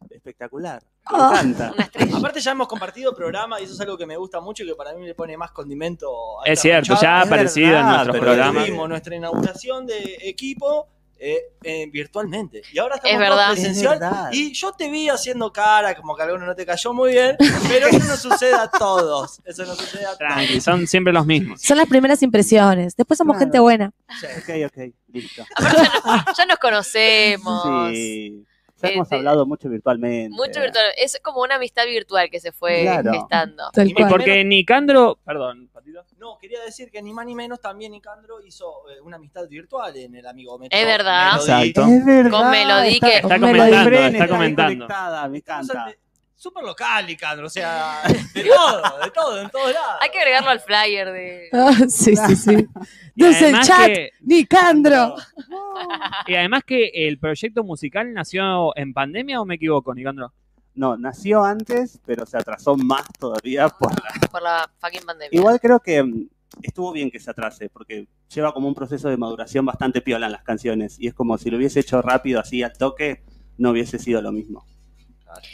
Espectacular. 0.09 0.83
Me 1.11 1.19
Ah. 1.19 1.31
encanta. 1.43 1.75
Aparte 2.15 2.41
ya 2.41 2.53
hemos 2.53 2.69
compartido 2.69 3.15
programa 3.15 3.61
y 3.61 3.65
eso 3.65 3.75
es 3.75 3.81
algo 3.81 3.97
que 3.99 4.07
me 4.07 4.17
gusta 4.17 4.41
mucho 4.41 4.63
y 4.63 4.67
que 4.69 4.75
para 4.75 4.93
mí 4.95 5.05
le 5.07 5.15
pone 5.15 5.37
más 5.37 5.51
condimento 5.51 6.41
a 6.41 6.45
Es 6.47 6.61
cierto, 6.61 6.95
ya 7.01 7.19
ha 7.19 7.23
aparecido 7.23 7.77
en 7.79 7.87
pero 8.07 8.21
programas. 8.21 8.67
Tuvimos 8.67 8.89
nuestra 8.89 9.17
inauguración 9.17 9.87
de 9.87 10.19
equipo 10.23 10.89
eh, 11.23 11.39
eh, 11.63 11.87
virtualmente. 11.93 12.63
Y 12.73 12.79
ahora 12.79 12.95
estamos 12.95 13.13
Es 13.13 13.19
verdad. 13.21 13.37
todos 13.49 13.53
presencial. 13.59 13.95
Es 13.95 14.01
verdad. 14.01 14.29
Y 14.33 14.53
yo 14.55 14.73
te 14.73 14.89
vi 14.89 15.11
haciendo 15.11 15.53
cara, 15.53 15.95
como 15.95 16.17
que 16.17 16.23
alguno 16.23 16.47
no 16.47 16.55
te 16.55 16.65
cayó 16.65 16.95
muy 16.95 17.13
bien, 17.13 17.37
pero 17.69 17.89
eso 17.89 17.99
no 18.09 18.17
sucede 18.17 18.55
a 18.55 18.69
todos. 18.71 19.39
Eso 19.45 19.67
no 19.67 19.75
sucede 19.75 20.05
a 20.07 20.17
todos. 20.17 20.19
Tranqui, 20.19 20.61
son 20.63 20.87
siempre 20.87 21.13
los 21.13 21.27
mismos. 21.27 21.61
Son 21.61 21.77
las 21.77 21.87
primeras 21.89 22.23
impresiones. 22.23 22.97
Después 22.97 23.19
somos 23.19 23.35
Claro. 23.35 23.45
gente 23.47 23.59
buena. 23.59 23.93
Ok, 24.39 24.51
ok, 24.67 24.95
listo. 25.13 25.45
Ya 26.39 26.47
nos 26.47 26.57
conocemos. 26.59 27.91
Sí. 27.93 28.47
Ya 28.83 28.89
Eh, 28.89 28.93
hemos 28.95 29.09
de- 29.09 29.17
hablado 29.17 29.47
mucho 29.47 29.69
virtualmente. 29.69 30.31
Mucho 30.35 30.61
virtual. 30.61 30.85
Es 30.97 31.19
como 31.23 31.43
una 31.43 31.57
amistad 31.57 31.85
virtual 31.87 32.31
que 32.31 32.41
se 32.41 32.53
fue 32.53 32.83
Claro. 32.83 33.13
gestando. 33.13 33.65
Y 33.85 33.95
porque 34.05 34.45
Nicandro, 34.45 35.19
perdón, 35.25 35.69
Patito. 35.73 36.05
No, 36.19 36.39
quería 36.39 36.61
decir 36.63 36.91
que 36.91 37.03
ni 37.03 37.13
más 37.13 37.27
ni 37.27 37.35
menos 37.35 37.61
también 37.61 37.93
Nicandro 37.93 38.41
hizo 38.45 38.89
eh, 38.91 39.01
una 39.03 39.17
amistad 39.17 39.47
virtual 39.49 39.97
en 39.97 40.15
el 40.15 40.27
amigo 40.27 40.59
Metro. 40.59 40.79
Es 40.79 40.87
verdad. 40.87 41.33
Melody. 41.33 41.69
Exacto. 41.71 41.93
Es 41.93 42.05
verdad. 42.07 42.31
Con 42.31 42.51
Melody 42.51 43.01
que- 43.01 43.17
Está 43.17 43.39
comentando, 43.39 43.75
está 44.07 44.29
comentando. 44.29 44.87
conectada, 44.87 45.29
me 45.29 45.39
encanta. 45.39 45.95
Súper 46.41 46.65
local, 46.65 47.07
Nicandro, 47.07 47.49
o 47.49 47.51
sea, 47.51 48.01
de 48.35 48.45
todo, 48.45 48.99
de 49.05 49.11
todo, 49.11 49.43
en 49.43 49.51
todos 49.51 49.75
lados. 49.75 49.99
Hay 50.01 50.09
que 50.09 50.21
agregarlo 50.21 50.49
al 50.49 50.61
flyer 50.61 51.13
de. 51.13 51.49
Ah, 51.53 51.75
sí, 51.87 52.17
sí, 52.17 52.35
sí. 52.35 52.67
Y 53.15 53.25
Desde 53.25 53.39
el 53.41 53.45
además 53.57 53.67
chat, 53.67 53.87
que- 53.89 54.11
Nicandro. 54.23 55.17
Y 56.27 56.35
además 56.37 56.63
que 56.65 56.91
el 56.95 57.19
proyecto 57.19 57.63
musical 57.63 58.15
nació 58.15 58.75
en 58.75 58.95
pandemia 58.95 59.39
o 59.39 59.45
me 59.45 59.57
equivoco, 59.57 59.95
Nicandro. 59.95 60.33
No, 60.75 60.97
nació 60.97 61.45
antes, 61.45 62.01
pero 62.07 62.25
se 62.25 62.39
atrasó 62.39 62.75
más 62.75 63.05
todavía 63.19 63.69
por 63.69 63.93
la... 63.93 64.29
por 64.31 64.41
la 64.41 64.71
fucking 64.79 65.05
pandemia. 65.05 65.39
Igual 65.39 65.61
creo 65.61 65.81
que 65.81 66.03
mm, 66.03 66.27
estuvo 66.63 66.91
bien 66.93 67.11
que 67.11 67.21
se 67.21 67.31
atrase, 67.31 67.69
porque 67.69 68.09
lleva 68.35 68.55
como 68.55 68.67
un 68.67 68.75
proceso 68.75 69.11
de 69.11 69.19
maduración 69.19 69.67
bastante 69.67 70.01
piola 70.01 70.25
en 70.25 70.33
las 70.33 70.43
canciones. 70.43 70.97
Y 70.99 71.09
es 71.09 71.13
como 71.13 71.37
si 71.37 71.51
lo 71.51 71.59
hubiese 71.59 71.81
hecho 71.81 72.01
rápido, 72.01 72.41
así 72.41 72.63
al 72.63 72.73
toque, 72.73 73.23
no 73.59 73.73
hubiese 73.73 73.99
sido 73.99 74.23
lo 74.23 74.33
mismo. 74.33 74.65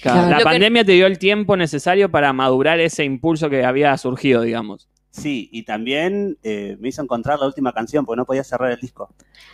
Claro. 0.03 0.23
La 0.23 0.31
Lo 0.33 0.39
que- 0.39 0.45
pandemia 0.45 0.85
te 0.85 0.93
dio 0.93 1.07
el 1.07 1.19
tiempo 1.19 1.57
necesario 1.57 2.11
para 2.11 2.33
madurar 2.33 2.81
ese 2.81 3.05
impulso 3.05 3.49
que 3.51 3.65
había 3.65 3.97
surgido, 3.99 4.43
digamos. 4.43 4.89
Sí, 5.11 5.49
y 5.51 5.63
también 5.65 6.37
eh, 6.43 6.77
me 6.79 6.89
hizo 6.89 7.03
encontrar 7.03 7.39
la 7.39 7.47
última 7.47 7.73
canción, 7.73 8.05
porque 8.05 8.19
no 8.19 8.27
podía 8.27 8.45
cerrar 8.45 8.71
el 8.73 8.79
disco. 8.79 9.09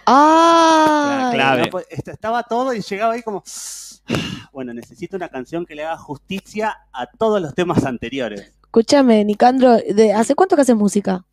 Ah, 0.07 1.31
Clave. 1.32 1.62
No 1.62 1.69
po- 1.70 1.81
est- 1.89 2.09
estaba 2.09 2.43
todo 2.43 2.74
y 2.74 2.81
llegaba 2.81 3.15
ahí 3.15 3.23
como... 3.23 3.43
Bueno, 4.53 4.74
necesito 4.74 5.16
una 5.16 5.28
canción 5.31 5.65
que 5.65 5.74
le 5.74 5.85
haga 5.85 5.97
justicia 5.97 6.77
a 6.93 7.07
todos 7.07 7.40
los 7.40 7.55
temas 7.55 7.85
anteriores. 7.86 8.53
escúchame, 8.65 9.24
Nicandro, 9.24 9.77
¿de 9.77 10.12
¿hace 10.12 10.35
cuánto 10.35 10.57
que 10.57 10.62
haces 10.62 10.77
música? 10.77 11.24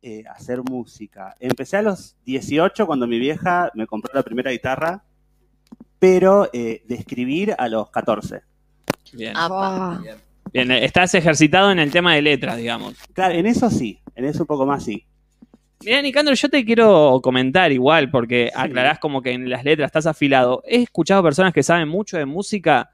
Eh, 0.00 0.24
hacer 0.34 0.62
música. 0.62 1.34
Empecé 1.40 1.76
a 1.76 1.82
los 1.82 2.16
18 2.24 2.86
cuando 2.86 3.06
mi 3.06 3.18
vieja 3.18 3.70
me 3.74 3.86
compró 3.86 4.12
la 4.14 4.22
primera 4.22 4.50
guitarra, 4.50 5.04
pero 6.02 6.50
eh, 6.52 6.82
de 6.88 6.96
escribir 6.96 7.54
a 7.56 7.68
los 7.68 7.88
14. 7.90 8.40
Bien. 9.12 9.34
Ah, 9.36 10.00
Bien, 10.52 10.68
estás 10.72 11.14
ejercitado 11.14 11.70
en 11.70 11.78
el 11.78 11.92
tema 11.92 12.12
de 12.16 12.22
letras, 12.22 12.56
digamos. 12.56 12.94
Claro, 13.12 13.34
en 13.34 13.46
eso 13.46 13.70
sí, 13.70 14.00
en 14.16 14.24
eso 14.24 14.40
un 14.42 14.46
poco 14.48 14.66
más 14.66 14.82
sí. 14.84 15.06
Mira, 15.84 16.02
Nicandro, 16.02 16.34
yo 16.34 16.48
te 16.48 16.64
quiero 16.64 17.20
comentar 17.22 17.70
igual, 17.70 18.10
porque 18.10 18.50
aclarás 18.52 18.98
como 18.98 19.22
que 19.22 19.30
en 19.30 19.48
las 19.48 19.62
letras 19.62 19.86
estás 19.86 20.06
afilado. 20.06 20.60
He 20.66 20.82
escuchado 20.82 21.22
personas 21.22 21.52
que 21.52 21.62
saben 21.62 21.86
mucho 21.88 22.18
de 22.18 22.26
música 22.26 22.90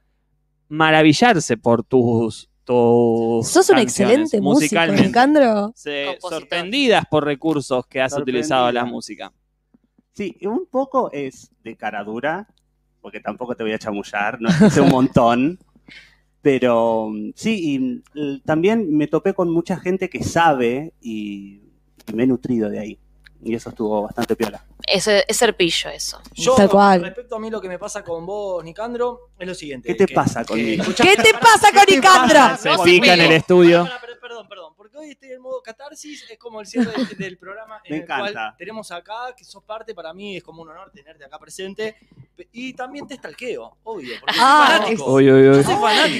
maravillarse 0.68 1.56
por 1.56 1.84
tus. 1.84 2.50
tus 2.64 3.48
Sos 3.48 3.70
un 3.70 3.78
excelente 3.78 4.38
músico. 4.42 4.84
Nicandro. 4.86 5.72
Se- 5.74 6.18
sorprendidas 6.20 7.06
por 7.10 7.24
recursos 7.24 7.86
que 7.86 8.02
has 8.02 8.12
utilizado 8.18 8.68
en 8.68 8.74
la 8.74 8.84
música. 8.84 9.32
Sí, 10.12 10.36
un 10.42 10.66
poco 10.70 11.10
es 11.10 11.50
de 11.64 11.74
cara 11.74 12.04
dura, 12.04 12.46
porque 13.00 13.20
tampoco 13.20 13.54
te 13.54 13.62
voy 13.62 13.72
a 13.72 13.78
chamullar, 13.78 14.40
no 14.40 14.50
sé 14.70 14.80
un 14.80 14.90
montón. 14.90 15.58
Pero 16.42 17.10
sí, 17.34 17.74
y 17.74 17.78
mm, 17.78 18.40
también 18.44 18.96
me 18.96 19.06
topé 19.06 19.34
con 19.34 19.50
mucha 19.50 19.78
gente 19.78 20.08
que 20.08 20.22
sabe 20.22 20.92
y, 21.00 21.60
y 22.06 22.12
me 22.14 22.24
he 22.24 22.26
nutrido 22.26 22.70
de 22.70 22.78
ahí. 22.78 22.98
Y 23.42 23.54
eso 23.54 23.70
estuvo 23.70 24.02
bastante 24.02 24.34
piola. 24.34 24.64
Es, 24.84 25.06
es 25.06 25.36
serpillo 25.36 25.90
eso. 25.90 26.20
Yo, 26.34 26.54
Tal 26.56 26.68
cual. 26.68 27.02
respecto 27.02 27.36
a 27.36 27.38
mí, 27.38 27.50
lo 27.50 27.60
que 27.60 27.68
me 27.68 27.78
pasa 27.78 28.02
con 28.02 28.26
vos, 28.26 28.64
Nicandro, 28.64 29.30
es 29.38 29.46
lo 29.46 29.54
siguiente. 29.54 29.88
¿Qué 29.88 29.94
te 29.94 30.06
que- 30.06 30.14
pasa 30.14 30.40
que- 30.40 30.46
conmigo? 30.46 30.82
escuchá- 30.82 31.04
¿Qué 31.04 31.16
te 31.22 31.32
pasa 31.34 31.68
con 31.72 31.84
Nicandro? 31.94 32.56
Se 32.56 32.68
No, 32.70 32.82
pica 32.82 33.14
en 33.14 33.20
el 33.20 33.32
estudio. 33.32 33.88
Perdón, 34.20 34.46
perdón, 34.48 34.74
porque 34.76 34.98
hoy 34.98 35.10
estoy 35.12 35.30
en 35.32 35.40
modo 35.40 35.62
catarsis, 35.62 36.26
es 36.30 36.38
como 36.38 36.60
el 36.60 36.66
cierre 36.66 36.92
del, 36.92 37.16
del 37.16 37.38
programa 37.38 37.80
en 37.84 37.92
Me 37.94 38.00
el 38.02 38.06
cual 38.06 38.20
encanta. 38.30 38.54
tenemos 38.58 38.90
acá, 38.92 39.34
que 39.34 39.42
sos 39.44 39.62
parte, 39.62 39.94
para 39.94 40.12
mí 40.12 40.36
es 40.36 40.42
como 40.42 40.60
un 40.62 40.68
honor 40.68 40.90
tenerte 40.92 41.24
acá 41.24 41.38
presente, 41.38 41.96
y 42.52 42.74
también 42.74 43.06
te 43.06 43.14
stalkeo, 43.16 43.78
obvio, 43.84 44.14
porque 44.20 44.34
soy 44.34 44.44
Ah, 44.44 44.86
Yo 44.90 44.96
soy 44.96 44.96
fanático 44.98 45.18
Dios. 45.18 45.64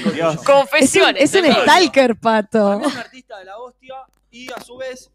tuyo. 0.09 0.29
Es 0.31 0.37
un, 0.39 0.43
Confesiones. 0.43 1.33
es 1.35 1.41
un 1.43 1.51
stalker, 1.51 2.15
pato. 2.15 2.79
es 2.81 2.87
un 2.93 2.97
artista 2.97 3.37
de 3.37 3.45
la 3.45 3.57
hostia 3.59 3.95
y 4.31 4.51
a 4.51 4.59
su 4.61 4.77
vez 4.77 5.11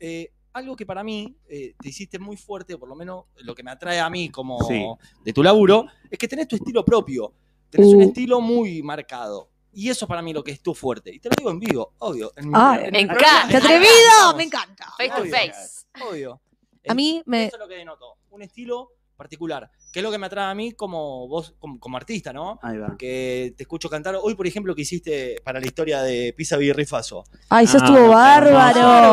eh, 0.00 0.30
algo 0.52 0.74
que 0.76 0.86
para 0.86 1.04
mí 1.04 1.36
eh, 1.48 1.74
te 1.80 1.88
hiciste 1.88 2.18
muy 2.18 2.36
fuerte, 2.36 2.76
por 2.78 2.88
lo 2.88 2.94
menos 2.94 3.24
lo 3.36 3.54
que 3.54 3.62
me 3.62 3.70
atrae 3.70 4.00
a 4.00 4.10
mí 4.10 4.28
como 4.30 4.60
Sí. 4.66 4.84
de 5.24 5.32
tu 5.32 5.42
laburo, 5.42 5.86
es 6.10 6.18
que 6.18 6.26
tenés 6.28 6.48
tu 6.48 6.56
estilo 6.56 6.84
propio, 6.84 7.32
tenés 7.70 7.88
Uh. 7.88 7.96
un 7.96 8.02
estilo 8.02 8.40
muy 8.40 8.82
marcado. 8.82 9.50
Y 9.72 9.88
eso 9.90 10.06
para 10.08 10.22
mí 10.22 10.32
lo 10.32 10.42
que 10.42 10.50
es 10.50 10.60
tu 10.62 10.74
fuerte. 10.74 11.14
Y 11.14 11.20
te 11.20 11.28
lo 11.28 11.34
digo 11.36 11.50
en 11.50 11.60
vivo, 11.60 11.92
obvio. 11.98 12.32
En 12.36 12.50
Ay, 12.54 12.86
en 12.86 12.92
me 12.92 13.00
encanta. 13.00 13.46
¡Qué 13.48 13.56
atrevido! 13.58 14.36
Me 14.36 14.42
encanta. 14.44 14.86
Face 14.96 15.10
to 15.10 15.20
Obvio. 15.22 15.30
face. 15.36 15.86
Obvio. 16.10 16.40
A 16.88 16.94
mí 16.94 17.22
me- 17.26 17.46
Eso 17.46 17.56
es 17.56 17.60
lo 17.60 17.68
que 17.68 17.74
denoto. 17.76 18.16
Un 18.30 18.42
estilo 18.42 18.92
particular. 19.18 19.70
Que 19.92 19.98
es 19.98 20.02
lo 20.02 20.10
que 20.10 20.16
me 20.16 20.26
atrae 20.26 20.50
a 20.50 20.54
mí 20.54 20.72
como 20.72 21.28
vos, 21.28 21.54
como, 21.58 21.78
como 21.78 21.96
artista, 21.98 22.32
¿no? 22.32 22.58
Ahí 22.62 22.78
va. 22.78 22.96
Que 22.96 23.52
te 23.56 23.64
escucho 23.64 23.90
cantar. 23.90 24.16
Hoy, 24.22 24.34
por 24.34 24.46
ejemplo, 24.46 24.74
que 24.74 24.82
hiciste 24.82 25.40
para 25.44 25.60
la 25.60 25.66
historia 25.66 26.00
de 26.02 26.32
Pisa 26.34 26.56
Birrifaso. 26.56 27.24
Ay, 27.50 27.66
eso 27.66 27.78
Ah, 27.80 27.84
estuvo 27.84 28.08
bárbaro. 28.08 28.54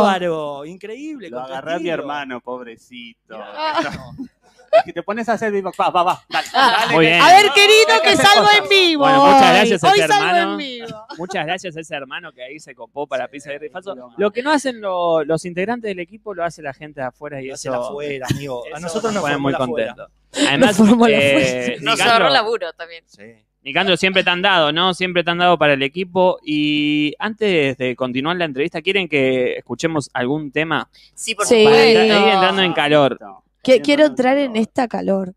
Bárbaro, 0.01 0.65
increíble. 0.65 1.29
Lo 1.29 1.41
agarré 1.41 1.73
a 1.73 1.79
mi 1.79 1.89
hermano, 1.89 2.39
pobrecito. 2.39 3.35
Mirá. 3.35 3.79
Es 3.79 4.34
que 4.83 4.93
te 4.93 5.03
pones 5.03 5.29
a 5.29 5.33
hacer 5.33 5.51
beatbox. 5.51 5.79
Va, 5.79 5.89
va, 5.89 6.03
va. 6.03 6.21
Dale, 6.29 6.47
dale, 6.53 6.93
Muy 6.93 7.05
bien. 7.05 7.21
A 7.21 7.27
ver, 7.29 7.45
querido, 7.53 8.01
que 8.03 8.15
salgo 8.15 8.43
cosas. 8.47 8.59
en 8.63 8.69
vivo. 8.69 9.03
Bueno, 9.03 9.25
muchas 9.25 9.53
gracias 9.53 9.83
a 9.83 9.87
hoy. 9.87 9.93
ese 9.93 10.03
Hoy 10.03 10.09
salgo 10.09 10.25
hermano. 10.27 10.51
en 10.51 10.57
vivo. 10.57 11.05
Muchas 11.17 11.45
gracias 11.45 11.77
a 11.77 11.79
ese 11.79 11.95
hermano 11.95 12.31
que 12.33 12.43
ahí 12.43 12.59
se 12.59 12.75
copó 12.75 13.07
para 13.07 13.27
Pizza 13.27 13.53
y 13.53 13.57
Rifaso. 13.57 13.95
Lo 14.17 14.31
que 14.31 14.41
no 14.43 14.51
hacen 14.51 14.81
lo- 14.81 15.23
los 15.23 15.45
integrantes 15.45 15.89
del 15.89 15.99
equipo 15.99 16.33
lo 16.33 16.43
hace 16.43 16.61
la 16.61 16.73
gente 16.73 17.01
de 17.01 17.07
afuera 17.07 17.41
y 17.41 17.47
Lo 17.47 17.53
hace 17.53 17.69
eso, 17.69 17.75
el 17.77 17.83
afuera, 17.83 18.27
amigo. 18.31 18.63
A 18.73 18.79
nosotros 18.79 19.13
nos 19.13 19.21
pone 19.23 19.37
muy 19.37 19.53
contentos. 19.53 20.09
Además, 20.47 20.77
Nos 20.79 20.89
formó 20.89 21.07
el 21.07 21.13
eh, 21.15 21.77
Nos 21.81 21.99
ahorró 22.01 22.29
laburo 22.29 22.73
también. 22.73 23.03
Sí. 23.07 23.23
Nicandro 23.63 23.97
siempre 23.97 24.23
te 24.23 24.29
han 24.29 24.43
dado, 24.43 24.71
¿no? 24.71 24.93
Siempre 24.93 25.23
te 25.23 25.31
han 25.31 25.39
dado 25.39 25.57
para 25.57 25.73
el 25.73 25.81
equipo. 25.81 26.37
Y 26.43 27.15
antes 27.17 27.75
de 27.77 27.95
continuar 27.95 28.35
la 28.35 28.45
entrevista, 28.45 28.79
¿quieren 28.81 29.07
que 29.09 29.55
escuchemos 29.57 30.09
algún 30.13 30.51
tema? 30.51 30.87
Sí, 31.15 31.33
por 31.33 31.47
Sí. 31.47 31.63
Para 31.63 31.75
supuesto. 31.77 32.03
ir 32.03 32.11
entrando 32.33 32.61
en 32.61 32.73
calor. 32.73 33.17
No. 33.19 33.43
Que- 33.65 33.81
quiero 33.81 34.05
entrar 34.05 34.37
en 34.37 34.55
esta 34.55 34.87
calor. 34.87 35.33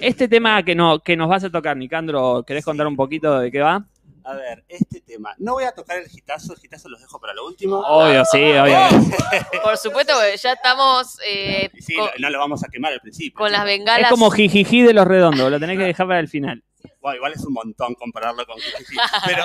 Este 0.00 0.28
tema 0.28 0.62
que, 0.64 0.74
no, 0.74 0.98
que 1.00 1.16
nos 1.16 1.28
vas 1.28 1.44
a 1.44 1.50
tocar, 1.50 1.76
Nicandro, 1.76 2.42
¿querés 2.46 2.64
contar 2.64 2.86
un 2.86 2.96
poquito 2.96 3.38
de 3.38 3.50
qué 3.52 3.60
va? 3.60 3.86
A 4.26 4.34
ver, 4.34 4.64
este 4.68 5.00
tema. 5.02 5.34
No 5.38 5.52
voy 5.52 5.64
a 5.64 5.72
tocar 5.72 5.98
el 5.98 6.06
gitazo, 6.08 6.54
el 6.54 6.58
gitazo 6.58 6.88
los 6.88 7.00
dejo 7.00 7.20
para 7.20 7.34
lo 7.34 7.46
último. 7.46 7.76
Obvio, 7.78 8.24
sí, 8.24 8.38
obvio. 8.42 8.78
Por 9.62 9.76
supuesto, 9.76 10.14
porque 10.14 10.36
ya 10.38 10.52
estamos 10.54 11.18
eh, 11.26 11.68
Y 11.74 11.82
sí, 11.82 11.94
con, 11.94 12.08
no, 12.18 12.30
lo 12.30 12.38
vamos 12.38 12.64
a 12.64 12.68
quemar 12.68 12.92
al 12.94 13.00
principio. 13.00 13.38
con 13.38 13.52
las 13.52 13.64
bengalas. 13.64 14.04
Es 14.06 14.10
como 14.10 14.30
jijiji 14.30 14.82
de 14.82 14.94
los 14.94 15.06
redondos, 15.06 15.50
lo 15.50 15.60
tenés 15.60 15.76
que 15.78 15.84
dejar 15.84 16.06
para 16.06 16.20
el 16.20 16.28
final. 16.28 16.64
Bueno, 17.00 17.16
igual 17.16 17.32
es 17.34 17.44
un 17.44 17.52
montón 17.52 17.94
compararlo 17.94 18.46
con 18.46 18.56
Jijiji, 18.58 18.96
Pero. 19.26 19.44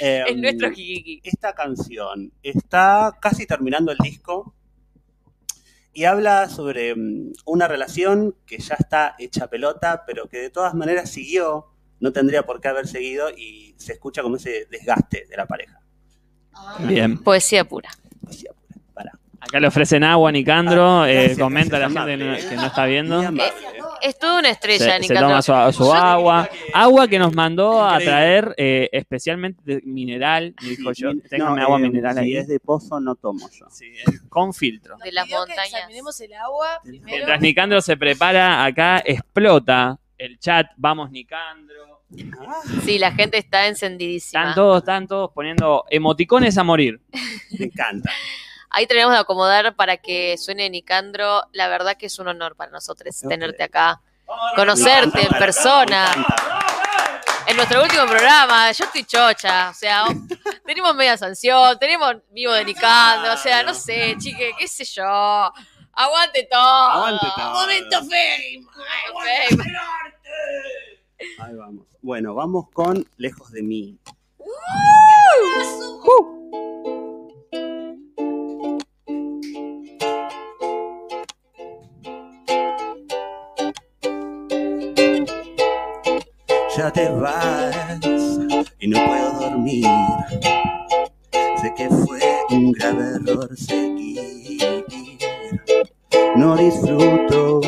eh, 0.00 0.24
Es 0.28 0.36
nuestro 0.36 0.70
jijiki. 0.70 1.20
Esta 1.24 1.52
canción 1.52 2.32
está 2.44 3.16
casi 3.20 3.44
terminando 3.44 3.90
el 3.92 3.98
disco 3.98 4.54
y 5.94 6.04
habla 6.04 6.48
sobre 6.48 6.94
mm, 6.94 7.32
una 7.46 7.68
relación 7.68 8.36
que 8.46 8.58
ya 8.58 8.74
está 8.78 9.14
hecha 9.18 9.48
pelota, 9.48 10.04
pero 10.06 10.28
que 10.28 10.38
de 10.38 10.50
todas 10.50 10.74
maneras 10.74 11.10
siguió, 11.10 11.66
no 12.00 12.12
tendría 12.12 12.44
por 12.44 12.60
qué 12.60 12.68
haber 12.68 12.86
seguido 12.88 13.30
y 13.30 13.74
se 13.78 13.94
escucha 13.94 14.22
como 14.22 14.36
ese 14.36 14.66
desgaste 14.70 15.26
de 15.28 15.36
la 15.36 15.46
pareja. 15.46 15.80
Bien. 16.80 17.18
Poesía 17.18 17.64
pura. 17.64 17.90
Para. 18.26 18.53
Acá 19.46 19.60
le 19.60 19.66
ofrecen 19.68 20.02
agua 20.04 20.28
a 20.30 20.32
Nicandro, 20.32 21.02
Ah, 21.02 21.10
eh, 21.10 21.14
gracias, 21.14 21.38
comenta 21.38 21.76
a 21.76 21.80
la 21.80 21.86
gente 21.86 21.98
amable, 22.00 22.18
que 22.18 22.42
no, 22.42 22.48
que 22.50 22.56
no 22.56 22.66
está 22.66 22.86
viendo. 22.86 23.22
Es 24.02 24.18
toda 24.18 24.38
una 24.40 24.50
estrella, 24.50 24.84
Se, 24.84 24.90
se 24.92 25.00
Nicandro. 25.00 25.40
toma 25.42 25.72
su, 25.72 25.92
agua. 25.92 26.48
Agua 26.74 27.08
que 27.08 27.18
nos 27.18 27.34
mandó 27.34 27.82
a 27.82 27.98
traer 27.98 28.54
eh, 28.58 28.88
especialmente 28.92 29.62
de 29.64 29.80
mineral, 29.84 30.54
me 30.62 30.68
dijo 30.70 30.92
Sí, 30.94 31.02
yo. 31.02 31.12
Téngame 31.28 31.56
no, 31.60 31.62
agua 31.62 31.78
eh, 31.78 31.82
mineral 31.82 32.14
Si 32.14 32.20
ahí. 32.20 32.36
es 32.36 32.48
de 32.48 32.60
pozo, 32.60 33.00
no 33.00 33.14
tomo 33.14 33.48
yo. 33.50 33.66
Sí, 33.70 33.86
con 34.28 34.52
filtro. 34.52 34.96
De 35.02 35.10
las 35.12 35.28
montañas. 35.28 35.66
examinemos 35.72 36.20
el 36.20 36.34
agua 36.34 36.80
Mientras 36.84 37.40
Nicandro 37.40 37.80
se 37.80 37.96
prepara, 37.96 38.64
acá 38.64 39.02
explota 39.04 39.98
el 40.18 40.38
chat. 40.38 40.66
Vamos, 40.76 41.10
Nicandro. 41.10 42.02
Sí, 42.84 42.98
la 42.98 43.10
gente 43.12 43.38
está 43.38 43.66
encendidísima. 43.68 44.40
Están 44.42 44.54
todos, 44.54 44.78
están 44.78 45.06
todos 45.08 45.30
poniendo 45.34 45.84
emoticones 45.90 46.56
a 46.58 46.62
morir. 46.62 47.00
Me 47.58 47.66
encanta. 47.66 48.10
Ahí 48.74 48.86
tenemos 48.86 49.12
que 49.14 49.20
acomodar 49.20 49.74
para 49.76 49.96
que 49.96 50.36
suene 50.36 50.68
Nicandro. 50.68 51.42
La 51.52 51.68
verdad 51.68 51.96
que 51.96 52.06
es 52.06 52.18
un 52.18 52.28
honor 52.28 52.56
para 52.56 52.70
nosotros 52.72 53.20
tenerte 53.28 53.62
acá, 53.62 54.00
conocerte 54.56 55.22
en 55.22 55.28
persona. 55.38 56.10
En 57.46 57.56
nuestro 57.56 57.82
último 57.82 58.06
programa, 58.06 58.72
yo 58.72 58.84
estoy 58.86 59.04
chocha, 59.04 59.68
o 59.70 59.74
sea, 59.74 60.04
o- 60.06 60.08
tenemos 60.64 60.94
media 60.94 61.16
sanción, 61.18 61.78
tenemos 61.78 62.14
vivo 62.30 62.52
de 62.52 62.64
Nicandro, 62.64 63.34
o 63.34 63.36
sea, 63.36 63.62
no 63.62 63.74
sé, 63.74 64.16
chique, 64.18 64.52
qué 64.58 64.66
sé 64.66 64.84
yo. 64.84 65.04
Aguante 65.92 66.48
todo. 66.50 66.60
Aguante 66.90 67.26
todo. 67.36 67.50
Momento 67.52 67.98
fame. 68.00 68.64
Fame. 69.52 69.72
Ahí 71.38 71.54
vamos. 71.54 71.86
Bueno, 72.02 72.34
vamos 72.34 72.66
con 72.72 73.06
Lejos 73.18 73.52
de 73.52 73.62
mí. 73.62 73.98
Ya 86.76 86.90
te 86.90 87.08
vas 87.08 87.76
y 88.80 88.88
no 88.88 88.98
puedo 89.06 89.32
dormir. 89.38 89.86
Sé 91.62 91.72
que 91.76 91.88
fue 91.88 92.20
un 92.50 92.72
grave 92.72 93.14
error 93.14 93.48
seguir. 93.56 94.84
No 96.34 96.56
disfruto 96.56 97.60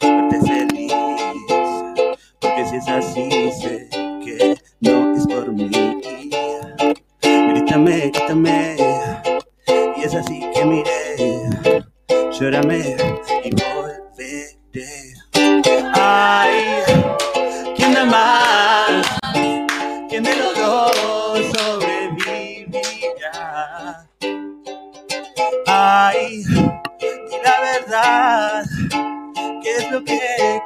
verte 0.00 0.40
feliz. 0.40 0.92
Porque 2.40 2.66
si 2.66 2.76
es 2.76 2.88
así, 2.88 3.52
sé 3.60 3.88
que 3.92 4.56
no 4.80 5.14
es 5.14 5.26
por 5.26 5.52
mí. 5.52 5.70
Grítame, 7.20 8.10
grítame. 8.10 8.76
Y 9.98 10.02
es 10.02 10.14
así 10.14 10.40
que 10.54 10.64
miré. 10.64 11.42
Llórame 12.40 12.96
y 13.44 13.50
volveré. 13.50 13.83
Ay, 26.14 26.44
di 26.44 27.36
la 27.42 27.60
verdad. 27.60 28.64
¿Qué 29.62 29.70
es 29.70 29.90
lo 29.90 30.04
que 30.04 30.20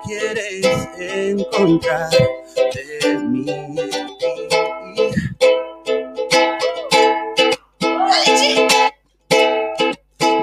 quieres 0.05 0.89
encontrar 0.99 2.11
de 2.11 3.19
mí? 3.19 3.47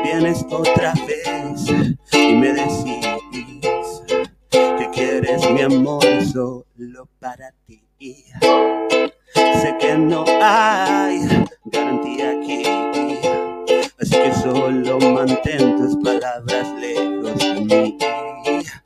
Vienes 0.03 0.45
otra 0.49 0.93
vez 1.05 1.67
y 2.13 2.33
me 2.33 2.53
decís 2.53 3.05
que 4.51 4.89
quieres 4.91 5.49
mi 5.51 5.61
amor 5.61 6.03
solo 6.33 7.07
para 7.19 7.51
ti. 7.67 7.83
Sé 9.61 9.75
que 9.79 9.97
no 9.97 10.25
hay 10.41 11.27
garantía 11.65 12.31
aquí, 12.31 12.63
mantén 14.99 15.77
tus 15.77 15.95
palabras 16.03 16.67
lejos 16.79 17.37
de 17.39 17.61
mí. 17.61 17.97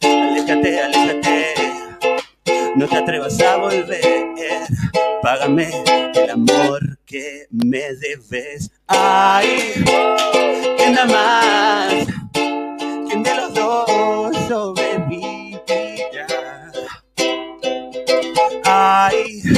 Aléjate, 0.02 0.80
aléjate, 0.81 1.53
no 2.76 2.88
te 2.88 2.98
atrevas 2.98 3.40
a 3.41 3.57
volver. 3.57 4.30
Págame 5.22 5.69
el 6.15 6.30
amor 6.30 6.98
que 7.06 7.48
me 7.52 7.94
debes. 7.95 8.72
Ay, 8.88 9.73
¿quién 10.77 10.95
da 10.95 11.06
más? 11.06 12.07
¿Quién 13.07 13.23
de 13.23 13.36
los 13.36 13.53
dos 13.53 14.38
sobrevivir. 14.48 15.60
Ay, 18.65 19.41
di 19.41 19.53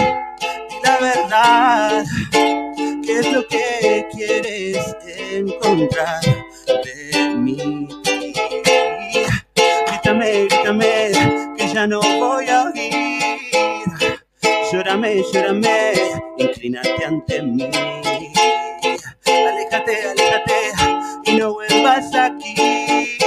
la 0.84 0.98
verdad, 1.00 2.06
¿qué 2.32 3.20
es 3.20 3.32
lo 3.32 3.46
que 3.48 4.08
quieres 4.14 4.96
encontrar 5.06 6.31
ya 11.82 11.88
no 11.88 12.00
voy 12.00 12.48
a 12.48 12.64
oír. 12.66 14.24
Llórame, 14.72 15.24
llórame, 15.34 15.94
inclínate 16.38 17.06
ante 17.06 17.42
mí. 17.42 17.70
Aléjate, 19.26 20.10
aléjate 20.10 20.72
y 21.24 21.36
no 21.38 21.54
vuelvas 21.54 22.14
aquí. 22.14 23.18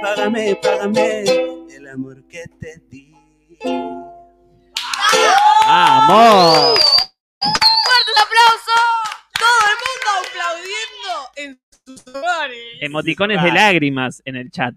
Págame, 0.00 0.56
págame 0.56 1.24
el 1.68 1.88
amor 1.92 2.26
que 2.28 2.44
te 2.60 2.80
di. 2.88 3.12
¡Vamos! 5.66 6.80
¡Fuerte 7.40 8.10
el 8.14 8.20
aplauso! 8.22 8.78
Todo 9.38 9.60
el 9.68 9.76
mundo 9.84 10.08
aplaudiendo 10.28 11.12
en 11.36 11.50
sus 11.54 11.60
hogares. 11.60 11.82
Emoticones 12.80 13.42
de 13.42 13.52
lágrimas 13.52 14.22
en 14.24 14.36
el 14.36 14.50
chat. 14.50 14.74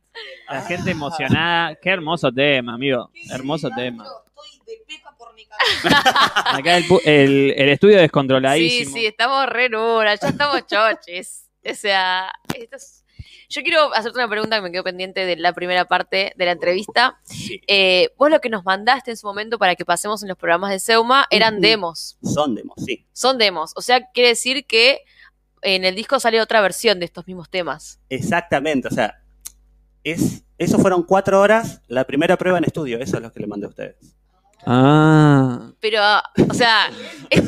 La 0.50 0.62
gente 0.62 0.92
emocionada. 0.92 1.76
Qué 1.76 1.90
hermoso 1.90 2.32
tema, 2.32 2.76
amigo. 2.76 3.10
Hermoso 3.32 3.70
tema. 3.76 4.06
Acá 6.46 6.78
el, 6.78 6.84
pu- 6.86 7.02
el- 7.06 7.54
el 7.58 7.70
estudio 7.70 7.96
Sí, 7.96 8.02
descontroladísimo. 8.02 8.96
sí, 8.96 9.06
estamos 9.06 9.48
re 9.48 9.70
nuras, 9.70 10.20
ya 10.22 10.30
estamos 10.30 10.66
choches. 10.68 11.50
O 11.70 11.74
sea, 11.74 12.32
esto 12.56 12.76
es- 12.78 13.04
yo 13.50 13.62
quiero 13.64 13.94
hacerte 13.94 14.20
una 14.20 14.30
pregunta 14.30 14.58
que 14.58 14.62
me 14.62 14.72
quedó 14.72 14.84
pendiente 14.84 15.26
de 15.26 15.36
la 15.38 15.54
primera 15.54 15.86
parte 15.86 16.34
de 16.36 16.46
la 16.46 16.52
entrevista. 16.52 17.18
Eh, 17.68 18.10
vos 18.18 18.30
lo 18.30 18.40
que 18.42 18.50
nos 18.50 18.66
mandaste 18.66 19.12
en 19.12 19.18
su 19.18 19.26
momento 19.26 19.58
para 19.58 19.76
que 19.76 19.86
pasemos 19.86 20.22
en 20.22 20.30
los 20.30 20.38
programas 20.38 20.70
de 20.72 20.80
Seuma 20.80 21.26
eran 21.32 21.60
demos. 21.62 22.18
Son 22.24 22.56
demos, 22.56 22.76
sí. 22.86 23.06
Son 23.14 23.38
demos. 23.38 23.72
O 23.76 23.82
sea, 23.82 24.06
quiere 24.12 24.30
decir 24.30 24.66
que 24.66 25.00
en 25.62 25.86
el 25.86 25.96
disco 25.96 26.20
sale 26.20 26.42
otra 26.42 26.62
versión 26.62 27.00
de 27.00 27.06
estos 27.06 27.26
mismos 27.28 27.50
temas. 27.50 28.00
Exactamente, 28.10 28.88
o 28.88 28.92
sea, 28.92 29.22
es, 30.04 30.44
eso 30.58 30.80
fueron 30.80 31.04
cuatro 31.04 31.40
horas, 31.42 31.82
la 31.88 32.06
primera 32.06 32.38
prueba 32.38 32.58
en 32.58 32.64
estudio, 32.66 33.00
eso 33.00 33.18
es 33.18 33.24
lo 33.24 33.32
que 33.32 33.40
le 33.40 33.48
mandé 33.48 33.66
a 33.66 33.70
ustedes. 33.70 33.96
Ah. 34.66 35.72
Pero, 35.80 36.02
o 36.50 36.54
sea, 36.54 36.90
es- 37.30 37.44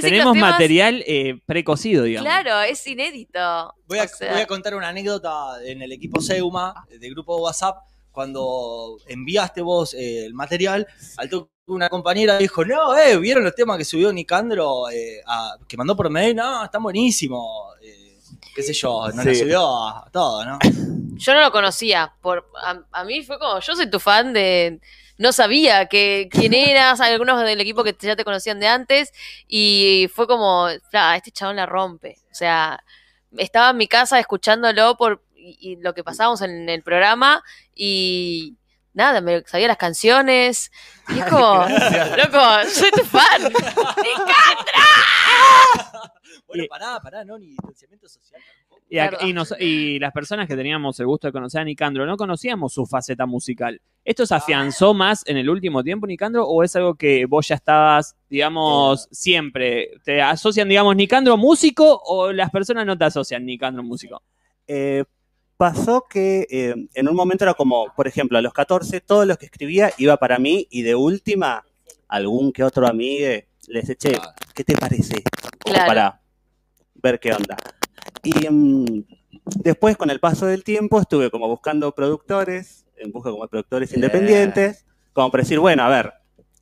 Tenemos 0.00 0.34
temas- 0.34 0.50
material 0.52 1.02
eh, 1.06 1.40
precocido, 1.46 2.04
digamos. 2.04 2.26
Claro, 2.30 2.60
es 2.62 2.86
inédito. 2.86 3.74
Voy 3.86 3.98
a, 3.98 4.04
O 4.04 4.08
sea- 4.08 4.32
voy 4.32 4.40
a 4.40 4.46
contar 4.46 4.74
una 4.74 4.88
anécdota 4.88 5.62
en 5.64 5.82
el 5.82 5.92
equipo 5.92 6.20
Seuma, 6.20 6.86
de 6.90 7.10
grupo 7.10 7.36
WhatsApp, 7.38 7.78
cuando 8.10 8.98
enviaste 9.06 9.62
vos 9.62 9.94
eh, 9.94 10.26
el 10.26 10.34
material, 10.34 10.86
al 11.16 11.28
toque 11.30 11.51
una 11.66 11.88
compañera 11.88 12.38
dijo, 12.38 12.64
no, 12.64 12.96
eh, 12.96 13.16
¿vieron 13.18 13.44
los 13.44 13.54
temas 13.54 13.78
que 13.78 13.84
subió 13.84 14.12
Nicandro, 14.12 14.90
eh, 14.90 15.22
a- 15.26 15.56
que 15.68 15.76
mandó 15.76 15.94
por 15.96 16.10
mail? 16.10 16.34
No, 16.34 16.64
están 16.64 16.82
buenísimos. 16.82 17.76
Eh, 17.80 18.18
qué 18.54 18.62
sé 18.62 18.72
yo, 18.72 19.08
lo 19.14 19.22
Sí. 19.22 19.34
subió 19.36 19.66
a, 19.66 20.06
a 20.06 20.10
todo, 20.10 20.44
¿no? 20.44 20.58
Yo 21.14 21.34
no 21.34 21.40
lo 21.40 21.52
conocía. 21.52 22.12
Por, 22.20 22.48
a, 22.62 22.80
a 22.90 23.04
mí 23.04 23.22
fue 23.22 23.38
como, 23.38 23.60
yo 23.60 23.74
soy 23.76 23.88
tu 23.90 24.00
fan 24.00 24.32
de... 24.32 24.80
No 25.18 25.30
sabía 25.30 25.86
que, 25.86 26.28
quién 26.32 26.52
eras, 26.52 27.00
algunos 27.00 27.40
del 27.44 27.60
equipo 27.60 27.84
que 27.84 27.94
ya 28.00 28.16
te 28.16 28.24
conocían 28.24 28.58
de 28.58 28.66
antes, 28.66 29.12
y 29.46 30.10
fue 30.12 30.26
como, 30.26 30.66
"Fla, 30.90 31.14
este 31.16 31.30
chabón 31.30 31.56
la 31.56 31.66
rompe. 31.66 32.16
O 32.32 32.34
sea, 32.34 32.82
estaba 33.36 33.70
en 33.70 33.76
mi 33.76 33.86
casa 33.86 34.18
escuchándolo 34.18 34.96
por 34.96 35.22
y, 35.36 35.56
y 35.60 35.76
lo 35.76 35.94
que 35.94 36.02
pasábamos 36.02 36.40
en 36.42 36.68
el 36.68 36.82
programa, 36.82 37.44
y 37.74 38.56
nada, 38.94 39.20
me 39.20 39.42
sabía 39.42 39.68
las 39.68 39.76
canciones, 39.76 40.70
y 41.08 41.18
es 41.18 41.24
como, 41.26 41.64
loco, 41.66 42.68
soy 42.68 42.90
tu 42.90 43.04
fan. 43.04 43.52
Bueno, 46.46 46.64
pará, 46.68 47.00
pará, 47.02 47.24
no, 47.24 47.38
ni 47.38 47.46
distanciamiento 47.48 48.08
social. 48.08 48.40
tampoco. 48.68 48.82
Y, 49.24 49.28
y 49.30 49.32
nos- 49.32 49.54
y 49.58 49.98
las 49.98 50.12
personas 50.12 50.46
que 50.46 50.54
teníamos 50.56 50.98
el 51.00 51.06
gusto 51.06 51.26
de 51.28 51.32
conocer 51.32 51.62
a 51.62 51.64
Nicandro 51.64 52.04
no 52.04 52.16
conocíamos 52.16 52.74
su 52.74 52.84
faceta 52.84 53.24
musical. 53.24 53.80
¿Esto 54.04 54.26
se 54.26 54.34
afianzó 54.34 54.92
más 54.92 55.22
en 55.26 55.38
el 55.38 55.48
último 55.48 55.82
tiempo, 55.82 56.06
Nicandro, 56.06 56.44
o 56.46 56.62
es 56.62 56.74
algo 56.76 56.94
que 56.94 57.24
vos 57.26 57.48
ya 57.48 57.54
estabas, 57.54 58.16
digamos, 58.28 59.08
siempre? 59.10 59.92
¿Te 60.04 60.20
asocian, 60.20 60.68
digamos, 60.68 60.94
Nicandro 60.96 61.36
músico 61.38 62.02
o 62.04 62.32
las 62.32 62.50
personas 62.50 62.84
no 62.84 62.98
te 62.98 63.04
asocian 63.04 63.46
Nicandro 63.46 63.82
músico? 63.82 64.22
Eh, 64.66 65.04
pasó 65.62 66.06
que 66.10 66.48
eh, 66.50 66.74
en 66.92 67.08
un 67.08 67.14
momento 67.14 67.44
era 67.44 67.54
como, 67.54 67.94
por 67.94 68.08
ejemplo, 68.08 68.36
a 68.36 68.42
los 68.42 68.52
14, 68.52 69.00
todo 69.00 69.24
lo 69.24 69.36
que 69.36 69.44
escribía 69.44 69.92
iba 69.96 70.16
para 70.16 70.40
mí 70.40 70.66
y 70.72 70.82
de 70.82 70.96
última, 70.96 71.64
algún 72.08 72.52
que 72.52 72.64
otro 72.64 72.88
amigo 72.88 73.28
les 73.68 73.88
eché, 73.88 74.18
¿qué 74.56 74.64
te 74.64 74.76
parece? 74.76 75.22
Como 75.62 75.74
Claro. 75.74 75.86
para 75.86 76.20
ver 76.94 77.20
qué 77.20 77.32
onda. 77.32 77.56
Y 78.24 78.32
mm, 78.50 79.04
después, 79.62 79.96
con 79.96 80.10
el 80.10 80.18
paso 80.18 80.46
del 80.46 80.64
tiempo, 80.64 81.00
estuve 81.00 81.30
como 81.30 81.46
buscando 81.46 81.94
productores, 81.94 82.84
en 82.96 83.12
busca 83.12 83.30
como 83.30 83.44
de 83.44 83.48
productores 83.48 83.94
independientes, 83.94 84.84
como 85.12 85.30
para 85.30 85.44
decir, 85.44 85.60
bueno, 85.60 85.84
a 85.84 85.88
ver, 85.88 86.12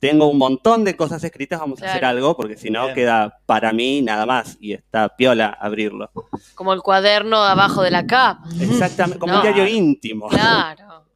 tengo 0.01 0.25
un 0.27 0.39
montón 0.39 0.83
de 0.83 0.97
cosas 0.97 1.23
escritas, 1.23 1.59
vamos 1.59 1.79
a 1.81 1.89
hacer 1.91 2.03
algo, 2.03 2.35
porque 2.35 2.57
si 2.57 2.71
no 2.71 2.91
queda 2.95 3.37
para 3.45 3.71
mí 3.71 4.01
nada 4.01 4.25
más 4.25 4.57
y 4.59 4.73
está 4.73 5.15
piola 5.15 5.55
abrirlo. 5.61 6.09
Como 6.55 6.73
el 6.73 6.81
cuaderno 6.81 7.37
abajo 7.37 7.83
de 7.83 7.91
la 7.91 8.07
capa. 8.07 8.41
Exactamente, 8.59 9.19
como 9.19 9.33
No. 9.33 9.39
un 9.39 9.43
diario 9.43 9.67
íntimo. 9.67 10.27
Claro. 10.27 11.05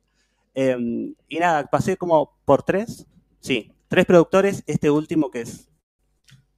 Eh, 0.57 0.77
y 1.27 1.37
nada, 1.37 1.65
pasé 1.65 1.97
como 1.97 2.37
por 2.45 2.63
tres, 2.63 3.05
sí, 3.41 3.73
tres 3.89 4.05
productores. 4.05 4.63
Este 4.67 4.89
último 4.89 5.29
que 5.29 5.41
es, 5.41 5.67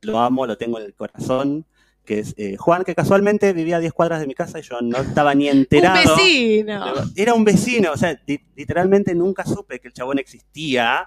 lo 0.02 0.20
amo, 0.20 0.46
lo 0.46 0.56
tengo 0.56 0.78
en 0.78 0.86
el 0.86 0.94
corazón, 0.94 1.66
que 2.08 2.20
es 2.20 2.34
eh, 2.38 2.56
Juan, 2.58 2.84
que 2.84 2.96
casualmente 2.96 3.54
vivía 3.54 3.76
a 3.78 3.80
10 3.80 3.94
cuadras 3.94 4.20
de 4.22 4.26
mi 4.26 4.34
casa 4.34 4.58
y 4.58 4.64
yo 4.64 4.82
no 4.82 4.98
estaba 4.98 5.36
ni 5.36 5.48
enterado. 5.50 6.16
Un 6.16 6.18
vecino. 6.18 6.86
Era 7.16 7.34
un 7.36 7.44
vecino, 7.44 7.92
o 7.92 7.98
sea, 7.98 8.20
li- 8.26 8.42
literalmente 8.56 9.14
nunca 9.14 9.46
supe 9.46 9.80
que 9.80 9.90
el 9.90 9.94
chabón 9.94 10.18
existía. 10.18 11.06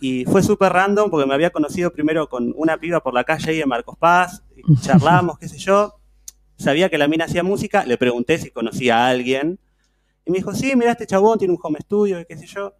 Y 0.00 0.24
fue 0.24 0.42
súper 0.42 0.72
random 0.72 1.10
porque 1.10 1.26
me 1.28 1.34
había 1.34 1.50
conocido 1.50 1.92
primero 1.92 2.28
con 2.28 2.52
una 2.56 2.76
piba 2.78 3.00
por 3.02 3.14
la 3.14 3.22
calle 3.22 3.50
ahí 3.52 3.60
en 3.60 3.68
Marcos 3.68 3.96
Paz, 3.98 4.42
charlamos, 4.80 5.38
qué 5.38 5.46
sé 5.48 5.58
yo. 5.58 5.94
Sabía 6.56 6.88
que 6.88 6.98
la 6.98 7.06
mina 7.08 7.26
hacía 7.26 7.42
música, 7.42 7.84
le 7.84 7.98
pregunté 7.98 8.38
si 8.38 8.50
conocía 8.50 9.04
a 9.06 9.08
alguien. 9.10 9.58
Y 10.24 10.30
me 10.30 10.38
dijo, 10.38 10.54
sí, 10.54 10.74
mira, 10.74 10.92
este 10.92 11.06
chabón 11.06 11.38
tiene 11.38 11.52
un 11.52 11.60
home 11.62 11.78
studio, 11.82 12.18
y 12.20 12.24
qué 12.24 12.36
sé 12.38 12.46
yo. 12.46 12.72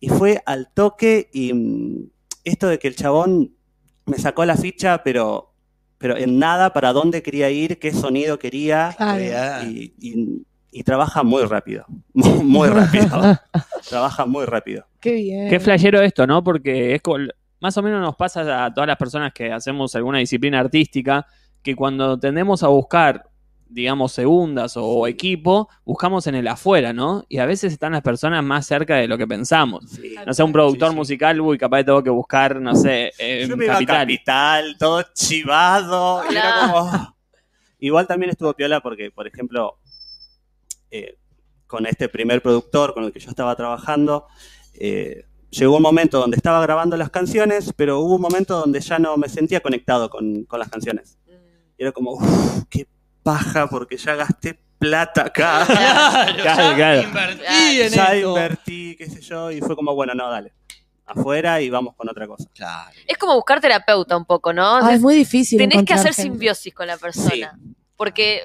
Y 0.00 0.08
fue 0.08 0.42
al 0.44 0.72
toque 0.74 1.28
y 1.32 1.52
mm, 1.52 2.10
esto 2.42 2.66
de 2.66 2.78
que 2.80 2.88
el 2.88 2.96
chabón 2.96 3.54
me 4.06 4.18
sacó 4.18 4.44
la 4.44 4.56
ficha, 4.56 5.02
pero, 5.04 5.49
pero 6.00 6.16
en 6.16 6.38
nada 6.38 6.72
para 6.72 6.92
dónde 6.94 7.22
quería 7.22 7.50
ir, 7.50 7.78
qué 7.78 7.92
sonido 7.92 8.38
quería. 8.38 8.94
Claro. 8.96 9.68
Y, 9.70 9.92
y- 10.00 10.42
y 10.72 10.84
trabaja 10.84 11.22
muy 11.24 11.42
rápido, 11.44 11.84
muy, 12.14 12.68
rápido. 12.68 13.06
trabaja 13.88 14.24
muy 14.24 14.46
rápido. 14.46 14.86
Qué 15.00 15.12
bien. 15.12 15.50
Qué 15.50 15.58
flashero 15.60 16.00
esto, 16.00 16.26
¿no? 16.26 16.42
Porque 16.44 16.94
es 16.94 17.00
más 17.60 17.76
o 17.76 17.82
menos 17.82 18.00
nos 18.00 18.16
pasa 18.16 18.64
a 18.64 18.72
todas 18.72 18.86
las 18.86 18.96
personas 18.96 19.32
que 19.32 19.52
hacemos 19.52 19.94
alguna 19.96 20.18
disciplina 20.18 20.60
artística, 20.60 21.26
que 21.62 21.74
cuando 21.74 22.18
tendemos 22.18 22.62
a 22.62 22.68
buscar, 22.68 23.29
digamos, 23.70 24.12
segundas 24.12 24.74
o 24.76 25.06
equipo, 25.06 25.68
buscamos 25.84 26.26
en 26.26 26.34
el 26.34 26.48
afuera, 26.48 26.92
¿no? 26.92 27.24
Y 27.28 27.38
a 27.38 27.46
veces 27.46 27.72
están 27.72 27.92
las 27.92 28.02
personas 28.02 28.42
más 28.44 28.66
cerca 28.66 28.96
de 28.96 29.06
lo 29.08 29.16
que 29.16 29.26
pensamos. 29.26 29.84
Sí. 29.90 30.14
No 30.26 30.34
sé, 30.34 30.42
un 30.42 30.52
productor 30.52 30.88
Sí, 30.88 30.92
sí. 30.92 30.96
musical, 30.96 31.40
uy, 31.40 31.56
capaz 31.56 31.84
tengo 31.84 32.02
que 32.02 32.10
buscar, 32.10 32.60
no 32.60 32.74
sé, 32.74 33.12
eh, 33.18 33.46
Yo 33.48 33.56
me 33.56 33.64
iba 33.66 33.74
a 33.74 33.76
Capital. 33.76 33.96
Capital, 33.98 34.76
todo 34.78 35.02
chivado. 35.14 36.22
y 36.30 36.34
era 36.36 36.60
como- 36.72 37.16
Igual 37.78 38.06
también 38.06 38.30
estuvo 38.30 38.52
piola 38.54 38.80
porque, 38.80 39.10
por 39.10 39.26
ejemplo, 39.26 39.78
eh, 40.90 41.16
con 41.66 41.86
este 41.86 42.08
primer 42.08 42.42
productor 42.42 42.92
con 42.94 43.04
el 43.04 43.12
que 43.12 43.20
yo 43.20 43.30
estaba 43.30 43.54
trabajando, 43.56 44.26
eh, 44.74 45.24
llegó 45.50 45.76
un 45.76 45.82
momento 45.82 46.18
donde 46.18 46.36
estaba 46.36 46.60
grabando 46.60 46.96
las 46.96 47.10
canciones, 47.10 47.72
pero 47.76 48.00
hubo 48.00 48.16
un 48.16 48.20
momento 48.22 48.58
donde 48.58 48.80
ya 48.80 48.98
no 48.98 49.16
me 49.16 49.28
sentía 49.28 49.60
conectado 49.60 50.10
con, 50.10 50.44
con 50.44 50.58
las 50.58 50.68
canciones. 50.68 51.18
Y 51.78 51.82
era 51.82 51.92
como, 51.92 52.12
uff, 52.12 52.64
qué 52.68 52.86
paja, 53.22 53.68
porque 53.68 53.96
ya 53.96 54.14
gasté 54.14 54.58
plata 54.78 55.26
acá. 55.26 55.66
Claro, 56.40 56.74
claro. 56.76 57.02
Invertí 57.02 57.80
en 57.82 57.92
ya 57.92 58.14
esto. 58.14 58.28
invertí, 58.28 58.96
qué 58.96 59.08
sé 59.08 59.20
yo, 59.20 59.50
y 59.50 59.60
fue 59.60 59.76
como, 59.76 59.94
bueno, 59.94 60.14
no, 60.14 60.30
dale. 60.30 60.52
Afuera 61.06 61.60
y 61.60 61.70
vamos 61.70 61.96
con 61.96 62.08
otra 62.08 62.26
cosa. 62.26 62.48
Claro. 62.54 62.96
Es 63.06 63.18
como 63.18 63.34
buscar 63.34 63.60
terapeuta 63.60 64.16
un 64.16 64.24
poco, 64.24 64.52
¿no? 64.52 64.76
Ah, 64.76 64.94
es 64.94 65.00
muy 65.00 65.16
difícil. 65.16 65.58
Tenés 65.58 65.84
que 65.84 65.92
hacer 65.92 66.14
gente. 66.14 66.22
simbiosis 66.22 66.72
con 66.72 66.86
la 66.86 66.96
persona. 66.96 67.58
Porque 67.96 68.42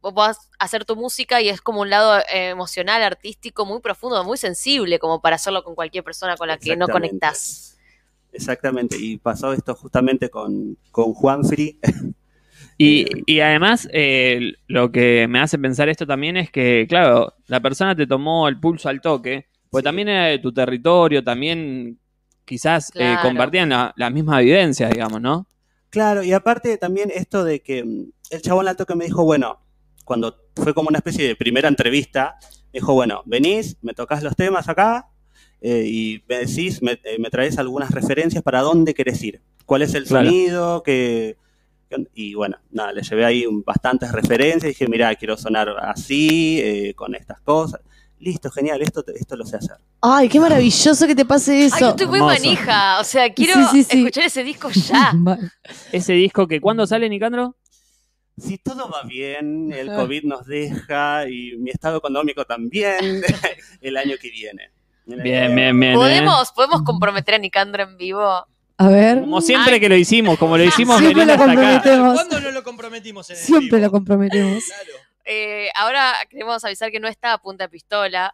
vos 0.00 0.14
vas 0.14 0.38
a 0.58 0.64
hacer 0.64 0.84
tu 0.84 0.96
música 0.96 1.42
y 1.42 1.48
es 1.48 1.60
como 1.60 1.80
un 1.82 1.90
lado 1.90 2.18
eh, 2.32 2.50
emocional, 2.50 3.02
artístico, 3.02 3.66
muy 3.66 3.80
profundo, 3.80 4.22
muy 4.24 4.38
sensible, 4.38 4.98
como 4.98 5.20
para 5.20 5.36
hacerlo 5.36 5.62
con 5.62 5.74
cualquier 5.74 6.04
persona 6.04 6.36
con 6.36 6.48
la 6.48 6.58
que 6.58 6.76
no 6.76 6.88
conectás. 6.88 7.76
Exactamente, 8.32 8.96
y 8.98 9.16
pasó 9.18 9.52
esto 9.52 9.74
justamente 9.74 10.28
con, 10.28 10.76
con 10.90 11.14
Juan 11.14 11.44
Free, 11.44 11.78
Y, 12.78 13.06
y 13.26 13.40
además, 13.40 13.88
eh, 13.92 14.52
lo 14.66 14.92
que 14.92 15.26
me 15.28 15.40
hace 15.40 15.58
pensar 15.58 15.88
esto 15.88 16.06
también 16.06 16.36
es 16.36 16.50
que, 16.50 16.86
claro, 16.88 17.32
la 17.46 17.60
persona 17.60 17.96
te 17.96 18.06
tomó 18.06 18.48
el 18.48 18.60
pulso 18.60 18.88
al 18.88 19.00
toque, 19.00 19.46
pues 19.70 19.82
también 19.82 20.08
era 20.08 20.26
de 20.26 20.38
tu 20.38 20.52
territorio, 20.52 21.24
también 21.24 21.98
quizás 22.44 22.92
eh, 22.96 23.18
compartían 23.20 23.70
la- 23.70 23.92
las 23.96 24.12
mismas 24.12 24.42
vivencias, 24.42 24.90
digamos, 24.90 25.20
¿no? 25.20 25.46
Claro, 25.90 26.22
y 26.22 26.32
aparte 26.32 26.76
también 26.76 27.10
esto 27.14 27.44
de 27.44 27.60
que 27.62 27.84
mm, 27.84 28.10
el 28.30 28.42
chabón 28.42 28.68
al 28.68 28.76
toque 28.76 28.94
me 28.94 29.04
dijo, 29.06 29.24
bueno, 29.24 29.58
cuando 30.04 30.36
fue 30.54 30.74
como 30.74 30.88
una 30.88 30.98
especie 30.98 31.26
de 31.26 31.36
primera 31.36 31.68
entrevista, 31.68 32.36
me 32.72 32.80
dijo, 32.80 32.92
bueno, 32.92 33.22
venís, 33.24 33.76
me 33.82 33.94
tocas 33.94 34.22
los 34.22 34.36
temas 34.36 34.68
acá 34.68 35.08
eh, 35.60 35.84
y 35.86 36.22
me 36.28 36.38
decís, 36.38 36.82
me, 36.82 36.92
eh, 36.92 37.18
me 37.18 37.30
traes 37.30 37.58
algunas 37.58 37.90
referencias 37.90 38.42
para 38.42 38.60
dónde 38.60 38.94
querés 38.94 39.22
ir, 39.22 39.40
cuál 39.64 39.82
es 39.82 39.94
el 39.94 40.04
Claro. 40.06 40.28
sonido, 40.28 40.82
que... 40.82 41.36
Y 42.14 42.34
bueno, 42.34 42.56
nada, 42.70 42.92
le 42.92 43.02
llevé 43.02 43.24
ahí 43.24 43.46
un- 43.46 43.62
bastantes 43.62 44.10
referencias, 44.12 44.64
dije, 44.70 44.88
mira, 44.88 45.14
quiero 45.14 45.36
sonar 45.36 45.68
así, 45.80 46.60
eh, 46.60 46.94
con 46.94 47.14
estas 47.14 47.40
cosas. 47.40 47.80
Listo, 48.18 48.50
genial, 48.50 48.80
esto, 48.82 49.04
esto 49.14 49.36
lo 49.36 49.44
sé 49.44 49.56
hacer. 49.56 49.76
Ay, 50.00 50.28
qué 50.28 50.40
maravilloso 50.40 51.06
que 51.06 51.14
te 51.14 51.24
pase 51.26 51.66
eso. 51.66 51.76
Ay, 51.76 51.80
yo 51.82 51.88
estoy 51.90 52.06
muy 52.06 52.20
manija. 52.20 52.98
O 52.98 53.04
sea, 53.04 53.32
quiero 53.32 53.54
Sí, 53.54 53.60
sí, 53.72 53.84
sí. 53.84 53.98
escuchar 53.98 54.24
ese 54.24 54.42
disco 54.42 54.70
ya. 54.70 55.12
Ese 55.92 56.14
disco 56.14 56.46
que, 56.48 56.60
¿cuándo 56.60 56.86
sale, 56.86 57.08
Nicandro? 57.10 57.56
Si 58.38 58.58
todo 58.58 58.88
va 58.90 59.02
bien, 59.02 59.70
el. 59.72 59.88
COVID 59.94 60.24
nos 60.24 60.46
deja 60.46 61.28
y 61.28 61.56
mi 61.58 61.70
estado 61.70 61.98
económico 61.98 62.44
también, 62.44 63.22
el 63.80 63.96
año 63.96 64.16
que 64.20 64.30
viene. 64.30 64.70
Bien, 65.06 65.54
bien, 65.54 65.78
bien. 65.78 65.92
¿eh? 65.92 65.94
¿Podemos, 65.94 66.52
¿Podemos 66.52 66.82
comprometer 66.82 67.34
a 67.34 67.38
Nicandro 67.38 67.82
en 67.84 67.96
vivo? 67.96 68.46
A 68.78 68.88
ver. 68.88 69.20
Como 69.20 69.40
siempre 69.40 69.80
que 69.80 69.88
lo 69.88 69.96
hicimos, 69.96 70.38
como 70.38 70.58
lo 70.58 70.64
hicimos 70.64 70.98
Siempre 70.98 71.24
lo 71.24 71.36
comprometemos. 71.36 72.14
¿Cuándo 72.14 72.40
no 72.40 72.50
lo 72.50 72.62
comprometimos 72.62 73.30
en 73.30 73.36
el 73.36 73.42
Siempre 73.42 73.80
lo 73.80 73.90
comprometemos. 73.90 74.64
Eh, 75.28 75.70
ahora 75.74 76.14
queremos 76.30 76.64
avisar 76.64 76.92
que 76.92 77.00
no 77.00 77.08
está 77.08 77.32
a 77.32 77.38
punta 77.38 77.64
de 77.64 77.68
pistola, 77.68 78.32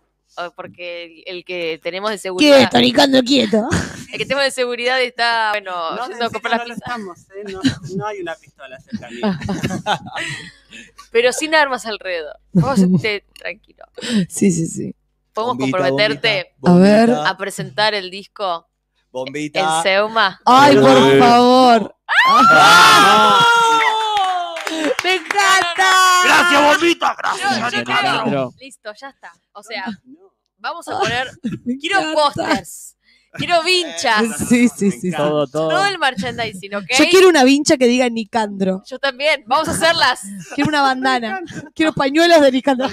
porque 0.56 1.22
el, 1.26 1.44
que 1.44 1.80
tenemos 1.82 2.10
de 2.10 2.18
seguridad. 2.18 2.58
Quieto, 2.58 2.78
Nicandro, 2.78 3.22
quieto. 3.22 3.68
El 4.12 4.18
que 4.18 4.24
tenemos 4.24 4.44
de 4.44 4.50
seguridad 4.50 5.00
está, 5.00 5.50
bueno, 5.52 5.96
No, 5.96 6.08
yendo 6.08 6.26
a 6.26 6.30
comprar 6.30 6.58
no 6.58 6.66
las 6.66 6.78
estamos, 6.78 7.18
¿eh? 7.30 7.50
no, 7.50 7.60
no 7.96 8.06
hay 8.06 8.20
una 8.20 8.34
pistola 8.34 8.78
cerca 8.80 9.08
mío. 9.10 9.22
Pero 11.10 11.32
sin 11.32 11.54
armas 11.54 11.86
alrededor. 11.86 12.36
Vos 12.52 12.78
esté 12.94 13.24
tranquilo. 13.38 13.84
Sí, 14.28 14.50
sí, 14.50 14.66
sí. 14.66 14.94
¿Podemos 15.32 15.56
Bombita, 15.56 15.78
comprometerte 15.78 16.54
A 16.62 16.74
ver. 16.74 17.10
a 17.10 17.36
presentar 17.38 17.94
el 17.94 18.10
disco 18.10 18.68
Bombita. 19.12 19.60
en 19.60 19.82
Seuma? 19.82 20.40
Ay, 20.46 20.76
por 20.76 21.18
favor. 21.18 21.94
¡Ah! 22.26 23.46
¡Me 25.04 25.14
encanta! 25.16 25.90
Gracias, 26.24 26.62
bombita. 26.62 27.16
Yo- 27.40 27.68
yo 27.78 27.84
quiero-. 27.84 28.52
Listo, 28.58 28.92
ya 28.98 29.08
está. 29.10 29.32
O 29.52 29.62
sea, 29.62 29.84
vamos 30.58 30.88
a 30.88 30.98
poner. 30.98 31.28
Quiero 31.80 32.00
pósters. 32.14 32.91
Quiero 33.34 33.62
vinchas. 33.62 34.36
Sí, 34.48 34.68
sí, 34.68 34.90
sí. 34.90 35.10
sí. 35.10 35.12
Todo, 35.16 35.46
todo. 35.46 35.70
Todo 35.70 35.86
el 35.86 35.98
merchandising, 35.98 36.74
¿ok? 36.74 36.84
Yo 36.98 37.04
quiero 37.10 37.28
una 37.28 37.44
vincha 37.44 37.76
que 37.76 37.86
diga 37.86 38.08
Nicandro. 38.08 38.82
Yo 38.86 38.98
también. 38.98 39.42
Vamos 39.46 39.68
a 39.68 39.72
hacerlas. 39.72 40.20
Quiero 40.54 40.68
una 40.68 40.82
bandana. 40.82 41.40
Quiero 41.74 41.92
pañuelos 41.94 42.40
de 42.42 42.52
Nicandro. 42.52 42.88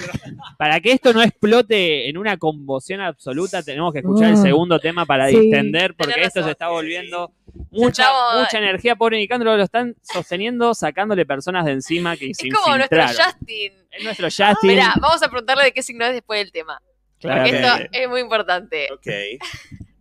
Para 0.58 0.80
que 0.80 0.94
esto 0.94 1.12
no 1.14 1.22
explote 1.22 2.10
en 2.10 2.18
una 2.18 2.38
conmoción 2.38 3.02
absoluta, 3.02 3.62
tenemos 3.64 3.92
que 3.92 4.00
escuchar 4.00 4.30
el 4.30 4.36
Ah. 4.36 4.42
segundo 4.42 4.80
tema 4.80 5.06
para 5.06 5.28
Sí. 5.30 5.38
distender, 5.40 5.94
porque 5.96 6.22
esto 6.24 6.44
se 6.44 6.52
está 6.52 6.70
volviendo 6.70 7.34
mucha, 7.72 8.04
Estamos- 8.04 8.40
mucha 8.46 8.58
energía. 8.60 8.96
Pobre 8.96 9.18
Nicandro, 9.18 9.58
lo 9.58 9.64
están 9.64 9.96
sosteniendo, 10.02 10.74
sacándole 10.74 11.26
personas 11.26 11.66
de 11.66 11.74
encima 11.74 12.16
que 12.16 12.30
Es 12.32 12.38
como 12.54 12.78
nuestro. 12.78 13.02
Justin. 13.08 13.74
Es 13.92 14.04
nuestro 14.04 14.28
Justin. 14.28 14.70
Mira, 14.70 14.94
vamos 15.02 15.22
a 15.22 15.28
preguntarle 15.28 15.66
de 15.66 15.72
qué 15.74 15.82
signo 15.84 16.06
es 16.06 16.14
después 16.14 16.40
del 16.40 16.52
tema. 16.52 16.82
Porque 17.22 17.28
Claramente. 17.36 17.68
esto 17.68 17.88
es 17.92 18.08
muy 18.10 18.22
importante. 18.22 18.88
Ok. 18.94 19.08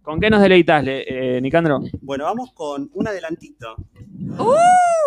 ¿Con 0.08 0.20
qué 0.20 0.30
nos 0.30 0.40
deleitas, 0.40 0.82
le- 0.82 1.36
eh, 1.36 1.38
Nicandro? 1.42 1.80
Bueno, 2.00 2.24
vamos 2.24 2.52
con 2.54 2.88
un 2.94 3.06
adelantito. 3.08 3.76
¡Uh! 4.38 4.54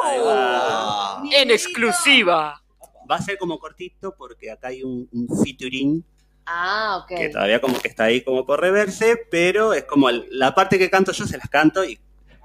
Ahí 0.03 0.19
va. 0.23 1.23
En 1.33 1.49
exclusiva. 1.49 2.61
Va 3.09 3.15
a 3.15 3.21
ser 3.23 3.39
como 3.39 3.57
cortito 3.57 4.13
porque 4.15 4.51
acá 4.51 4.67
hay 4.67 4.83
un, 4.83 5.09
un 5.11 5.27
featuring 5.43 6.05
Ah, 6.45 6.99
ok. 7.01 7.17
que 7.17 7.29
todavía 7.29 7.59
como 7.59 7.79
que 7.79 7.87
está 7.87 8.03
ahí 8.03 8.21
como 8.21 8.45
por 8.45 8.61
reverse, 8.61 9.15
pero 9.31 9.73
es 9.73 9.85
como 9.85 10.07
el- 10.07 10.27
la 10.29 10.53
parte 10.53 10.77
que 10.77 10.91
canto 10.91 11.11
yo 11.13 11.25
se 11.25 11.39
las 11.39 11.49
canto 11.49 11.83
y 11.83 11.97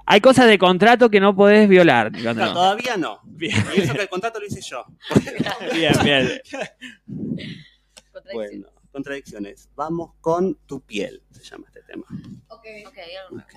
Hay 0.07 0.19
cosas 0.19 0.47
de 0.47 0.57
contrato 0.57 1.11
que 1.11 1.19
no 1.19 1.35
podés 1.35 1.69
violar, 1.69 2.11
Nicandro. 2.11 2.43
no, 2.47 2.53
todavía 2.53 2.97
no. 2.97 3.19
Bien, 3.23 3.55
Y 3.75 3.81
eso 3.81 3.93
que 3.93 4.01
el 4.01 4.09
contrato 4.09 4.39
lo 4.39 4.47
hice 4.47 4.61
yo. 4.61 4.83
bien, 5.75 5.93
bien. 6.03 6.41
Bueno, 8.33 8.67
contradicciones. 8.97 9.69
Vamos 9.75 10.13
con 10.21 10.55
tu 10.65 10.81
piel, 10.81 11.21
se 11.29 11.43
llama 11.43 11.67
este 11.67 11.83
tema. 11.83 12.03
Ok, 12.47 12.65
ok. 12.87 12.97
Ok. 13.31 13.53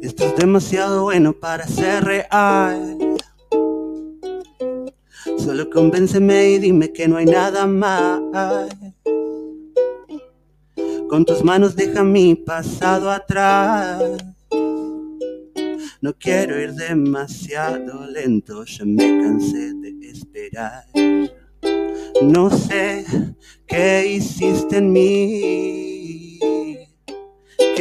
Esto 0.00 0.24
es 0.24 0.36
demasiado 0.36 1.02
bueno 1.02 1.34
para 1.34 1.66
ser 1.66 2.04
real. 2.04 2.96
Solo 5.36 5.68
convénceme 5.68 6.52
y 6.52 6.58
dime 6.58 6.94
que 6.94 7.06
no 7.06 7.18
hay 7.18 7.26
nada 7.26 7.66
más. 7.66 8.22
Con 11.08 11.24
tus 11.24 11.42
manos 11.42 11.74
deja 11.74 12.04
mi 12.04 12.34
pasado 12.34 13.10
atrás. 13.10 14.02
No 16.00 16.12
quiero 16.18 16.60
ir 16.60 16.74
demasiado 16.74 18.06
lento, 18.06 18.64
ya 18.64 18.84
me 18.84 19.08
cansé 19.22 19.72
de 19.74 20.08
esperar. 20.08 20.84
No 22.22 22.50
sé 22.50 23.06
qué 23.66 24.06
hiciste 24.06 24.76
en 24.76 24.92
mí, 24.92 25.97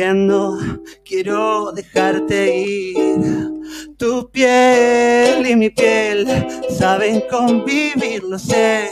no 0.06 0.60
quiero 1.04 1.72
dejarte 1.72 2.56
ir. 2.56 3.50
Tu 3.98 4.30
piel 4.30 5.48
y 5.48 5.56
mi 5.56 5.70
piel 5.72 6.28
saben 6.78 7.24
convivir, 7.30 8.24
lo 8.24 8.38
sé. 8.38 8.90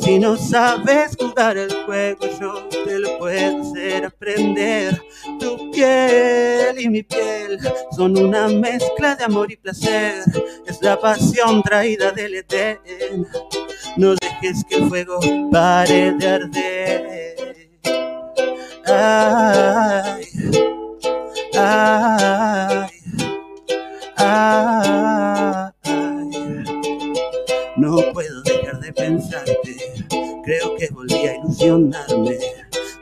Si 0.00 0.18
no 0.18 0.36
sabes 0.36 1.16
jugar 1.18 1.56
el 1.56 1.72
juego, 1.84 2.26
yo 2.40 2.68
te 2.84 2.98
lo 2.98 3.16
puedo 3.18 3.62
hacer 3.62 4.04
aprender. 4.04 5.00
Tu 5.38 5.70
piel 5.70 6.80
y 6.80 6.88
mi 6.88 7.04
piel 7.04 7.58
son 7.96 8.18
una 8.18 8.48
mezcla 8.48 9.14
de 9.14 9.24
amor 9.24 9.52
y 9.52 9.56
placer. 9.56 10.24
Es 10.66 10.82
la 10.82 10.98
pasión 10.98 11.62
traída 11.62 12.10
del 12.10 12.34
Edén. 12.34 13.26
No 13.96 14.14
dejes 14.16 14.64
que 14.68 14.76
el 14.76 14.88
fuego 14.88 15.20
pare 15.52 16.12
de 16.12 16.28
arder. 16.28 17.69
No 27.76 27.96
puedo 28.12 28.42
dejar 28.42 28.80
de 28.80 28.92
pensarte. 28.92 29.76
Creo 30.44 30.74
que 30.76 30.88
volví 30.92 31.14
a 31.14 31.36
ilusionarme. 31.36 32.38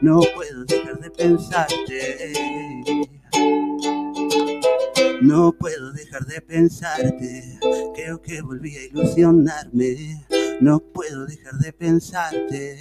No 0.01 0.21
puedo 0.35 0.65
dejar 0.65 0.99
de 1.01 1.11
pensarte. 1.11 2.33
No 5.23 5.53
puedo 5.53 5.93
dejar 5.93 6.27
de 6.27 6.41
pensarte. 6.43 7.59
Creo 7.95 8.21
que 8.21 8.43
volví 8.43 8.77
a 8.77 8.85
ilusionarme. 8.85 10.25
No 10.61 10.81
puedo 10.81 11.27
dejar 11.27 11.55
de 11.55 11.73
pensarte. 11.73 12.77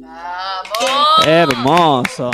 ¡Vamos! 0.00 1.26
Hermoso. 1.26 2.30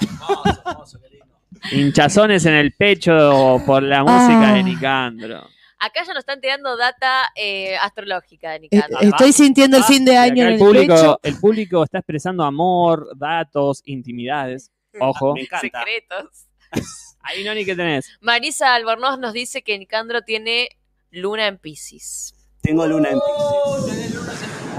Hermoso, 0.00 0.60
hermoso, 0.66 0.98
qué 1.00 1.08
lindo. 1.10 1.26
Hinchazones 1.72 2.46
en 2.46 2.54
el 2.54 2.72
pecho 2.72 3.60
por 3.66 3.82
la 3.82 4.02
música 4.02 4.50
Ah. 4.50 4.54
de 4.54 4.62
Nicandro. 4.62 5.48
Acá 5.80 6.02
ya 6.04 6.12
nos 6.12 6.18
están 6.22 6.40
tirando 6.40 6.76
data 6.76 7.28
eh, 7.36 7.76
astrológica 7.76 8.50
de 8.50 8.56
Eh, 8.56 8.60
Nicandro. 8.72 8.98
Estoy 9.00 9.32
sintiendo 9.32 9.76
el 9.76 9.84
fin 9.84 10.04
de 10.04 10.16
año 10.16 10.42
en 10.42 10.48
el 10.48 10.52
el 10.54 10.58
público, 10.58 10.94
pecho. 10.94 11.20
el 11.22 11.38
público 11.38 11.84
está 11.84 11.98
expresando 11.98 12.42
amor, 12.44 13.08
datos, 13.16 13.82
intimidades. 13.84 14.72
Ojo. 15.00 15.34
Me 15.34 15.42
encanta. 15.42 15.60
Secretos. 15.60 16.46
Ahí, 17.22 17.44
Noni, 17.44 17.64
¿qué 17.64 17.76
tenés? 17.76 18.10
Marisa 18.20 18.74
Albornoz 18.74 19.18
nos 19.18 19.32
dice 19.32 19.62
que 19.62 19.78
Nicandro 19.78 20.22
tiene 20.22 20.68
luna 21.10 21.46
en 21.46 21.58
Pisces. 21.58 22.34
Tengo 22.68 22.86
luna 22.86 23.08
en 23.08 23.18
Pisces. 23.18 24.14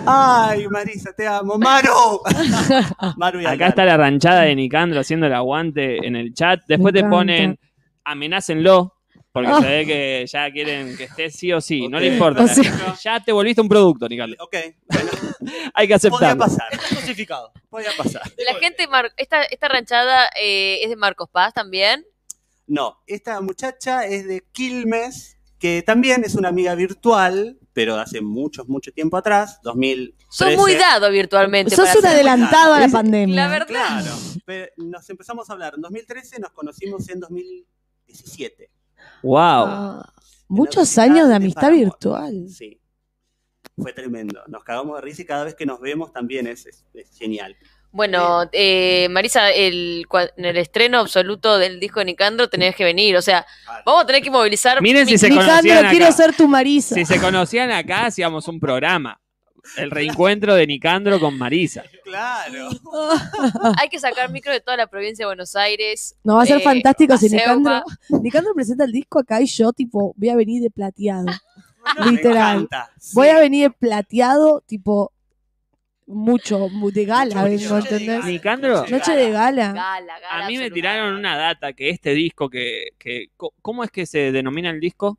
Ay, 0.05 0.67
Marisa, 0.67 1.11
te 1.11 1.25
amo. 1.25 1.57
Maru. 1.57 2.21
Maru 3.17 3.41
y 3.41 3.45
Acá 3.47 3.69
está 3.69 3.83
la 3.83 3.97
ranchada 3.97 4.41
de 4.41 4.53
Nicandro 4.53 4.99
haciendo 4.99 5.25
el 5.25 5.33
aguante 5.33 6.05
en 6.05 6.15
el 6.15 6.31
chat. 6.35 6.59
Después 6.67 6.93
Me 6.93 6.99
te 6.99 6.99
encanta. 6.99 7.17
ponen 7.17 7.59
amenácenlo. 8.03 8.93
Porque 9.31 9.49
Ah. 9.51 9.59
se 9.61 9.67
ve 9.67 9.85
que 9.87 10.25
ya 10.27 10.51
quieren 10.51 10.95
que 10.97 11.05
estés 11.05 11.33
sí 11.35 11.51
o 11.51 11.59
sí. 11.61 11.87
No 11.87 11.97
Ok. 11.97 12.01
le 12.03 12.07
importa. 12.13 12.43
O 12.43 12.47
sea- 12.47 12.95
ya 13.01 13.19
te 13.21 13.31
volviste 13.31 13.59
un 13.61 13.69
producto, 13.69 14.07
Nicandro. 14.07 14.43
Ok, 14.43 14.55
bueno, 14.87 15.09
Hay 15.73 15.87
que 15.87 15.93
podía 15.93 15.95
aceptarlo. 15.95 16.43
pasar, 16.45 16.67
Está 16.71 16.95
cosificado. 16.95 17.51
podía 17.71 17.89
pasar. 17.97 18.21
La 18.37 18.53
gente, 18.59 18.87
mar- 18.87 19.11
esta, 19.17 19.41
esta 19.43 19.67
ranchada 19.67 20.29
eh, 20.39 20.79
es 20.83 20.89
de 20.91 20.95
Marcos 20.95 21.27
Paz 21.31 21.55
también. 21.55 22.05
No, 22.67 22.97
esta 23.07 23.41
muchacha 23.41 24.05
es 24.05 24.27
de 24.27 24.43
Quilmes, 24.51 25.37
que 25.59 25.81
también 25.83 26.23
es 26.23 26.33
una 26.35 26.49
amiga 26.49 26.73
virtual, 26.73 27.58
pero 27.73 27.95
de 27.95 28.01
hace 28.01 28.21
mucho, 28.21 28.65
mucho 28.65 28.91
tiempo 28.91 29.17
atrás, 29.17 29.59
2013. 29.63 30.25
Sos 30.29 30.55
muy 30.57 30.73
dado 30.75 31.09
virtualmente. 31.11 31.75
Sos 31.75 31.95
un 31.95 32.05
adelantado 32.05 32.73
a 32.73 32.79
la 32.79 32.89
pandemia. 32.89 33.35
La 33.35 33.47
verdad. 33.47 33.67
Claro, 33.67 34.11
pero 34.45 34.71
nos 34.77 35.09
empezamos 35.09 35.49
a 35.49 35.53
hablar 35.53 35.73
en 35.75 35.81
2013, 35.81 36.39
nos 36.39 36.51
conocimos 36.51 37.07
en 37.09 37.19
2017. 37.19 38.69
Wow. 39.23 39.37
Ah, 39.41 40.13
muchos 40.47 40.97
años 40.97 41.27
de 41.27 41.35
amistad 41.35 41.71
virtual. 41.71 42.47
Sí, 42.49 42.79
fue 43.77 43.93
tremendo. 43.93 44.41
Nos 44.47 44.63
cagamos 44.63 44.95
de 44.97 45.01
risa 45.01 45.21
y 45.21 45.25
cada 45.25 45.43
vez 45.45 45.55
que 45.55 45.65
nos 45.65 45.79
vemos 45.79 46.11
también 46.11 46.47
es, 46.47 46.65
es- 46.65 46.85
es 46.93 47.17
genial. 47.17 47.55
Bueno, 47.91 48.47
eh, 48.51 49.07
Marisa, 49.09 49.49
el, 49.51 50.05
cua- 50.07 50.31
en 50.37 50.45
el 50.45 50.57
estreno 50.57 50.99
absoluto 50.99 51.57
del 51.57 51.79
disco 51.79 51.99
de 51.99 52.05
Nicandro 52.05 52.47
tenés 52.49 52.75
que 52.75 52.83
venir. 52.83 53.15
O 53.17 53.21
sea, 53.21 53.45
vamos 53.85 54.03
a 54.03 54.05
tener 54.05 54.21
que 54.21 54.29
movilizar. 54.29 54.81
Miren 54.81 55.05
si 55.07 55.13
mi- 55.13 55.17
se 55.17 55.29
Nicandro, 55.29 55.53
conocían 55.55 55.89
quiero 55.89 56.11
ser 56.11 56.35
tu 56.35 56.47
Marisa. 56.47 56.95
Si 56.95 57.05
se 57.05 57.19
conocían 57.19 57.71
acá, 57.71 58.05
hacíamos 58.05 58.47
un 58.47 58.59
programa. 58.59 59.19
El 59.75 59.91
reencuentro 59.91 60.55
de 60.55 60.65
Nicandro 60.65 61.19
con 61.19 61.37
Marisa. 61.37 61.83
Claro. 62.03 62.69
Hay 63.79 63.89
que 63.89 63.99
sacar 63.99 64.31
micro 64.31 64.51
de 64.51 64.61
toda 64.61 64.77
la 64.77 64.87
provincia 64.87 65.23
de 65.23 65.27
Buenos 65.27 65.55
Aires. 65.55 66.15
No, 66.23 66.35
va 66.35 66.43
a 66.43 66.45
ser 66.45 66.57
Eh, 66.61 66.63
fantástico 66.63 67.17
si 67.17 67.29
Nicandro. 67.29 67.83
Nicandro 68.21 68.53
presenta 68.55 68.85
el 68.85 68.91
disco 68.91 69.19
acá 69.19 69.41
y 69.41 69.45
yo, 69.47 69.71
tipo, 69.73 70.13
voy 70.15 70.29
a 70.29 70.35
venir 70.35 70.61
de 70.63 70.69
plateado. 70.71 71.25
Literal. 72.05 72.57
encanta, 72.63 72.91
sí. 72.99 73.11
Voy 73.13 73.27
a 73.29 73.39
venir 73.39 73.69
de 73.69 73.75
plateado, 73.77 74.61
tipo, 74.65 75.11
mucho, 76.09 76.69
mu- 76.69 76.91
de 76.91 77.05
gala, 77.05 77.35
Mucho 77.35 77.45
brillo. 77.45 77.77
¿entendés? 77.77 78.25
Nicandro, 78.25 78.85
Noche 78.89 79.15
de 79.15 79.29
gala. 79.31 79.73
Gala, 79.73 80.19
gala 80.19 80.45
a 80.45 80.47
mí 80.47 80.57
me 80.57 80.71
tiraron 80.71 81.13
una 81.15 81.37
data 81.37 81.73
que 81.73 81.89
este 81.89 82.13
disco 82.13 82.49
que, 82.49 82.89
que 82.97 83.27
¿cómo 83.61 83.83
es 83.83 83.91
que 83.91 84.05
se 84.05 84.31
denomina 84.31 84.69
el 84.71 84.79
disco? 84.79 85.17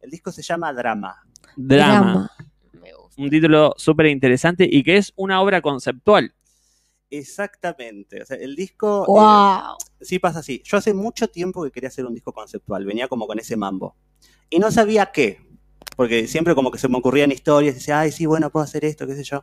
El 0.00 0.10
disco 0.10 0.32
se 0.32 0.42
llama 0.42 0.72
Drama. 0.72 1.22
Drama. 1.56 2.30
Me 2.72 2.92
gusta. 2.92 3.22
Un 3.22 3.30
título 3.30 3.74
súper 3.76 4.06
interesante 4.06 4.68
y 4.70 4.82
que 4.82 4.96
es 4.96 5.12
una 5.16 5.40
obra 5.40 5.60
conceptual. 5.60 6.34
Exactamente. 7.10 8.22
O 8.22 8.26
sea, 8.26 8.36
el 8.38 8.56
disco. 8.56 9.02
eh, 9.04 9.06
¡Wow! 9.08 9.76
sí 10.00 10.18
pasa 10.18 10.40
así. 10.40 10.62
Yo 10.64 10.76
hace 10.78 10.94
mucho 10.94 11.28
tiempo 11.28 11.62
que 11.62 11.70
quería 11.70 11.88
hacer 11.88 12.04
un 12.06 12.14
disco 12.14 12.32
conceptual. 12.32 12.84
Venía 12.84 13.06
como 13.06 13.26
con 13.26 13.38
ese 13.38 13.56
mambo. 13.56 13.94
Y 14.50 14.58
no 14.58 14.70
sabía 14.72 15.06
qué. 15.12 15.40
Porque 15.96 16.26
siempre 16.26 16.54
como 16.54 16.70
que 16.70 16.78
se 16.78 16.88
me 16.88 16.96
ocurrían 16.98 17.30
historias. 17.30 17.74
Y 17.74 17.78
decía, 17.78 18.00
ay, 18.00 18.10
sí, 18.12 18.26
bueno, 18.26 18.50
puedo 18.50 18.64
hacer 18.64 18.84
esto, 18.84 19.06
qué 19.06 19.14
sé 19.14 19.24
yo. 19.24 19.42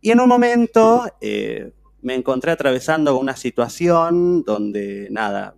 Y 0.00 0.10
en 0.10 0.20
un 0.20 0.28
momento 0.28 1.04
eh, 1.20 1.72
me 2.02 2.14
encontré 2.14 2.52
atravesando 2.52 3.18
una 3.18 3.34
situación 3.36 4.42
donde, 4.44 5.08
nada, 5.10 5.56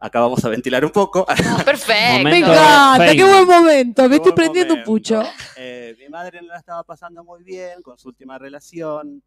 acabamos 0.00 0.44
a 0.44 0.48
ventilar 0.48 0.84
un 0.84 0.90
poco. 0.90 1.24
Perfecto. 1.64 2.24
Me 2.24 2.38
encanta, 2.38 3.12
qué 3.14 3.24
buen 3.24 3.46
momento. 3.46 4.02
Me 4.02 4.08
Qué 4.10 4.16
estoy 4.16 4.32
prendiendo 4.32 4.74
un 4.74 4.82
pucho. 4.82 5.22
Eh, 5.56 5.94
mi 5.98 6.08
madre 6.08 6.42
no 6.42 6.48
la 6.48 6.58
estaba 6.58 6.82
pasando 6.82 7.22
muy 7.24 7.42
bien 7.44 7.80
con 7.82 7.98
su 7.98 8.08
última 8.08 8.38
relación, 8.38 9.22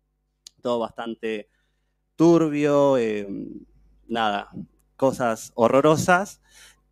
todo 0.61 0.79
bastante 0.79 1.49
turbio, 2.15 2.97
eh, 2.97 3.27
nada, 4.07 4.49
cosas 4.95 5.51
horrorosas. 5.55 6.41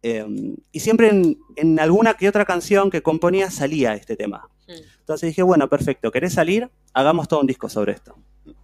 eh, 0.03 0.25
y 0.71 0.79
siempre 0.79 1.09
en, 1.09 1.37
en 1.55 1.79
alguna 1.79 2.13
que 2.13 2.29
otra 2.29 2.45
canción 2.45 2.89
que 2.91 3.01
componía 3.01 3.49
salía 3.51 3.95
este 3.95 4.15
tema. 4.15 4.49
Mm. 4.67 4.71
Entonces 4.99 5.27
dije, 5.29 5.43
bueno, 5.43 5.67
perfecto, 5.69 6.11
¿querés 6.11 6.33
salir? 6.33 6.69
Hagamos 6.93 7.27
todo 7.27 7.41
un 7.41 7.47
disco 7.47 7.69
sobre 7.69 7.93
esto. 7.93 8.15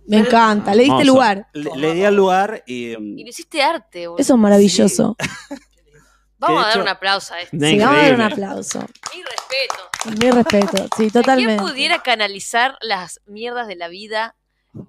Me 0.07 0.17
encanta, 0.17 0.73
le 0.75 0.83
diste 0.83 1.01
Hermoso. 1.01 1.13
lugar. 1.13 1.47
Le, 1.53 1.69
le 1.75 1.93
di 1.93 2.03
al 2.03 2.15
lugar 2.15 2.63
y... 2.65 2.93
em, 2.93 3.17
Y 3.19 3.23
le 3.23 3.29
hiciste 3.29 3.61
arte, 3.61 4.07
boludo. 4.07 4.21
Eso 4.21 4.33
es 4.33 4.39
maravilloso. 4.39 5.15
Vamos 6.39 6.63
a 6.63 6.67
dar 6.67 6.71
hecho- 6.75 6.81
un 6.81 6.87
aplauso 6.87 7.33
a 7.35 7.41
esto. 7.41 7.55
Sí, 7.59 7.77
vamos 7.77 7.81
a 7.81 7.85
dar 7.85 8.13
un 8.15 8.21
increíble. 8.21 8.23
aplauso. 8.33 8.79
Mi 8.79 9.21
respeto. 9.23 10.19
Mi 10.25 10.31
respeto, 10.31 10.83
sí, 10.83 10.89
¿Quién 10.97 11.11
totalmente. 11.11 11.61
pudiera 11.63 12.01
canalizar 12.01 12.77
las 12.81 13.21
mierdas 13.27 13.67
de 13.67 13.75
la 13.75 13.87
vida 13.89 14.35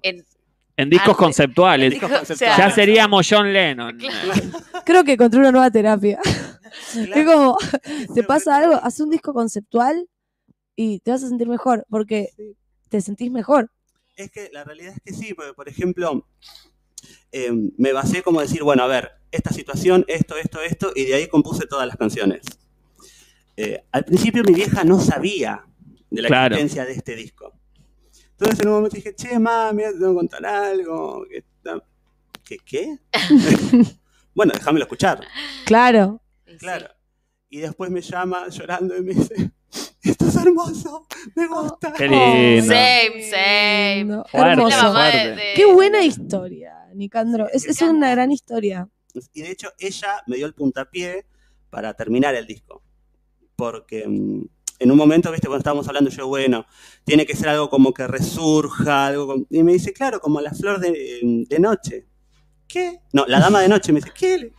en 0.01 0.25
En 0.77 0.89
discos 0.89 1.09
Arte. 1.09 1.19
conceptuales. 1.23 1.91
Discos 1.91 2.09
o 2.09 2.11
sea, 2.11 2.19
conceptuales. 2.21 2.57
Ya 2.57 2.71
seríamos 2.71 3.27
John 3.29 3.53
Lennon. 3.53 3.99
Creo 4.83 5.03
que 5.03 5.13
encontré 5.13 5.39
una 5.39 5.51
nueva 5.51 5.69
terapia. 5.69 6.19
Es 6.95 7.25
como, 7.27 7.55
te 7.83 8.07
se 8.15 8.23
pasa 8.23 8.57
algo, 8.57 8.73
haz 8.81 8.99
un 8.99 9.11
disco 9.11 9.31
conceptual 9.31 10.07
y 10.75 10.99
te 10.99 11.11
vas 11.11 11.23
a 11.23 11.27
sentir 11.29 11.47
mejor, 11.47 11.85
porque 11.89 12.29
Sí. 12.35 12.55
te 12.89 13.01
sentís 13.01 13.31
mejor. 13.31 13.71
Es 14.15 14.31
que 14.31 14.49
la 14.51 14.63
realidad 14.63 14.93
es 14.95 15.01
que 15.03 15.13
sí, 15.13 15.33
porque 15.33 15.53
por 15.53 15.67
ejemplo, 15.69 16.27
eh, 17.31 17.51
me 17.77 17.93
basé 17.93 18.21
como 18.23 18.41
decir, 18.41 18.63
bueno, 18.63 18.83
a 18.83 18.87
ver, 18.87 19.11
esta 19.31 19.51
situación, 19.51 20.05
esto, 20.07 20.35
esto, 20.37 20.61
esto, 20.61 20.91
y 20.95 21.05
de 21.05 21.15
ahí 21.15 21.27
compuse 21.27 21.65
todas 21.65 21.87
las 21.87 21.97
canciones. 21.97 22.41
Eh, 23.57 23.83
al 23.91 24.05
principio 24.05 24.43
mi 24.43 24.53
vieja 24.53 24.83
no 24.83 24.99
sabía 24.99 25.65
de 26.09 26.21
la 26.21 26.27
Claro. 26.27 26.55
existencia 26.55 26.85
de 26.85 26.93
este 26.93 27.15
disco. 27.15 27.53
Entonces 28.31 28.59
en 28.59 28.67
un 28.67 28.73
momento 28.75 28.95
dije, 28.95 29.15
che, 29.15 29.37
mami, 29.39 29.77
mira, 29.77 29.91
te 29.91 29.97
tengo 29.99 30.11
que 30.11 30.15
contar 30.15 30.45
algo. 30.45 31.25
¿Qué? 32.43 32.57
¿Qué? 32.65 32.97
bueno, 34.35 34.53
déjamelo 34.53 34.85
escuchar. 34.85 35.21
Claro. 35.65 36.21
Claro. 36.59 36.87
Y 37.49 37.59
después 37.59 37.89
me 37.89 38.01
llama 38.01 38.47
llorando 38.49 38.97
y 38.97 39.01
me 39.01 39.13
dice, 39.13 39.51
esto 40.03 40.27
es 40.27 40.35
hermoso, 40.35 41.07
me 41.35 41.47
gusta. 41.47 41.93
Qué 41.93 42.07
lindo. 42.07 42.73
Same, 42.73 43.23
same. 43.29 44.23
Fuerte, 44.29 44.61
la 44.69 44.83
mamá 44.83 45.05
de- 45.07 45.35
de- 45.35 45.53
Qué 45.55 45.65
buena 45.65 46.03
historia, 46.03 46.73
Nicandro. 46.93 47.47
Es, 47.51 47.65
es 47.65 47.81
una 47.81 48.11
gran 48.11 48.31
historia. 48.31 48.87
Y 49.33 49.41
de 49.41 49.51
hecho, 49.51 49.69
ella 49.79 50.23
me 50.27 50.37
dio 50.37 50.45
el 50.45 50.53
puntapié 50.53 51.25
para 51.69 51.93
terminar 51.93 52.35
el 52.35 52.45
disco. 52.47 52.83
Porque 53.55 54.07
mm, 54.07 54.41
en 54.79 54.91
un 54.91 54.97
momento, 54.97 55.31
viste, 55.31 55.47
cuando 55.47 55.59
estábamos 55.59 55.87
hablando, 55.87 56.09
yo, 56.09 56.27
bueno, 56.27 56.65
tiene 57.05 57.25
que 57.25 57.35
ser 57.35 57.49
algo 57.49 57.69
como 57.69 57.93
que 57.93 58.07
resurja, 58.07 59.07
algo. 59.07 59.27
como- 59.27 59.45
Y 59.49 59.63
me 59.63 59.73
dice, 59.73 59.93
claro, 59.93 60.19
como 60.19 60.41
la 60.41 60.51
flor 60.51 60.79
de, 60.79 61.45
de 61.47 61.59
noche. 61.59 62.07
¿Qué? 62.67 63.01
No, 63.13 63.25
la 63.27 63.39
dama 63.39 63.61
de 63.61 63.67
noche. 63.69 63.91
Me 63.93 63.99
dice, 63.99 64.11
¿qué? 64.17 64.51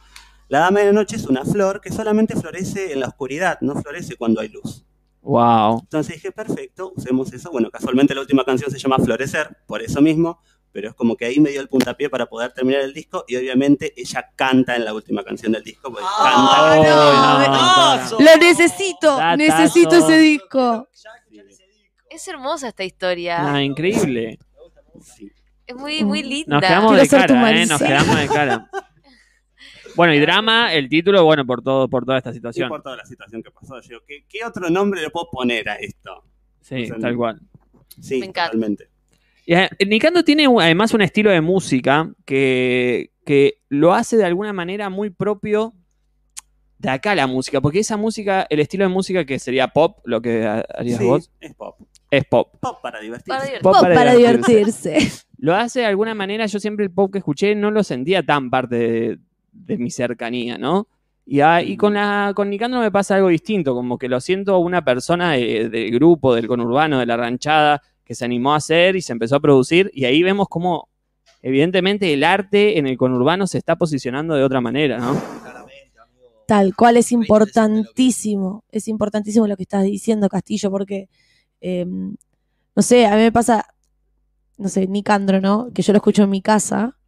La 0.48 0.60
dama 0.60 0.80
de 0.80 0.92
noche 0.92 1.16
es 1.16 1.24
una 1.26 1.44
flor 1.44 1.80
que 1.80 1.90
solamente 1.90 2.36
florece 2.36 2.92
en 2.92 3.00
la 3.00 3.08
oscuridad, 3.08 3.58
no 3.60 3.74
florece 3.80 4.14
cuando 4.16 4.40
hay 4.40 4.48
luz. 4.50 4.84
Wow. 5.24 5.80
Entonces 5.80 6.14
dije, 6.16 6.32
perfecto, 6.32 6.92
usemos 6.94 7.32
eso. 7.32 7.50
Bueno, 7.50 7.70
casualmente 7.70 8.14
la 8.14 8.20
última 8.20 8.44
canción 8.44 8.70
se 8.70 8.78
llama 8.78 8.98
Florecer, 8.98 9.56
por 9.66 9.80
eso 9.82 10.00
mismo, 10.02 10.38
pero 10.70 10.90
es 10.90 10.94
como 10.94 11.16
que 11.16 11.24
ahí 11.24 11.40
me 11.40 11.50
dio 11.50 11.60
el 11.62 11.68
puntapié 11.68 12.10
para 12.10 12.26
poder 12.26 12.52
terminar 12.52 12.82
el 12.82 12.92
disco 12.92 13.24
y 13.26 13.36
obviamente 13.36 13.94
ella 13.96 14.30
canta 14.36 14.76
en 14.76 14.84
la 14.84 14.92
última 14.92 15.24
canción 15.24 15.52
del 15.52 15.62
disco, 15.64 15.94
Ah, 16.02 16.74
canta. 16.74 16.90
no, 16.90 17.38
Datazo. 17.40 18.18
Lo 18.20 18.36
necesito, 18.36 19.16
Datazo. 19.16 19.36
necesito 19.38 19.96
ese 19.96 20.18
disco. 20.18 20.88
Es 22.10 22.28
hermosa 22.28 22.68
esta 22.68 22.84
historia. 22.84 23.54
Ah, 23.54 23.62
increíble. 23.62 24.38
Sí. 25.02 25.30
Es 25.66 25.74
muy, 25.74 26.04
muy 26.04 26.22
linda. 26.22 26.56
Nos 26.56 26.60
quedamos 26.68 26.90
Quiero 26.92 27.02
de 27.02 27.08
cara, 27.08 27.50
¿eh? 27.62 27.66
Nos 27.66 27.82
quedamos 27.82 28.18
de 28.18 28.28
cara. 28.28 28.70
Bueno, 29.96 30.14
y 30.14 30.18
drama, 30.20 30.72
el 30.74 30.88
título, 30.88 31.24
bueno, 31.24 31.44
por 31.46 31.62
todo, 31.62 31.88
por 31.88 32.04
toda 32.04 32.18
esta 32.18 32.32
situación. 32.32 32.66
importa 32.66 32.96
la 32.96 33.04
situación 33.04 33.42
que 33.42 33.50
pasó, 33.50 33.80
yo, 33.82 33.98
¿qué, 34.06 34.24
qué 34.28 34.44
otro 34.44 34.68
nombre 34.70 35.00
le 35.00 35.10
puedo 35.10 35.28
poner 35.30 35.68
a 35.68 35.74
esto? 35.76 36.24
Sí, 36.60 36.82
O 36.84 36.86
sea, 36.86 36.98
tal 36.98 37.16
cual. 37.16 37.40
Sí, 38.00 38.18
Me 38.18 38.26
encanta. 38.26 38.52
totalmente. 38.52 38.88
Y, 39.46 39.54
eh, 39.54 39.68
Nicando 39.86 40.24
tiene 40.24 40.46
además 40.60 40.94
un 40.94 41.02
estilo 41.02 41.30
de 41.30 41.40
música 41.40 42.10
que, 42.24 43.10
que 43.26 43.58
lo 43.68 43.92
hace 43.94 44.16
de 44.16 44.24
alguna 44.24 44.52
manera 44.52 44.88
muy 44.90 45.10
propio 45.10 45.74
de 46.78 46.90
acá 46.90 47.14
la 47.14 47.26
música, 47.26 47.60
porque 47.60 47.78
esa 47.78 47.96
música, 47.96 48.46
el 48.50 48.60
estilo 48.60 48.84
de 48.84 48.88
música 48.88 49.24
que 49.24 49.38
sería 49.38 49.68
pop, 49.68 49.98
lo 50.04 50.20
que 50.20 50.44
ha- 50.46 50.64
harías 50.76 50.98
Sí, 50.98 51.04
vos, 51.04 51.30
es 51.40 51.54
pop. 51.54 51.76
es 52.10 52.24
pop. 52.24 52.54
Pop 52.60 52.80
para 52.82 53.00
divertirse. 53.00 53.28
Para 53.28 53.42
divertirse. 53.44 53.62
Pop 53.62 53.72
Pop 53.74 53.82
para 53.82 53.94
para 53.94 54.14
divertirse. 54.14 54.90
divertirse. 54.90 55.24
Lo 55.38 55.54
hace 55.54 55.80
de 55.80 55.86
alguna 55.86 56.14
manera, 56.14 56.46
yo 56.46 56.58
siempre 56.58 56.84
el 56.86 56.90
pop 56.90 57.12
que 57.12 57.18
escuché 57.18 57.54
no 57.54 57.70
lo 57.70 57.84
sentía 57.84 58.22
tan 58.22 58.50
parte 58.50 58.76
de, 58.76 59.18
de 59.54 59.78
mi 59.78 59.90
cercanía, 59.90 60.58
¿no? 60.58 60.88
Y, 61.26 61.40
ah, 61.40 61.62
y 61.62 61.76
con, 61.78 61.94
la, 61.94 62.32
con 62.36 62.50
Nicandro 62.50 62.80
me 62.80 62.90
pasa 62.92 63.16
algo 63.16 63.28
distinto, 63.28 63.74
como 63.74 63.96
que 63.96 64.08
lo 64.08 64.20
siento 64.20 64.58
una 64.58 64.84
persona 64.84 65.32
de- 65.32 65.70
del 65.70 65.90
grupo, 65.92 66.34
del 66.34 66.46
conurbano, 66.46 66.98
de 66.98 67.06
la 67.06 67.16
ranchada, 67.16 67.80
que 68.04 68.14
se 68.14 68.26
animó 68.26 68.52
a 68.52 68.56
hacer 68.56 68.96
y 68.96 69.00
se 69.00 69.12
empezó 69.12 69.36
a 69.36 69.40
producir, 69.40 69.90
y 69.94 70.04
ahí 70.04 70.22
vemos 70.22 70.48
cómo 70.50 70.88
evidentemente 71.40 72.12
el 72.12 72.24
arte 72.24 72.78
en 72.78 72.86
el 72.86 72.98
conurbano 72.98 73.46
se 73.46 73.56
está 73.56 73.76
posicionando 73.76 74.34
de 74.34 74.42
otra 74.44 74.60
manera, 74.60 74.98
¿no? 74.98 75.14
Tal 76.46 76.74
cual 76.76 76.98
es 76.98 77.10
importantísimo. 77.12 78.64
Es 78.70 78.88
importantísimo 78.88 79.46
lo 79.46 79.56
que 79.56 79.62
estás 79.62 79.82
diciendo, 79.84 80.28
Castillo, 80.28 80.70
porque, 80.70 81.08
eh, 81.62 81.86
no 81.86 82.82
sé, 82.82 83.06
a 83.06 83.16
mí 83.16 83.22
me 83.22 83.32
pasa, 83.32 83.66
no 84.58 84.68
sé, 84.68 84.86
Nicandro, 84.86 85.40
¿no? 85.40 85.70
Que 85.74 85.80
yo 85.80 85.92
lo 85.94 85.98
escucho 85.98 86.24
en 86.24 86.30
mi 86.30 86.42
casa 86.42 86.98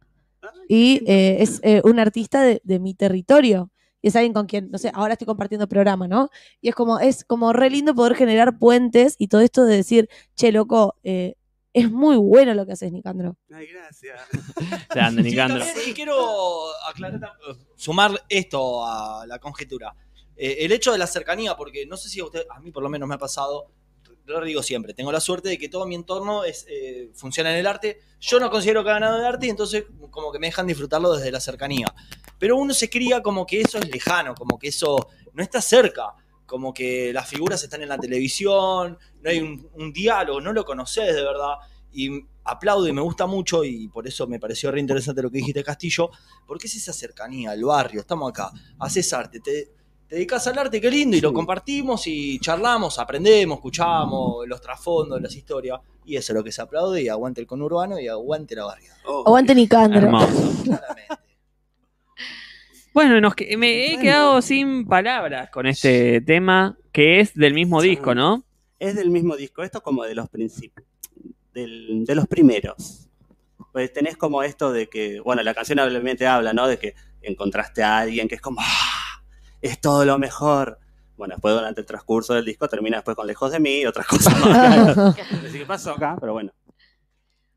y 0.67 1.03
eh, 1.07 1.37
es 1.41 1.59
eh, 1.63 1.81
un 1.83 1.99
artista 1.99 2.41
de, 2.41 2.61
de 2.63 2.79
mi 2.79 2.93
territorio. 2.93 3.71
Y 4.01 4.09
es 4.09 4.15
alguien 4.15 4.33
con 4.33 4.45
quien, 4.45 4.69
no 4.69 4.77
sé, 4.77 4.91
ahora 4.93 5.13
estoy 5.13 5.25
compartiendo 5.25 5.67
programa, 5.67 6.07
¿no? 6.07 6.29
Y 6.61 6.69
es 6.69 6.75
como, 6.75 6.99
es 6.99 7.23
como 7.25 7.51
re 7.51 7.69
lindo 7.71 7.95
poder 7.95 8.15
generar 8.15 8.59
puentes 8.59 9.15
y 9.17 9.27
todo 9.27 9.41
esto 9.41 9.65
de 9.65 9.75
decir, 9.77 10.07
che, 10.35 10.51
loco, 10.51 10.95
eh, 11.03 11.35
es 11.73 11.91
muy 11.91 12.15
bueno 12.15 12.53
lo 12.53 12.65
que 12.65 12.73
haces, 12.73 12.91
Nicandro. 12.91 13.37
Ay, 13.51 13.67
gracias. 13.67 14.19
Grande, 14.93 15.23
Sí, 15.23 15.29
Nicandro. 15.29 15.59
también, 15.63 15.89
y 15.89 15.93
quiero 15.93 16.67
aclarar, 16.87 17.33
sumar 17.75 18.11
esto 18.29 18.85
a 18.85 19.25
la 19.27 19.39
conjetura. 19.39 19.95
Eh, 20.35 20.57
el 20.59 20.71
hecho 20.71 20.91
de 20.91 20.99
la 20.99 21.07
cercanía, 21.07 21.55
porque 21.57 21.85
no 21.87 21.97
sé 21.97 22.09
si 22.09 22.19
a 22.19 22.25
usted, 22.25 22.45
a 22.49 22.59
mí 22.59 22.71
por 22.71 22.83
lo 22.83 22.89
menos 22.89 23.09
me 23.09 23.15
ha 23.15 23.19
pasado, 23.19 23.71
lo 24.27 24.45
digo 24.45 24.61
siempre, 24.61 24.93
tengo 24.93 25.11
la 25.11 25.19
suerte 25.19 25.49
de 25.49 25.57
que 25.57 25.69
todo 25.69 25.85
mi 25.85 25.95
entorno 25.95 26.43
eh, 26.45 27.11
funciona 27.13 27.51
en 27.51 27.57
el 27.57 27.67
arte. 27.67 27.99
Yo 28.19 28.39
no 28.39 28.49
considero 28.49 28.83
que 28.83 28.89
haga 28.89 28.99
nada 28.99 29.19
de 29.19 29.27
arte 29.27 29.47
y 29.47 29.49
entonces 29.49 29.85
como 30.11 30.31
que 30.31 30.39
me 30.39 30.47
dejan 30.47 30.67
disfrutarlo 30.67 31.13
desde 31.15 31.31
la 31.31 31.39
cercanía. 31.39 31.87
Pero 32.37 32.57
uno 32.57 32.73
se 32.73 32.89
cría 32.89 33.21
como 33.21 33.45
que 33.45 33.61
eso 33.61 33.77
es 33.77 33.89
lejano, 33.89 34.35
como 34.35 34.59
que 34.59 34.67
eso 34.67 35.09
no 35.33 35.41
está 35.41 35.61
cerca, 35.61 36.13
como 36.45 36.73
que 36.73 37.11
las 37.13 37.27
figuras 37.27 37.63
están 37.63 37.81
en 37.81 37.89
la 37.89 37.97
televisión, 37.97 38.97
no 39.21 39.29
hay 39.29 39.39
un, 39.39 39.69
un 39.73 39.93
diálogo, 39.93 40.41
no 40.41 40.53
lo 40.53 40.65
conoces 40.65 41.15
de 41.15 41.23
verdad. 41.23 41.55
Y 41.91 42.09
aplaudo 42.47 42.87
y 42.87 42.93
me 42.93 43.01
gusta 43.01 43.27
mucho 43.27 43.63
y 43.63 43.87
por 43.89 44.07
eso 44.07 44.27
me 44.27 44.39
pareció 44.39 44.71
re 44.71 44.79
interesante 44.79 45.21
lo 45.21 45.29
que 45.29 45.39
dijiste 45.39 45.63
Castillo, 45.63 46.09
porque 46.45 46.67
es 46.67 46.75
esa 46.75 46.93
cercanía, 46.93 47.53
el 47.53 47.63
barrio, 47.65 48.01
estamos 48.01 48.29
acá, 48.29 48.51
haces 48.79 49.11
arte, 49.13 49.39
te, 49.39 49.76
te 50.07 50.15
dedicas 50.15 50.47
al 50.47 50.57
arte, 50.57 50.79
qué 50.79 50.89
lindo, 50.89 51.17
y 51.17 51.21
lo 51.21 51.33
compartimos 51.33 52.07
y 52.07 52.39
charlamos, 52.39 52.97
aprendemos, 52.99 53.57
escuchamos 53.57 54.47
los 54.47 54.61
trasfondos, 54.61 55.21
las 55.21 55.35
historias, 55.35 55.79
y 56.05 56.15
eso 56.15 56.31
es 56.31 56.37
lo 56.37 56.43
que 56.43 56.51
se 56.51 56.61
aplaude, 56.61 57.01
y 57.01 57.09
aguante 57.09 57.41
el 57.41 57.47
conurbano 57.47 57.99
y 57.99 58.07
aguante 58.07 58.55
la 58.55 58.65
barriada. 58.65 58.97
Aguante 59.25 59.53
Nicandro. 59.53 59.99
Hermoso. 59.99 60.53
Bueno, 62.93 63.21
nos 63.21 63.33
me 63.57 63.93
he 63.93 63.99
quedado 63.99 64.41
sin 64.41 64.87
palabras 64.87 65.49
con 65.51 65.67
este 65.67 66.19
tema 66.21 66.77
que 66.91 67.19
es 67.19 67.33
del 67.35 67.53
mismo 67.53 67.81
disco, 67.81 68.15
¿no? 68.15 68.43
Es 68.79 68.95
del 68.95 69.11
mismo 69.11 69.35
disco, 69.35 69.61
esto 69.61 69.81
como 69.81 70.03
de 70.03 70.15
los 70.15 70.29
principios, 70.29 70.87
del- 71.53 72.05
de 72.05 72.15
los 72.15 72.27
primeros. 72.27 73.07
Pues 73.71 73.93
tenés 73.93 74.17
como 74.17 74.41
esto 74.41 74.71
de 74.71 74.87
que, 74.89 75.19
bueno, 75.19 75.43
la 75.43 75.53
canción 75.53 75.77
obviamente 75.79 76.25
habla, 76.25 76.53
¿no? 76.53 76.67
De 76.67 76.79
que 76.79 76.95
encontraste 77.21 77.83
a 77.83 77.99
alguien 77.99 78.27
que 78.27 78.35
es 78.35 78.41
como, 78.41 78.61
¡ah! 78.61 78.96
Es 79.61 79.79
todo 79.81 80.05
lo 80.05 80.17
mejor. 80.17 80.79
Bueno, 81.15 81.35
después 81.35 81.55
durante 81.55 81.81
el 81.81 81.87
transcurso 81.87 82.33
del 82.35 82.45
disco 82.45 82.67
termina 82.67 82.97
después 82.97 83.15
con 83.15 83.25
Lejos 83.25 83.51
de 83.51 83.59
mí 83.59 83.79
y 83.81 83.85
otras 83.85 84.05
cosas 84.05 84.39
más. 84.39 84.97
Así 85.45 85.59
que 85.59 85.65
pasó 85.65 85.91
acá, 85.91 86.15
pero 86.19 86.33
bueno. 86.33 86.53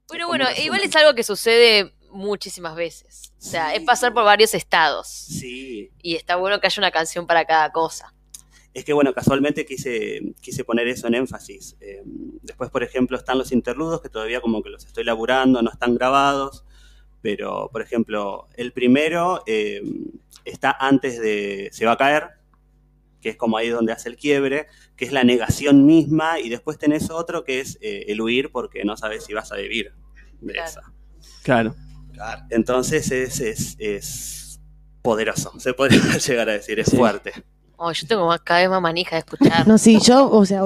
Bueno, 0.08 0.26
bueno, 0.26 0.46
igual 0.62 0.80
es 0.82 0.96
algo 0.96 1.14
que 1.14 1.22
sucede 1.22 1.94
muchísimas 2.10 2.74
veces. 2.74 3.32
O 3.38 3.42
sea, 3.42 3.74
es 3.74 3.82
pasar 3.82 4.12
por 4.12 4.24
varios 4.24 4.54
estados. 4.54 5.08
Sí. 5.08 5.90
Y 6.02 6.16
está 6.16 6.36
bueno 6.36 6.60
que 6.60 6.66
haya 6.66 6.80
una 6.80 6.90
canción 6.90 7.26
para 7.26 7.44
cada 7.44 7.70
cosa. 7.70 8.12
Es 8.72 8.84
que, 8.84 8.92
bueno, 8.92 9.12
casualmente 9.12 9.66
quise, 9.66 10.20
quise 10.40 10.64
poner 10.64 10.86
eso 10.88 11.08
en 11.08 11.14
énfasis. 11.14 11.76
Eh, 11.80 12.02
después, 12.42 12.70
por 12.70 12.82
ejemplo, 12.82 13.16
están 13.16 13.36
los 13.36 13.52
interludos 13.52 14.00
que 14.00 14.08
todavía 14.08 14.40
como 14.40 14.62
que 14.62 14.70
los 14.70 14.84
estoy 14.84 15.04
laburando, 15.04 15.60
no 15.60 15.70
están 15.70 15.94
grabados, 15.94 16.64
pero, 17.22 17.68
por 17.72 17.82
ejemplo, 17.82 18.48
el 18.56 18.72
primero 18.72 19.42
eh, 19.46 19.82
está 20.44 20.70
antes 20.78 21.20
de 21.20 21.68
Se 21.72 21.84
va 21.86 21.92
a 21.92 21.96
caer, 21.96 22.28
que 23.20 23.28
es 23.30 23.36
como 23.36 23.56
ahí 23.58 23.68
donde 23.68 23.92
hace 23.92 24.08
el 24.08 24.16
quiebre, 24.16 24.66
que 24.96 25.04
es 25.04 25.12
la 25.12 25.24
negación 25.24 25.84
misma, 25.84 26.40
y 26.40 26.48
después 26.48 26.78
tenés 26.78 27.10
otro 27.10 27.44
que 27.44 27.60
es 27.60 27.76
eh, 27.82 28.06
el 28.08 28.20
huir 28.20 28.50
porque 28.50 28.84
no 28.84 28.96
sabes 28.96 29.24
si 29.24 29.34
vas 29.34 29.52
a 29.52 29.56
vivir 29.56 29.92
de 30.40 30.54
esa. 30.58 30.82
Claro. 31.42 31.74
Entonces 32.50 33.10
es, 33.10 33.40
es, 33.40 33.76
es 33.78 34.60
poderoso, 35.02 35.58
se 35.58 35.72
podría 35.74 36.00
llegar 36.26 36.48
a 36.48 36.52
decir, 36.52 36.78
es 36.80 36.90
fuerte. 36.94 37.32
Oh, 37.76 37.92
yo 37.92 38.06
tengo 38.06 38.26
más- 38.26 38.40
cada 38.42 38.60
vez 38.60 38.68
más 38.70 38.82
manija 38.82 39.16
de 39.16 39.20
escuchar. 39.20 39.66
No, 39.66 39.78
sí, 39.78 39.98
yo, 40.00 40.30
o 40.30 40.44
sea, 40.44 40.62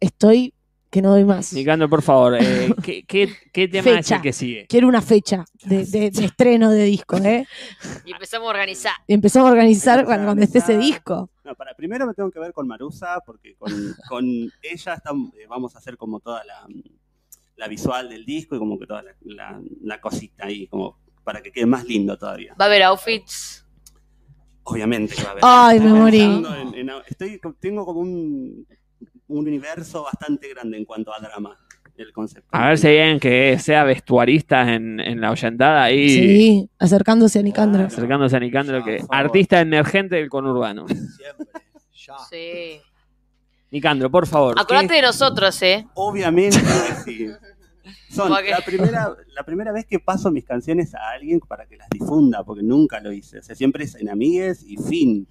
estoy 0.00 0.54
que 0.92 1.00
no 1.00 1.10
doy 1.10 1.24
más. 1.24 1.54
Nicandro, 1.54 1.88
por 1.88 2.02
favor, 2.02 2.36
eh, 2.38 2.70
¿qué, 2.84 3.02
qué, 3.04 3.34
qué 3.50 3.66
tema 3.66 3.98
es 3.98 4.10
el 4.10 4.20
que 4.20 4.32
sigue? 4.34 4.66
Quiero 4.68 4.86
una 4.88 5.00
fecha 5.00 5.44
de, 5.64 5.86
de- 5.86 6.10
de 6.10 6.24
estreno 6.26 6.70
de 6.70 6.84
disco, 6.84 7.16
¿eh? 7.16 7.46
Y 8.04 8.12
empezamos 8.12 8.46
a 8.46 8.50
organizar. 8.50 8.92
Y 9.06 9.14
empezamos 9.14 9.48
a 9.48 9.52
organizar 9.52 10.04
cuando, 10.04 10.26
cuando 10.26 10.44
esté 10.44 10.58
ese 10.58 10.76
disco. 10.76 11.30
No, 11.44 11.54
para, 11.54 11.74
primero 11.74 12.06
me 12.06 12.12
tengo 12.12 12.30
que 12.30 12.38
ver 12.38 12.52
con 12.52 12.68
Marusa, 12.68 13.20
porque 13.24 13.54
con, 13.56 13.72
con 14.06 14.24
ella 14.62 14.94
estamos- 14.94 15.32
eh, 15.34 15.46
vamos 15.48 15.74
a 15.74 15.78
hacer 15.78 15.96
como 15.96 16.20
toda 16.20 16.44
la, 16.44 16.66
la 17.56 17.68
visual 17.68 18.10
del 18.10 18.26
disco 18.26 18.54
y 18.56 18.58
como 18.58 18.78
que 18.78 18.86
toda 18.86 19.02
la, 19.02 19.12
la- 19.24 19.60
la 19.82 19.98
cosita 19.98 20.44
ahí, 20.44 20.66
como 20.66 20.98
para 21.24 21.40
que 21.40 21.50
quede 21.52 21.64
más 21.64 21.86
lindo 21.86 22.18
todavía. 22.18 22.54
Va 22.60 22.66
a 22.66 22.68
haber 22.68 22.82
outfits. 22.82 23.64
Obviamente 24.64 25.14
que 25.16 25.22
va 25.22 25.28
a 25.28 25.32
haber. 25.32 25.42
Ay, 25.44 25.76
Estoy 25.78 25.90
me 25.92 25.98
morí. 25.98 26.18
pensando 26.18 26.54
en- 26.54 26.74
en- 26.74 26.90
estoy, 27.08 27.40
tengo 27.60 27.86
como 27.86 28.00
un, 28.00 28.66
un 29.32 29.46
universo 29.48 30.04
bastante 30.04 30.48
grande 30.48 30.76
en 30.78 30.84
cuanto 30.84 31.12
a 31.12 31.18
drama, 31.20 31.56
el 31.96 32.12
concepto. 32.12 32.48
A 32.52 32.68
ver 32.68 32.78
si 32.78 32.86
hay 32.88 32.98
alguien 32.98 33.20
que 33.20 33.58
sea 33.58 33.84
vestuarista 33.84 34.72
en, 34.74 35.00
en 35.00 35.20
la 35.20 35.30
oyentada 35.30 35.82
ahí. 35.84 36.08
Sí, 36.08 36.70
acercándose 36.78 37.38
a 37.38 37.42
Nicandro. 37.42 37.84
Acercándose 37.84 38.36
a 38.36 38.40
Nicandro, 38.40 38.84
que 38.84 39.02
artista 39.10 39.60
emergente 39.60 40.16
del 40.16 40.28
conurbano. 40.28 40.86
Sí. 42.30 42.80
Nicandro, 43.70 44.10
por 44.10 44.26
favor. 44.26 44.54
Acordate 44.58 44.88
¿qué- 44.88 44.94
de 44.96 45.02
nosotros, 45.02 45.62
¿eh? 45.62 45.86
Obviamente 45.94 46.58
que 46.58 46.94
sí. 47.04 47.26
Son 48.10 48.28
Porque- 48.28 48.50
la 48.50 48.60
primera, 48.60 49.16
la 49.34 49.42
primera 49.44 49.72
vez 49.72 49.86
que 49.86 49.98
paso 49.98 50.30
mis 50.30 50.44
canciones 50.44 50.94
a 50.94 51.10
alguien 51.10 51.40
para 51.40 51.66
que 51.66 51.76
las 51.76 51.88
difunda, 51.90 52.44
porque 52.44 52.62
nunca 52.62 53.00
lo 53.00 53.12
hice. 53.12 53.38
O 53.38 53.42
sea, 53.42 53.54
siempre 53.54 53.84
es 53.84 53.94
en 53.94 54.08
amigues 54.08 54.62
y 54.66 54.76
fin. 54.76 55.26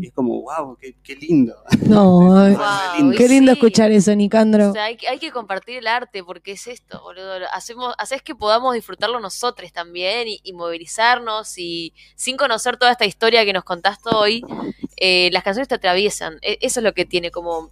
Y 0.00 0.06
es 0.08 0.12
como, 0.12 0.42
wow, 0.42 0.76
qué, 0.80 0.94
qué 1.02 1.16
lindo. 1.16 1.54
No, 1.88 2.20
Wow, 3.00 3.12
qué 3.16 3.28
lindo 3.28 3.52
sí. 3.52 3.58
escuchar 3.58 3.90
eso, 3.92 4.14
Nicandro. 4.14 4.70
O 4.70 4.72
sea, 4.72 4.84
hay, 4.84 4.96
que- 4.96 5.08
hay 5.08 5.18
que 5.18 5.30
compartir 5.30 5.78
el 5.78 5.86
arte 5.86 6.22
porque 6.24 6.52
es 6.52 6.66
esto, 6.66 7.00
boludo. 7.02 7.34
Hacemos, 7.52 7.94
haces 7.98 8.22
que 8.22 8.34
podamos 8.34 8.74
disfrutarlo 8.74 9.20
nosotros 9.20 9.72
también 9.72 10.28
y, 10.28 10.40
y 10.42 10.52
movilizarnos 10.52 11.58
y 11.58 11.92
sin 12.16 12.36
conocer 12.36 12.76
toda 12.76 12.92
esta 12.92 13.04
historia 13.06 13.44
que 13.44 13.52
nos 13.52 13.64
contaste 13.64 14.10
hoy, 14.14 14.44
eh, 14.96 15.30
las 15.32 15.42
canciones 15.42 15.68
te 15.68 15.74
atraviesan. 15.74 16.38
E- 16.42 16.58
Eso 16.60 16.80
es 16.80 16.84
lo 16.84 16.92
que 16.94 17.04
tiene 17.04 17.30
como... 17.30 17.70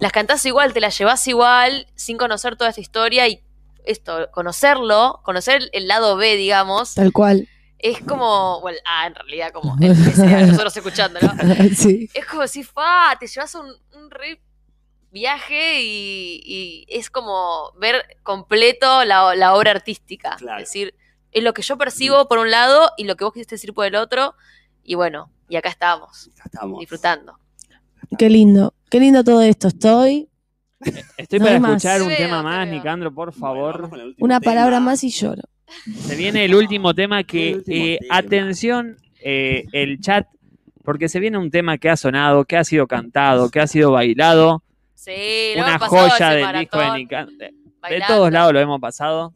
Las 0.00 0.12
cantás 0.12 0.44
igual, 0.46 0.72
te 0.72 0.80
las 0.80 0.98
llevas 0.98 1.26
igual, 1.28 1.86
sin 1.94 2.16
conocer 2.16 2.56
toda 2.56 2.70
esta 2.70 2.80
historia 2.80 3.28
y 3.28 3.42
esto, 3.84 4.28
conocerlo, 4.32 5.20
conocer 5.22 5.68
el 5.72 5.86
lado 5.88 6.16
B, 6.16 6.36
digamos, 6.36 6.94
Tal 6.94 7.12
cual. 7.12 7.48
es 7.78 8.00
como, 8.00 8.60
bueno, 8.60 8.78
ah, 8.86 9.06
en 9.06 9.14
realidad 9.14 9.52
como 9.52 9.76
el 9.80 9.92
que 10.04 10.12
sea, 10.12 10.46
nosotros 10.46 10.76
escuchando, 10.76 11.20
¿no? 11.20 11.32
Sí. 11.76 12.08
Es 12.14 12.26
como 12.26 12.46
si, 12.48 12.64
fa, 12.64 13.16
te 13.20 13.26
llevas 13.26 13.54
un, 13.54 13.70
un 13.94 14.10
re 14.10 14.40
viaje 15.10 15.82
y, 15.82 16.40
y 16.44 16.86
es 16.88 17.10
como 17.10 17.72
ver 17.78 18.18
completo 18.22 19.04
la, 19.04 19.34
la 19.34 19.54
obra 19.54 19.72
artística. 19.72 20.36
Es 20.40 20.58
decir, 20.60 20.94
es 21.32 21.42
lo 21.42 21.52
que 21.52 21.62
yo 21.62 21.76
percibo 21.76 22.26
por 22.28 22.38
un 22.38 22.50
lado 22.50 22.92
y 22.96 23.04
lo 23.04 23.16
que 23.16 23.24
vos 23.24 23.32
quisiste 23.32 23.56
decir 23.56 23.74
por 23.74 23.86
el 23.86 23.96
otro. 23.96 24.34
Y 24.82 24.94
bueno, 24.94 25.30
y 25.48 25.56
acá 25.56 25.68
estamos, 25.68 26.30
estamos. 26.44 26.78
disfrutando. 26.78 27.39
Qué 28.18 28.28
lindo. 28.30 28.74
Qué 28.90 29.00
lindo 29.00 29.22
todo 29.24 29.42
esto. 29.42 29.68
Estoy. 29.68 30.28
Estoy 31.16 31.38
No 31.38 31.44
para 31.44 31.54
hay 31.56 31.60
más. 31.60 31.70
escuchar 31.84 32.02
un 32.02 32.08
tema 32.08 32.38
te 32.38 32.42
más. 32.44 32.68
Nicandro, 32.68 33.12
por 33.14 33.32
favor. 33.32 33.90
Una 34.18 34.40
palabra 34.40 34.80
más 34.80 35.04
y 35.04 35.10
lloro. 35.10 35.42
Se 35.84 36.16
viene 36.16 36.44
el 36.46 36.54
último 36.54 36.94
tema 36.94 37.22
que, 37.22 37.50
El 37.50 37.56
último 37.58 37.84
eh, 37.84 37.98
tema. 38.00 38.16
atención, 38.16 38.96
eh, 39.22 39.64
el 39.72 40.00
chat, 40.00 40.26
porque 40.84 41.08
se 41.08 41.20
viene 41.20 41.38
un 41.38 41.50
tema 41.50 41.78
que 41.78 41.90
ha 41.90 41.96
sonado, 41.96 42.44
que 42.44 42.56
ha 42.56 42.64
sido 42.64 42.86
cantado, 42.88 43.50
que 43.50 43.60
ha 43.60 43.66
sido 43.66 43.92
bailado. 43.92 44.62
Sí, 44.94 45.52
lo 45.54 45.62
Una 45.62 45.68
hemos 45.76 45.80
pasado 45.88 46.08
joya 46.10 46.14
ese 46.14 46.24
del 46.46 46.58
disco 46.60 46.78
de 46.78 46.84
maratón, 46.84 46.98
Nicandro. 46.98 47.36
De 47.38 47.54
bailando. 47.80 48.14
todos 48.14 48.32
lados 48.32 48.52
lo 48.52 48.60
hemos 48.60 48.80
pasado. 48.80 49.34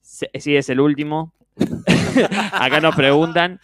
Se- 0.00 0.30
Sí, 0.38 0.56
es 0.56 0.68
el 0.70 0.80
último. 0.80 1.32
Acá 2.52 2.80
nos 2.80 2.94
preguntan. 2.96 3.60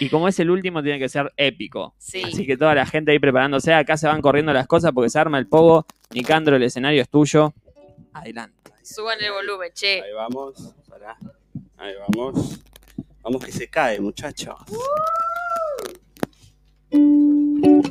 Y 0.00 0.08
como 0.08 0.28
es 0.28 0.38
el 0.40 0.50
último, 0.50 0.82
tiene 0.82 0.98
que 0.98 1.08
ser 1.08 1.32
épico. 1.36 1.94
Sí. 1.98 2.22
Así 2.24 2.46
que 2.46 2.56
toda 2.56 2.74
la 2.74 2.86
gente 2.86 3.12
ahí 3.12 3.18
preparándose. 3.18 3.72
Acá 3.72 3.96
se 3.96 4.06
van 4.06 4.20
corriendo 4.20 4.52
las 4.52 4.66
cosas 4.66 4.92
porque 4.92 5.10
se 5.10 5.18
arma 5.18 5.38
el 5.38 5.46
pogo. 5.46 5.86
Nicandro, 6.10 6.56
el 6.56 6.62
escenario 6.62 7.02
es 7.02 7.08
tuyo. 7.08 7.52
Adelante. 8.12 8.72
Suban 8.82 9.18
el 9.20 9.32
volumen, 9.32 9.70
che. 9.72 10.02
Ahí 10.02 10.12
vamos, 10.12 10.74
pará. 10.88 11.16
Ahí 11.76 11.94
vamos. 12.08 12.60
Vamos 13.22 13.44
que 13.44 13.52
se 13.52 13.68
cae, 13.68 14.00
muchacho. 14.00 14.56
Él 16.90 17.82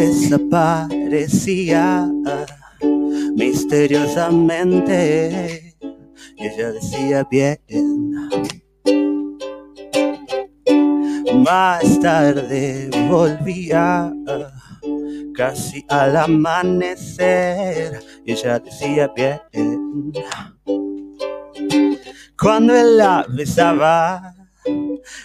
desaparecía 0.00 2.10
misteriosamente 3.36 5.70
ella 6.40 6.72
decía 6.72 7.28
bien. 7.30 7.60
Más 11.44 12.00
tarde 12.00 12.88
volvía 13.10 14.10
casi 15.34 15.84
al 15.88 16.16
amanecer. 16.16 18.00
Ella 18.24 18.58
decía 18.58 19.12
bien. 19.14 20.12
Cuando 22.40 22.74
él 22.74 22.96
la 22.96 23.26
besaba, 23.28 24.34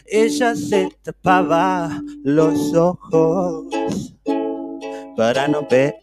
ella 0.05 0.53
se 0.53 0.89
tapaba 1.01 2.01
los 2.23 2.73
ojos 2.73 4.14
para 5.15 5.47
no 5.47 5.67
ver 5.69 5.95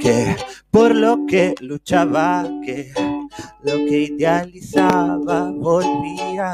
que 0.00 0.36
por 0.70 0.94
lo 0.94 1.24
que 1.26 1.54
luchaba, 1.60 2.48
que 2.64 2.92
lo 3.62 3.72
que 3.88 4.02
idealizaba 4.10 5.50
volvía 5.50 6.52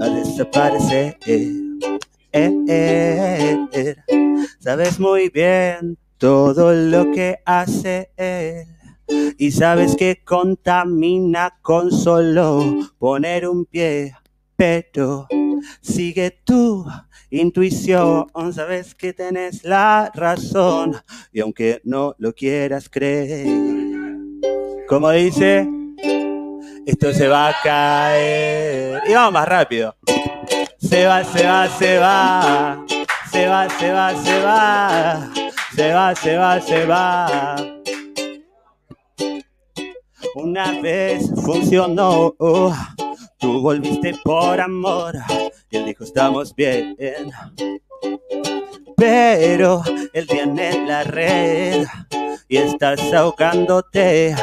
a 0.00 0.08
desaparecer. 0.08 1.16
Sabes 4.58 4.98
muy 4.98 5.28
bien 5.28 5.96
todo 6.18 6.72
lo 6.72 7.12
que 7.12 7.38
hace 7.44 8.10
él 8.16 8.66
y 9.38 9.50
sabes 9.52 9.94
que 9.94 10.22
contamina 10.24 11.58
con 11.62 11.92
solo 11.92 12.64
poner 12.98 13.46
un 13.48 13.66
pie, 13.66 14.14
pero 14.56 15.28
sigue 15.80 16.30
tu 16.44 16.86
intuición, 17.30 18.26
sabes 18.52 18.94
que 18.94 19.12
tenés 19.12 19.64
la 19.64 20.10
razón 20.14 20.96
y 21.32 21.40
aunque 21.40 21.80
no 21.84 22.14
lo 22.18 22.32
quieras 22.32 22.88
creer, 22.88 23.46
como 24.88 25.10
dice, 25.10 25.68
esto 26.86 27.12
se 27.12 27.28
va 27.28 27.48
a 27.48 27.54
caer. 27.62 29.02
Y 29.08 29.14
vamos 29.14 29.32
más 29.32 29.48
rápido. 29.48 29.96
Se 30.78 31.06
va, 31.06 31.24
se 31.24 31.46
va, 31.46 31.68
se 31.68 31.98
va. 31.98 32.84
Se 33.32 33.46
va, 33.46 33.68
se 33.70 33.90
va, 33.90 34.22
se 34.22 34.42
va. 34.42 35.30
Se 35.74 35.92
va, 35.92 36.14
se 36.14 36.36
va, 36.36 36.60
se 36.60 36.86
va. 36.86 37.56
Una 40.34 40.80
vez 40.80 41.30
funcionó. 41.42 42.34
Tú 43.44 43.60
volviste 43.60 44.14
por 44.24 44.58
amor. 44.58 45.16
Y 45.68 45.76
él 45.76 45.84
dijo, 45.84 46.04
estamos 46.04 46.54
bien. 46.54 46.96
Pero 48.96 49.82
él 50.14 50.26
tiene 50.26 50.86
la 50.86 51.04
red 51.04 51.84
y 52.48 52.56
estás 52.56 53.12
ahogándote. 53.12 54.34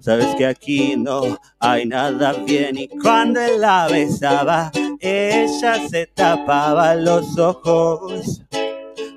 Sabes 0.00 0.34
que 0.34 0.46
aquí 0.46 0.96
no 0.96 1.38
hay 1.60 1.86
nada 1.86 2.32
bien 2.32 2.78
y 2.78 2.88
cuando 2.88 3.40
él 3.40 3.60
la 3.60 3.86
besaba, 3.86 4.72
ella 4.98 5.88
se 5.88 6.06
tapaba 6.08 6.96
los 6.96 7.38
ojos 7.38 8.42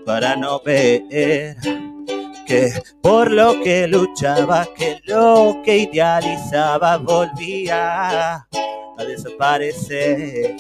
para 0.06 0.36
no 0.36 0.60
ver 0.60 1.02
que 2.46 2.72
por 3.02 3.32
lo 3.32 3.62
que 3.62 3.88
luchaba, 3.88 4.68
que 4.76 5.00
lo 5.06 5.62
que 5.64 5.78
idealizaba 5.80 6.98
volvía 6.98 8.36
a 8.36 9.04
desaparecer. 9.06 10.56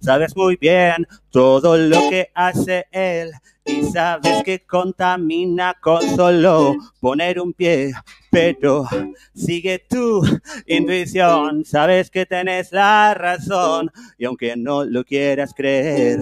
Sabes 0.00 0.36
muy 0.36 0.56
bien 0.56 1.06
todo 1.30 1.76
lo 1.76 1.98
que 2.10 2.30
hace 2.34 2.86
él 2.90 3.32
y 3.64 3.82
sabes 3.84 4.42
que 4.44 4.60
contamina 4.60 5.74
con 5.80 6.02
solo 6.14 6.74
poner 7.00 7.40
un 7.40 7.52
pie, 7.52 7.92
pero 8.30 8.86
sigue 9.34 9.78
tu 9.88 10.22
intuición, 10.66 11.64
sabes 11.64 12.10
que 12.10 12.26
tenés 12.26 12.72
la 12.72 13.14
razón 13.14 13.90
y 14.18 14.26
aunque 14.26 14.56
no 14.56 14.84
lo 14.84 15.04
quieras 15.04 15.52
creer, 15.54 16.20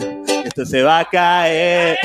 se 0.54 0.82
va 0.82 0.98
a 1.00 1.04
caer. 1.04 1.96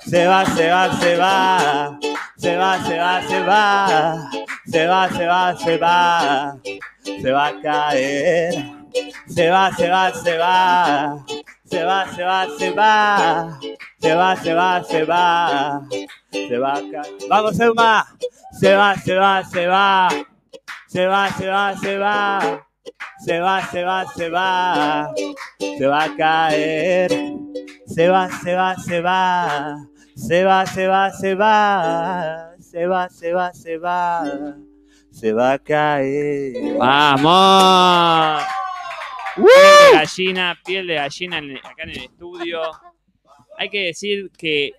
Se 0.00 0.26
va, 0.26 0.44
se 0.46 0.70
va, 0.70 0.92
se 1.00 1.16
va. 1.16 1.98
Se 2.36 2.56
va, 2.56 2.78
se 2.84 2.98
va, 2.98 3.22
se 3.22 3.40
va. 3.42 4.30
Se 4.66 4.86
va, 4.86 5.08
se 5.08 5.26
va, 5.26 5.56
se 5.56 5.76
va. 5.78 6.56
Se 7.04 7.32
va 7.32 7.46
a 7.46 7.60
caer. 7.60 8.54
Se 9.26 9.50
va, 9.50 9.70
se 9.76 9.88
va, 9.90 10.12
se 10.12 10.38
va. 10.38 11.24
Se 11.64 11.84
va, 11.84 12.06
se 12.14 12.22
va, 12.22 12.46
se 12.58 12.70
va. 12.70 13.58
Se 14.00 14.14
va, 14.14 14.36
se 14.36 14.54
va, 14.54 14.84
se 14.84 15.04
va. 15.04 15.82
Se 16.30 16.58
va 16.58 16.72
a 16.72 16.82
caer. 16.92 17.14
Vamos, 17.28 17.60
Euma. 17.60 18.06
Se 18.60 18.74
va, 18.76 18.94
se 18.94 19.14
va, 19.14 19.42
se 19.44 19.66
va. 19.66 20.08
Se 20.86 21.06
va, 21.06 21.28
se 21.32 21.48
va, 21.48 21.76
se 21.76 21.98
va 21.98 22.73
se 23.24 23.40
va, 23.40 23.62
se 23.70 23.84
va, 23.84 24.04
se 24.14 24.28
va, 24.28 25.14
se 25.58 25.86
va 25.86 26.04
a 26.04 26.16
caer, 26.16 27.10
se 27.86 28.08
va, 28.08 28.28
se 28.28 28.54
va, 28.54 28.76
se 28.76 29.00
va, 29.00 29.86
se 30.16 30.44
va, 30.44 30.66
se 30.66 30.86
va, 30.86 31.10
se 31.10 31.34
va, 31.34 32.58
se 32.60 32.86
va, 32.86 33.08
se 33.08 33.32
va, 33.32 33.52
se 33.52 33.78
va, 33.78 34.56
se 35.10 35.32
va 35.32 35.52
a 35.52 35.58
caer. 35.58 36.76
¡Vamos! 36.78 38.42
Piel 39.36 39.46
de 39.46 39.98
gallina, 39.98 40.58
piel 40.64 40.86
de 40.86 40.94
gallina 40.94 41.38
acá 41.38 41.82
en 41.82 41.90
el 41.90 41.98
estudio. 41.98 42.60
Hay 43.56 43.68
que 43.70 43.86
decir 43.86 44.30
que 44.36 44.72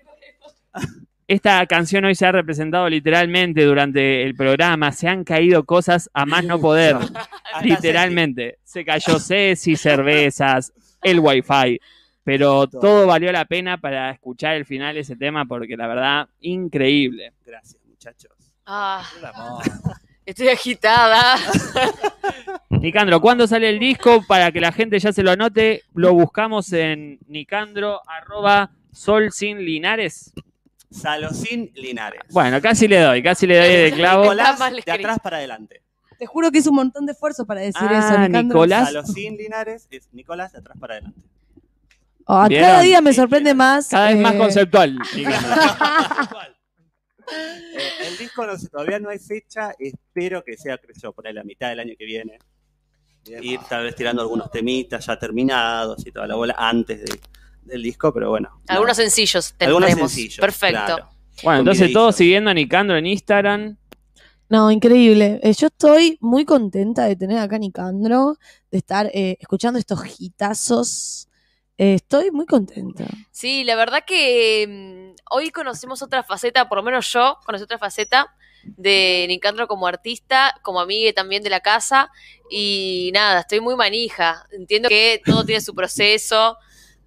esta 1.27 1.65
canción 1.65 2.05
hoy 2.05 2.13
se 2.13 2.25
ha 2.25 2.31
representado 2.31 2.87
literalmente 2.87 3.63
durante 3.63 4.23
el 4.23 4.35
programa. 4.35 4.91
Se 4.91 5.07
han 5.07 5.23
caído 5.23 5.63
cosas 5.63 6.09
a 6.13 6.25
más 6.25 6.43
no 6.43 6.59
poder. 6.59 6.97
literalmente. 7.63 8.59
Se 8.63 8.85
cayó 8.85 9.19
Ceci, 9.19 9.75
cervezas, 9.75 10.71
el 11.01 11.19
wifi. 11.19 11.79
Pero 12.23 12.67
todo 12.67 13.07
valió 13.07 13.31
la 13.31 13.45
pena 13.45 13.77
para 13.77 14.11
escuchar 14.11 14.55
el 14.55 14.65
final 14.65 14.95
de 14.95 15.01
ese 15.01 15.15
tema 15.15 15.45
porque 15.45 15.75
la 15.77 15.87
verdad, 15.87 16.29
increíble. 16.41 17.33
Gracias, 17.45 17.81
muchachos. 17.85 18.31
Ah, 18.65 19.03
estoy 20.25 20.49
agitada. 20.49 21.37
Nicandro, 22.69 23.21
¿cuándo 23.21 23.47
sale 23.47 23.69
el 23.69 23.79
disco? 23.79 24.23
Para 24.27 24.51
que 24.51 24.59
la 24.59 24.71
gente 24.71 24.99
ya 24.99 25.11
se 25.11 25.23
lo 25.23 25.31
anote, 25.31 25.83
lo 25.93 26.13
buscamos 26.13 26.71
en 26.73 27.19
Nicandro, 27.27 28.01
arroba 28.07 28.71
Sol 28.91 29.31
sin 29.31 29.59
Linares. 29.59 30.33
Salocín 30.95 31.71
Linares. 31.75 32.21
Bueno, 32.29 32.61
casi 32.61 32.87
le 32.87 32.99
doy, 32.99 33.21
casi 33.23 33.45
le 33.47 33.57
doy 33.57 33.67
de 33.67 33.91
clavo. 33.95 34.23
Nicolás, 34.23 34.59
de 34.85 34.91
atrás 34.91 35.17
para 35.21 35.37
adelante. 35.37 35.81
Te 36.17 36.25
juro 36.25 36.49
que 36.51 36.59
es 36.59 36.67
un 36.67 36.75
montón 36.75 37.05
de 37.05 37.11
esfuerzo 37.11 37.45
para 37.45 37.59
decir 37.61 37.81
Ah, 37.89 37.99
eso, 38.09 38.17
Nicandro. 38.19 38.55
Nicolás. 38.59 38.87
Salocín 38.87 39.35
Linares 39.37 39.87
es 39.91 40.07
Nicolás 40.13 40.53
de 40.53 40.59
atrás 40.59 40.77
para 40.79 40.93
adelante. 40.95 41.19
Oh, 42.27 42.45
cada 42.49 42.81
día 42.81 43.01
me 43.01 43.13
sorprende 43.13 43.53
más. 43.53 43.89
Cada 43.89 44.07
vez 44.07 44.17
más 44.17 44.33
eh, 44.33 44.37
conceptual. 44.39 44.97
Eh, 47.27 48.07
el 48.07 48.17
disco 48.17 48.45
no 48.45 48.57
sé, 48.57 48.69
todavía 48.69 48.99
no 48.99 49.09
hay 49.09 49.17
fecha, 49.19 49.73
espero 49.79 50.43
que 50.43 50.55
sea 50.57 50.77
creo 50.77 51.11
por 51.11 51.25
ahí 51.27 51.33
la 51.33 51.43
mitad 51.43 51.69
del 51.69 51.79
año 51.79 51.93
que 51.97 52.05
viene. 52.05 52.37
Ir 53.25 53.59
tal 53.67 53.83
vez 53.83 53.95
tirando 53.95 54.21
algunos 54.21 54.51
temitas 54.51 55.03
ya 55.07 55.17
terminados 55.17 56.05
y 56.05 56.11
toda 56.11 56.27
la 56.27 56.35
bola 56.35 56.53
antes 56.57 57.01
de- 57.03 57.19
del 57.65 57.83
disco, 57.83 58.13
pero 58.13 58.29
bueno. 58.29 58.61
Algunos 58.67 58.97
sencillos 58.97 59.53
Algunos 59.59 59.87
tendremos. 59.87 60.11
sencillos, 60.11 60.39
Perfecto. 60.39 60.85
claro. 60.85 61.09
Bueno, 61.43 61.59
entonces 61.59 61.91
todos 61.91 62.15
siguiendo 62.15 62.49
a 62.49 62.53
Nicandro 62.53 62.97
en 62.97 63.05
Instagram. 63.07 63.77
No, 64.47 64.71
increíble. 64.71 65.39
Eh, 65.43 65.53
yo 65.53 65.67
estoy 65.67 66.17
muy 66.21 66.45
contenta 66.45 67.05
de 67.05 67.15
tener 67.15 67.39
acá 67.39 67.55
a 67.55 67.59
Nicandro, 67.59 68.37
de 68.71 68.77
estar 68.77 69.07
eh, 69.13 69.37
escuchando 69.39 69.79
estos 69.79 69.99
hitazos. 70.19 71.27
Eh, 71.77 71.95
estoy 71.95 72.31
muy 72.31 72.45
contenta. 72.45 73.05
Sí, 73.31 73.63
la 73.63 73.75
verdad 73.75 74.03
que 74.05 75.13
mm, 75.13 75.15
hoy 75.31 75.49
conocimos 75.49 76.01
otra 76.01 76.23
faceta, 76.23 76.69
por 76.69 76.77
lo 76.77 76.83
menos 76.83 77.11
yo 77.11 77.37
conocí 77.45 77.63
otra 77.63 77.79
faceta 77.79 78.33
de 78.63 79.25
Nicandro 79.27 79.67
como 79.67 79.87
artista, 79.87 80.53
como 80.61 80.79
amiga 80.79 81.11
también 81.13 81.43
de 81.43 81.49
la 81.49 81.59
casa. 81.59 82.11
Y 82.49 83.11
nada, 83.13 83.41
estoy 83.41 83.59
muy 83.61 83.75
manija. 83.75 84.47
Entiendo 84.51 84.89
que 84.89 85.21
todo 85.25 85.43
tiene 85.43 85.59
su 85.61 85.73
proceso, 85.73 86.57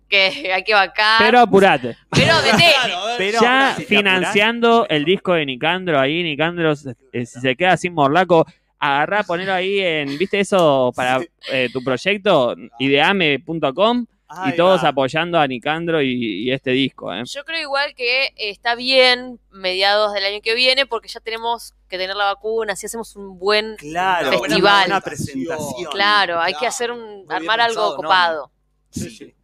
que 0.08 0.52
hay 0.54 0.64
que 0.64 0.74
vacar. 0.74 1.20
Pero 1.20 1.40
apurate. 1.40 1.96
Pero 2.10 2.34
vete. 2.42 2.72
Pero 3.18 3.40
ya 3.40 3.74
si 3.76 3.84
financiando 3.84 4.86
el 4.88 5.04
disco 5.04 5.34
de 5.34 5.46
Nicandro 5.46 5.98
ahí, 5.98 6.22
Nicandro, 6.22 6.72
eh, 7.12 7.26
si 7.26 7.40
se 7.40 7.56
queda 7.56 7.76
sin 7.76 7.94
morlaco, 7.94 8.46
agarrá, 8.78 9.22
ponelo 9.24 9.52
ahí 9.52 9.80
en, 9.80 10.16
¿viste 10.18 10.40
eso 10.40 10.92
para 10.94 11.20
eh, 11.50 11.68
tu 11.72 11.82
proyecto? 11.82 12.54
Ideame.com 12.78 14.06
y 14.46 14.56
todos 14.56 14.84
va. 14.84 14.88
apoyando 14.88 15.38
a 15.38 15.46
Nicandro 15.46 16.02
y, 16.02 16.42
y 16.44 16.52
este 16.52 16.70
disco, 16.72 17.12
¿eh? 17.14 17.22
Yo 17.24 17.44
creo 17.44 17.62
igual 17.62 17.94
que 17.94 18.26
eh, 18.26 18.50
está 18.50 18.74
bien 18.74 19.40
mediados 19.50 20.12
del 20.12 20.22
año 20.24 20.40
que 20.42 20.54
viene 20.54 20.84
porque 20.84 21.08
ya 21.08 21.20
tenemos 21.20 21.74
que 21.88 21.96
tener 21.96 22.14
la 22.14 22.26
vacuna, 22.26 22.76
si 22.76 22.84
hacemos 22.84 23.16
un 23.16 23.38
buen 23.38 23.76
Claro, 23.76 24.28
una 24.28 24.38
festival. 24.40 24.82
buena 24.84 25.00
presentación. 25.00 25.90
Claro, 25.90 26.40
hay 26.40 26.52
que 26.54 26.66
hacer 26.66 26.92
un 26.92 27.24
armar 27.30 27.60
algo 27.62 27.96
copado. 27.96 28.52
Sí, 28.90 29.08
sí. 29.10 29.34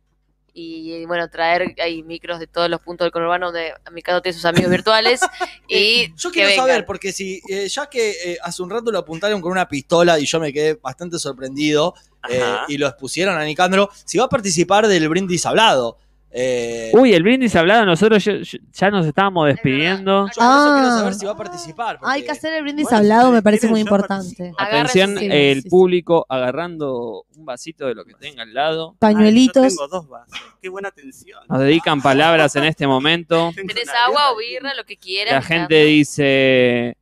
Y 0.56 1.04
bueno, 1.06 1.28
traer 1.28 1.74
ahí 1.82 2.04
micros 2.04 2.38
de 2.38 2.46
todos 2.46 2.70
los 2.70 2.80
puntos 2.80 3.04
del 3.04 3.10
conurbano 3.10 3.46
donde 3.46 3.74
Mikado 3.90 4.22
tiene 4.22 4.34
sus 4.34 4.44
amigos 4.44 4.70
virtuales. 4.70 5.20
y 5.68 5.74
Eh, 6.02 6.12
yo 6.16 6.30
quiero 6.30 6.54
saber, 6.54 6.84
porque 6.86 7.12
si 7.12 7.42
eh, 7.48 7.68
ya 7.68 7.86
que 7.86 8.10
eh, 8.10 8.38
hace 8.40 8.62
un 8.62 8.70
rato 8.70 8.92
lo 8.92 9.00
apuntaron 9.00 9.40
con 9.40 9.50
una 9.50 9.66
pistola 9.66 10.18
y 10.20 10.26
yo 10.26 10.38
me 10.38 10.52
quedé 10.52 10.74
bastante 10.74 11.18
sorprendido 11.18 11.94
eh, 12.28 12.56
y 12.68 12.78
lo 12.78 12.86
expusieron 12.86 13.36
a 13.36 13.44
Nicandro, 13.44 13.90
si 14.04 14.18
va 14.18 14.24
a 14.24 14.28
participar 14.28 14.86
del 14.86 15.08
brindis 15.08 15.44
hablado. 15.44 15.98
Eh, 16.36 16.90
Uy, 16.94 17.14
el 17.14 17.22
brindis 17.22 17.54
hablado, 17.54 17.86
nosotros 17.86 18.24
ya, 18.24 18.32
ya 18.72 18.90
nos 18.90 19.06
estábamos 19.06 19.46
despidiendo. 19.46 20.26
yo 20.26 20.32
por 20.34 20.44
eso 20.44 20.72
quiero 20.74 20.88
Ah. 20.88 20.98
saber 20.98 21.14
si 21.14 21.26
va 21.26 21.30
a 21.32 21.36
participar. 21.36 21.98
porque- 22.00 22.12
Hay 22.12 22.24
que 22.24 22.30
hacer 22.32 22.52
el 22.54 22.62
brindis 22.64 22.84
Bueno, 22.86 22.98
hablado, 22.98 23.30
me 23.30 23.40
parece 23.40 23.68
muy 23.68 23.78
importante. 23.80 24.52
Atención, 24.58 25.16
Sí, 25.16 25.28
el 25.30 25.56
sí, 25.58 25.62
sí. 25.62 25.68
público 25.70 26.26
agarrando 26.28 27.24
un 27.36 27.44
vasito 27.44 27.86
de 27.86 27.94
lo 27.94 28.04
que 28.04 28.14
tenga 28.14 28.42
al 28.42 28.52
lado. 28.52 28.96
Pañuelitos. 28.98 29.62
Ay, 29.62 29.70
yo 29.70 29.76
tengo 29.76 29.86
dos 29.88 30.08
vasos. 30.08 30.36
Qué 30.60 30.68
buena 30.68 30.88
atención. 30.88 31.40
Nos 31.48 31.60
dedican 31.60 32.02
palabras 32.02 32.56
en 32.56 32.64
este 32.64 32.88
momento. 32.88 33.52
¿Tenés 33.54 33.88
agua 34.04 34.32
o 34.32 34.36
birra. 34.36 34.74
lo 34.74 34.82
que 34.84 34.96
quieras? 34.96 35.34
La 35.34 35.42
gente 35.42 35.84
dice 35.84 36.96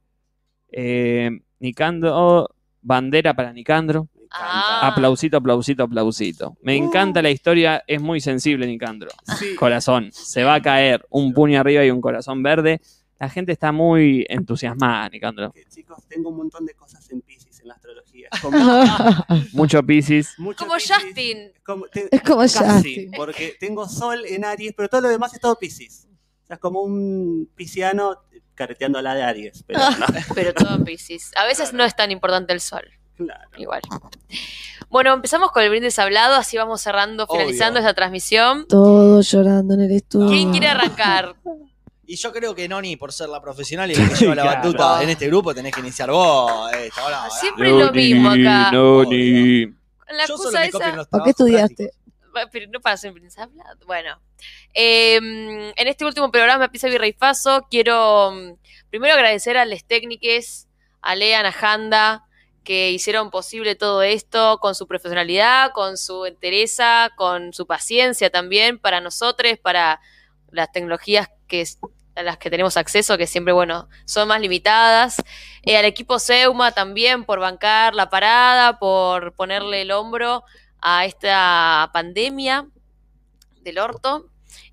eh, 0.70 1.30
Nicandro, 1.58 2.48
bandera 2.82 3.32
para 3.34 3.52
Nicandro. 3.54 4.08
Ah. 4.34 4.88
Aplausito, 4.88 5.36
aplausito, 5.36 5.82
aplausito. 5.84 6.56
Me 6.62 6.76
encanta 6.76 7.20
la 7.22 7.30
historia, 7.30 7.82
es 7.86 8.00
muy 8.00 8.20
sensible, 8.20 8.66
Nicandro. 8.66 9.10
Sí. 9.38 9.54
Corazón, 9.56 10.10
se 10.12 10.42
va 10.44 10.54
a 10.54 10.62
caer 10.62 11.04
un 11.10 11.32
puño 11.32 11.60
arriba 11.60 11.84
y 11.84 11.90
un 11.90 12.00
corazón 12.00 12.42
verde. 12.42 12.80
La 13.20 13.28
gente 13.28 13.52
está 13.52 13.70
muy 13.70 14.26
entusiasmada, 14.28 15.08
Nicandro. 15.08 15.52
Que, 15.52 15.64
chicos, 15.66 16.04
tengo 16.08 16.30
un 16.30 16.38
montón 16.38 16.66
de 16.66 16.74
cosas 16.74 17.08
en 17.10 17.20
Pisces 17.20 17.60
en 17.60 17.68
la 17.68 17.74
astrología. 17.74 18.28
Como 18.42 18.58
Mucho 19.52 19.82
Piscis. 19.84 20.34
mucho 20.38 20.64
Como 20.64 20.74
Piscis. 20.74 20.96
Justin. 20.96 21.52
Como- 21.64 21.86
te- 21.86 22.08
Es 22.10 22.22
como 22.22 22.40
casi, 22.40 22.58
Justin. 22.64 23.10
porque 23.16 23.54
tengo 23.60 23.88
sol 23.88 24.24
en 24.26 24.44
Aries, 24.44 24.72
pero 24.76 24.88
todo 24.88 25.02
lo 25.02 25.08
demás 25.08 25.32
es 25.34 25.40
todo 25.40 25.56
Piscis. 25.56 26.08
O 26.42 26.46
sea, 26.46 26.54
es 26.54 26.60
como 26.60 26.82
un 26.82 27.48
pisciano 27.54 28.16
careteando 28.54 28.98
a 28.98 29.02
la 29.02 29.14
de 29.14 29.22
Aries. 29.22 29.62
Pero 29.68 29.78
no, 30.00 30.06
Pero 30.34 30.52
todo 30.52 30.74
en 30.74 30.84
Piscis. 30.84 31.30
A 31.36 31.44
veces 31.46 31.72
no 31.72 31.84
es 31.84 31.94
tan 31.94 32.10
importante 32.10 32.52
el 32.52 32.60
sol. 32.60 32.82
Claro. 33.16 33.48
Igual. 33.56 33.82
Bueno, 34.88 35.12
empezamos 35.14 35.50
con 35.52 35.62
el 35.62 35.70
brindis 35.70 35.98
hablado, 35.98 36.34
así 36.34 36.56
vamos 36.56 36.80
cerrando, 36.82 37.24
Obvio. 37.24 37.40
finalizando 37.40 37.78
esta 37.78 37.94
transmisión. 37.94 38.66
Todos 38.68 39.30
llorando 39.30 39.74
en 39.74 39.80
el 39.82 39.92
estudio. 39.92 40.28
¿Quién 40.28 40.50
quiere 40.50 40.68
arrancar? 40.68 41.34
Y 42.04 42.16
yo 42.16 42.30
creo 42.32 42.54
que 42.54 42.68
Noni, 42.68 42.96
por 42.96 43.10
ser 43.12 43.28
la 43.30 43.40
profesional 43.40 43.90
y 43.90 43.94
la 43.94 44.06
que 44.08 44.14
lleva 44.16 44.34
la 44.34 44.42
Claro. 44.42 44.56
batuta 44.58 45.02
en 45.02 45.08
este 45.10 45.28
grupo, 45.28 45.54
tenés 45.54 45.72
que 45.72 45.80
iniciar 45.80 46.10
vos. 46.10 46.70
Siempre 47.40 47.70
es 47.70 47.74
lo 47.76 47.90
mismo 47.92 48.28
acá. 48.28 48.70
Noni. 48.72 49.66
La 50.10 50.26
Yo 50.26 50.36
solo 50.36 50.58
excusa 50.58 50.60
me 50.60 50.70
copio 50.70 50.86
en 50.88 50.90
esa. 50.90 50.96
los 50.96 51.06
¿Por 51.08 51.22
qué 51.22 51.30
estudiaste? 51.30 51.90
prácticos. 52.32 52.48
Pero 52.52 52.70
no 52.70 52.80
para 52.80 52.96
ser 52.98 53.12
brindis 53.12 53.38
hablado. 53.38 53.78
Bueno. 53.86 54.20
Eh, 54.74 55.16
en 55.16 55.88
este 55.88 56.04
último 56.04 56.30
programa, 56.30 56.68
Pisa 56.68 56.88
Virrey 56.88 57.14
Faso, 57.14 57.66
quiero 57.70 58.32
mm, 58.32 58.56
primero 58.90 59.14
agradecer 59.14 59.56
a 59.56 59.64
les 59.64 59.84
técnicos, 59.86 60.66
a 61.00 61.14
Lean, 61.14 61.46
a 61.46 61.54
Handa, 61.62 62.24
que 62.64 62.90
hicieron 62.90 63.30
posible 63.30 63.74
todo 63.74 64.02
esto 64.02 64.58
con 64.60 64.74
su 64.74 64.86
profesionalidad, 64.86 65.72
con 65.72 65.96
su 65.96 66.26
entereza, 66.26 67.10
con 67.16 67.52
su 67.52 67.66
paciencia 67.66 68.30
también 68.30 68.78
para 68.78 69.00
nosotros, 69.00 69.58
para 69.60 70.00
las 70.50 70.70
tecnologías 70.70 71.28
que 71.48 71.64
a 72.14 72.22
las 72.22 72.36
que 72.36 72.50
tenemos 72.50 72.76
acceso, 72.76 73.16
que 73.16 73.26
siempre, 73.26 73.52
bueno, 73.52 73.88
son 74.04 74.28
más 74.28 74.40
limitadas. 74.40 75.16
Eh, 75.62 75.76
al 75.76 75.86
equipo 75.86 76.18
Seuma 76.18 76.72
también 76.72 77.24
por 77.24 77.40
bancar 77.40 77.94
la 77.94 78.10
parada, 78.10 78.78
por 78.78 79.34
ponerle 79.34 79.82
el 79.82 79.90
hombro 79.90 80.44
a 80.80 81.06
esta 81.06 81.90
pandemia 81.92 82.68
del 83.62 83.78
orto 83.78 84.26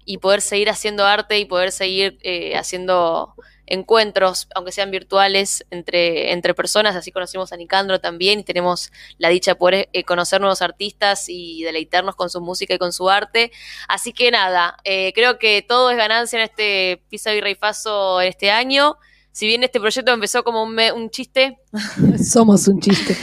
y 0.06 0.18
poder 0.18 0.42
seguir 0.42 0.70
haciendo 0.70 1.06
arte 1.06 1.40
y 1.40 1.46
poder 1.46 1.72
seguir 1.72 2.18
eh, 2.24 2.58
haciendo 2.58 3.36
encuentros, 3.70 4.48
aunque 4.56 4.72
sean 4.72 4.92
virtuales, 4.92 5.66
entre, 5.70 6.32
entre 6.34 6.54
personas. 6.54 6.96
Así 6.96 7.12
conocimos 7.12 7.54
a 7.54 7.58
Nicandro 7.58 8.00
también 8.02 8.40
y 8.40 8.44
tenemos 8.44 8.92
la 9.18 9.30
dicha 9.30 9.52
de 9.52 9.56
poder 9.56 9.90
eh, 9.94 10.04
conocer 10.04 10.42
nuevos 10.42 10.62
artistas 10.62 11.26
y 11.30 11.64
deleitarnos 11.64 12.16
con 12.16 12.30
su 12.30 12.42
música 12.42 12.74
y 12.74 12.78
con 12.78 12.92
su 12.94 13.10
arte. 13.10 13.52
Así 13.88 14.12
que 14.14 14.32
nada, 14.32 14.78
eh, 14.84 15.14
creo 15.14 15.40
que 15.40 15.62
todo 15.62 15.92
es 15.92 15.98
ganancia 15.98 16.38
en 16.40 16.46
este 16.46 17.02
Pisa 17.10 17.32
Virrey 17.32 17.56
Faso 17.56 18.22
este 18.22 18.52
año. 18.52 18.98
Si 19.32 19.48
bien 19.48 19.64
este 19.64 19.80
proyecto 19.80 20.12
empezó 20.12 20.44
como 20.44 20.64
un, 20.64 20.74
me- 20.74 20.92
un 20.92 21.10
chiste, 21.10 21.60
Somos 22.24 22.68
un 22.68 22.82
chiste. 22.82 23.14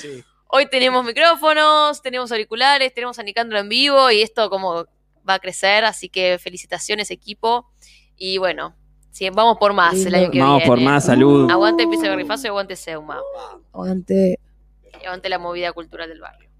Sí. 0.00 0.22
Hoy 0.52 0.68
tenemos 0.68 1.04
micrófonos, 1.04 2.02
tenemos 2.02 2.32
auriculares, 2.32 2.92
tenemos 2.94 3.18
a 3.18 3.22
Nicandro 3.22 3.58
en 3.58 3.68
vivo 3.68 4.10
y 4.10 4.22
esto 4.22 4.50
como 4.50 4.86
va 5.28 5.34
a 5.34 5.38
crecer, 5.38 5.84
así 5.84 6.08
que 6.08 6.38
felicitaciones 6.38 7.10
equipo 7.10 7.70
y 8.16 8.38
bueno, 8.38 8.74
sí, 9.10 9.28
vamos 9.30 9.56
por 9.58 9.72
más 9.72 9.94
el 9.94 10.14
año 10.14 10.30
que 10.30 10.38
Vamos 10.40 10.58
viene. 10.58 10.66
por 10.68 10.80
más 10.80 11.04
salud. 11.04 11.50
Aguante 11.50 11.86
Pisa 11.86 12.08
Garrifaso 12.08 12.46
y 12.46 12.48
aguante 12.48 12.76
Seuma. 12.76 13.18
Aguante. 13.72 14.38
Y 15.02 15.06
aguante 15.06 15.28
la 15.28 15.38
movida 15.38 15.72
cultural 15.72 16.08
del 16.08 16.20
barrio. 16.20 16.50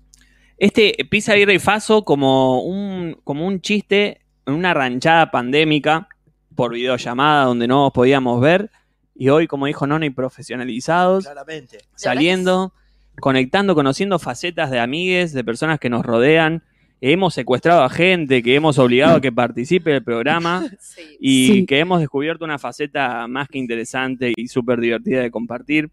Este 0.60 0.94
pisa 1.10 1.39
y 1.39 1.59
Faso 1.59 2.05
como 2.05 2.62
un, 2.62 3.18
como 3.24 3.47
un 3.47 3.62
chiste 3.62 4.20
en 4.44 4.52
una 4.52 4.74
ranchada 4.74 5.31
pandémica 5.31 6.06
por 6.55 6.74
videollamada 6.74 7.44
donde 7.47 7.66
no 7.66 7.85
nos 7.85 7.93
podíamos 7.93 8.43
ver. 8.43 8.70
Y 9.14 9.31
hoy, 9.31 9.47
como 9.47 9.64
dijo 9.64 9.86
Noni, 9.86 10.10
profesionalizados, 10.10 11.24
Claramente. 11.24 11.78
saliendo, 11.94 12.74
conectando, 13.20 13.74
conociendo 13.74 14.18
facetas 14.18 14.70
de 14.70 14.81
amigues, 14.81 15.32
de 15.32 15.44
personas 15.44 15.81
que 15.81 15.89
nos 15.89 16.05
rodean. 16.05 16.62
Hemos 17.02 17.32
secuestrado 17.35 17.82
a 17.82 17.89
gente, 17.89 18.43
que 18.43 18.55
hemos 18.55 18.78
obligado 18.78 19.16
a 19.16 19.20
que 19.20 19.32
participe 19.32 19.90
del 19.90 20.05
programa 20.05 20.66
Sí. 20.81 21.16
y 21.18 21.47
Sí. 21.47 21.66
que 21.66 21.78
hemos 21.78 22.01
descubierto 22.01 22.44
una 22.44 22.59
faceta 22.59 23.27
más 23.27 23.48
que 23.48 23.59
interesante 23.59 24.32
y 24.36 24.48
súper 24.48 24.81
divertida 24.81 25.20
de 25.22 25.31
compartir. 25.31 25.90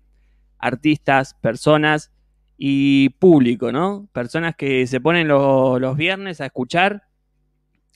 Artistas, 0.59 1.33
personas 1.35 2.11
y 2.57 3.09
público, 3.09 3.71
¿no? 3.71 4.09
Personas 4.11 4.55
que 4.55 4.85
se 4.87 4.99
ponen 4.99 5.27
lo- 5.27 5.79
los 5.79 5.95
viernes 5.95 6.41
a 6.41 6.47
escuchar 6.47 7.03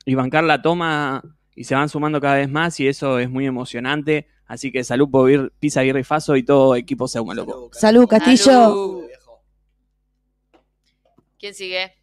y 0.06 0.16
bancar 0.16 0.44
la 0.44 0.62
toma 0.62 1.22
y 1.56 1.64
se 1.66 1.76
van 1.76 1.90
sumando 1.90 2.22
cada 2.22 2.36
vez 2.36 2.50
más 2.50 2.80
y 2.80 2.88
eso 2.88 3.20
es 3.20 3.30
muy 3.30 3.46
emocionante. 3.46 4.28
Así 4.46 4.72
que 4.72 4.84
salud 4.84 5.10
por 5.10 5.30
ir 5.32 5.52
Pisa 5.60 5.80
Aguirre 5.82 6.02
y 6.02 6.04
Faso 6.04 6.36
y 6.36 6.44
todo 6.44 6.76
equipo 6.76 7.08
Seuma 7.08 7.34
Loco. 7.34 7.70
Salud, 7.74 8.08
Castillo. 8.08 8.38
Salud. 8.44 9.02
¿Quién 11.40 11.54
sigue? 11.54 11.94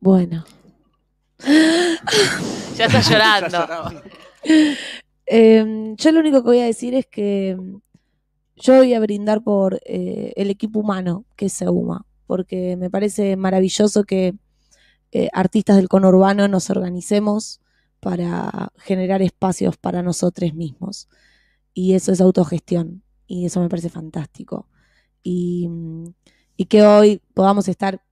Bueno. 0.00 0.44
Ya 2.76 2.84
está 2.84 3.00
llorando. 3.10 4.02
Eh, 5.26 5.94
yo 5.96 6.12
lo 6.12 6.20
único 6.20 6.42
que 6.42 6.48
voy 6.48 6.60
a 6.60 6.64
decir 6.64 6.94
es 6.94 7.06
que 7.06 7.56
mm, 7.58 7.78
yo 8.56 8.76
voy 8.76 8.94
a 8.94 9.00
brindar 9.00 9.42
por 9.42 9.80
eh, 9.84 10.32
el 10.36 10.50
equipo 10.50 10.80
humano 10.80 11.24
que 11.36 11.46
es 11.46 11.52
Seuma, 11.52 12.06
porque 12.26 12.76
me 12.76 12.88
parece 12.88 13.36
maravilloso 13.36 14.04
que 14.04 14.34
eh, 15.10 15.28
artistas 15.32 15.76
del 15.76 15.88
conurbano 15.88 16.46
nos 16.46 16.70
organicemos 16.70 17.60
para 18.00 18.72
generar 18.76 19.22
espacios 19.22 19.76
para 19.76 20.02
nosotros 20.02 20.54
mismos. 20.54 21.08
Y 21.74 21.94
eso 21.94 22.12
es 22.12 22.20
autogestión, 22.20 23.02
y 23.26 23.46
eso 23.46 23.60
me 23.60 23.68
parece 23.68 23.90
fantástico. 23.90 24.68
Y, 25.22 25.66
mm, 25.68 26.14
y 26.56 26.64
que 26.66 26.82
hoy 26.82 27.22
podamos 27.34 27.68
estar 27.68 28.02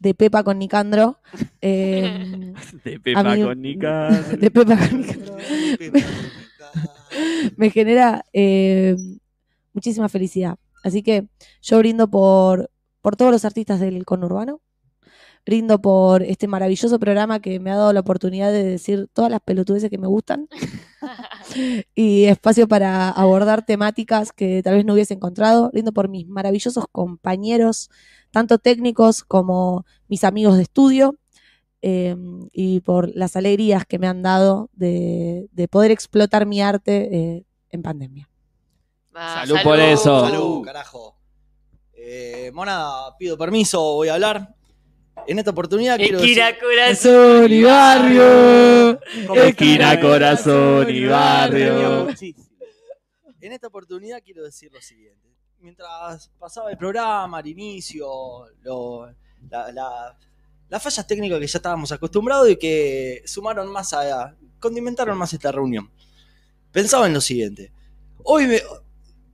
de 0.00 0.14
Pepa 0.14 0.42
con 0.42 0.58
Nicandro. 0.58 1.18
eh, 1.60 2.52
De 2.84 2.98
Pepa 2.98 3.22
mí- 3.36 3.42
con 3.44 3.60
Nica. 3.62 4.08
de 4.40 4.50
Pepa 4.50 4.76
con 4.76 5.00
Nicandro 5.00 5.36
me 7.56 7.70
genera 7.70 8.24
eh, 8.32 8.96
muchísima 9.72 10.08
felicidad. 10.08 10.56
Así 10.82 11.02
que 11.02 11.26
yo 11.62 11.78
brindo 11.78 12.08
por, 12.08 12.70
por 13.02 13.16
todos 13.16 13.32
los 13.32 13.44
artistas 13.44 13.80
del 13.80 14.04
conurbano, 14.04 14.60
brindo 15.44 15.80
por 15.80 16.22
este 16.22 16.46
maravilloso 16.48 16.98
programa 16.98 17.40
que 17.40 17.58
me 17.60 17.70
ha 17.70 17.76
dado 17.76 17.92
la 17.92 18.00
oportunidad 18.00 18.52
de 18.52 18.62
decir 18.64 19.08
todas 19.12 19.30
las 19.30 19.40
pelotudeces 19.40 19.90
que 19.90 19.98
me 19.98 20.06
gustan 20.06 20.48
y 21.94 22.24
espacio 22.24 22.68
para 22.68 23.10
abordar 23.10 23.64
temáticas 23.66 24.32
que 24.32 24.62
tal 24.62 24.76
vez 24.76 24.84
no 24.84 24.94
hubiese 24.94 25.14
encontrado. 25.14 25.70
Brindo 25.72 25.92
por 25.92 26.08
mis 26.08 26.26
maravillosos 26.28 26.84
compañeros, 26.92 27.90
tanto 28.30 28.58
técnicos 28.58 29.24
como 29.24 29.84
mis 30.08 30.24
amigos 30.24 30.56
de 30.56 30.62
estudio 30.62 31.16
eh, 31.82 32.16
y 32.52 32.80
por 32.80 33.10
las 33.14 33.36
alegrías 33.36 33.84
que 33.86 33.98
me 33.98 34.06
han 34.06 34.22
dado 34.22 34.68
de, 34.72 35.48
de 35.52 35.68
poder 35.68 35.90
explotar 35.90 36.46
mi 36.46 36.60
arte 36.60 37.08
eh, 37.16 37.44
en 37.70 37.82
pandemia. 37.82 38.28
Salud 39.12 39.58
por 39.62 39.80
eso. 39.80 40.20
Salud, 40.28 40.62
carajo. 40.62 41.16
Eh, 41.92 42.50
Mona, 42.54 42.88
pido 43.18 43.36
permiso, 43.36 43.80
voy 43.80 44.08
a 44.08 44.14
hablar. 44.14 44.54
En 45.26 45.38
esta 45.38 45.50
oportunidad 45.50 45.96
quiero 45.98 46.18
decir, 46.18 46.38
Esquina 46.38 46.58
corazón. 46.58 47.52
y 47.52 47.62
barrio. 47.62 49.00
Esquina, 49.44 50.00
corazón 50.00 50.90
y 50.90 51.04
barrio. 51.04 52.04
Muchísimo. 52.06 52.46
en 53.40 53.52
esta 53.52 53.66
oportunidad 53.66 54.20
quiero 54.24 54.42
decir 54.42 54.72
lo 54.72 54.80
siguiente. 54.80 55.29
Mientras 55.60 56.30
pasaba 56.38 56.70
el 56.70 56.76
programa, 56.78 57.38
al 57.38 57.46
inicio, 57.46 58.46
lo- 58.62 59.06
la- 59.50 59.70
la- 59.72 60.16
las 60.68 60.82
fallas 60.82 61.06
técnicas 61.06 61.38
que 61.38 61.46
ya 61.46 61.58
estábamos 61.58 61.90
acostumbrados 61.92 62.48
y 62.48 62.56
que 62.56 63.22
sumaron 63.26 63.68
más 63.70 63.92
a. 63.92 64.34
condimentaron 64.58 65.16
más 65.18 65.32
esta 65.32 65.50
reunión. 65.52 65.90
Pensaba 66.72 67.06
en 67.06 67.14
lo 67.14 67.20
siguiente. 67.20 67.72
Hoy 68.24 68.46
me- 68.46 68.62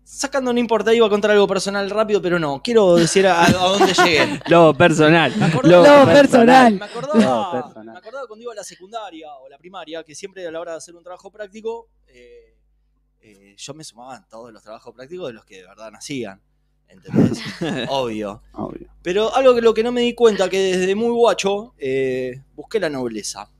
Sacando, 0.09 0.53
no 0.53 0.61
importa, 0.61 0.95
iba 0.95 1.05
a 1.05 1.11
contar 1.11 1.33
algo 1.33 1.49
personal 1.49 1.91
rápido, 1.91 2.23
pero 2.23 2.39
no. 2.39 2.63
Quiero 2.63 2.95
decir 2.95 3.27
a, 3.27 3.45
a 3.45 3.51
dónde 3.51 3.93
llegué. 3.93 4.41
Lo 4.47 4.73
personal. 4.79 5.33
Lo 5.65 6.07
personal. 6.07 6.75
Me 6.75 6.85
acordaba, 6.85 7.73
me 7.85 7.99
acordaba 7.99 8.27
cuando 8.29 8.43
iba 8.45 8.53
a 8.53 8.55
la 8.55 8.63
secundaria 8.63 9.35
o 9.35 9.49
la 9.49 9.59
primaria, 9.59 10.05
que 10.05 10.15
siempre 10.15 10.47
a 10.47 10.51
la 10.53 10.61
hora 10.61 10.71
de 10.73 10.79
hacer 10.79 10.95
un 10.95 11.03
trabajo 11.03 11.29
práctico, 11.33 11.89
eh, 12.07 12.46
eh, 13.29 13.55
yo 13.57 13.75
me 13.75 13.83
sumaba 13.83 14.17
en 14.17 14.25
todos 14.29 14.53
los 14.53 14.63
trabajos 14.63 14.95
prácticos 14.95 15.27
de 15.27 15.33
los 15.33 15.45
que 15.45 15.57
de 15.57 15.67
verdad 15.67 15.91
nacían. 15.91 16.41
¿Entendés? 16.89 17.43
Obvio. 17.89 18.43
Obvio. 18.53 18.89
Pero 19.03 19.35
algo 19.35 19.53
que 19.53 19.61
lo 19.61 19.75
que 19.75 19.83
no 19.83 19.91
me 19.91 20.03
di 20.03 20.15
cuenta, 20.15 20.49
que 20.49 20.77
desde 20.77 20.95
muy 20.95 21.11
guacho 21.11 21.75
eh, 21.77 22.43
busqué 22.55 22.79
la 22.79 22.89
nobleza. 22.89 23.51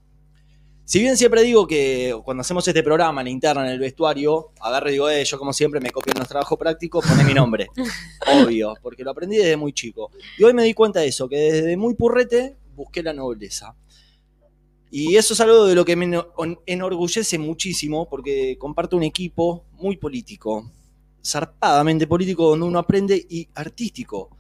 Si 0.85 1.01
bien 1.01 1.17
siempre 1.17 1.43
digo 1.43 1.67
que 1.67 2.17
cuando 2.25 2.43
hacemos 2.43 2.69
este 2.69 2.81
programa 2.85 3.23
en 3.23 3.25
la 3.25 3.31
interna, 3.33 3.67
en 3.67 3.73
el 3.73 3.81
vestuario, 3.81 4.53
agarro 4.61 4.89
y 4.89 4.93
digo, 4.93 5.11
eh, 5.11 5.25
yo 5.25 5.37
como 5.37 5.53
siempre 5.53 5.81
me 5.81 5.91
copio 5.91 6.13
en 6.13 6.21
los 6.21 6.29
trabajos 6.29 6.57
prácticos, 6.57 7.05
pone 7.05 7.25
mi 7.25 7.35
nombre. 7.35 7.67
Obvio, 8.45 8.75
porque 8.81 9.03
lo 9.03 9.11
aprendí 9.11 9.37
desde 9.37 9.57
muy 9.57 9.73
chico. 9.73 10.13
Y 10.39 10.45
hoy 10.45 10.55
me 10.55 10.63
di 10.63 10.75
cuenta 10.75 11.01
de 11.01 11.09
eso, 11.09 11.29
que 11.29 11.37
desde 11.37 11.77
muy 11.77 11.95
purrete 11.95 12.57
busqué 12.77 13.03
la 13.03 13.13
nobleza. 13.13 13.75
Y 14.91 15.17
eso 15.17 15.35
es 15.35 15.41
algo 15.41 15.65
de 15.67 15.75
lo 15.75 15.85
que 15.85 15.97
me 15.97 16.07
eno- 16.07 16.29
enorgullece 16.67 17.39
muchísimo, 17.39 18.09
porque 18.09 18.57
comparto 18.59 18.97
un 18.97 19.03
equipo 19.03 19.65
muy 19.73 19.97
político, 19.97 20.71
zarpadamente 21.25 22.07
político, 22.07 22.49
donde 22.51 22.67
uno 22.67 22.79
aprende 22.79 23.25
y 23.29 23.49
artístico. 23.55 24.31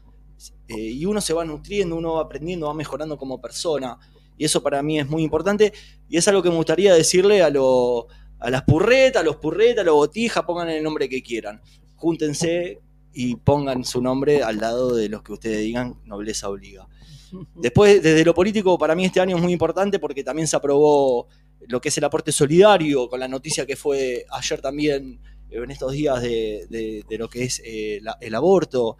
Eh, 0.68 0.76
y 0.90 1.04
uno 1.06 1.20
se 1.20 1.32
va 1.32 1.44
nutriendo, 1.44 1.96
uno 1.96 2.14
va 2.14 2.22
aprendiendo, 2.22 2.66
va 2.66 2.74
mejorando 2.74 3.16
como 3.18 3.40
persona. 3.40 3.98
Y 4.38 4.44
eso 4.44 4.62
para 4.62 4.82
mí 4.82 4.98
es 5.00 5.08
muy 5.08 5.22
importante. 5.22 5.72
Y 6.08 6.16
es 6.16 6.28
algo 6.28 6.42
que 6.42 6.50
me 6.50 6.56
gustaría 6.56 6.94
decirle 6.94 7.42
a, 7.42 7.50
lo- 7.50 8.06
a 8.38 8.50
las 8.50 8.62
purretas, 8.62 9.22
a 9.22 9.24
los 9.24 9.36
purretas, 9.36 9.82
a 9.82 9.86
los 9.86 9.94
botijas, 9.96 10.44
pongan 10.44 10.68
el 10.68 10.82
nombre 10.82 11.08
que 11.08 11.22
quieran. 11.22 11.60
Júntense 11.96 12.80
y 13.12 13.36
pongan 13.36 13.84
su 13.84 14.00
nombre 14.02 14.42
al 14.42 14.58
lado 14.58 14.94
de 14.94 15.08
los 15.08 15.22
que 15.22 15.32
ustedes 15.32 15.60
digan, 15.60 16.00
nobleza 16.04 16.48
obliga. 16.50 16.86
Después, 17.54 18.02
desde 18.02 18.24
lo 18.24 18.34
político, 18.34 18.78
para 18.78 18.94
mí 18.94 19.04
este 19.04 19.20
año 19.20 19.36
es 19.36 19.42
muy 19.42 19.52
importante 19.52 19.98
porque 19.98 20.24
también 20.24 20.46
se 20.48 20.56
aprobó 20.56 21.28
lo 21.68 21.80
que 21.80 21.88
es 21.88 21.98
el 21.98 22.04
aporte 22.04 22.32
solidario, 22.32 23.08
con 23.08 23.20
la 23.20 23.28
noticia 23.28 23.66
que 23.66 23.76
fue 23.76 24.24
ayer 24.30 24.60
también, 24.60 25.20
eh, 25.50 25.58
en 25.62 25.70
estos 25.70 25.92
días, 25.92 26.22
de, 26.22 26.66
de- 26.68 27.18
lo 27.18 27.28
que 27.28 27.44
es 27.44 27.60
eh, 27.64 28.00
el 28.20 28.34
aborto. 28.34 28.96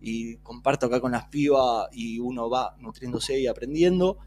Y 0.00 0.36
comparto 0.38 0.86
acá 0.86 1.00
con 1.00 1.12
las 1.12 1.26
pibas 1.26 1.88
y 1.92 2.18
uno 2.20 2.48
va 2.48 2.76
nutriéndose 2.78 3.40
y 3.40 3.46
aprendiendo. 3.46 4.18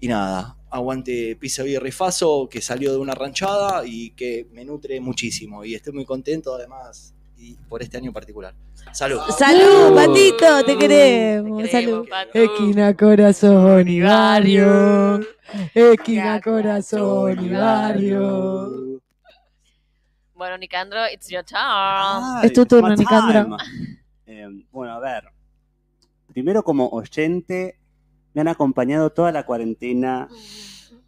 Y 0.00 0.08
nada, 0.08 0.58
aguante 0.70 1.36
Pisa 1.36 1.66
y 1.66 1.78
Rifazo, 1.78 2.48
que 2.48 2.60
salió 2.62 2.92
de 2.92 2.98
una 2.98 3.14
ranchada 3.14 3.84
y 3.86 4.10
que 4.12 4.48
me 4.52 4.64
nutre 4.64 5.00
muchísimo. 5.00 5.64
Y 5.64 5.74
estoy 5.74 5.92
muy 5.92 6.04
contento 6.04 6.54
además 6.54 7.14
y 7.40 7.54
por 7.68 7.82
este 7.82 7.96
año 7.96 8.08
en 8.08 8.12
particular. 8.12 8.54
Salud. 8.92 9.18
Salud, 9.36 9.94
Patito, 9.94 10.64
te 10.64 10.76
queremos. 10.76 11.70
Salud. 11.70 12.06
Esquina, 12.34 12.94
corazón 12.94 13.88
y 13.88 14.00
barrio. 14.02 15.20
Esquina, 15.74 16.40
corazón 16.40 17.44
y 17.44 17.48
barrio. 17.48 19.00
Bueno, 20.34 20.58
Nicandro, 20.58 21.00
it's 21.12 21.28
your 21.28 21.42
turn. 21.42 21.60
Ay, 21.62 22.46
Es 22.46 22.52
tu 22.52 22.66
turno, 22.66 22.94
Nicandro. 22.94 23.56
Eh, 24.26 24.46
bueno, 24.70 24.92
a 24.92 25.00
ver. 25.00 25.24
Primero 26.28 26.62
como 26.62 26.88
oyente, 26.88 27.78
me 28.34 28.42
han 28.42 28.48
acompañado 28.48 29.10
toda 29.10 29.32
la 29.32 29.44
cuarentena 29.44 30.28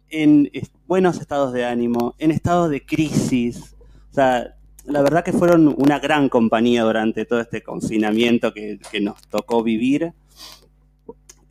en 0.09 0.49
buenos 0.85 1.19
estados 1.19 1.53
de 1.53 1.65
ánimo, 1.65 2.15
en 2.17 2.31
estados 2.31 2.69
de 2.69 2.85
crisis. 2.85 3.75
O 4.11 4.13
sea, 4.13 4.55
la 4.85 5.01
verdad 5.01 5.23
que 5.23 5.33
fueron 5.33 5.73
una 5.77 5.99
gran 5.99 6.29
compañía 6.29 6.83
durante 6.83 7.25
todo 7.25 7.39
este 7.39 7.61
confinamiento 7.63 8.53
que, 8.53 8.79
que 8.91 8.99
nos 9.01 9.21
tocó 9.27 9.63
vivir. 9.63 10.13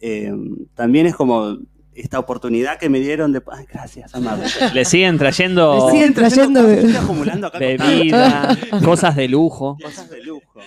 Eh, 0.00 0.32
también 0.74 1.06
es 1.06 1.14
como 1.14 1.58
esta 1.94 2.18
oportunidad 2.18 2.78
que 2.78 2.88
me 2.88 3.00
dieron 3.00 3.32
de... 3.32 3.42
Ay, 3.52 3.66
gracias, 3.72 4.14
amable. 4.14 4.46
Le 4.74 4.84
siguen 4.84 5.18
trayendo 5.18 5.86
Le 5.86 5.92
siguen 5.92 6.14
trayendo 6.14 6.60
cosas, 6.62 6.78
estoy 6.78 6.96
acumulando 6.96 7.46
acá 7.46 7.58
bebida, 7.58 8.58
cosas 8.84 9.14
de 9.16 9.28
lujo. 9.28 9.76
cosas 9.82 10.08
de 10.10 10.22
lujo. 10.22 10.60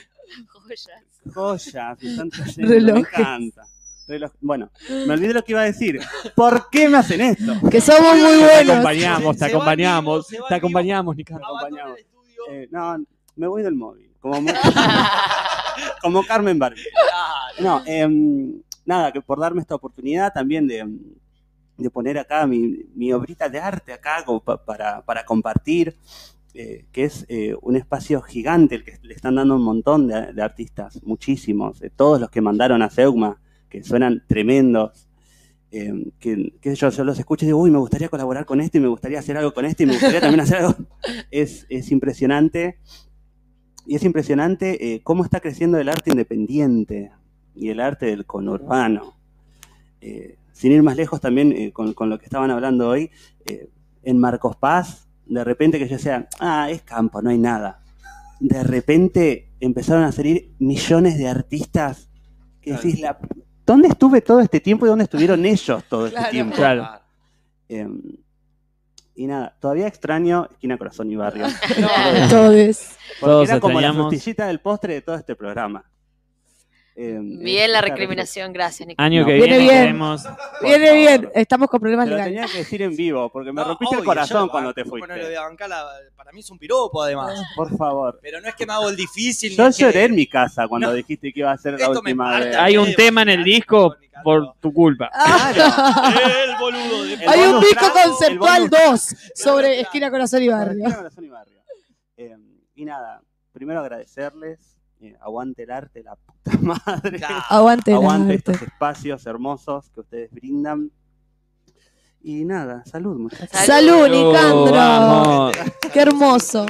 Joyas. 0.68 0.88
Joyas, 1.34 1.98
me 2.02 2.10
están 2.12 2.30
trayendo, 2.30 2.94
me 2.94 3.00
encanta. 3.00 3.64
Bueno, 4.40 4.70
me 5.08 5.14
olvidé 5.16 5.34
lo 5.34 5.44
que 5.44 5.54
iba 5.54 5.62
a 5.62 5.66
decir. 5.66 6.00
¿Por 6.36 6.70
qué 6.70 6.88
me 6.88 6.98
hacen 6.98 7.22
esto? 7.22 7.54
Que 7.72 7.82
somos 7.82 8.16
muy 8.18 8.34
Te 8.34 8.44
buenos. 8.44 8.70
acompañamos, 8.70 9.38
te 9.38 9.46
acompañamos, 9.46 10.28
te 10.28 10.36
en 10.36 10.44
vivo. 10.44 10.56
acompañamos, 10.56 11.16
Nicardo. 11.16 11.44
acompañamos. 11.46 12.00
Eh, 12.50 12.68
no, 12.72 13.04
me 13.36 13.48
voy 13.48 13.64
del 13.64 13.76
móvil. 13.76 14.12
Como, 14.20 14.38
como 16.02 16.26
Carmen 16.26 16.58
Barbie. 16.58 16.82
No, 17.60 17.82
em, 17.86 18.62
nada, 18.86 19.12
que 19.12 19.22
por 19.22 19.40
darme 19.40 19.62
esta 19.62 19.76
oportunidad 19.76 20.34
también 20.34 20.68
de, 20.68 20.86
de 21.78 21.90
poner 21.90 22.18
acá 22.18 22.46
mi, 22.48 22.86
mi 22.96 23.14
obrita 23.14 23.50
de 23.50 23.60
arte 23.60 23.94
acá 23.94 24.26
para, 24.66 25.02
para 25.02 25.26
compartir, 25.26 25.96
eh, 26.54 26.86
que 26.92 27.04
es 27.04 27.26
eh, 27.28 27.56
un 27.62 27.76
espacio 27.76 28.22
gigante 28.22 28.76
el 28.76 28.84
que 28.84 28.98
le 29.02 29.14
están 29.14 29.36
dando 29.36 29.56
un 29.56 29.64
montón 29.64 30.08
de, 30.08 30.34
de 30.34 30.42
artistas, 30.42 31.02
muchísimos, 31.04 31.82
todos 31.96 32.20
los 32.20 32.30
que 32.30 32.42
mandaron 32.42 32.82
a 32.82 32.90
Seugma, 32.90 33.40
que 33.70 33.84
suenan 33.84 34.24
tremendos. 34.28 35.05
Em, 35.80 36.12
que, 36.20 36.54
yo, 36.76 36.90
yo 36.90 37.04
los 37.04 37.20
escucho 37.20 37.46
y 37.46 37.48
digo, 37.48 37.60
uy, 37.60 37.72
me 37.72 37.80
gustaría 37.80 38.10
colaborar 38.10 38.46
con 38.46 38.62
este 38.62 38.78
y 38.78 38.82
me 38.82 38.88
gustaría 38.88 39.20
hacer 39.20 39.38
algo 39.38 39.54
con 39.54 39.66
este 39.66 39.84
y 39.84 39.86
me 39.86 39.94
gustaría 39.94 40.22
también 40.22 40.42
hacer 40.42 40.58
algo. 40.58 40.76
Es, 41.32 41.66
es 41.70 41.92
impresionante. 41.92 42.80
Y 43.86 43.96
es 43.96 44.04
impresionante 44.04 44.94
eh, 44.94 45.02
cómo 45.04 45.24
está 45.24 45.40
creciendo 45.40 45.78
el 45.78 45.90
arte 45.90 46.12
independiente 46.12 47.12
y 47.56 47.70
el 47.70 47.80
arte 47.80 48.08
del 48.08 48.26
conurbano. 48.26 49.14
Eh, 50.02 50.38
sin 50.52 50.72
ir 50.72 50.82
más 50.82 50.96
lejos 50.96 51.22
también 51.22 51.52
eh, 51.52 51.72
con, 51.72 51.94
con 51.94 52.10
lo 52.10 52.18
que 52.18 52.26
estaban 52.26 52.50
hablando 52.50 52.90
hoy, 52.90 53.12
en 54.04 54.18
Marcos 54.18 54.56
Paz, 54.56 55.08
de 55.26 55.44
repente 55.44 55.80
que 55.80 55.88
yo 55.88 56.00
sea, 56.00 56.28
ah, 56.40 56.70
es 56.70 56.82
campo, 56.82 57.22
no 57.22 57.30
hay 57.30 57.38
nada. 57.38 57.82
De 58.40 58.64
repente 58.64 59.52
empezaron 59.60 60.04
a 60.04 60.12
salir 60.12 60.54
millones 60.60 61.18
de 61.18 61.28
artistas 61.28 62.10
que 62.62 62.74
decís, 62.74 63.00
la, 63.00 63.20
¿dónde 63.66 63.88
estuve 63.90 64.22
todo 64.22 64.40
este 64.40 64.60
tiempo 64.60 64.86
y 64.86 64.90
dónde 64.90 65.04
estuvieron 65.06 65.46
ellos 65.46 65.84
todo 65.90 66.06
este 66.08 66.18
Claro. 66.18 66.32
tiempo? 66.32 66.56
Claro. 66.56 66.90
Eh, 67.70 67.88
y 69.16 69.28
nada, 69.28 69.56
todavía 69.60 69.88
extraño 69.88 70.48
Esquina 70.52 70.78
Corazón 70.78 71.10
y 71.12 71.16
Barrio. 71.16 71.46
Porque 72.30 72.88
Todos 73.20 73.50
era 73.50 73.60
como 73.60 73.80
la 73.80 73.94
frutillita 73.94 74.48
del 74.48 74.60
postre 74.60 74.96
de 74.96 75.02
todo 75.02 75.16
este 75.16 75.36
programa. 75.36 75.84
Eh, 76.98 77.20
Bien 77.22 77.74
la 77.74 77.82
recriminación, 77.82 78.54
gracias, 78.54 78.88
Nick. 78.88 78.98
Año 79.02 79.22
No. 79.22 79.28
que 79.28 79.34
Viene 79.34 79.58
viene 79.58 79.64
bien. 79.64 79.82
queremos- 79.84 80.24
Viene 80.62 80.94
bien. 80.94 81.30
Estamos 81.36 81.70
con 81.70 81.82
problemas 81.82 82.08
lo 82.08 82.16
legales. 82.16 82.34
tenía 82.36 82.50
que 82.50 82.58
decir 82.60 82.82
en 82.84 82.96
vivo, 82.96 83.30
porque 83.30 83.52
me 83.52 83.62
No, 83.62 83.68
rompiste 83.68 83.96
el 83.98 84.04
corazón 84.06 84.46
yo- 84.46 84.52
cuando 84.52 84.70
ah, 84.70 84.74
te 84.74 84.84
¿cómo 84.84 84.96
no 84.96 85.06
fuiste. 85.06 85.22
lo 85.22 85.28
voy 85.28 85.36
a 85.36 85.42
bancar? 85.42 85.70
La- 85.70 85.86
para 86.16 86.32
mí 86.32 86.40
es 86.40 86.50
un 86.50 86.58
piropo, 86.58 87.04
además. 87.04 87.38
Por 87.56 87.76
favor. 87.78 88.18
Pero 88.22 88.40
no 88.40 88.48
es 88.48 88.56
que 88.56 88.66
me 88.66 88.72
hago 88.72 88.88
el 88.90 88.96
difícil. 88.96 89.54
Yo 89.58 89.68
es 89.68 89.76
que- 89.76 89.84
lloré 89.84 90.04
en 90.06 90.16
mi 90.16 90.26
casa 90.26 90.70
cuando 90.70 90.88
No. 90.88 90.94
dijiste 90.94 91.34
que 91.34 91.42
iba 91.42 91.52
a 91.52 91.58
ser 91.58 91.78
la 91.78 91.90
última 91.90 92.40
vez. 92.40 92.56
Hay 92.56 92.78
un 92.78 92.94
tema 92.96 93.24
en 93.24 93.30
el 93.30 93.44
disco 93.44 93.98
por 94.24 94.54
tu 94.62 94.72
culpa. 94.74 95.12
El 95.56 96.56
boludo 96.58 97.04
de 97.04 97.14
El 97.16 97.28
Hay 97.30 97.40
un 97.42 97.60
disco 97.60 97.86
conceptual 97.92 98.70
bonus- 98.70 98.86
2 98.86 99.16
sobre 99.36 99.82
esquina, 99.82 100.10
corazón 100.10 100.44
y 100.44 100.48
barrio. 100.48 100.78
Esquina 100.80 100.96
Corazón 100.96 101.26
y 101.26 101.28
Barrio. 101.28 101.60
Eh, 102.18 102.38
y 102.76 102.86
nada, 102.86 103.22
primero 103.52 103.82
agradecerles. 103.82 104.75
Eh, 105.02 105.16
aguante 105.22 105.64
el 105.64 105.72
arte, 105.72 106.04
la 106.04 106.16
puta 106.16 106.58
madre. 106.62 107.20
Aguante 107.50 107.92
el 107.92 107.98
Aguante 107.98 108.34
arte. 108.36 108.52
estos 108.54 108.68
espacios 108.68 109.26
hermosos 109.26 109.90
que 109.92 110.00
ustedes 110.02 110.32
brindan. 110.32 110.92
Y 112.22 112.44
nada, 112.44 112.84
salud, 112.86 113.18
muchachos. 113.18 113.50
Salud, 113.52 114.08
Nicandro. 114.08 114.72
Vamos. 114.72 115.56
Qué 115.94 116.00
hermoso. 116.00 116.66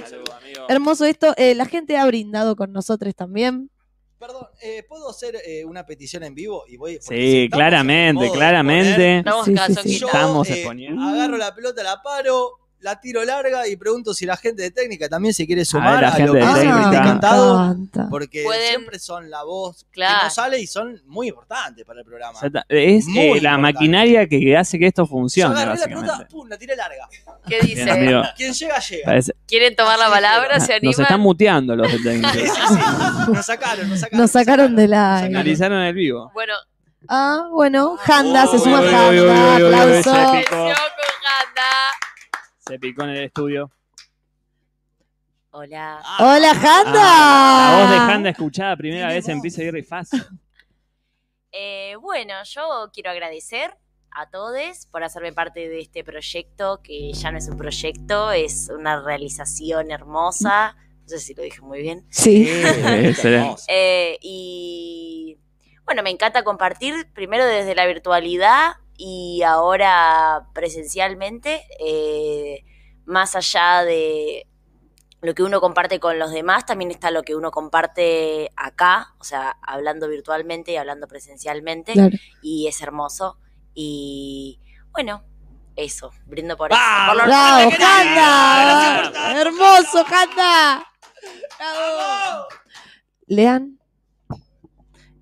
Hermoso 0.67 1.05
esto. 1.05 1.33
Eh, 1.37 1.55
la 1.55 1.65
gente 1.65 1.97
ha 1.97 2.05
brindado 2.05 2.55
con 2.57 2.73
nosotros 2.73 3.15
también. 3.15 3.69
Perdón, 4.19 4.47
eh, 4.61 4.83
¿puedo 4.89 5.09
hacer 5.09 5.35
eh, 5.45 5.63
una 5.65 5.85
petición 5.85 6.23
en 6.23 6.33
vivo? 6.33 6.63
Y 6.67 6.77
voy, 6.77 6.97
porque 6.97 7.15
si 7.15 7.41
Sí, 7.43 7.49
claramente, 7.49 8.31
claramente. 8.31 9.19
Estamos 9.19 9.45
Sí, 9.45 9.53
cada 9.53 9.67
sí, 9.67 9.73
sí. 9.73 9.79
sonquita. 9.81 9.99
Yo 9.99 10.07
Estamos 10.07 10.49
eh, 10.49 10.53
exponiendo. 10.55 11.01
agarro 11.03 11.37
la 11.37 11.53
pelota, 11.55 11.83
la 11.83 12.01
paro, 12.01 12.51
la 12.79 12.99
tiro 13.01 13.23
larga 13.25 13.67
y 13.67 13.75
pregunto 13.77 14.13
si 14.13 14.25
la 14.27 14.37
gente 14.37 14.61
de 14.61 14.69
técnica 14.69 15.09
también 15.09 15.33
se 15.33 15.45
quiere 15.47 15.61
ver, 15.61 15.65
sumar 15.65 16.01
la 16.01 16.09
a, 16.09 16.11
gente 16.11 16.27
lo 16.27 16.33
de 16.33 16.39
que 16.41 16.45
siempre 16.45 16.69
técnica. 16.69 16.89
te 16.91 16.95
he 16.95 16.99
cantado. 16.99 17.55
encanta. 17.63 18.07
Porque 18.11 18.43
Pueden- 18.43 18.67
siempre 18.69 18.99
son 18.99 19.29
la 19.31 19.43
voz 19.43 19.85
Claro. 19.91 20.19
que 20.19 20.23
no 20.25 20.29
sale 20.29 20.59
y 20.59 20.67
son 20.67 21.01
muy 21.07 21.29
importantes 21.29 21.83
para 21.85 21.99
el 22.01 22.05
programa. 22.05 22.37
Es 22.69 23.05
eh, 23.15 23.39
la 23.41 23.57
maquinaria 23.57 24.27
que 24.27 24.55
hace 24.55 24.77
que 24.77 24.87
esto 24.87 25.03
Yo 25.03 25.07
funcione, 25.07 25.65
la 25.65 26.27
pum, 26.29 26.47
la 26.47 26.57
tiré 26.57 26.75
larga. 26.75 27.07
¿Qué 27.47 27.59
Bien, 27.61 27.77
dice? 27.77 27.89
amigo. 27.91 28.21
Quien 28.35 28.53
llega, 28.53 28.79
llega. 28.79 29.05
Parece- 29.05 29.33
¿Quieren 29.47 29.75
tomar 29.75 29.97
la 29.97 30.09
palabra? 30.09 30.59
¿Se 30.59 30.73
Nos 30.73 30.77
animan? 30.83 31.01
están 31.01 31.19
muteando 31.21 31.75
los 31.75 31.91
de 31.91 31.99
técnicos. 31.99 32.31
Sí, 32.33 32.39
sí, 32.41 32.61
sí. 32.67 33.31
Nos 33.31 33.45
sacaron, 33.45 33.89
nos 33.89 33.99
sacaron. 33.99 34.19
Nos 34.21 34.35
Nos 34.35 34.35
aire. 34.81 34.95
Analizaron 35.35 35.81
el 35.81 35.93
vivo. 35.95 36.29
Bueno, 36.33 36.53
Ah, 37.07 37.47
bueno, 37.51 37.97
Handa, 38.03 38.47
se 38.47 38.57
suma 38.57 38.79
Handa. 38.79 39.09
uy, 39.09 39.19
uy, 39.19 39.27
uy, 39.27 39.63
uy, 39.63 39.73
Aplauso. 39.75 40.11
Se 42.67 42.79
picó. 42.79 43.03
en 43.03 43.09
el 43.09 43.23
estudio. 43.25 43.71
Hola. 45.51 46.01
Hola, 46.19 46.53
Janda. 46.53 46.93
Ah, 46.95 47.71
la 47.71 47.81
voz 47.81 47.91
de 48.07 48.13
Handa 48.13 48.29
escuchada 48.31 48.75
primera 48.75 49.07
vez 49.07 49.27
en 49.29 49.41
Piso 49.41 49.61
y 49.61 49.83
Fácil. 49.83 50.23
Eh, 51.57 51.95
bueno, 52.01 52.33
yo 52.43 52.89
quiero 52.93 53.11
agradecer 53.11 53.77
a 54.11 54.29
todos 54.29 54.87
por 54.91 55.05
hacerme 55.05 55.31
parte 55.31 55.69
de 55.69 55.79
este 55.79 56.03
proyecto, 56.03 56.81
que 56.83 57.13
ya 57.13 57.31
no 57.31 57.37
es 57.37 57.47
un 57.47 57.55
proyecto, 57.55 58.33
es 58.33 58.69
una 58.77 59.01
realización 59.01 59.89
hermosa. 59.89 60.75
No 61.03 61.07
sé 61.07 61.19
si 61.19 61.33
lo 61.33 61.43
dije 61.43 61.61
muy 61.61 61.81
bien. 61.81 62.05
Sí. 62.09 62.45
Excelente. 62.49 63.61
Eh, 63.69 64.17
y 64.21 65.37
bueno, 65.85 66.03
me 66.03 66.09
encanta 66.09 66.43
compartir 66.43 67.09
primero 67.13 67.45
desde 67.45 67.73
la 67.73 67.85
virtualidad 67.85 68.73
y 68.97 69.41
ahora 69.43 70.47
presencialmente, 70.53 71.65
eh, 71.79 72.63
más 73.05 73.35
allá 73.35 73.83
de 73.83 74.47
lo 75.21 75.33
que 75.33 75.43
uno 75.43 75.59
comparte 75.59 75.99
con 75.99 76.19
los 76.19 76.31
demás, 76.31 76.65
también 76.65 76.91
está 76.91 77.09
lo 77.11 77.23
que 77.23 77.35
uno 77.35 77.49
comparte 77.51 78.51
acá, 78.55 79.15
o 79.19 79.23
sea, 79.23 79.57
hablando 79.61 80.07
virtualmente 80.07 80.71
y 80.73 80.77
hablando 80.77 81.07
presencialmente, 81.07 81.93
Claro. 81.93 82.15
y 82.41 82.67
es 82.67 82.81
hermoso. 82.81 83.37
Y 83.73 84.59
bueno, 84.91 85.23
eso, 85.75 86.11
brindo 86.25 86.55
por 86.55 86.71
eso. 86.71 86.79
Por 87.07 87.25
¡Bravo, 87.25 87.69
por! 87.71 89.35
¡Hermoso, 89.35 90.03
Janda! 90.05 90.85
¡Bravo! 91.57 92.45
Lean, 93.27 93.79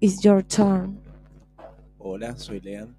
it's 0.01 0.21
your 0.21 0.43
turn. 0.43 1.01
Hola, 1.97 2.35
soy 2.35 2.59
Lean. 2.59 2.95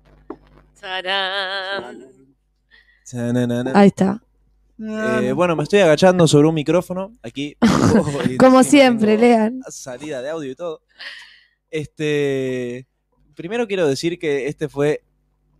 Ahí 3.74 3.88
está. 3.88 4.22
Eh, 4.78 5.32
bueno, 5.32 5.54
me 5.54 5.62
estoy 5.62 5.80
agachando 5.80 6.26
sobre 6.26 6.48
un 6.48 6.54
micrófono 6.54 7.12
aquí. 7.22 7.56
Como 8.38 8.62
siempre, 8.62 9.16
Lean. 9.16 9.60
Salida 9.68 10.20
de 10.20 10.30
audio 10.30 10.50
y 10.50 10.54
todo. 10.54 10.80
Este. 11.70 12.86
Primero 13.34 13.66
quiero 13.66 13.86
decir 13.86 14.18
que 14.18 14.46
este 14.46 14.68
fue 14.68 15.02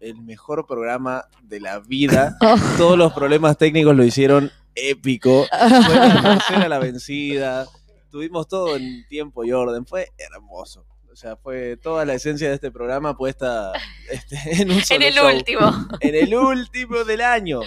el 0.00 0.20
mejor 0.20 0.66
programa 0.66 1.24
de 1.42 1.60
la 1.60 1.80
vida. 1.80 2.36
Oh. 2.42 2.56
Todos 2.76 2.98
los 2.98 3.12
problemas 3.12 3.56
técnicos 3.56 3.96
lo 3.96 4.04
hicieron 4.04 4.50
épico. 4.74 5.46
Fue 5.50 5.94
la 5.94 6.22
tercera 6.22 6.68
la 6.68 6.78
vencida. 6.78 7.66
Tuvimos 8.10 8.48
todo 8.48 8.76
en 8.76 9.06
tiempo 9.08 9.44
y 9.44 9.52
orden. 9.52 9.86
Fue 9.86 10.12
hermoso. 10.18 10.84
O 11.14 11.16
sea, 11.16 11.36
fue 11.36 11.76
toda 11.76 12.04
la 12.04 12.14
esencia 12.14 12.48
de 12.48 12.56
este 12.56 12.72
programa 12.72 13.16
puesta 13.16 13.70
este, 14.10 14.36
en 14.60 14.68
un 14.72 14.78
En 14.78 14.84
solo 14.84 15.06
el 15.06 15.14
show. 15.14 15.26
último. 15.32 15.88
En 16.00 16.14
el 16.16 16.34
último 16.34 17.04
del 17.04 17.20
año. 17.20 17.60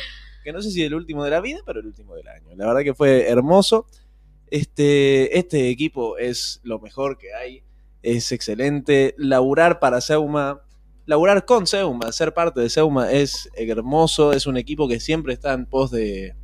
Que 0.44 0.52
no 0.52 0.61
sé 0.61 0.69
si 0.69 0.84
el 0.84 0.94
último 0.94 1.24
de 1.24 1.30
la 1.32 1.40
vida, 1.40 1.60
pero 1.65 1.80
el 1.80 1.86
último 1.88 2.14
del 2.15 2.28
año. 2.28 2.49
La 2.57 2.68
verdad 2.68 2.82
que 2.84 2.94
fue 2.94 3.30
hermoso. 3.30 3.88
Este, 4.52 5.38
este 5.40 5.69
equipo 5.69 6.18
es 6.18 6.60
lo 6.64 6.80
mejor 6.80 7.18
que 7.18 7.34
hay. 7.34 7.64
Es 8.03 8.34
excelente. 8.34 9.15
Laburar 9.18 9.80
para 9.80 10.02
Seuma, 10.02 10.61
laburar 11.06 11.45
con 11.45 11.68
Seuma, 11.68 12.11
ser 12.11 12.34
parte 12.34 12.60
de 12.60 12.69
Seuma 12.69 13.11
es 13.14 13.49
hermoso. 13.56 14.34
Es 14.34 14.45
un 14.45 14.57
equipo 14.57 14.90
que 14.90 14.99
siempre 14.99 15.34
está 15.34 15.53
en 15.53 15.65
pos 15.65 15.90
de, 15.90 16.36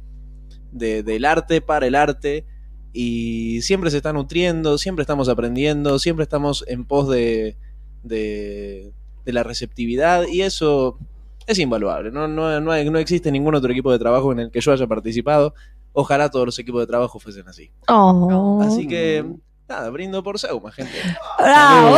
de- 0.72 1.04
del 1.04 1.26
arte 1.26 1.60
para 1.60 1.86
el 1.86 1.96
arte. 1.96 2.46
Y 2.94 3.61
siempre 3.64 3.90
se 3.90 3.98
está 3.98 4.14
nutriendo, 4.14 4.78
siempre 4.78 5.02
estamos 5.02 5.28
aprendiendo, 5.28 5.98
siempre 5.99 6.24
estamos 6.24 6.64
en 6.68 6.86
pos 6.86 7.10
de, 7.10 7.57
de, 8.03 8.94
de 9.26 9.34
la 9.34 9.41
receptividad. 9.44 10.26
Y 10.32 10.44
eso 10.44 10.99
es 11.48 11.57
invaluable. 11.60 12.11
No, 12.11 12.28
no, 12.28 12.61
no, 12.61 12.72
hay- 12.72 12.90
no 12.90 12.99
existe 12.99 13.32
ningún 13.32 13.56
otro 13.56 13.72
equipo 13.72 13.91
de 13.91 13.98
trabajo 13.99 14.32
en 14.32 14.40
el 14.40 14.52
que 14.52 14.61
yo 14.61 14.72
haya 14.72 14.86
participado. 14.88 15.53
Ojalá 15.91 16.30
todos 16.30 16.45
los 16.45 16.60
equipos 16.60 16.82
de 16.82 16.88
trabajo 16.88 17.20
fuesen 17.20 17.48
así. 17.48 17.72
Oh. 17.88 18.61
Así 18.64 18.88
que, 18.88 19.26
nada, 19.68 19.90
brindo 19.90 20.22
por 20.24 20.38
Seuma, 20.40 20.72
gente. 20.72 20.94
¡Bravo! 21.40 21.95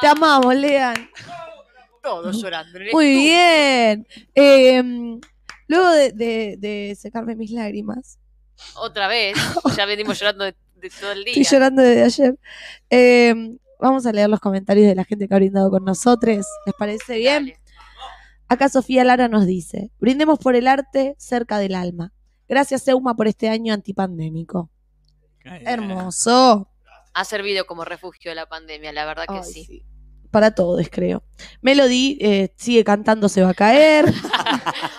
Te 0.00 0.06
amamos, 0.06 0.54
Lean. 0.54 0.94
Todos 2.02 2.40
llorando. 2.42 2.78
Muy 2.92 3.06
bien. 3.10 4.06
Eh, 4.34 4.82
luego 5.68 5.90
de, 5.90 6.12
de- 6.12 6.56
de 6.58 6.94
secarme 6.98 7.36
mis 7.36 7.50
lágrimas, 7.50 8.18
Otra 8.76 9.08
vez. 9.08 9.36
Ya 9.76 9.86
venimos 9.86 10.18
llorando 10.18 10.44
de, 10.44 10.54
de 10.76 10.90
todo 10.90 11.12
el 11.12 11.24
día. 11.24 11.34
estoy 11.36 11.44
llorando 11.58 11.82
desde 11.82 12.02
ayer. 12.04 12.38
eh, 12.90 13.34
vamos 13.80 14.04
a 14.06 14.12
leer 14.12 14.28
los 14.28 14.40
comentarios 14.40 14.86
de 14.86 14.94
la 14.94 15.04
gente 15.04 15.26
que 15.28 15.34
ha 15.34 15.38
brindado 15.38 15.70
con 15.70 15.84
nosotros. 15.84 16.46
¿Les 16.66 16.74
parece 16.78 17.16
bien? 17.18 17.46
Dale. 17.46 17.60
Acá 18.48 18.68
Sofía 18.68 19.04
Lara 19.04 19.28
nos 19.28 19.46
dice: 19.46 19.90
Brindemos 20.00 20.38
por 20.38 20.56
el 20.56 20.66
arte 20.66 21.14
cerca 21.18 21.58
del 21.58 21.74
alma. 21.74 22.12
Gracias, 22.48 22.86
Euma, 22.88 23.14
por 23.14 23.28
este 23.28 23.48
año 23.48 23.72
antipandémico. 23.72 24.70
Hermoso. 25.44 26.68
Ha 27.12 27.24
servido 27.24 27.66
como 27.66 27.84
refugio 27.84 28.30
de 28.30 28.34
la 28.34 28.46
pandemia, 28.48 28.92
la 28.92 29.04
verdad 29.04 29.24
que 29.26 29.38
Ay, 29.38 29.44
sí. 29.44 29.64
sí. 29.64 29.84
Para 30.30 30.52
todos, 30.54 30.86
creo. 30.90 31.22
Melody 31.60 32.18
eh, 32.20 32.52
sigue 32.56 32.84
cantando, 32.84 33.28
se 33.28 33.42
va 33.42 33.50
a 33.50 33.54
caer. 33.54 34.06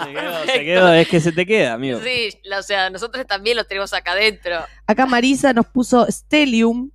Se 0.04 0.14
quedó, 0.14 0.46
se 0.46 0.66
quedó, 0.66 0.94
es 0.94 1.08
que 1.08 1.20
se 1.22 1.32
te 1.32 1.46
queda, 1.46 1.74
amigo. 1.74 2.00
Sí, 2.04 2.30
la- 2.44 2.60
o 2.60 2.64
sea, 2.64 2.90
nosotros 2.90 3.26
también 3.28 3.56
lo 3.56 3.64
tenemos 3.66 3.94
acá 3.94 4.12
adentro. 4.14 4.56
Acá 4.88 5.06
Marisa 5.06 5.54
nos 5.54 5.68
puso 5.68 6.06
Stellium. 6.10 6.90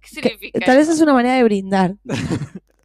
¿Qué 0.00 0.08
significa? 0.08 0.60
Tal 0.60 0.76
vez 0.76 0.88
es 0.88 1.00
una 1.00 1.12
manera 1.14 1.36
de 1.36 1.44
brindar. 1.44 1.94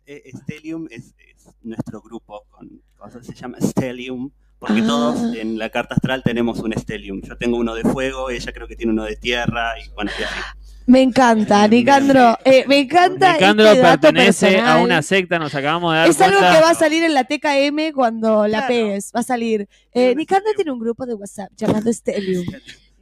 Eh, 0.05 0.29
Stellium 0.35 0.87
es, 0.91 1.13
es 1.19 1.47
nuestro 1.63 2.01
grupo, 2.01 2.43
con, 2.49 2.81
con- 2.97 3.23
se 3.23 3.33
llama 3.33 3.57
Stellium, 3.61 4.29
porque 4.59 4.81
todos 4.81 5.35
en 5.37 5.57
la 5.57 5.69
carta 5.69 5.95
astral 5.95 6.21
tenemos 6.21 6.59
un 6.59 6.73
Stellium. 6.73 7.21
Yo 7.21 7.37
tengo 7.37 7.55
uno 7.57 7.73
de 7.75 7.83
fuego, 7.83 8.29
ella 8.29 8.51
creo 8.51 8.67
que 8.67 8.75
tiene 8.75 8.91
uno 8.91 9.05
de 9.05 9.15
tierra, 9.15 9.79
y 9.79 9.89
bueno, 9.93 10.11
y 10.19 10.23
así. 10.23 10.35
Me 10.85 11.01
encanta, 11.01 11.67
Nicandro. 11.67 12.37
Eh, 12.43 12.65
me 12.67 12.79
encanta. 12.79 13.33
Nicandro 13.33 13.67
este 13.67 13.81
dato 13.81 14.01
pertenece 14.01 14.59
a 14.59 14.77
una 14.77 15.01
secta, 15.01 15.39
nos 15.39 15.53
acabamos 15.53 15.93
de 15.93 15.99
dar 15.99 16.09
Es 16.09 16.21
algo 16.21 16.39
que 16.39 16.61
va 16.61 16.71
a 16.71 16.75
salir 16.75 17.03
en 17.03 17.13
la 17.13 17.23
TKM 17.23 17.93
cuando 17.93 18.47
la 18.47 18.67
pegues. 18.67 19.11
Va 19.15 19.21
a 19.21 19.23
salir. 19.23 19.67
Eh, 19.93 20.15
Nicandro 20.15 20.51
tiene 20.55 20.71
un 20.71 20.79
grupo 20.79 21.05
de 21.05 21.13
WhatsApp 21.13 21.51
llamado 21.55 21.91
Stellium. 21.91 22.45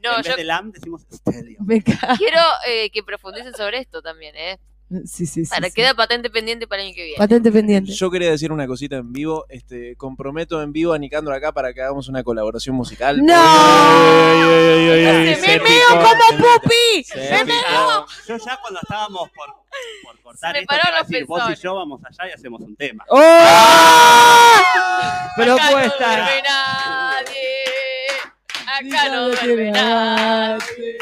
No, 0.01 0.17
en 0.17 0.23
yo 0.23 0.29
vez 0.29 0.37
de 0.37 0.43
LAM 0.43 0.71
decimos 0.71 1.05
Stellium. 1.11 1.65
Me 1.65 1.75
encanta. 1.77 2.15
quiero 2.17 2.41
eh, 2.67 2.89
que 2.91 3.03
profundicen 3.03 3.53
sobre 3.53 3.79
esto 3.79 4.01
también, 4.01 4.35
¿eh? 4.35 4.59
Sí, 5.05 5.25
sí, 5.25 5.45
sí. 5.45 5.49
Para 5.49 5.67
sí. 5.67 5.73
queda 5.73 5.93
patente 5.93 6.29
pendiente 6.29 6.67
para 6.67 6.81
el 6.81 6.87
año 6.87 6.95
que 6.95 7.03
viene. 7.03 7.17
Patente 7.17 7.51
pendiente. 7.51 7.91
Yo 7.91 8.09
quería 8.09 8.31
decir 8.31 8.51
una 8.51 8.65
cosita 8.67 8.97
en 8.97 9.13
vivo. 9.13 9.45
Este, 9.49 9.95
comprometo 9.95 10.61
en 10.63 10.71
vivo 10.73 10.93
a 10.93 10.97
Nicandro 10.97 11.33
acá 11.33 11.51
para 11.51 11.73
que 11.73 11.81
hagamos 11.81 12.07
una 12.09 12.23
colaboración 12.23 12.75
musical. 12.75 13.23
¡No! 13.23 13.33
Ay, 13.35 14.41
ay, 14.41 14.89
ay, 14.89 15.05
ay, 15.05 15.35
¡Se 15.35 15.41
se 15.41 15.57
me 15.59 15.63
meo 15.63 15.87
como 15.89 16.43
pupi! 16.43 17.03
Se 17.03 17.17
¡Me 17.31 17.45
meo! 17.45 18.05
Yo 18.27 18.37
ya 18.37 18.57
cuando 18.61 18.79
estábamos 18.81 19.29
por, 19.29 19.47
por 20.03 20.19
cortar 20.21 20.55
Se 20.55 20.61
me 20.61 20.63
esto, 20.63 20.75
decir, 21.07 21.25
vos 21.27 21.43
y 21.51 21.55
yo 21.61 21.75
vamos 21.75 22.01
allá 22.03 22.29
y 22.29 22.33
hacemos 22.33 22.61
un 22.61 22.75
tema. 22.75 23.05
¡Oh! 23.09 23.19
Acá 23.19 24.63
no 25.45 25.55
Propuesta. 25.55 26.07
duerme 26.07 26.41
nadie. 26.43 27.63
Acá 28.67 29.09
no 29.09 29.27
duerme 29.29 29.71
nadie. 29.71 30.97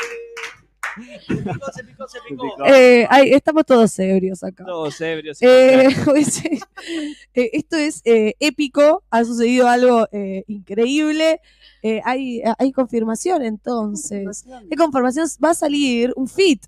Se 1.28 1.84
picó, 1.84 2.08
se 2.08 2.20
picó. 2.28 2.66
Eh, 2.66 3.06
ay, 3.10 3.34
estamos 3.34 3.66
todos 3.66 3.98
ebrios 4.00 4.44
acá. 4.44 4.66
Todos 4.66 5.00
ebrios. 5.02 5.42
Eh, 5.42 5.90
pues, 6.06 6.44
eh, 7.34 7.50
esto 7.54 7.78
es 7.78 8.02
eh, 8.06 8.36
épico, 8.40 9.04
ha 9.10 9.24
sucedido 9.24 9.68
algo 9.68 10.08
eh, 10.12 10.44
increíble. 10.48 11.42
Eh, 11.84 12.02
hay, 12.04 12.42
hay 12.58 12.72
confirmación 12.72 13.44
entonces. 13.44 14.46
Hay 14.70 14.76
confirmación, 14.78 15.28
va 15.44 15.52
a 15.52 15.54
salir 15.54 16.12
un 16.16 16.28
fit. 16.28 16.66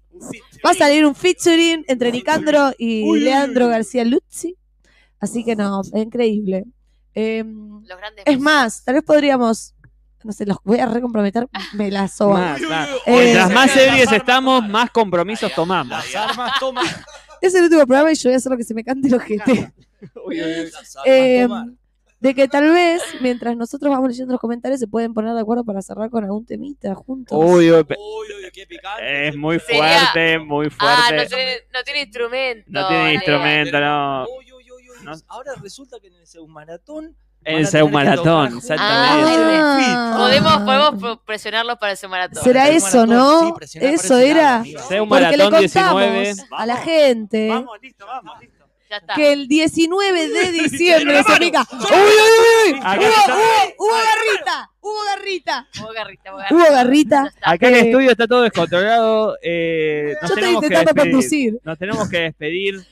Va 0.66 0.72
a 0.72 0.74
salir 0.76 1.06
un 1.06 1.16
featuring 1.16 1.84
entre 1.88 2.12
Nicandro 2.12 2.72
y 2.78 3.18
Leandro 3.20 3.68
García 3.68 4.06
Luzzi. 4.06 4.56
Así 5.20 5.44
que 5.44 5.56
no, 5.56 5.82
es 5.82 5.94
increíble. 5.94 6.66
Eh, 7.16 7.44
Los 7.44 7.98
grandes 7.98 8.24
es 8.26 8.40
más, 8.40 8.84
tal 8.84 8.96
vez 8.96 9.04
podríamos, 9.04 9.74
no 10.24 10.32
sé, 10.34 10.46
los 10.46 10.58
voy 10.64 10.80
a 10.80 10.86
recomprometer, 10.86 11.48
me 11.74 11.90
la 11.92 12.08
soba. 12.08 12.40
Más, 12.40 12.62
más. 12.62 12.90
Eh, 13.06 13.12
Mientras 13.24 13.52
más 13.52 13.76
ebrios 13.78 14.12
estamos, 14.12 14.68
más 14.68 14.90
compromisos 14.92 15.54
tomamos. 15.54 15.90
Las 15.90 16.16
armas 16.16 16.52
toman. 16.60 16.86
Es 17.42 17.56
el 17.56 17.64
último 17.64 17.86
programa 17.86 18.12
y 18.12 18.16
yo 18.16 18.30
voy 18.30 18.34
a 18.34 18.38
hacer 18.38 18.52
lo 18.52 18.58
que 18.58 18.64
se 18.66 18.74
me 18.74 18.84
cante 18.84 19.08
Eh, 21.06 21.44
toman. 21.48 21.78
de 22.20 22.36
que 22.36 22.48
tal 22.48 22.70
vez, 22.72 23.02
mientras 23.22 23.56
nosotros 23.56 23.90
vamos 23.92 24.10
leyendo 24.10 24.34
los 24.34 24.42
comentarios, 24.42 24.80
se 24.80 24.88
pueden 24.88 25.14
poner 25.14 25.34
de 25.34 25.42
acuerdo 25.42 25.64
para 25.64 25.82
cerrar 25.82 26.10
con 26.10 26.24
algún 26.24 26.46
temita 26.46 26.94
juntos. 26.96 27.38
Uy, 27.42 27.72
uy, 27.72 27.78
Uy, 27.82 28.28
uy, 28.44 28.52
qué 28.54 28.66
picante. 28.68 29.28
es 29.30 29.36
muy 29.38 29.60
Sería- 29.60 30.00
fuerte, 30.12 30.40
muy 30.40 30.68
Ah, 30.80 31.06
fuerte. 31.08 31.24
no 31.24 31.28
tiene, 31.30 31.54
no 31.74 31.84
tiene 31.84 32.02
instrumento. 32.02 32.66
No 32.68 32.88
tiene 32.88 33.14
instrumento, 33.14 33.80
no. 33.80 34.24
Uy, 34.38 34.52
uy, 34.52 34.64
uy, 34.72 34.90
uy. 34.90 35.06
No. 35.06 35.12
Ahora 35.30 35.54
resulta 35.62 35.98
que 36.02 36.08
en 36.08 36.14
el 36.16 36.48
Maratón. 36.48 37.16
El 37.50 37.68
Seus 37.68 37.92
Maratón, 37.92 38.58
exactamente. 38.58 39.86
Ah. 39.92 40.16
Podemos, 40.18 40.58
podemos 40.62 41.20
presionarlos 41.26 41.78
para 41.78 41.94
ese 41.94 42.08
maratón. 42.08 42.44
¿Será 42.44 42.70
eso, 42.70 43.06
Maratón, 43.06 43.10
no? 43.10 43.56
sí, 43.66 43.80
eso 43.82 44.18
era. 44.18 44.64
Porque 44.64 44.96
le 44.96 45.06
Maratón 45.06 45.52
contamos 45.52 46.02
19. 46.02 46.34
a 46.52 46.66
la 46.66 46.78
gente 46.78 47.50
Vamos, 47.50 47.78
listo, 47.82 48.06
vamos, 48.06 48.40
listo. 48.40 48.56
Ya 48.90 48.98
está. 48.98 49.14
que 49.14 49.34
el 49.34 49.48
19 49.48 50.28
de 50.30 50.52
diciembre 50.64 51.22
se 51.24 51.38
pica. 51.38 51.64
¡Uy, 51.72 51.80
uy, 51.92 52.74
uy! 52.74 52.80
¡Hubo, 52.80 53.94
garrita! 53.94 54.72
¡Hubo 54.82 55.04
garrita! 55.06 55.68
Hubo 55.80 55.88
garrita, 55.94 56.32
hubo 56.52 56.72
garrita. 56.72 57.34
Acá 57.44 57.68
en 57.68 57.74
el 57.76 57.80
Eh, 57.82 57.90
estudio 57.92 58.12
está 58.12 58.26
todo 58.28 58.42
descontrolado. 58.42 59.38
eh, 59.44 60.16
nos 60.22 60.30
Yo 60.32 60.36
estoy 60.36 60.42
tenemos 60.44 60.64
intentando 60.64 61.02
conducir. 61.02 61.60
Nos 61.64 61.78
tenemos 61.78 62.10
que 62.10 62.18
despedir. 62.20 62.84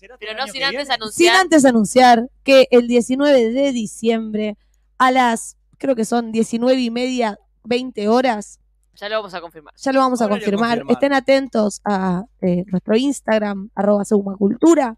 Pero 0.00 0.34
no 0.34 0.46
sin 0.46 0.62
antes 0.62 0.84
Sin 0.84 0.92
anunciar. 0.92 1.36
antes 1.36 1.64
anunciar 1.64 2.30
que 2.44 2.68
el 2.70 2.88
19 2.88 3.50
de 3.50 3.72
diciembre 3.72 4.56
a 4.98 5.10
las, 5.10 5.56
creo 5.78 5.94
que 5.96 6.04
son 6.04 6.32
19 6.32 6.80
y 6.80 6.90
media, 6.90 7.38
20 7.64 8.08
horas, 8.08 8.60
Ya 8.94 9.08
lo 9.08 9.16
vamos 9.16 9.34
a 9.34 9.40
confirmar. 9.40 9.74
ya 9.76 9.92
lo 9.92 10.00
vamos 10.00 10.20
a 10.22 10.28
confirmar. 10.28 10.82
Estén 10.88 11.12
atentos 11.12 11.80
a 11.84 12.24
eh, 12.40 12.64
nuestro 12.66 12.96
Instagram, 12.96 13.70
arroba 13.74 14.04
Cultura. 14.38 14.96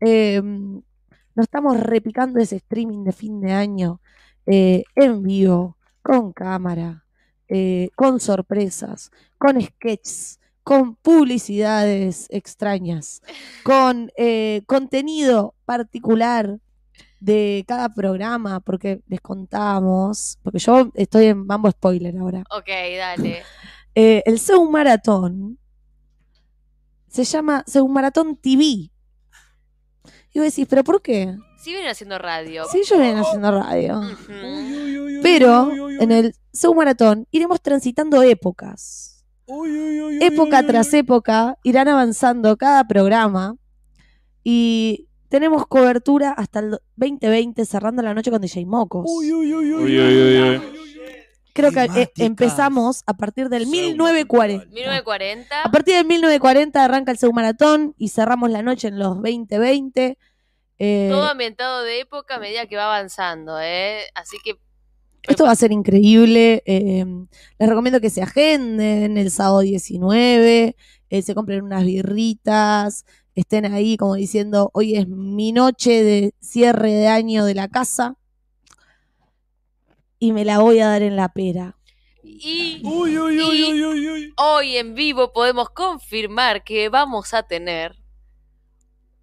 Eh, 0.00 0.40
nos 0.42 1.44
estamos 1.44 1.78
repicando 1.78 2.40
ese 2.40 2.56
streaming 2.56 3.04
de 3.04 3.12
fin 3.12 3.40
de 3.40 3.52
año 3.52 4.00
eh, 4.46 4.84
en 4.94 5.22
vivo, 5.22 5.76
con 6.02 6.32
cámara, 6.32 7.04
eh, 7.48 7.90
con 7.94 8.20
sorpresas, 8.20 9.10
con 9.36 9.60
sketches, 9.60 10.40
con 10.66 10.96
publicidades 10.96 12.26
extrañas, 12.28 13.22
con 13.62 14.10
eh, 14.16 14.62
contenido 14.66 15.54
particular 15.64 16.58
de 17.20 17.64
cada 17.68 17.94
programa, 17.94 18.58
porque 18.58 19.00
les 19.06 19.20
contamos, 19.20 20.40
porque 20.42 20.58
yo 20.58 20.90
estoy 20.94 21.26
en 21.26 21.46
Mambo 21.46 21.70
Spoiler 21.70 22.18
ahora. 22.18 22.42
Ok, 22.50 22.66
dale. 22.98 23.44
Eh, 23.98 24.22
el 24.26 24.38
Seun 24.38 24.70
Maratón 24.70 25.58
se 27.08 27.24
llama 27.24 27.64
Seun 27.66 27.90
Maratón 27.90 28.36
TV. 28.36 28.62
Y 28.64 28.90
vos 30.34 30.42
decís, 30.42 30.66
¿pero 30.68 30.84
por 30.84 31.00
qué? 31.00 31.34
Sí 31.58 31.70
vienen 31.70 31.88
haciendo 31.88 32.18
radio. 32.18 32.66
Si 32.70 32.76
ellos 32.76 32.98
vienen 32.98 33.16
haciendo 33.16 33.50
radio. 33.52 34.02
Pero 35.22 35.88
en 35.98 36.12
el 36.12 36.34
Seun 36.52 36.76
Maratón 36.76 37.26
iremos 37.30 37.62
transitando 37.62 38.20
épocas. 38.20 39.15
Época 40.20 40.66
tras 40.66 40.92
época 40.94 41.58
irán 41.62 41.88
avanzando 41.88 42.56
cada 42.56 42.86
programa 42.86 43.56
y 44.42 45.06
tenemos 45.28 45.66
cobertura 45.66 46.32
hasta 46.32 46.60
el 46.60 46.78
2020 46.96 47.64
cerrando 47.64 48.02
la 48.02 48.14
noche 48.14 48.30
con 48.30 48.40
DJ 48.40 48.66
Mocos. 48.66 49.04
Uy, 49.08 49.32
uy, 49.32 49.54
uy. 49.54 50.60
Creo 51.52 51.72
que 51.72 51.84
eh, 51.84 52.12
empezamos 52.18 53.02
a 53.06 53.14
partir 53.14 53.48
del 53.48 53.66
1940. 53.66 54.66
1940. 54.66 55.62
A 55.62 55.70
partir 55.70 55.94
del 55.94 56.04
1940 56.04 56.84
arranca 56.84 57.12
el 57.12 57.32
Maratón 57.32 57.94
y 57.96 58.08
cerramos 58.08 58.50
la 58.50 58.62
noche 58.62 58.88
en 58.88 58.98
los 58.98 59.14
2020. 59.22 60.18
Eh, 60.78 61.08
Todo 61.10 61.24
ambientado 61.24 61.82
de 61.82 62.00
época 62.00 62.34
a 62.34 62.38
medida 62.38 62.66
que 62.66 62.76
va 62.76 62.84
avanzando, 62.84 63.58
¿eh? 63.58 64.02
Así 64.14 64.36
que 64.44 64.58
esto 65.28 65.44
va 65.44 65.50
a 65.52 65.56
ser 65.56 65.72
increíble. 65.72 66.62
eh, 66.66 67.04
les 67.58 67.68
recomiendo 67.68 68.00
que 68.00 68.10
se 68.10 68.22
agenden 68.22 69.18
el 69.18 69.30
sábado 69.30 69.60
19, 69.60 70.76
eh, 71.10 71.22
se 71.22 71.34
compren 71.34 71.62
unas 71.64 71.84
birritas, 71.84 73.04
estén 73.34 73.66
ahí 73.66 73.96
como 73.96 74.14
diciendo, 74.14 74.70
hoy 74.74 74.96
es 74.96 75.08
mi 75.08 75.52
noche 75.52 76.02
de 76.02 76.34
cierre 76.40 76.90
de 76.92 77.08
año 77.08 77.44
de 77.44 77.54
la 77.54 77.68
casa 77.68 78.16
y 80.18 80.32
me 80.32 80.44
la 80.44 80.58
voy 80.60 80.80
a 80.80 80.88
dar 80.88 81.02
en 81.02 81.16
la 81.16 81.28
pera. 81.32 81.76
Y, 82.22 82.80
Uy, 82.84 83.16
uy, 83.18 83.40
uy, 83.40 83.58
y 83.58 83.62
uy, 83.64 83.84
uy, 83.84 84.08
uy. 84.10 84.34
hoy 84.36 84.76
en 84.76 84.94
vivo 84.94 85.32
podemos 85.32 85.70
confirmar 85.70 86.64
que 86.64 86.88
vamos 86.88 87.34
a 87.34 87.44
tener 87.44 87.96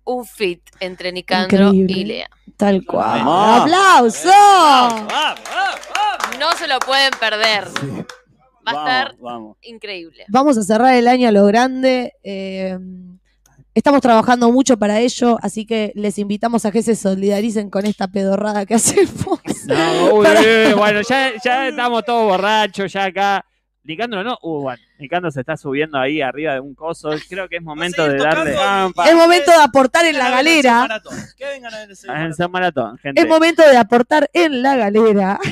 un 0.06 0.25
fit 0.25 0.61
entre 0.80 1.11
Nicandro 1.11 1.67
Increíble. 1.73 1.93
y 2.01 2.06
Lea. 2.06 2.30
Tal 2.57 2.85
cual. 2.85 3.22
¡Aplauso! 3.22 4.30
Vamos, 4.30 5.07
vamos, 5.07 5.40
vamos. 5.49 6.40
No 6.40 6.51
se 6.57 6.67
lo 6.67 6.80
pueden 6.80 7.11
perder. 7.19 7.67
Va 8.65 8.72
a 8.72 8.75
estar 8.75 9.15
Vamos. 9.19 9.57
increíble. 9.61 10.23
Vamos 10.30 10.57
a 10.57 10.64
cerrar 10.64 10.93
el 10.95 11.07
año 11.07 11.27
a 11.27 11.32
lo 11.32 11.45
grande. 11.45 12.14
eh, 12.23 12.77
estamos 13.75 14.01
trabajando 14.01 14.51
mucho 14.51 14.77
para 14.77 14.99
ello, 14.99 15.38
así 15.41 15.65
que 15.65 15.91
les 15.95 16.17
invitamos 16.19 16.64
a 16.65 16.72
que 16.72 16.83
se 16.83 16.95
solidaricen 16.95 17.69
con 17.69 17.85
esta 17.85 18.07
pedorrada 18.07 18.65
que 18.65 18.75
hacemos. 18.75 19.40
No, 19.65 20.14
uy, 20.15 20.27
uy, 20.27 20.67
uy, 20.67 20.73
bueno, 20.73 21.01
ya, 21.01 21.32
ya 21.43 21.67
estamos 21.67 22.06
todos 22.06 22.23
borrachos, 22.25 22.93
ya 22.93 23.06
acá. 23.06 23.45
Nicandro 23.86 24.24
no, 24.24 24.38
uh, 24.42 24.62
bueno, 24.62 24.82
Nicandro 24.98 25.30
se 25.30 25.42
está 25.42 25.58
subiendo 25.58 25.98
ahí 26.00 26.22
arriba 26.22 26.53
de 26.53 26.62
un 26.62 26.74
coso. 26.74 27.10
Creo 27.28 27.50
que 27.50 27.58
es 27.58 27.62
momento 27.62 28.08
de 28.08 28.18
darle. 28.18 28.56
Ah, 28.58 28.90
Es 29.06 29.14
momento 29.16 29.52
de 29.52 29.58
aportar 29.62 30.06
en 30.06 30.18
la 30.18 30.30
galera. 30.30 30.80
maratón. 30.80 31.18
Que 31.36 31.45
vengan 31.45 31.74
a 31.74 31.80
ver 31.80 31.92
ese 31.92 32.08
en 32.08 32.14
maratón. 32.14 32.34
San 32.36 32.52
Maratón, 32.52 32.98
gente. 33.00 33.22
Es 33.22 33.28
momento 33.28 33.62
de 33.62 33.76
aportar 33.78 34.30
en 34.34 34.62
la 34.64 34.76
galera. 34.78 35.40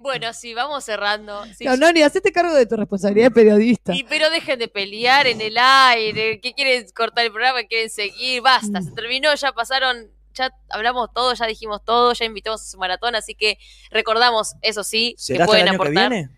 Bueno, 0.00 0.32
sí, 0.32 0.54
vamos 0.54 0.84
cerrando. 0.84 1.44
Sí, 1.56 1.64
No, 1.64 1.76
no, 1.76 1.92
ni 1.92 2.02
hacete 2.02 2.30
cargo 2.30 2.54
de 2.54 2.66
tu 2.66 2.76
responsabilidad 2.76 3.26
de 3.26 3.30
periodista. 3.32 3.94
Y 3.94 4.04
pero 4.04 4.30
dejen 4.30 4.58
de 4.58 4.68
pelear 4.68 5.26
en 5.26 5.40
el 5.40 5.58
aire. 5.58 6.40
¿Qué 6.40 6.54
quieren 6.54 6.86
cortar 6.94 7.24
el 7.26 7.32
programa? 7.32 7.62
¿Qué 7.62 7.66
quieren 7.68 7.90
seguir? 7.90 8.40
Basta, 8.40 8.80
se 8.80 8.92
terminó, 8.92 9.34
ya 9.34 9.52
pasaron, 9.52 10.08
ya 10.38 10.54
hablamos 10.70 11.12
todo, 11.12 11.34
ya 11.34 11.46
dijimos 11.46 11.84
todo, 11.84 12.12
ya 12.14 12.24
invitamos 12.24 12.62
a 12.62 12.64
su 12.64 12.78
maratón, 12.78 13.14
así 13.14 13.34
que 13.34 13.58
recordamos, 13.90 14.54
eso 14.62 14.84
sí, 14.84 15.14
que 15.16 15.22
¿Será 15.22 15.44
hasta 15.44 15.46
pueden 15.46 15.62
el 15.64 15.68
año 15.68 15.78
que 15.78 15.84
aportar. 15.88 16.10
viene? 16.10 16.30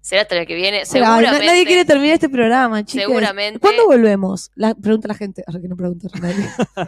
Será 0.00 0.22
hasta 0.22 0.34
el 0.36 0.40
año 0.40 0.46
que 0.48 0.54
viene, 0.54 0.86
seguramente. 0.86 1.44
nadie 1.46 1.66
quiere 1.66 1.84
terminar 1.84 2.14
este 2.14 2.28
programa, 2.28 2.84
chicos. 2.84 3.06
Seguramente. 3.06 3.58
¿Cuándo 3.60 3.86
volvemos? 3.86 4.50
La, 4.54 4.74
pregunta 4.74 5.08
la 5.08 5.14
gente. 5.14 5.42
Ahora 5.46 5.60
que 5.60 5.68
no 5.68 5.76
pregunta 5.76 6.08
nadie. 6.20 6.48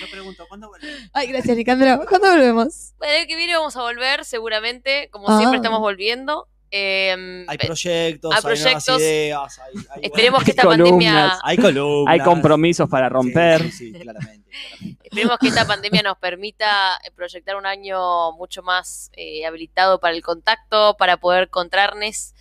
Yo 0.00 0.06
pregunto, 0.10 0.44
¿cuándo 0.48 0.68
vuelve? 0.68 0.88
Ay, 1.12 1.26
gracias, 1.28 1.56
Nicandro. 1.56 2.04
¿Cuándo 2.08 2.30
volvemos? 2.30 2.94
Bueno, 2.98 3.12
el 3.14 3.20
año 3.20 3.28
que 3.28 3.36
viene 3.36 3.54
vamos 3.56 3.76
a 3.76 3.82
volver, 3.82 4.24
seguramente, 4.24 5.08
como 5.10 5.28
Ah. 5.28 5.38
siempre 5.38 5.56
estamos 5.56 5.80
volviendo. 5.80 6.48
Eh, 6.76 7.44
Hay 7.46 7.56
proyectos, 7.58 8.32
hay 8.32 8.36
hay, 8.36 8.42
nuevas 8.42 8.42
proyectos. 8.42 9.00
ideas, 9.00 9.58
hay, 9.60 9.74
hay- 9.90 10.00
esperemos 10.02 10.42
que 10.42 10.50
esta 10.50 10.62
Columnas. 10.64 10.88
pandemia 10.90 11.38
hay 11.44 11.56
columnas. 11.56 12.12
Hay 12.12 12.20
compromisos 12.20 12.88
para 12.90 13.08
romper. 13.08 13.62
Sí, 13.62 13.70
sí, 13.70 13.92
sí, 13.92 14.00
claramente, 14.00 14.50
claramente. 14.50 14.98
Esperemos 15.04 15.38
que 15.38 15.46
esta 15.48 15.66
pandemia 15.68 16.02
nos 16.02 16.18
permita 16.18 16.98
eh, 17.04 17.12
proyectar 17.12 17.54
un 17.54 17.66
año 17.66 18.32
mucho 18.32 18.62
más 18.64 19.10
eh, 19.12 19.46
habilitado 19.46 20.00
para 20.00 20.16
el 20.16 20.22
contacto, 20.22 20.96
para 20.98 21.16
poder 21.18 21.44
encontrarnos. 21.44 22.34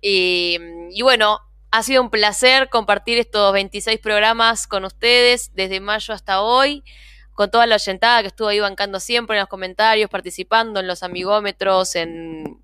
Y, 0.00 0.58
y 0.90 1.02
bueno, 1.02 1.38
ha 1.70 1.82
sido 1.84 2.02
un 2.02 2.10
placer 2.10 2.68
compartir 2.68 3.18
estos 3.18 3.52
26 3.52 4.00
programas 4.00 4.66
con 4.66 4.84
ustedes 4.84 5.54
desde 5.54 5.78
mayo 5.78 6.12
hasta 6.12 6.40
hoy, 6.42 6.82
con 7.34 7.50
toda 7.50 7.66
la 7.66 7.74
oyentada 7.76 8.22
que 8.22 8.28
estuvo 8.28 8.48
ahí 8.48 8.60
bancando 8.60 8.98
siempre 8.98 9.36
en 9.36 9.40
los 9.42 9.48
comentarios, 9.48 10.08
participando 10.10 10.80
en 10.80 10.86
los 10.86 11.02
amigómetros, 11.02 11.94
en, 11.94 12.62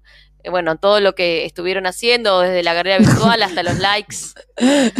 bueno, 0.50 0.76
todo 0.76 1.00
lo 1.00 1.14
que 1.14 1.44
estuvieron 1.44 1.86
haciendo, 1.86 2.40
desde 2.40 2.62
la 2.62 2.74
carrera 2.74 2.98
virtual 2.98 3.42
hasta 3.42 3.62
los 3.62 3.78
likes. 3.78 4.16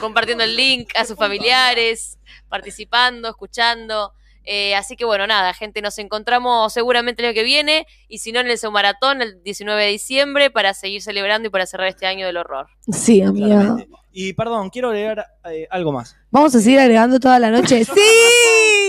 compartiendo 0.00 0.44
el 0.44 0.56
link 0.56 0.90
a 0.96 1.04
sus 1.04 1.16
familiares, 1.16 2.18
participando, 2.48 3.28
escuchando. 3.28 4.12
Eh, 4.44 4.74
así 4.74 4.96
que 4.96 5.04
bueno, 5.04 5.26
nada, 5.26 5.54
gente, 5.54 5.80
nos 5.82 5.98
encontramos 5.98 6.72
seguramente 6.72 7.22
el 7.22 7.28
año 7.28 7.34
que 7.34 7.42
viene 7.44 7.86
y 8.08 8.18
si 8.18 8.30
no 8.32 8.40
en 8.40 8.48
el 8.48 8.58
Seu 8.58 8.70
Maratón 8.70 9.22
el 9.22 9.42
19 9.42 9.82
de 9.84 9.90
diciembre 9.90 10.50
para 10.50 10.74
seguir 10.74 11.02
celebrando 11.02 11.48
y 11.48 11.50
para 11.50 11.66
cerrar 11.66 11.88
este 11.88 12.06
año 12.06 12.26
del 12.26 12.36
horror. 12.36 12.66
Sí, 12.92 13.22
amiga. 13.22 13.46
claramente. 13.46 13.88
Y 14.12 14.32
perdón, 14.34 14.70
quiero 14.70 14.88
agregar 14.88 15.26
eh, 15.50 15.66
algo 15.70 15.92
más. 15.92 16.16
Vamos 16.30 16.54
a 16.54 16.60
seguir 16.60 16.78
agregando 16.78 17.18
toda 17.18 17.38
la 17.38 17.50
noche. 17.50 17.84
¡Sí! 17.84 18.00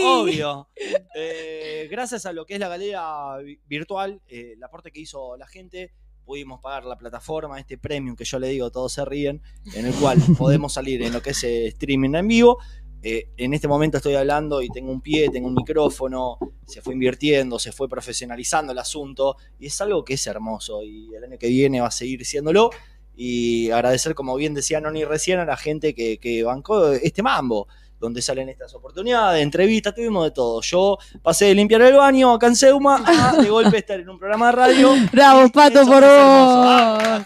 Obvio. 0.04 0.70
Eh, 1.16 1.88
gracias 1.90 2.26
a 2.26 2.34
lo 2.34 2.46
que 2.46 2.56
es 2.56 2.60
la 2.60 2.68
galería 2.68 3.38
vi- 3.44 3.60
virtual, 3.66 4.22
eh, 4.28 4.54
el 4.56 4.64
aporte 4.64 4.92
que 4.92 5.00
hizo 5.00 5.36
la 5.38 5.48
gente, 5.48 5.94
pudimos 6.26 6.60
pagar 6.62 6.86
la 6.86 6.98
plataforma, 6.98 7.60
este 7.60 7.78
premium 7.78 8.16
que 8.16 8.26
yo 8.26 8.40
le 8.40 8.48
digo, 8.50 8.72
todos 8.72 8.94
se 8.94 9.06
ríen, 9.06 9.42
en 9.76 9.86
el 9.86 9.94
cual 9.96 10.18
podemos 10.38 10.74
salir 10.74 11.02
en 11.04 11.14
lo 11.14 11.22
que 11.22 11.32
es 11.32 11.44
eh, 11.44 11.68
streaming 11.68 12.14
en 12.16 12.28
vivo. 12.28 12.60
Eh, 13.08 13.30
en 13.38 13.54
este 13.54 13.68
momento 13.68 13.98
estoy 13.98 14.16
hablando 14.16 14.64
y 14.64 14.70
tengo 14.70 14.92
un 14.92 15.00
pie, 15.00 15.30
tengo 15.30 15.48
un 15.48 15.54
micrófono, 15.54 16.40
se 16.66 16.82
fue 16.82 16.96
invirtiendo, 16.96 17.60
se 17.60 17.72
fue 17.72 17.88
profesionalizando 17.88 18.72
el 18.72 18.80
asunto 18.80 19.38
y 19.60 19.68
es 19.68 19.80
algo 19.80 20.04
que 20.04 20.16
es 20.16 20.26
hermoso 20.26 20.82
y 20.82 21.14
el 21.14 21.24
año 21.24 21.38
que 21.38 21.48
viene 21.48 21.82
va 21.82 21.90
a 21.90 21.92
seguir 21.92 22.26
siéndolo 22.26 22.72
y 23.16 23.70
agradecer, 23.70 24.16
como 24.16 24.36
bien 24.36 24.56
decía 24.56 24.82
Noni 24.82 25.06
recién, 25.06 25.38
a 25.38 25.46
la 25.46 25.56
gente 25.56 25.94
que, 25.94 26.18
que 26.18 26.42
bancó 26.42 26.94
este 26.94 27.22
mambo, 27.22 27.68
donde 28.00 28.24
salen 28.24 28.50
estas 28.50 28.74
oportunidades, 28.74 29.44
entrevistas, 29.44 29.94
tuvimos 29.94 30.24
de 30.24 30.32
todo. 30.32 30.62
Yo 30.62 30.98
pasé 31.22 31.46
de 31.46 31.54
limpiar 31.54 31.84
el 31.84 31.98
baño 31.98 32.34
acá 32.34 32.48
en 32.48 32.56
Seuma 32.56 33.04
a 33.06 33.40
de 33.40 33.48
golpe 33.52 33.78
estar 33.78 34.00
en 34.00 34.10
un 34.10 34.18
programa 34.18 34.48
de 34.48 34.52
radio. 34.54 34.96
Bravo, 35.12 35.48
Pato, 35.50 35.86
por 35.86 36.02
vos. 36.02 36.10
Ah. 36.10 37.24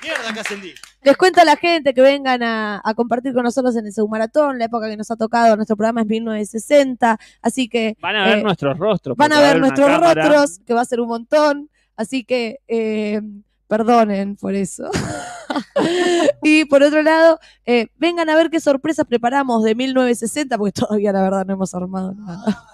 Mierda 0.00 0.32
que 0.32 0.40
ascendí. 0.40 0.72
Les 1.04 1.16
cuento 1.16 1.40
a 1.40 1.44
la 1.44 1.56
gente 1.56 1.94
que 1.94 2.00
vengan 2.00 2.42
a, 2.42 2.80
a 2.84 2.94
compartir 2.94 3.34
con 3.34 3.42
nosotros 3.42 3.74
en 3.76 3.86
el 3.86 3.92
Maratón, 4.08 4.58
la 4.58 4.66
época 4.66 4.88
que 4.88 4.96
nos 4.96 5.10
ha 5.10 5.16
tocado. 5.16 5.56
Nuestro 5.56 5.76
programa 5.76 6.02
es 6.02 6.06
1960, 6.06 7.18
así 7.42 7.68
que 7.68 7.96
Van 8.00 8.16
a 8.16 8.24
ver 8.26 8.38
Eh, 8.38 8.42
nuestros 8.42 8.78
rostros. 8.78 9.16
van 9.16 9.32
a 9.32 9.40
ver 9.40 9.58
nuestros 9.58 9.88
cámara. 9.88 10.14
rostros, 10.28 10.60
que 10.66 10.74
va 10.74 10.80
a 10.82 10.84
ser 10.84 11.00
un 11.00 11.08
montón. 11.08 11.70
Así 11.96 12.24
que 12.24 12.58
eh, 12.68 13.20
perdonen 13.68 14.36
por 14.36 14.54
eso. 14.54 14.88
y 16.42 16.64
por 16.66 16.82
otro 16.82 17.02
lado, 17.02 17.38
eh, 17.66 17.88
vengan 17.96 18.28
a 18.30 18.36
ver 18.36 18.50
qué 18.50 18.60
sorpresas 18.60 19.06
preparamos 19.06 19.62
de 19.64 19.74
1960, 19.74 20.56
porque 20.58 20.72
todavía 20.72 21.12
la 21.12 21.22
verdad 21.22 21.44
no 21.46 21.54
hemos 21.54 21.74
armado 21.74 22.14
nada. 22.14 22.64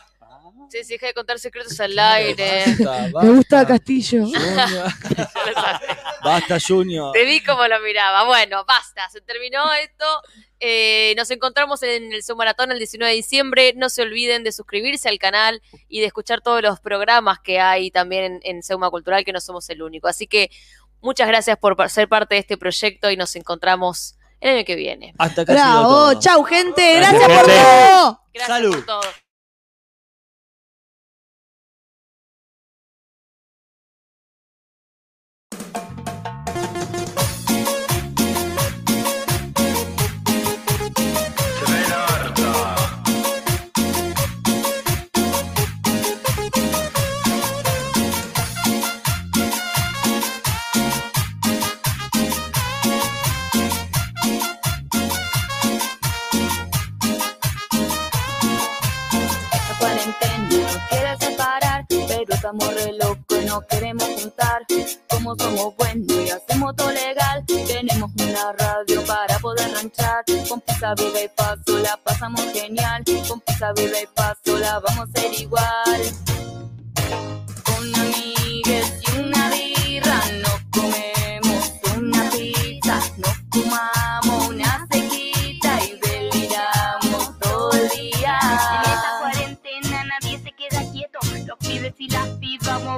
Sí, 0.70 0.84
sí, 0.84 0.92
deja 0.94 1.06
de 1.06 1.14
contar 1.14 1.38
secretos 1.38 1.78
al 1.80 1.98
aire. 1.98 2.64
Basta, 2.78 3.10
Me 3.22 3.30
gusta 3.30 3.66
Castillo. 3.66 4.24
Junior. 4.24 4.92
Basta, 6.22 6.58
Junior. 6.66 7.12
Te 7.12 7.24
vi 7.24 7.40
como 7.42 7.66
lo 7.66 7.80
miraba. 7.80 8.24
Bueno, 8.24 8.64
basta, 8.66 9.08
se 9.08 9.20
terminó 9.20 9.72
esto. 9.74 10.04
Eh, 10.60 11.14
nos 11.16 11.30
encontramos 11.30 11.82
en 11.82 12.12
el 12.12 12.22
Submaratón 12.22 12.72
el 12.72 12.78
19 12.78 13.10
de 13.10 13.16
diciembre. 13.16 13.72
No 13.76 13.88
se 13.88 14.02
olviden 14.02 14.44
de 14.44 14.52
suscribirse 14.52 15.08
al 15.08 15.18
canal 15.18 15.62
y 15.88 16.00
de 16.00 16.06
escuchar 16.06 16.40
todos 16.40 16.60
los 16.62 16.80
programas 16.80 17.38
que 17.38 17.60
hay 17.60 17.90
también 17.90 18.24
en, 18.24 18.40
en 18.56 18.62
Seuma 18.62 18.90
Cultural, 18.90 19.24
que 19.24 19.32
no 19.32 19.40
somos 19.40 19.68
el 19.70 19.82
único. 19.82 20.08
Así 20.08 20.26
que 20.26 20.50
muchas 21.00 21.28
gracias 21.28 21.56
por 21.58 21.76
ser 21.88 22.08
parte 22.08 22.34
de 22.34 22.40
este 22.40 22.58
proyecto 22.58 23.10
y 23.10 23.16
nos 23.16 23.34
encontramos 23.36 24.16
el 24.40 24.56
año 24.56 24.64
que 24.64 24.74
viene. 24.76 25.14
Hasta 25.18 25.42
acá 25.42 25.52
Bravo, 25.52 26.14
chau 26.20 26.44
gente, 26.44 26.96
Gracias, 26.96 27.20
gracias 27.20 27.38
por 27.42 27.50
gente. 27.50 27.62
todo. 27.90 28.20
Gracias 28.34 28.56
Salud. 28.56 28.74
por 28.74 28.86
todo. 28.86 29.27
Estamos 62.48 62.74
re 62.74 62.92
locos 62.94 63.38
y 63.42 63.44
no 63.44 63.60
queremos 63.66 64.04
juntar. 64.04 64.64
Como 65.10 65.36
somos 65.36 65.76
buenos 65.76 66.10
y 66.10 66.30
hacemos 66.30 66.74
todo 66.76 66.90
legal, 66.90 67.44
tenemos 67.46 68.10
una 68.18 68.52
radio 68.52 69.04
para 69.04 69.38
poder 69.38 69.70
ranchar. 69.72 70.24
Con 70.48 70.60
pizza, 70.62 70.94
vida 70.94 71.24
y 71.24 71.28
paso 71.28 71.78
la 71.78 71.98
pasamos 72.02 72.40
genial. 72.52 73.04
Con 73.28 73.40
pizza, 73.40 73.72
vida 73.74 74.02
y 74.02 74.06
paso 74.14 74.56
la 74.58 74.80
vamos 74.80 75.08
a 75.14 75.18
hacer 75.18 75.34
igual. 75.34 76.02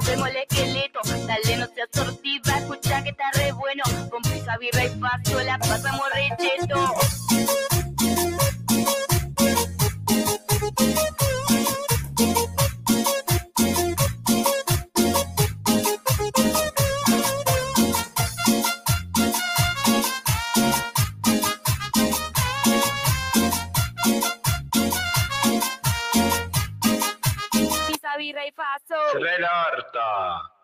Movemos 0.01 0.29
el 0.29 0.37
esqueleto. 0.37 1.01
Dale, 1.27 1.57
no 1.59 1.67
seas 1.67 1.89
sortiva, 1.93 2.59
escucha 2.59 3.03
que 3.03 3.11
está 3.11 3.31
re 3.35 3.53
bueno. 3.53 3.83
Con 4.11 4.23
pizza, 4.23 4.57
birra 4.59 4.85
y 4.85 4.91
paso 4.91 5.41
la 5.43 5.59
pasamos 5.59 6.09
re 6.15 7.20
cheto. 28.61 29.19
Pizza, 29.19 30.60